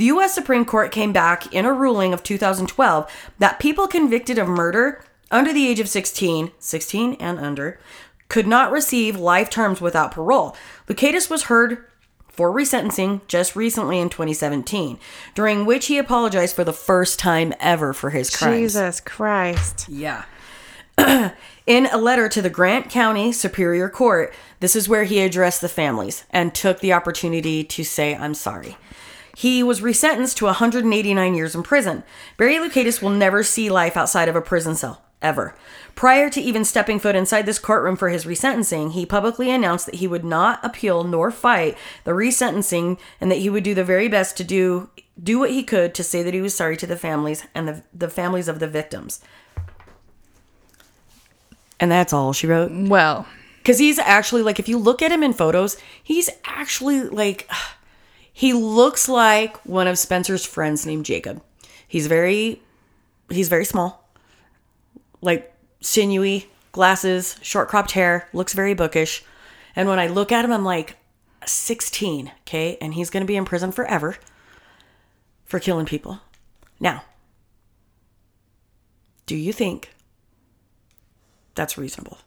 The 0.00 0.06
U.S. 0.06 0.32
Supreme 0.32 0.64
Court 0.64 0.92
came 0.92 1.12
back 1.12 1.52
in 1.52 1.66
a 1.66 1.74
ruling 1.74 2.14
of 2.14 2.22
2012 2.22 3.30
that 3.38 3.58
people 3.58 3.86
convicted 3.86 4.38
of 4.38 4.48
murder 4.48 5.04
under 5.30 5.52
the 5.52 5.68
age 5.68 5.78
of 5.78 5.90
16, 5.90 6.52
16 6.58 7.16
and 7.20 7.38
under, 7.38 7.78
could 8.30 8.46
not 8.46 8.72
receive 8.72 9.20
life 9.20 9.50
terms 9.50 9.82
without 9.82 10.12
parole. 10.12 10.56
Loukaitis 10.88 11.28
was 11.28 11.42
heard 11.42 11.84
for 12.28 12.50
resentencing 12.50 13.20
just 13.26 13.54
recently 13.54 13.98
in 13.98 14.08
2017, 14.08 14.98
during 15.34 15.66
which 15.66 15.88
he 15.88 15.98
apologized 15.98 16.56
for 16.56 16.64
the 16.64 16.72
first 16.72 17.18
time 17.18 17.52
ever 17.60 17.92
for 17.92 18.08
his 18.08 18.34
crimes. 18.34 18.72
Jesus 18.72 19.00
Christ. 19.00 19.86
Yeah. 19.86 20.24
In 21.66 21.86
a 21.92 21.98
letter 21.98 22.30
to 22.30 22.40
the 22.40 22.48
Grant 22.48 22.88
County 22.88 23.32
Superior 23.32 23.90
Court, 23.90 24.32
this 24.60 24.74
is 24.74 24.88
where 24.88 25.04
he 25.04 25.20
addressed 25.20 25.60
the 25.60 25.68
families 25.68 26.24
and 26.30 26.54
took 26.54 26.80
the 26.80 26.94
opportunity 26.94 27.62
to 27.64 27.84
say, 27.84 28.16
I'm 28.16 28.32
sorry. 28.32 28.78
He 29.40 29.62
was 29.62 29.80
resentenced 29.80 30.34
to 30.36 30.44
189 30.44 31.34
years 31.34 31.54
in 31.54 31.62
prison. 31.62 32.02
Barry 32.36 32.56
Loukaitis 32.56 33.00
will 33.00 33.08
never 33.08 33.42
see 33.42 33.70
life 33.70 33.96
outside 33.96 34.28
of 34.28 34.36
a 34.36 34.42
prison 34.42 34.74
cell, 34.74 35.00
ever. 35.22 35.54
Prior 35.94 36.28
to 36.28 36.42
even 36.42 36.62
stepping 36.62 36.98
foot 36.98 37.16
inside 37.16 37.46
this 37.46 37.58
courtroom 37.58 37.96
for 37.96 38.10
his 38.10 38.26
resentencing, 38.26 38.92
he 38.92 39.06
publicly 39.06 39.50
announced 39.50 39.86
that 39.86 39.94
he 39.94 40.06
would 40.06 40.26
not 40.26 40.62
appeal 40.62 41.04
nor 41.04 41.30
fight 41.30 41.74
the 42.04 42.10
resentencing 42.10 42.98
and 43.18 43.30
that 43.30 43.38
he 43.38 43.48
would 43.48 43.64
do 43.64 43.74
the 43.74 43.82
very 43.82 44.08
best 44.08 44.36
to 44.36 44.44
do 44.44 44.90
do 45.18 45.38
what 45.38 45.52
he 45.52 45.62
could 45.62 45.94
to 45.94 46.04
say 46.04 46.22
that 46.22 46.34
he 46.34 46.42
was 46.42 46.54
sorry 46.54 46.76
to 46.76 46.86
the 46.86 46.94
families 46.94 47.46
and 47.54 47.66
the, 47.66 47.82
the 47.94 48.10
families 48.10 48.46
of 48.46 48.58
the 48.58 48.68
victims. 48.68 49.20
And 51.80 51.90
that's 51.90 52.12
all 52.12 52.34
she 52.34 52.46
wrote. 52.46 52.72
Well, 52.74 53.26
Because 53.62 53.78
he's 53.78 53.98
actually 53.98 54.42
like, 54.42 54.58
if 54.58 54.68
you 54.68 54.76
look 54.76 55.00
at 55.00 55.10
him 55.10 55.22
in 55.22 55.32
photos, 55.32 55.78
he's 56.02 56.28
actually 56.44 57.04
like, 57.04 57.48
he 58.32 58.52
looks 58.52 59.08
like 59.08 59.56
one 59.66 59.86
of 59.86 59.98
Spencer's 59.98 60.44
friends 60.44 60.86
named 60.86 61.04
Jacob. 61.04 61.42
He's 61.86 62.06
very, 62.06 62.62
he's 63.28 63.48
very 63.48 63.64
small, 63.64 64.08
like 65.20 65.54
sinewy, 65.80 66.48
glasses, 66.72 67.36
short 67.42 67.68
cropped 67.68 67.92
hair, 67.92 68.28
looks 68.32 68.52
very 68.52 68.74
bookish. 68.74 69.24
And 69.74 69.88
when 69.88 69.98
I 69.98 70.06
look 70.06 70.32
at 70.32 70.44
him, 70.44 70.52
I'm 70.52 70.64
like, 70.64 70.96
16, 71.46 72.30
okay? 72.42 72.76
And 72.80 72.94
he's 72.94 73.10
going 73.10 73.22
to 73.22 73.26
be 73.26 73.36
in 73.36 73.44
prison 73.44 73.72
forever 73.72 74.16
for 75.44 75.58
killing 75.58 75.86
people. 75.86 76.20
Now, 76.78 77.04
do 79.26 79.36
you 79.36 79.52
think 79.52 79.94
that's 81.54 81.78
reasonable? 81.78 82.18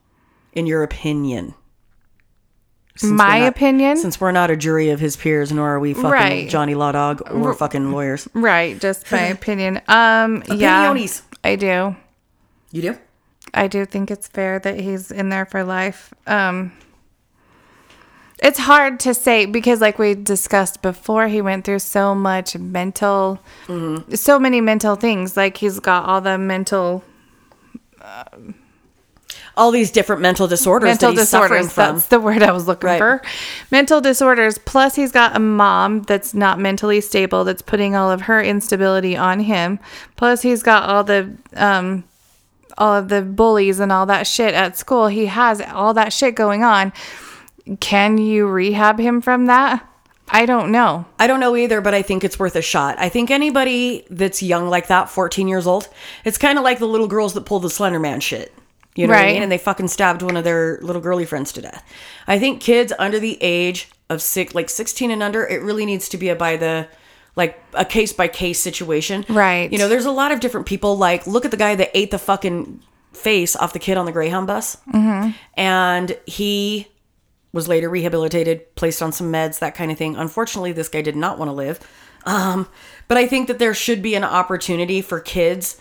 In 0.54 0.66
your 0.66 0.84
opinion? 0.84 1.54
My 3.02 3.38
opinion, 3.38 3.98
Since 3.98 4.22
we're 4.22 4.32
not 4.32 4.52
a 4.52 4.56
jury 4.56 4.90
of 4.92 5.00
his 5.00 5.16
peers, 5.16 5.52
nor 5.52 5.74
are 5.76 5.80
we 5.80 5.94
fucking 5.94 6.10
Right. 6.12 6.50
Johnny 6.50 6.76
Law 6.76 6.92
Dog 6.92 7.24
or 7.32 7.54
fucking 7.54 7.92
lawyers. 7.92 8.28
right? 8.34 8.80
Just 8.80 9.12
my 9.12 9.22
opinion. 9.38 9.78
Um, 9.88 10.44
yeah, 10.52 10.94
Opiniones. 10.94 11.24
I 11.44 11.56
do. 11.56 11.96
You 12.72 12.82
do? 12.82 12.98
I 13.54 13.68
do 13.68 13.86
think 13.86 14.12
it's 14.12 14.28
fair 14.28 14.60
that 14.60 14.80
he's 14.80 15.12
in 15.12 15.30
there 15.30 15.46
for 15.46 15.64
life. 15.64 16.14
Um, 16.28 16.72
it's 18.40 18.60
hard 18.60 19.00
to 19.02 19.14
say 19.14 19.46
because, 19.48 19.80
like 19.82 19.98
we 19.98 20.14
discussed 20.16 20.82
before, 20.82 21.28
he 21.28 21.42
went 21.42 21.66
through 21.66 21.80
so 21.80 22.14
much 22.14 22.56
mental, 22.58 23.40
Mm-hmm. 23.68 24.14
so 24.16 24.38
many 24.38 24.60
mental 24.62 24.96
things. 24.96 25.36
Like 25.38 25.58
he's 25.58 25.80
got 25.80 26.06
all 26.06 26.22
the 26.22 26.38
mental 26.38 27.04
All 29.56 29.70
these 29.70 29.92
different 29.92 30.22
mental 30.24 30.48
disorders 30.48 30.88
mental 30.88 31.14
that 31.14 31.20
he's 31.22 31.30
suffering 31.30 31.64
disorders. 31.66 31.74
from. 31.74 31.96
That's 31.98 32.08
the 32.08 32.20
word 32.20 32.42
I 32.42 32.52
was 32.52 32.68
looking 32.68 32.88
Right. 32.88 32.98
for. 32.98 33.22
Mental 33.70 34.02
disorders. 34.02 34.58
Plus, 34.58 34.96
he's 34.96 35.12
got 35.12 35.36
a 35.36 35.40
mom 35.40 36.02
that's 36.04 36.34
not 36.34 36.60
mentally 36.60 37.02
stable. 37.02 37.44
That's 37.44 37.62
putting 37.62 37.96
all 37.96 38.10
of 38.10 38.22
her 38.22 38.42
instability 38.42 39.16
on 39.16 39.42
him. 39.42 39.78
Plus, 40.16 40.42
he's 40.42 40.64
got 40.64 40.90
all 40.90 41.04
the 41.04 41.30
um, 41.56 42.04
all 42.80 42.96
of 42.96 43.10
the 43.10 43.22
bullies 43.22 43.80
and 43.80 43.92
all 43.92 44.08
that 44.08 44.26
shit 44.26 44.56
at 44.56 44.76
school. 44.76 45.06
He 45.08 45.28
has 45.28 45.62
all 45.62 45.94
that 45.94 46.12
shit 46.12 46.34
going 46.34 46.64
on. 46.64 46.92
Can 47.80 48.18
you 48.18 48.48
rehab 48.48 49.00
him 49.00 49.22
from 49.22 49.46
that? 49.46 49.88
I 50.30 50.46
don't 50.48 50.72
know. 50.72 51.06
I 51.20 51.28
don't 51.28 51.40
know 51.40 51.56
either, 51.56 51.80
but 51.82 51.94
I 51.94 52.02
think 52.02 52.24
it's 52.24 52.40
worth 52.40 52.56
a 52.56 52.62
shot. 52.62 52.96
I 52.98 53.10
think 53.10 53.30
anybody 53.30 54.06
that's 54.10 54.42
young 54.42 54.68
like 54.70 54.88
that, 54.88 55.10
14 55.10 55.48
years 55.48 55.68
old, 55.68 55.90
it's 56.26 56.38
kind 56.40 56.58
of 56.58 56.64
like 56.64 56.80
the 56.80 56.88
little 56.88 57.08
girls 57.08 57.34
that 57.36 57.46
pull 57.46 57.60
the 57.60 57.70
Slender 57.70 58.00
Man 58.00 58.20
shit. 58.20 58.52
You 58.96 59.08
know 59.08 59.14
what 59.14 59.20
I 59.20 59.24
Right. 59.26 59.34
mean? 59.34 59.44
And 59.44 59.52
they 59.52 59.58
fucking 59.58 59.88
stabbed 59.88 60.22
one 60.22 60.38
of 60.38 60.44
their 60.44 60.80
little 60.82 61.02
girly 61.02 61.26
friends 61.26 61.52
to 61.54 61.62
death. 61.62 61.84
I 62.28 62.38
think 62.40 62.62
kids 62.62 62.94
under 63.00 63.20
the 63.20 63.38
age 63.42 63.90
of 64.10 64.22
six, 64.22 64.54
like 64.54 64.70
16 64.70 65.10
and 65.12 65.24
under, 65.24 65.46
it 65.48 65.62
really 65.62 65.86
needs 65.86 66.08
to 66.10 66.18
be 66.18 66.30
a 66.30 66.36
by 66.36 66.58
the, 66.58 66.88
like 67.36 67.60
a 67.74 67.86
case 67.86 68.14
by 68.14 68.28
case 68.28 68.60
situation. 68.60 69.26
Right. 69.28 69.72
You 69.72 69.80
know, 69.80 69.88
there's 69.88 70.06
a 70.06 70.12
lot 70.12 70.32
of 70.32 70.40
different 70.40 70.68
people. 70.68 70.96
Like, 70.98 71.26
look 71.26 71.46
at 71.46 71.52
the 71.52 71.58
guy 71.58 71.74
that 71.76 71.90
ate 71.98 72.12
the 72.12 72.20
fucking 72.20 72.82
face 73.14 73.56
off 73.56 73.74
the 73.74 73.80
kid 73.80 73.98
on 73.98 74.06
the 74.06 74.12
Greyhound 74.12 74.46
bus. 74.48 74.78
Mm-hmm. 74.94 75.32
And 75.56 76.18
he 76.28 76.88
was 77.52 77.68
later 77.68 77.90
rehabilitated, 77.90 78.76
placed 78.76 79.02
on 79.02 79.12
some 79.12 79.32
meds, 79.32 79.60
that 79.60 79.74
kind 79.76 79.92
of 79.92 79.98
thing. 79.98 80.16
Unfortunately, 80.16 80.72
this 80.72 80.90
guy 80.90 81.02
did 81.02 81.16
not 81.16 81.38
want 81.40 81.50
to 81.50 81.54
live. 81.54 81.80
Um, 82.26 82.68
but 83.08 83.18
I 83.18 83.28
think 83.28 83.48
that 83.48 83.60
there 83.60 83.74
should 83.74 84.02
be 84.02 84.16
an 84.16 84.24
opportunity 84.24 85.02
for 85.02 85.20
kids. 85.20 85.78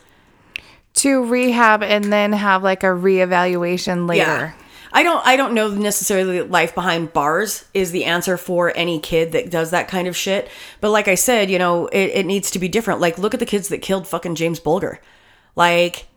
To 0.94 1.24
rehab 1.24 1.82
and 1.82 2.12
then 2.12 2.32
have 2.32 2.62
like 2.62 2.82
a 2.82 2.86
reevaluation 2.88 4.08
later. 4.08 4.22
Yeah. 4.22 4.52
I 4.92 5.02
don't 5.02 5.26
I 5.26 5.36
don't 5.36 5.54
know 5.54 5.68
necessarily 5.68 6.36
that 6.38 6.50
life 6.50 6.74
behind 6.74 7.14
bars 7.14 7.64
is 7.72 7.92
the 7.92 8.04
answer 8.04 8.36
for 8.36 8.72
any 8.76 9.00
kid 9.00 9.32
that 9.32 9.50
does 9.50 9.70
that 9.70 9.88
kind 9.88 10.06
of 10.06 10.14
shit. 10.16 10.50
But 10.82 10.90
like 10.90 11.08
I 11.08 11.14
said, 11.14 11.50
you 11.50 11.58
know, 11.58 11.86
it, 11.86 12.10
it 12.10 12.26
needs 12.26 12.50
to 12.50 12.58
be 12.58 12.68
different. 12.68 13.00
Like 13.00 13.16
look 13.18 13.32
at 13.32 13.40
the 13.40 13.46
kids 13.46 13.68
that 13.68 13.78
killed 13.78 14.06
fucking 14.06 14.34
James 14.34 14.60
Bulger. 14.60 15.00
Like 15.56 16.08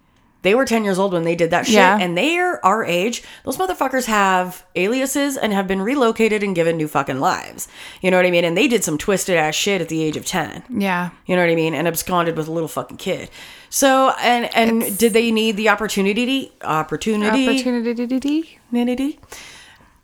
they 0.41 0.53
were 0.53 0.65
10 0.65 0.84
years 0.84 0.99
old 0.99 1.13
when 1.13 1.23
they 1.23 1.36
did 1.36 1.49
that 1.51 1.65
shit 1.65 1.76
Yeah. 1.76 1.97
and 1.99 2.15
they're 2.17 2.63
our 2.63 2.84
age. 2.86 3.23
Those 3.45 3.57
motherfuckers 3.57 4.05
have 4.05 4.63
aliases 4.76 5.38
and 5.38 5.51
have 5.53 5.67
been 5.67 5.82
relocated 5.82 6.43
and 6.43 6.53
given 6.53 6.78
new 6.78 6.88
fucking 6.88 7.19
lives. 7.19 7.67
You 8.01 8.11
know 8.11 8.17
what 8.17 8.28
I 8.28 8.32
mean? 8.32 8.43
And 8.45 8.55
they 8.57 8.67
did 8.67 8.84
some 8.84 8.97
twisted 8.99 9.38
ass 9.38 9.55
shit 9.55 9.82
at 9.82 9.89
the 9.89 10.03
age 10.03 10.17
of 10.17 10.26
10. 10.26 10.63
Yeah. 10.69 11.09
You 11.26 11.36
know 11.36 11.41
what 11.41 11.49
I 11.49 11.55
mean? 11.55 11.73
And 11.73 11.88
absconded 11.88 12.38
with 12.38 12.47
a 12.47 12.51
little 12.51 12.67
fucking 12.67 12.97
kid. 12.97 13.32
So 13.76 14.13
and 14.21 14.45
and 14.55 14.97
did 14.97 15.11
they 15.11 15.32
need 15.32 15.57
the 15.57 15.67
opportunity 15.67 16.53
opportunity? 16.61 17.45
Opportunity. 17.45 17.45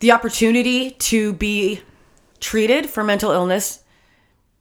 the 0.01 0.11
opportunity 0.11 0.91
to 0.91 1.31
be 1.33 1.79
treated 2.41 2.89
for 2.89 3.01
mental 3.01 3.31
illness 3.31 3.83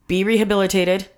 be 0.06 0.22
rehabilitated 0.22 1.08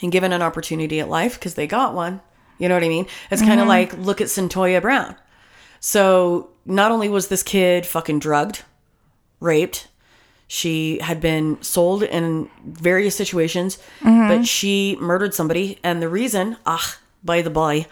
and 0.00 0.10
given 0.10 0.32
an 0.32 0.40
opportunity 0.40 0.98
at 0.98 1.10
life 1.10 1.34
because 1.34 1.54
they 1.56 1.66
got 1.66 1.94
one. 1.94 2.22
You 2.58 2.68
know 2.68 2.74
what 2.74 2.84
i 2.84 2.88
mean? 2.88 3.06
It's 3.30 3.42
kind 3.42 3.60
of 3.60 3.66
like 3.68 3.92
look 3.98 4.20
at 4.22 4.28
Cyntoia 4.28 4.80
Brown. 4.80 5.14
So 5.80 6.50
not 6.64 6.90
only 6.90 7.08
was 7.10 7.28
this 7.28 7.42
kid 7.42 7.84
fucking 7.84 8.20
drugged 8.20 8.62
raped 9.40 9.88
she 10.46 10.98
had 11.00 11.20
been 11.20 11.60
sold 11.62 12.02
in 12.02 12.48
various 12.64 13.14
situations 13.14 13.78
but 14.02 14.44
she 14.46 14.96
murdered 15.00 15.34
somebody 15.34 15.78
and 15.82 16.00
the 16.02 16.08
reason 16.08 16.56
ah 16.66 16.98
by 17.24 17.42
the 17.42 17.50
by 17.50 17.86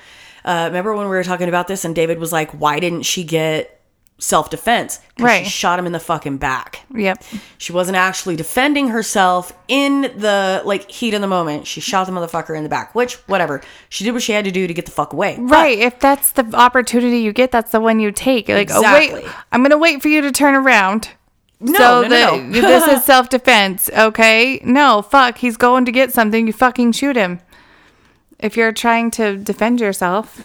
uh, 0.45 0.65
remember 0.69 0.95
when 0.95 1.05
we 1.09 1.11
were 1.17 1.25
talking 1.25 1.49
about 1.49 1.69
this 1.69 1.85
and 1.85 1.95
david 1.95 2.19
was 2.19 2.33
like 2.33 2.51
why 2.53 2.79
didn't 2.81 3.03
she 3.03 3.25
get 3.25 3.75
self-defense 4.21 4.99
'Cause 5.17 5.25
Right. 5.25 5.45
she 5.45 5.51
shot 5.51 5.79
him 5.79 5.87
in 5.87 5.93
the 5.93 6.01
fucking 6.01 6.39
back 6.39 6.81
Yep. 6.95 7.23
she 7.57 7.73
wasn't 7.73 7.97
actually 7.97 8.35
defending 8.35 8.89
herself 8.89 9.53
in 9.69 10.03
the 10.03 10.61
like 10.65 10.91
heat 10.91 11.15
of 11.15 11.21
the 11.21 11.29
moment 11.29 11.67
she 11.69 11.81
shot 11.81 12.07
the 12.07 12.13
motherfucker 12.13 12.57
in 12.57 12.65
the 12.65 12.69
back 12.69 12.95
which 12.97 13.15
whatever 13.29 13.61
she 13.89 14.03
did 14.05 14.13
what 14.13 14.23
she 14.23 14.33
had 14.33 14.45
to 14.45 14.51
do 14.51 14.67
to 14.67 14.75
get 14.75 14.87
the 14.87 14.91
fuck 14.93 15.13
away 15.13 15.37
But- 15.39 15.53
Right. 15.53 15.79
If 15.79 16.01
that's 16.01 16.33
the 16.33 16.45
opportunity 16.55 17.19
you 17.19 17.33
get, 17.33 17.51
that's 17.53 17.71
the 17.73 17.81
one 17.81 18.01
you 18.01 18.11
take. 18.13 18.49
Like, 18.49 18.71
oh, 18.73 18.83
wait, 18.93 19.25
I'm 19.53 19.61
going 19.61 19.71
to 19.71 19.79
wait 19.79 20.01
for 20.03 20.09
you 20.09 20.21
to 20.23 20.31
turn 20.33 20.55
around. 20.55 21.11
no, 21.61 21.75
so 21.79 22.03
no, 22.03 22.09
no, 22.09 22.41
no. 22.41 22.61
this 22.61 22.87
is 22.89 23.05
self 23.13 23.29
defense. 23.29 23.91
Okay. 23.97 24.61
No, 24.65 25.03
fuck. 25.03 25.39
He's 25.39 25.57
going 25.57 25.85
to 25.85 25.93
get 25.93 26.13
something. 26.13 26.47
You 26.47 26.53
fucking 26.53 26.93
shoot 26.93 27.17
him. 27.17 27.41
If 28.39 28.57
you're 28.57 28.73
trying 28.73 29.11
to 29.13 29.37
defend 29.37 29.81
yourself. 29.81 30.45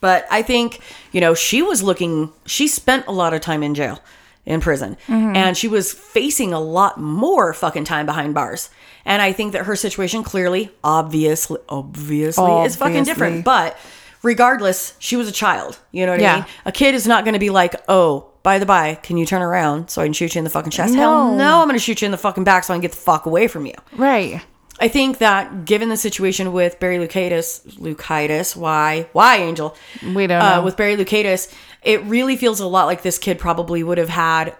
But 0.00 0.26
I 0.30 0.42
think, 0.42 0.80
you 1.12 1.20
know, 1.20 1.34
she 1.34 1.60
was 1.62 1.82
looking, 1.82 2.32
she 2.46 2.68
spent 2.68 3.06
a 3.06 3.12
lot 3.12 3.34
of 3.34 3.40
time 3.42 3.62
in 3.62 3.74
jail, 3.74 4.02
in 4.46 4.60
prison, 4.60 4.96
Mm-hmm. 5.06 5.36
and 5.36 5.56
she 5.56 5.68
was 5.68 5.92
facing 5.92 6.52
a 6.54 6.60
lot 6.60 6.98
more 6.98 7.52
fucking 7.52 7.84
time 7.84 8.06
behind 8.06 8.34
bars. 8.34 8.70
And 9.04 9.20
I 9.20 9.32
think 9.32 9.52
that 9.52 9.66
her 9.66 9.76
situation 9.76 10.22
clearly, 10.22 10.70
obviously, 10.82 11.58
obviously, 11.68 12.62
is 12.64 12.76
fucking 12.76 13.04
different. 13.04 13.44
But 13.44 13.76
regardless, 14.22 14.94
she 14.98 15.16
was 15.16 15.28
a 15.28 15.32
child. 15.32 15.78
You 15.92 16.06
know 16.06 16.12
what 16.12 16.22
I 16.22 16.36
mean? 16.36 16.44
A 16.64 16.72
kid 16.72 16.94
is 16.94 17.06
not 17.06 17.24
going 17.24 17.34
to 17.34 17.38
be 17.40 17.50
like, 17.50 17.74
oh, 17.88 18.30
by 18.42 18.58
the 18.58 18.66
by, 18.66 18.94
can 18.94 19.18
you 19.18 19.26
turn 19.26 19.42
around 19.42 19.90
so 19.90 20.00
I 20.00 20.06
can 20.06 20.12
shoot 20.14 20.34
you 20.34 20.38
in 20.38 20.44
the 20.44 20.50
fucking 20.50 20.70
chest? 20.70 20.94
Hell 20.94 21.32
No. 21.32 21.36
no, 21.36 21.58
I'm 21.60 21.66
going 21.66 21.78
to 21.78 21.84
shoot 21.84 22.00
you 22.00 22.06
in 22.06 22.12
the 22.12 22.16
fucking 22.18 22.44
back 22.44 22.64
so 22.64 22.72
I 22.72 22.76
can 22.76 22.82
get 22.82 22.92
the 22.92 22.96
fuck 22.96 23.26
away 23.26 23.48
from 23.48 23.66
you. 23.66 23.74
Right. 23.92 24.40
I 24.80 24.88
think 24.88 25.18
that 25.18 25.66
given 25.66 25.90
the 25.90 25.96
situation 25.96 26.52
with 26.52 26.80
Barry 26.80 26.96
Loukaitis, 26.98 27.60
Lucitis, 27.78 28.56
why, 28.56 29.08
why, 29.12 29.36
Angel? 29.36 29.76
We 30.02 30.26
don't 30.26 30.40
uh, 30.42 30.56
know. 30.56 30.62
with 30.62 30.76
Barry 30.76 30.96
Loukaitis, 30.96 31.52
it 31.82 32.02
really 32.04 32.36
feels 32.36 32.60
a 32.60 32.66
lot 32.66 32.86
like 32.86 33.02
this 33.02 33.18
kid 33.18 33.38
probably 33.38 33.82
would 33.82 33.98
have 33.98 34.08
had. 34.08 34.56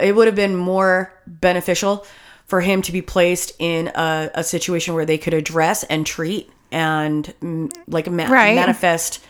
It 0.00 0.16
would 0.16 0.26
have 0.26 0.34
been 0.34 0.56
more 0.56 1.12
beneficial 1.26 2.04
for 2.46 2.60
him 2.60 2.82
to 2.82 2.92
be 2.92 3.02
placed 3.02 3.52
in 3.58 3.88
a, 3.94 4.30
a 4.34 4.42
situation 4.42 4.94
where 4.94 5.06
they 5.06 5.18
could 5.18 5.34
address 5.34 5.84
and 5.84 6.04
treat 6.04 6.50
and 6.72 7.32
mm, 7.40 7.72
like 7.86 8.10
ma- 8.10 8.24
Right. 8.26 8.54
manifest 8.56 9.20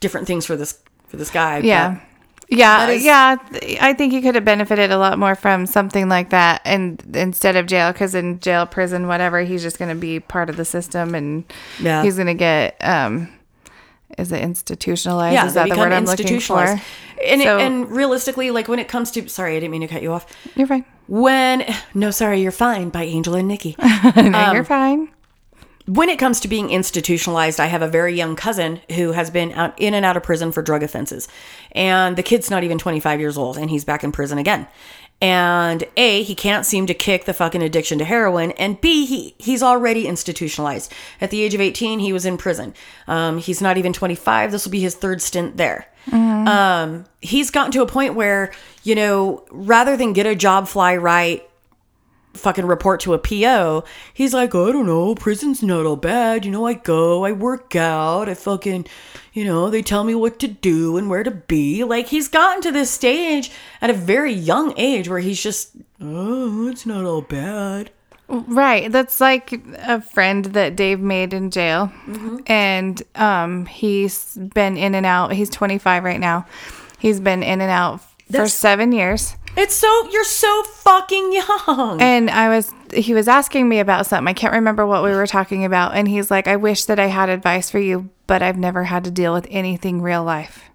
different 0.00 0.26
things 0.26 0.44
for 0.46 0.56
this 0.56 0.78
for 1.08 1.16
this 1.18 1.30
guy. 1.30 1.58
Yeah. 1.58 1.94
But 1.94 2.00
Yeah, 2.50 2.88
is- 2.88 3.04
yeah. 3.04 3.36
I 3.80 3.92
think 3.94 4.12
he 4.12 4.20
could 4.20 4.34
have 4.34 4.44
benefited 4.44 4.90
a 4.90 4.98
lot 4.98 5.18
more 5.18 5.34
from 5.34 5.66
something 5.66 6.08
like 6.08 6.30
that, 6.30 6.60
and 6.64 7.00
instead 7.14 7.54
of 7.56 7.66
jail, 7.66 7.92
because 7.92 8.14
in 8.14 8.40
jail, 8.40 8.66
prison, 8.66 9.06
whatever, 9.06 9.40
he's 9.42 9.62
just 9.62 9.78
going 9.78 9.88
to 9.88 9.94
be 10.00 10.18
part 10.20 10.50
of 10.50 10.56
the 10.56 10.64
system, 10.64 11.14
and 11.14 11.44
Yeah. 11.78 12.02
he's 12.02 12.16
going 12.16 12.26
to 12.26 12.34
get 12.34 12.76
um, 12.80 13.28
is 14.18 14.32
it 14.32 14.42
institutionalized? 14.42 15.34
yeah, 15.34 15.46
is 15.46 15.54
that 15.54 15.68
the 15.68 15.76
word 15.76 15.92
I'm 15.92 16.04
looking 16.04 16.26
for? 16.40 16.62
institutionalized. 16.64 16.82
And, 17.24 17.40
it- 17.40 17.46
and 17.46 17.90
realistically, 17.90 18.50
like 18.50 18.66
when 18.66 18.78
it 18.80 18.88
comes 18.88 19.10
to, 19.12 19.28
sorry, 19.28 19.56
I 19.56 19.60
didn't 19.60 19.70
mean 19.70 19.82
to 19.82 19.86
cut 19.88 20.02
you 20.02 20.12
off. 20.12 20.26
You're 20.56 20.66
fine. 20.66 20.84
When 21.06 21.64
no, 21.94 22.10
sorry, 22.10 22.40
you're 22.42 22.50
fine 22.52 22.88
by 22.90 23.04
Angel 23.04 23.34
and 23.34 23.46
Nikki. 23.46 23.76
no, 23.80 24.32
Um, 24.38 24.54
you're 24.54 24.64
fine. 24.64 25.08
When 25.90 26.08
it 26.08 26.20
comes 26.20 26.38
to 26.38 26.46
being 26.46 26.70
institutionalized, 26.70 27.58
I 27.58 27.66
have 27.66 27.82
a 27.82 27.88
very 27.88 28.14
young 28.14 28.36
cousin 28.36 28.80
who 28.92 29.10
has 29.10 29.28
been 29.28 29.50
out 29.52 29.76
in 29.76 29.92
and 29.92 30.06
out 30.06 30.16
of 30.16 30.22
prison 30.22 30.52
for 30.52 30.62
drug 30.62 30.84
offenses. 30.84 31.26
And 31.72 32.16
the 32.16 32.22
kid's 32.22 32.48
not 32.48 32.62
even 32.62 32.78
25 32.78 33.18
years 33.18 33.36
old 33.36 33.58
and 33.58 33.68
he's 33.68 33.84
back 33.84 34.04
in 34.04 34.12
prison 34.12 34.38
again. 34.38 34.68
And 35.20 35.82
A, 35.96 36.22
he 36.22 36.36
can't 36.36 36.64
seem 36.64 36.86
to 36.86 36.94
kick 36.94 37.24
the 37.24 37.34
fucking 37.34 37.60
addiction 37.60 37.98
to 37.98 38.04
heroin. 38.04 38.52
And 38.52 38.80
B, 38.80 39.04
he, 39.04 39.34
he's 39.38 39.64
already 39.64 40.06
institutionalized. 40.06 40.92
At 41.20 41.30
the 41.30 41.42
age 41.42 41.54
of 41.54 41.60
18, 41.60 41.98
he 41.98 42.12
was 42.12 42.24
in 42.24 42.38
prison. 42.38 42.72
Um, 43.08 43.38
he's 43.38 43.60
not 43.60 43.76
even 43.76 43.92
25. 43.92 44.52
This 44.52 44.64
will 44.64 44.72
be 44.72 44.80
his 44.80 44.94
third 44.94 45.20
stint 45.20 45.56
there. 45.56 45.88
Um, 46.48 47.04
he's 47.20 47.50
gotten 47.50 47.72
to 47.72 47.82
a 47.82 47.86
point 47.86 48.14
where, 48.14 48.52
you 48.84 48.94
know, 48.94 49.44
rather 49.50 49.96
than 49.96 50.12
get 50.12 50.24
a 50.24 50.36
job, 50.36 50.68
fly 50.68 50.96
right, 50.96 51.49
fucking 52.34 52.66
report 52.66 53.00
to 53.00 53.14
a 53.14 53.18
PO. 53.18 53.84
He's 54.14 54.32
like, 54.32 54.54
I 54.54 54.72
don't 54.72 54.86
know, 54.86 55.14
prison's 55.14 55.62
not 55.62 55.86
all 55.86 55.96
bad. 55.96 56.44
You 56.44 56.50
know, 56.50 56.66
I 56.66 56.74
go, 56.74 57.24
I 57.24 57.32
work 57.32 57.74
out, 57.76 58.28
I 58.28 58.34
fucking, 58.34 58.86
you 59.32 59.44
know, 59.44 59.70
they 59.70 59.82
tell 59.82 60.04
me 60.04 60.14
what 60.14 60.38
to 60.40 60.48
do 60.48 60.96
and 60.96 61.08
where 61.10 61.22
to 61.22 61.30
be. 61.30 61.84
Like, 61.84 62.08
he's 62.08 62.28
gotten 62.28 62.62
to 62.62 62.72
this 62.72 62.90
stage 62.90 63.50
at 63.80 63.90
a 63.90 63.94
very 63.94 64.32
young 64.32 64.74
age 64.76 65.08
where 65.08 65.18
he's 65.18 65.42
just, 65.42 65.72
oh, 66.00 66.68
it's 66.68 66.86
not 66.86 67.04
all 67.04 67.22
bad. 67.22 67.90
Right. 68.28 68.92
That's 68.92 69.20
like 69.20 69.52
a 69.78 70.00
friend 70.00 70.44
that 70.46 70.76
Dave 70.76 71.00
made 71.00 71.34
in 71.34 71.50
jail. 71.50 71.92
Mm-hmm. 72.06 72.36
And 72.46 73.02
um, 73.16 73.66
he's 73.66 74.36
been 74.36 74.76
in 74.76 74.94
and 74.94 75.04
out. 75.04 75.32
He's 75.32 75.50
25 75.50 76.04
right 76.04 76.20
now. 76.20 76.46
He's 77.00 77.18
been 77.18 77.42
in 77.42 77.60
and 77.60 77.70
out 77.70 78.00
for 78.02 78.32
That's- 78.32 78.54
seven 78.54 78.92
years. 78.92 79.34
It's 79.60 79.74
so, 79.74 80.08
you're 80.10 80.24
so 80.24 80.62
fucking 80.62 81.32
young. 81.34 82.00
And 82.00 82.30
I 82.30 82.48
was, 82.48 82.72
he 82.94 83.12
was 83.12 83.28
asking 83.28 83.68
me 83.68 83.78
about 83.78 84.06
something. 84.06 84.26
I 84.26 84.32
can't 84.32 84.54
remember 84.54 84.86
what 84.86 85.04
we 85.04 85.10
were 85.10 85.26
talking 85.26 85.66
about. 85.66 85.94
And 85.94 86.08
he's 86.08 86.30
like, 86.30 86.48
I 86.48 86.56
wish 86.56 86.86
that 86.86 86.98
I 86.98 87.08
had 87.08 87.28
advice 87.28 87.70
for 87.70 87.78
you, 87.78 88.08
but 88.26 88.42
I've 88.42 88.56
never 88.56 88.84
had 88.84 89.04
to 89.04 89.10
deal 89.10 89.34
with 89.34 89.46
anything 89.50 90.00
real 90.00 90.24
life. 90.24 90.69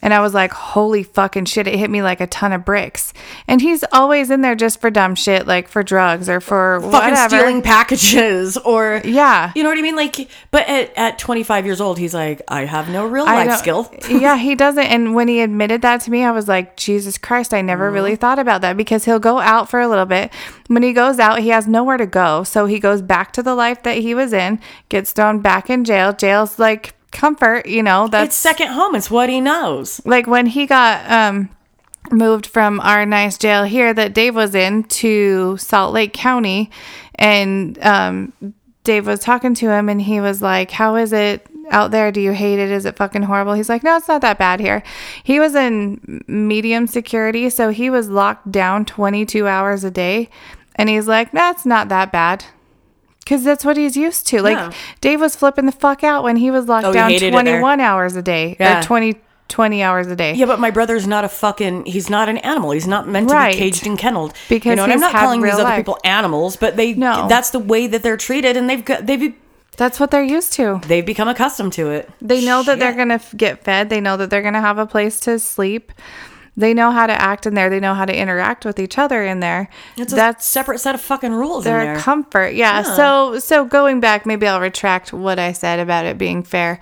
And 0.00 0.14
I 0.14 0.20
was 0.20 0.32
like, 0.34 0.52
holy 0.52 1.02
fucking 1.02 1.46
shit. 1.46 1.66
It 1.66 1.76
hit 1.78 1.90
me 1.90 2.02
like 2.02 2.20
a 2.20 2.26
ton 2.28 2.52
of 2.52 2.64
bricks. 2.64 3.12
And 3.48 3.60
he's 3.60 3.84
always 3.92 4.30
in 4.30 4.42
there 4.42 4.54
just 4.54 4.80
for 4.80 4.90
dumb 4.90 5.14
shit, 5.16 5.46
like 5.46 5.66
for 5.68 5.82
drugs 5.82 6.28
or 6.28 6.40
for 6.40 6.78
fucking 6.80 6.92
whatever. 6.92 7.28
stealing 7.36 7.62
packages 7.62 8.56
or 8.58 9.00
Yeah. 9.04 9.52
you 9.56 9.62
know 9.62 9.68
what 9.70 9.78
I 9.78 9.82
mean 9.82 9.96
like 9.96 10.28
but 10.50 10.68
at, 10.68 10.96
at 10.96 11.18
25 11.18 11.66
years 11.66 11.80
old 11.80 11.98
he's 11.98 12.14
like 12.14 12.42
I 12.48 12.64
have 12.64 12.88
no 12.88 13.06
real 13.06 13.24
I 13.26 13.44
life 13.44 13.58
skill 13.58 13.92
yeah, 14.10 14.36
he 14.36 14.54
doesn't. 14.54 14.84
And 14.84 15.14
when 15.14 15.26
he 15.28 15.40
admitted 15.40 15.82
that 15.82 16.00
to 16.02 16.10
me, 16.10 16.22
I 16.24 16.30
was 16.30 16.46
like, 16.48 16.76
Jesus 16.76 17.18
Christ, 17.18 17.52
I 17.52 17.60
never 17.62 17.90
really 17.90 18.12
Mm-hmm. 18.12 18.20
thought 18.20 18.38
about 18.38 18.60
that 18.62 18.76
because 18.76 19.04
he'll 19.04 19.18
go 19.18 19.38
out 19.38 19.68
for 19.68 19.80
a 19.80 19.88
little 19.88 20.06
bit. 20.06 20.32
When 20.68 20.82
he 20.82 20.92
goes 20.92 21.18
out, 21.18 21.40
he 21.40 21.48
has 21.48 21.66
nowhere 21.66 21.96
to 21.96 22.06
go. 22.06 22.44
So 22.44 22.66
he 22.66 22.78
goes 22.78 23.02
back 23.02 23.32
to 23.32 23.42
the 23.42 23.54
life 23.54 23.82
that 23.82 23.98
he 23.98 24.14
was 24.14 24.32
in, 24.32 24.60
gets 24.88 25.12
thrown 25.12 25.40
back 25.40 25.68
in 25.68 25.84
jail. 25.84 26.12
Jail's 26.12 26.58
like 26.58 26.94
comfort, 27.10 27.66
you 27.66 27.82
know, 27.82 28.08
that's 28.08 28.28
it's 28.28 28.36
second 28.36 28.68
home 28.68 28.94
it's 28.94 29.10
what 29.10 29.28
he 29.28 29.40
knows 29.40 30.00
like 30.04 30.26
when 30.26 30.46
he 30.46 30.66
got 30.66 31.10
um 31.10 31.48
moved 32.10 32.46
from 32.46 32.80
our 32.80 33.04
nice 33.04 33.36
jail 33.38 33.64
here 33.64 33.92
that 33.92 34.14
Dave 34.14 34.34
was 34.34 34.54
in 34.54 34.84
to 34.84 35.56
Salt 35.58 35.92
Lake 35.92 36.12
County 36.12 36.70
and 37.16 37.78
um 37.84 38.32
Dave 38.84 39.06
was 39.06 39.20
talking 39.20 39.54
to 39.54 39.68
him 39.70 39.88
and 39.90 40.00
he 40.00 40.18
was 40.20 40.40
like, 40.40 40.70
"How 40.70 40.96
is 40.96 41.12
it 41.12 41.46
out 41.70 41.90
there? 41.90 42.10
Do 42.10 42.22
you 42.22 42.32
hate 42.32 42.58
it? 42.58 42.70
Is 42.70 42.86
it 42.86 42.96
fucking 42.96 43.24
horrible?" 43.24 43.52
He's 43.52 43.68
like, 43.68 43.82
"No, 43.82 43.96
it's 43.96 44.08
not 44.08 44.22
that 44.22 44.38
bad 44.38 44.60
here." 44.60 44.82
He 45.22 45.38
was 45.38 45.54
in 45.54 46.24
medium 46.26 46.86
security, 46.86 47.50
so 47.50 47.68
he 47.68 47.90
was 47.90 48.08
locked 48.08 48.50
down 48.50 48.86
22 48.86 49.46
hours 49.46 49.84
a 49.84 49.90
day 49.90 50.30
and 50.74 50.88
he's 50.88 51.06
like, 51.08 51.32
"That's 51.32 51.66
not 51.66 51.88
that 51.90 52.10
bad." 52.12 52.44
Cuz 53.28 53.44
that's 53.44 53.64
what 53.64 53.76
he's 53.76 53.96
used 53.96 54.26
to. 54.28 54.40
Like 54.42 54.56
Yeah. 54.56 54.70
Dave 55.00 55.20
was 55.20 55.36
flipping 55.36 55.66
the 55.66 55.72
fuck 55.72 56.02
out 56.02 56.22
when 56.24 56.36
he 56.36 56.50
was 56.50 56.66
locked 56.66 56.86
Oh, 56.86 56.92
down 56.92 57.10
hated 57.10 57.28
it 57.28 57.30
there. 57.32 57.42
21 57.60 57.80
hours 57.80 58.16
a 58.16 58.22
day 58.22 58.52
uh, 58.58 58.64
Yeah. 58.64 58.80
or 58.80 58.82
20 58.82 59.16
20 59.48 59.82
hours 59.82 60.06
a 60.08 60.14
day. 60.16 60.34
Yeah, 60.34 60.44
but 60.44 60.60
my 60.60 60.70
brother's 60.70 61.06
not 61.06 61.24
a 61.24 61.28
fucking. 61.28 61.86
He's 61.86 62.10
not 62.10 62.28
an 62.28 62.36
animal. 62.38 62.72
He's 62.72 62.86
not 62.86 63.08
meant 63.08 63.28
to 63.30 63.34
Right. 63.34 63.52
be 63.54 63.58
caged 63.58 63.86
and 63.86 63.98
kennelled. 63.98 64.34
Because 64.48 64.70
you 64.70 64.76
know, 64.76 64.84
and 64.84 64.92
I'm 64.92 65.00
not 65.00 65.12
calling 65.12 65.40
these 65.40 65.52
real 65.52 65.54
other 65.54 65.64
life. 65.70 65.76
people 65.78 65.96
animals, 66.04 66.56
but 66.56 66.76
they. 66.76 66.92
No. 66.92 67.26
that's 67.28 67.48
the 67.48 67.58
way 67.58 67.86
that 67.86 68.02
they're 68.02 68.18
treated, 68.18 68.58
and 68.58 68.68
they've 68.68 68.84
got 68.84 69.06
they've 69.06 69.32
That's 69.78 69.98
what 69.98 70.10
they're 70.10 70.22
used 70.22 70.52
to. 70.54 70.80
they've 70.86 71.06
become 71.06 71.28
accustomed 71.28 71.72
to 71.74 71.88
it. 71.90 72.10
They 72.20 72.44
know 72.44 72.62
that 72.62 72.78
they're 72.78 72.92
going 72.92 73.08
to 73.08 73.20
get 73.36 73.64
fed. 73.64 73.88
They 73.88 74.00
know 74.02 74.18
that 74.18 74.28
they're 74.28 74.42
going 74.42 74.52
to 74.54 74.60
have 74.60 74.76
a 74.76 74.84
place 74.86 75.18
to 75.20 75.38
sleep. 75.38 75.92
They 76.58 76.74
know 76.74 76.90
how 76.90 77.06
to 77.06 77.12
act 77.12 77.46
in 77.46 77.54
there. 77.54 77.70
They 77.70 77.78
know 77.78 77.94
how 77.94 78.04
to 78.04 78.14
interact 78.14 78.64
with 78.64 78.80
each 78.80 78.98
other 78.98 79.22
in 79.22 79.38
there. 79.38 79.68
It's 79.96 80.12
a 80.12 80.16
That's 80.16 80.44
separate 80.44 80.80
set 80.80 80.92
of 80.96 81.00
fucking 81.00 81.32
rules 81.32 81.64
in 81.64 81.72
their 81.72 81.96
comfort. 81.98 82.54
Yeah. 82.54 82.82
So 82.82 83.38
so 83.38 83.64
going 83.64 84.00
back, 84.00 84.26
maybe 84.26 84.46
I'll 84.48 84.60
retract 84.60 85.12
what 85.12 85.38
I 85.38 85.52
said 85.52 85.78
about 85.78 86.04
it 86.04 86.18
being 86.18 86.42
fair. 86.42 86.80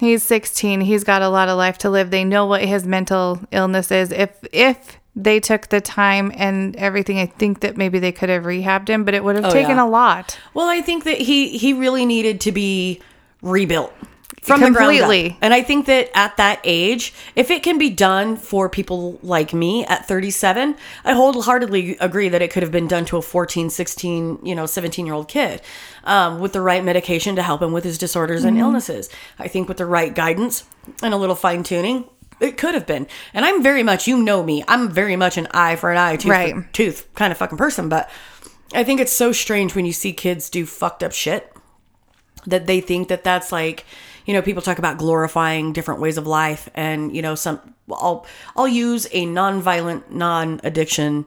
He's 0.00 0.24
16. 0.24 0.80
He's 0.80 1.04
got 1.04 1.22
a 1.22 1.28
lot 1.28 1.48
of 1.48 1.56
life 1.56 1.78
to 1.78 1.90
live. 1.90 2.10
They 2.10 2.24
know 2.24 2.46
what 2.46 2.64
his 2.64 2.84
mental 2.84 3.38
illness 3.52 3.92
is. 3.92 4.10
If 4.10 4.30
if 4.52 4.98
they 5.14 5.38
took 5.38 5.68
the 5.68 5.80
time 5.80 6.32
and 6.34 6.74
everything, 6.74 7.20
I 7.20 7.26
think 7.26 7.60
that 7.60 7.76
maybe 7.76 8.00
they 8.00 8.10
could 8.10 8.28
have 8.28 8.42
rehabbed 8.42 8.88
him, 8.88 9.04
but 9.04 9.14
it 9.14 9.22
would 9.22 9.36
have 9.36 9.44
oh, 9.44 9.50
taken 9.50 9.78
Oh, 9.78 9.84
yeah. 9.84 9.88
a 9.88 9.88
lot. 9.88 10.36
well, 10.52 10.68
I 10.68 10.80
think 10.80 11.04
that 11.04 11.18
he 11.18 11.56
he 11.56 11.72
really 11.72 12.04
needed 12.04 12.40
to 12.40 12.50
be 12.50 13.00
rebuilt 13.40 13.94
from 14.42 14.58
the 14.60 14.66
Completely. 14.66 15.20
ground 15.22 15.32
up. 15.34 15.38
And 15.40 15.54
I 15.54 15.62
think 15.62 15.86
that 15.86 16.10
at 16.14 16.36
that 16.36 16.60
age, 16.64 17.14
if 17.36 17.48
it 17.50 17.62
can 17.62 17.78
be 17.78 17.88
done 17.90 18.36
for 18.36 18.68
people 18.68 19.18
like 19.22 19.54
me 19.54 19.86
at 19.86 20.06
37, 20.08 20.74
I 21.04 21.12
wholeheartedly 21.12 21.96
agree 22.00 22.28
that 22.28 22.42
it 22.42 22.50
could 22.50 22.64
have 22.64 22.72
been 22.72 22.88
done 22.88 23.04
to 23.06 23.16
a 23.16 23.22
14, 23.22 23.70
16, 23.70 24.40
you 24.44 24.54
know, 24.56 24.66
17 24.66 25.06
year 25.06 25.14
old 25.14 25.28
kid 25.28 25.62
um, 26.04 26.40
with 26.40 26.52
the 26.52 26.60
right 26.60 26.84
medication 26.84 27.36
to 27.36 27.42
help 27.42 27.62
him 27.62 27.72
with 27.72 27.84
his 27.84 27.98
disorders 27.98 28.42
and 28.42 28.58
illnesses. 28.58 29.08
I 29.38 29.46
think 29.46 29.68
with 29.68 29.76
the 29.78 29.86
right 29.86 30.12
guidance 30.12 30.64
and 31.04 31.14
a 31.14 31.16
little 31.16 31.36
fine 31.36 31.62
tuning, 31.62 32.04
it 32.40 32.56
could 32.58 32.74
have 32.74 32.86
been. 32.86 33.06
And 33.32 33.44
I'm 33.44 33.62
very 33.62 33.84
much, 33.84 34.08
you 34.08 34.20
know 34.20 34.42
me, 34.42 34.64
I'm 34.66 34.90
very 34.90 35.14
much 35.14 35.36
an 35.38 35.46
eye 35.52 35.76
for 35.76 35.92
an 35.92 35.98
eye, 35.98 36.16
tooth 36.16 36.30
Right. 36.30 36.54
for 36.56 36.68
tooth 36.72 37.08
kind 37.14 37.30
of 37.30 37.38
fucking 37.38 37.58
person. 37.58 37.88
But 37.88 38.10
I 38.74 38.82
think 38.82 39.00
it's 39.00 39.12
so 39.12 39.30
strange 39.30 39.76
when 39.76 39.86
you 39.86 39.92
see 39.92 40.12
kids 40.12 40.50
do 40.50 40.66
fucked 40.66 41.04
up 41.04 41.12
shit 41.12 41.52
that 42.44 42.66
they 42.66 42.80
think 42.80 43.06
that 43.06 43.22
that's 43.22 43.52
like 43.52 43.84
you 44.26 44.34
know 44.34 44.42
people 44.42 44.62
talk 44.62 44.78
about 44.78 44.98
glorifying 44.98 45.72
different 45.72 46.00
ways 46.00 46.18
of 46.18 46.26
life 46.26 46.68
and 46.74 47.14
you 47.14 47.22
know 47.22 47.34
some 47.34 47.60
i'll 47.92 48.26
i'll 48.56 48.68
use 48.68 49.06
a 49.12 49.26
non-violent 49.26 50.12
non-addiction 50.12 51.26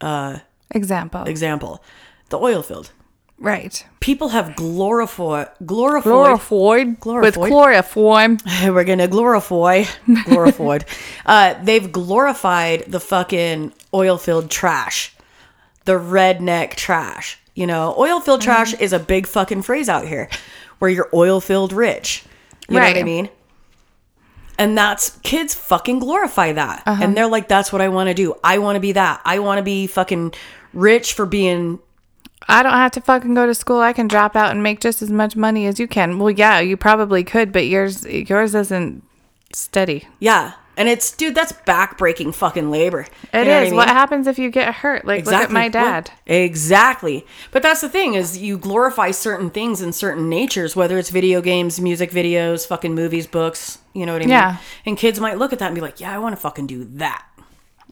uh, 0.00 0.38
Example. 0.70 1.22
example 1.24 1.82
the 2.30 2.38
oil 2.38 2.62
field 2.62 2.90
right. 3.38 3.86
people 4.00 4.28
have 4.30 4.56
glorified 4.56 5.48
glorified 5.64 6.02
Chloroform. 7.00 7.22
With 7.22 7.34
Chloroform. 7.52 8.38
we're 8.64 8.84
gonna 8.84 9.08
glorify 9.08 9.84
glorified 10.24 10.84
uh 11.26 11.54
they've 11.62 11.90
glorified 11.90 12.84
the 12.88 13.00
fucking 13.00 13.72
oil 13.92 14.18
field 14.18 14.50
trash 14.50 15.14
the 15.84 15.92
redneck 15.92 16.74
trash 16.74 17.38
you 17.54 17.66
know 17.66 17.94
oil 17.98 18.20
field 18.20 18.40
trash 18.40 18.74
is 18.74 18.92
a 18.92 18.98
big 18.98 19.26
fucking 19.26 19.62
phrase 19.62 19.88
out 19.88 20.06
here 20.06 20.28
where 20.78 20.90
you're 20.90 21.08
oil 21.14 21.40
filled 21.40 21.72
rich 21.72 22.24
you 22.68 22.74
know 22.74 22.80
what 22.80 22.96
i 22.96 23.02
mean 23.02 23.28
and 24.58 24.78
that's 24.78 25.18
kids 25.22 25.54
fucking 25.54 25.98
glorify 25.98 26.52
that 26.52 26.82
and 26.86 27.02
uh-huh. 27.02 27.12
they're 27.14 27.26
like 27.26 27.48
that's 27.48 27.72
what 27.72 27.82
i 27.82 27.88
want 27.88 28.08
to 28.08 28.14
do 28.14 28.34
i 28.44 28.58
want 28.58 28.76
to 28.76 28.80
be 28.80 28.92
that 28.92 29.20
i 29.24 29.38
want 29.38 29.58
to 29.58 29.62
be 29.62 29.86
fucking 29.86 30.32
rich 30.72 31.12
for 31.12 31.26
being 31.26 31.78
I 32.48 32.62
don't 32.62 32.72
have 32.72 32.92
to 32.92 33.00
fucking 33.00 33.34
go 33.34 33.46
to 33.46 33.54
school. 33.54 33.80
I 33.80 33.92
can 33.92 34.06
drop 34.08 34.36
out 34.36 34.50
and 34.50 34.62
make 34.62 34.80
just 34.80 35.00
as 35.00 35.10
much 35.10 35.34
money 35.34 35.66
as 35.66 35.80
you 35.80 35.88
can. 35.88 36.18
Well, 36.18 36.30
yeah, 36.30 36.60
you 36.60 36.76
probably 36.76 37.24
could, 37.24 37.52
but 37.52 37.66
yours 37.66 38.04
yours 38.04 38.54
isn't 38.54 39.02
steady. 39.52 40.06
Yeah. 40.18 40.52
And 40.76 40.88
it's, 40.88 41.12
dude, 41.12 41.34
that's 41.34 41.52
backbreaking 41.52 42.34
fucking 42.34 42.70
labor. 42.70 43.06
It 43.32 43.46
You 43.46 43.52
is. 43.52 43.72
what 43.72 43.88
I 43.88 43.92
What 43.92 43.96
happens 43.96 44.26
if 44.26 44.38
you 44.38 44.50
get 44.50 44.74
hurt? 44.74 45.04
Like, 45.04 45.24
look 45.26 45.34
at 45.34 45.50
my 45.50 45.64
What- 45.64 45.72
dad. 45.72 46.10
Exactly. 46.26 47.26
But 47.52 47.62
that's 47.62 47.80
the 47.80 47.88
thing 47.88 48.14
is 48.14 48.38
you 48.38 48.56
glorify 48.58 49.10
certain 49.10 49.50
things 49.50 49.80
in 49.82 49.92
certain 49.92 50.28
natures, 50.28 50.74
whether 50.74 50.98
it's 50.98 51.10
video 51.10 51.40
games, 51.40 51.80
music 51.80 52.10
videos, 52.10 52.66
fucking 52.66 52.94
movies, 52.94 53.26
books. 53.26 53.78
You 53.92 54.04
know 54.06 54.12
what 54.12 54.22
I 54.22 54.24
mean? 54.24 54.30
Yeah. 54.30 54.56
And 54.86 54.96
kids 54.96 55.20
might 55.20 55.38
look 55.38 55.52
at 55.52 55.58
that 55.60 55.66
and 55.66 55.74
be 55.74 55.80
like, 55.80 56.00
"Yeah, 56.00 56.12
I 56.14 56.18
want 56.18 56.34
to 56.34 56.40
fucking 56.40 56.66
do 56.66 56.84
that." 56.94 57.24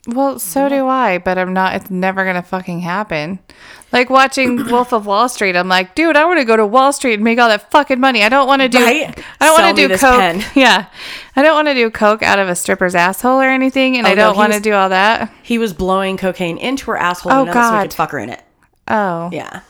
Well, 0.09 0.41
so 0.41 0.69
do 0.69 0.89
I, 0.89 1.19
but 1.19 1.39
I'm 1.39 1.53
not. 1.53 1.77
It's 1.77 1.89
never 1.91 2.25
gonna 2.25 2.43
fucking 2.43 2.81
happen. 2.81 3.39
Like 3.93 4.11
watching 4.11 4.67
Wolf 4.71 4.93
of 4.93 5.07
Wall 5.07 5.29
Street, 5.29 5.55
I'm 5.55 5.69
like, 5.69 5.95
dude, 5.95 6.17
I 6.17 6.25
want 6.25 6.41
to 6.41 6.45
go 6.45 6.57
to 6.57 6.67
Wall 6.67 6.93
Street 6.93 7.15
and 7.15 7.23
make 7.25 7.39
all 7.39 7.49
that 7.49 7.71
fucking 7.71 8.01
money. 8.01 8.25
I 8.25 8.29
don't 8.29 8.49
want 8.49 8.63
to 8.63 8.69
do. 8.69 8.83
Right? 8.83 9.17
I 9.41 9.47
don't 9.47 9.63
want 9.63 9.77
to 9.77 9.89
do 9.89 9.97
coke. 9.97 10.19
pen. 10.19 10.45
Yeah, 10.57 10.87
I 11.37 11.43
don't 11.43 11.55
want 11.55 11.69
to 11.69 11.75
do 11.75 11.89
coke 11.89 12.23
out 12.25 12.41
of 12.41 12.49
a 12.49 12.57
stripper's 12.57 12.97
asshole 12.97 13.41
or 13.41 13.49
anything, 13.49 13.97
and 13.97 14.07
Oh, 14.07 14.11
I 14.11 14.15
don't 14.17 14.35
he 14.35 14.39
want 14.39 14.53
to 14.55 14.61
do 14.61 14.73
all 14.73 14.89
that. 14.89 15.33
He 15.45 15.59
was 15.59 15.73
blowing 15.73 16.17
cocaine 16.17 16.59
into 16.59 16.87
her 16.87 16.97
asshole 16.97 17.31
Oh, 17.33 17.45
so 17.45 17.51
he 17.51 17.53
God. 17.55 17.83
could 17.83 17.95
fuck 17.95 18.11
her 18.11 18.19
in 18.19 18.31
it. 18.31 18.43
Oh, 18.89 19.31
Yeah. 19.33 19.61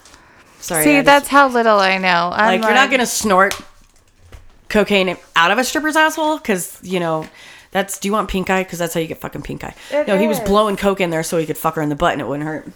Sorry. 0.60 0.84
see, 0.84 0.94
just- 0.94 1.06
that's 1.06 1.28
how 1.28 1.48
little 1.48 1.78
I 1.78 1.98
know. 1.98 2.30
I'm 2.32 2.60
like, 2.60 2.62
you're 2.62 2.72
not 2.74 2.90
gonna 2.90 3.04
snort 3.04 3.60
cocaine 4.70 5.14
out 5.36 5.50
of 5.50 5.58
a 5.58 5.64
stripper's 5.64 5.96
asshole 5.96 6.38
because 6.38 6.78
you 6.82 6.98
know 7.00 7.26
that's. 7.72 7.98
Do 7.98 8.06
you 8.06 8.12
want 8.12 8.30
pink 8.30 8.48
eye? 8.48 8.62
Because 8.62 8.78
that's 8.78 8.94
how 8.94 9.00
you 9.00 9.08
get 9.08 9.18
fucking 9.18 9.42
pink 9.42 9.64
eye. 9.64 9.74
It 9.90 10.06
no, 10.06 10.16
he 10.16 10.28
was 10.28 10.38
is. 10.38 10.48
blowing 10.48 10.76
coke 10.76 11.00
in 11.00 11.10
there 11.10 11.24
so 11.24 11.36
he 11.38 11.46
could 11.46 11.58
fuck 11.58 11.74
her 11.74 11.82
in 11.82 11.88
the 11.88 11.96
butt 11.96 12.12
and 12.12 12.20
it 12.22 12.28
wouldn't 12.28 12.46
hurt. 12.48 12.68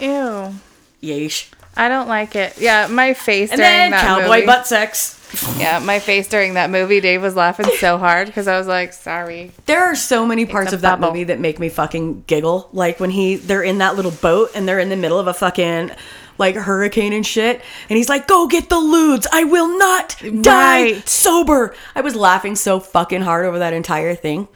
Ew. 0.00 0.54
Yeesh. 1.02 1.48
I 1.76 1.88
don't 1.88 2.08
like 2.08 2.34
it. 2.34 2.58
Yeah, 2.58 2.88
my 2.88 3.14
face 3.14 3.50
And 3.52 3.58
during 3.60 3.72
then 3.72 3.90
that 3.92 4.02
cowboy 4.02 4.34
movie. 4.36 4.46
butt 4.46 4.66
sex. 4.66 5.16
Yeah, 5.58 5.78
my 5.78 6.00
face 6.00 6.28
during 6.28 6.54
that 6.54 6.70
movie. 6.70 7.00
Dave 7.00 7.22
was 7.22 7.36
laughing 7.36 7.66
so 7.78 7.96
hard 7.98 8.26
because 8.26 8.48
I 8.48 8.58
was 8.58 8.66
like, 8.66 8.92
"Sorry." 8.92 9.52
There 9.66 9.80
are 9.84 9.94
so 9.94 10.26
many 10.26 10.44
parts 10.44 10.72
of 10.72 10.80
that 10.80 10.98
bubble. 11.00 11.12
movie 11.12 11.24
that 11.24 11.38
make 11.38 11.60
me 11.60 11.68
fucking 11.68 12.24
giggle. 12.26 12.68
Like 12.72 12.98
when 12.98 13.10
he 13.10 13.36
they're 13.36 13.62
in 13.62 13.78
that 13.78 13.94
little 13.94 14.10
boat 14.10 14.50
and 14.56 14.66
they're 14.66 14.80
in 14.80 14.88
the 14.88 14.96
middle 14.96 15.20
of 15.20 15.28
a 15.28 15.32
fucking 15.34 15.92
like 16.40 16.56
hurricane 16.56 17.12
and 17.12 17.24
shit, 17.24 17.60
and 17.88 17.96
he's 17.96 18.08
like, 18.08 18.26
"Go 18.26 18.48
get 18.48 18.68
the 18.68 18.76
ludes. 18.76 19.26
I 19.32 19.44
will 19.44 19.78
not 19.78 20.16
die 20.42 20.82
Right. 20.94 21.08
sober." 21.08 21.74
I 21.94 22.00
was 22.00 22.16
laughing 22.16 22.56
so 22.56 22.80
fucking 22.80 23.22
hard 23.22 23.46
over 23.46 23.58
that 23.60 23.72
entire 23.72 24.14
thing. 24.16 24.48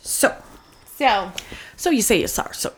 So, 0.00 0.34
So, 0.96 1.32
so 1.76 1.90
you 1.90 2.00
say 2.00 2.20
you 2.20 2.28
saw 2.28 2.50
so. 2.52 2.72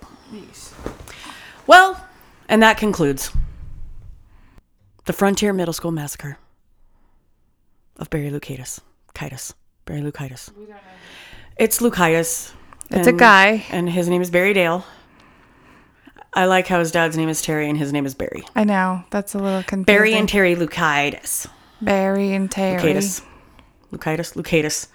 Well, 1.67 2.03
and 2.49 2.63
that 2.63 2.79
concludes 2.79 3.31
the 5.05 5.13
Frontier 5.13 5.53
Middle 5.53 5.75
School 5.75 5.91
massacre 5.93 6.39
of 7.99 8.09
Barry 8.11 8.31
Lucitus. 8.31 8.81
Kitus. 9.15 9.55
Barry 9.85 10.01
Lucitus. 10.01 10.51
It's 11.57 11.81
Lucitus. 11.81 12.53
It's 12.91 13.07
a 13.07 13.13
guy. 13.13 13.65
And 13.71 13.89
his 13.91 14.09
name 14.09 14.23
is 14.23 14.31
Barry 14.31 14.53
Dale. 14.55 14.85
I 16.37 16.45
like 16.45 16.67
how 16.69 16.79
his 16.79 16.93
dad's 16.93 17.17
name 17.17 17.29
is 17.31 17.41
Terry 17.43 17.69
and 17.69 17.79
his 17.79 17.93
name 17.93 18.05
is 18.07 18.15
Barry. 18.15 18.45
I 18.55 18.65
know 18.65 19.03
that's 19.11 19.35
a 19.35 19.39
little 19.39 19.63
confusing. 19.63 19.85
Barry 19.85 20.13
and 20.15 20.29
Terry 20.29 20.55
Lucitus. 20.55 21.49
Barry 21.81 22.33
and 22.35 22.51
Terry. 22.51 22.81
Lucitus. 22.95 23.23
Lucitus. 23.91 24.37
Lucitus. 24.37 24.89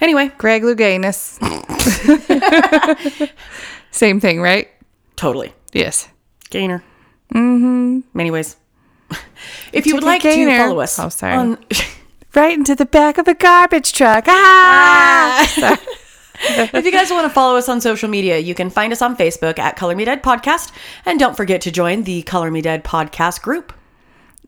Anyway, 0.00 0.32
Greg 0.38 0.62
Louganis. 0.62 1.38
Same 3.92 4.20
thing, 4.20 4.40
right? 4.40 4.68
totally. 5.16 5.52
Yes. 5.72 6.08
Gainer. 6.50 6.82
Mm-hmm. 7.32 8.00
Many 8.12 8.30
ways. 8.30 8.56
If 9.72 9.86
you 9.86 9.94
would 9.94 10.04
like 10.04 10.22
gainer. 10.22 10.50
to 10.50 10.56
follow 10.58 10.80
us 10.80 10.98
Oh, 10.98 11.08
sorry. 11.08 11.34
on 11.34 11.58
Right 12.34 12.56
into 12.58 12.74
the 12.74 12.86
back 12.86 13.18
of 13.18 13.28
a 13.28 13.34
garbage 13.34 13.92
truck. 13.92 14.24
Ah! 14.26 15.78
if 16.74 16.84
you 16.84 16.92
guys 16.92 17.10
want 17.10 17.24
to 17.26 17.30
follow 17.30 17.56
us 17.56 17.68
on 17.68 17.80
social 17.80 18.08
media, 18.08 18.38
you 18.38 18.54
can 18.54 18.70
find 18.70 18.92
us 18.92 19.02
on 19.02 19.16
Facebook 19.16 19.58
at 19.58 19.76
Color 19.76 19.96
Me 19.96 20.04
Dead 20.04 20.22
Podcast. 20.22 20.72
And 21.06 21.18
don't 21.18 21.36
forget 21.36 21.60
to 21.62 21.70
join 21.70 22.04
the 22.04 22.22
Color 22.22 22.50
Me 22.50 22.60
Dead 22.60 22.84
Podcast 22.84 23.42
group. 23.42 23.72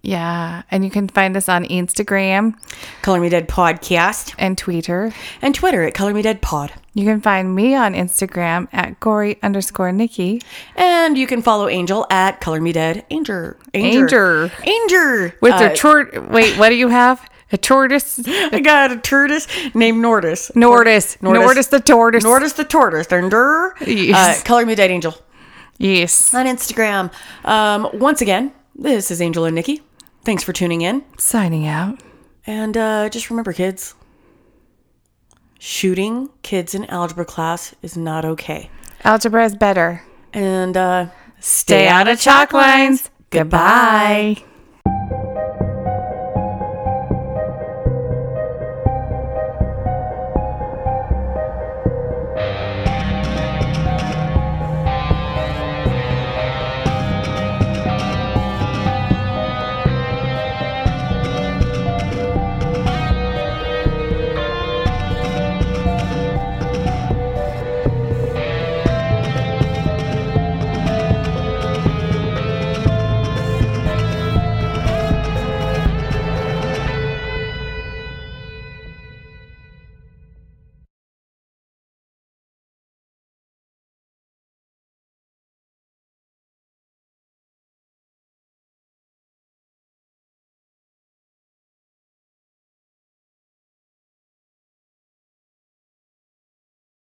yeah. 0.03 0.63
And 0.71 0.85
you 0.85 0.91
can 0.91 1.09
find 1.09 1.37
us 1.37 1.49
on 1.49 1.65
Instagram 1.65 2.55
Color 3.03 3.21
Me 3.21 3.29
Dead 3.29 3.49
Podcast. 3.49 4.35
and 4.39 4.59
Twitter. 4.59 5.13
And 5.41 5.55
Twitter 5.55 5.83
at 5.83 5.95
Color 5.95 6.15
Me 6.15 6.23
Dead 6.23 6.43
Pod. 6.43 6.73
You 6.95 7.05
can 7.05 7.21
find 7.21 7.55
me 7.55 7.75
on 7.75 7.95
Instagram 7.95 8.69
at 8.73 9.01
gory 9.01 9.39
underscore 9.43 9.91
Nikki. 9.93 10.43
And 10.77 11.17
you 11.19 11.27
can 11.27 11.43
follow 11.43 11.69
Angel 11.69 12.07
at 12.11 12.41
Color 12.41 12.61
Me 12.61 12.73
Dead 12.73 13.05
Anger. 13.11 13.57
Anger. 13.73 14.53
Anger. 14.67 15.35
With 15.41 15.55
Uh, 15.55 15.71
a 15.73 15.77
tort. 15.77 16.31
Wait, 16.31 16.57
what 16.59 16.69
do 16.69 16.75
you 16.77 16.89
have? 16.89 17.29
A 17.53 17.59
tortoise? 17.59 18.21
I 18.27 18.61
got 18.61 18.91
a 18.93 18.97
tortoise 18.97 19.47
named 19.75 20.03
Nordis. 20.03 20.51
Nordis. 20.55 21.17
Nordis. 21.23 21.43
Nordis 21.45 21.67
the 21.69 21.81
tortoise. 21.81 22.25
Nordis 22.25 22.53
the 22.55 22.65
tortoise. 22.65 23.07
Thunder. 23.07 23.75
Yes. 23.87 24.41
Uh, 24.41 24.45
Color 24.45 24.67
Me 24.67 24.75
Dead 24.75 24.91
Angel 24.91 25.15
Yes. 25.79 26.33
on 26.35 26.47
Instagram. 26.47 27.13
Um, 27.45 27.89
once 27.95 28.21
again, 28.23 28.53
this 28.75 29.11
is 29.11 29.21
Angel 29.21 29.45
and 29.45 29.55
Nikki. 29.55 29.83
Thanks 30.25 30.43
for 30.43 30.53
tuning 30.53 30.81
in. 30.83 31.05
Signing 31.19 31.67
out. 31.67 32.01
And 32.47 32.77
uh, 32.77 33.09
just 33.09 33.31
remember, 33.31 33.53
kids, 33.53 33.95
shooting 35.59 36.31
kids 36.43 36.75
in 36.75 36.85
algebra 36.87 37.25
class 37.25 37.75
is 37.83 37.97
not 37.97 38.25
okay. 38.25 38.71
Algebra 39.05 39.45
is 39.45 39.55
better. 39.55 40.03
And 40.33 40.77
uh, 40.77 41.07
Stay 41.41 41.89
out 41.89 42.09
of 42.09 42.19
chalk 42.19 42.53
lines. 42.53 43.11
Goodbye. 43.31 44.43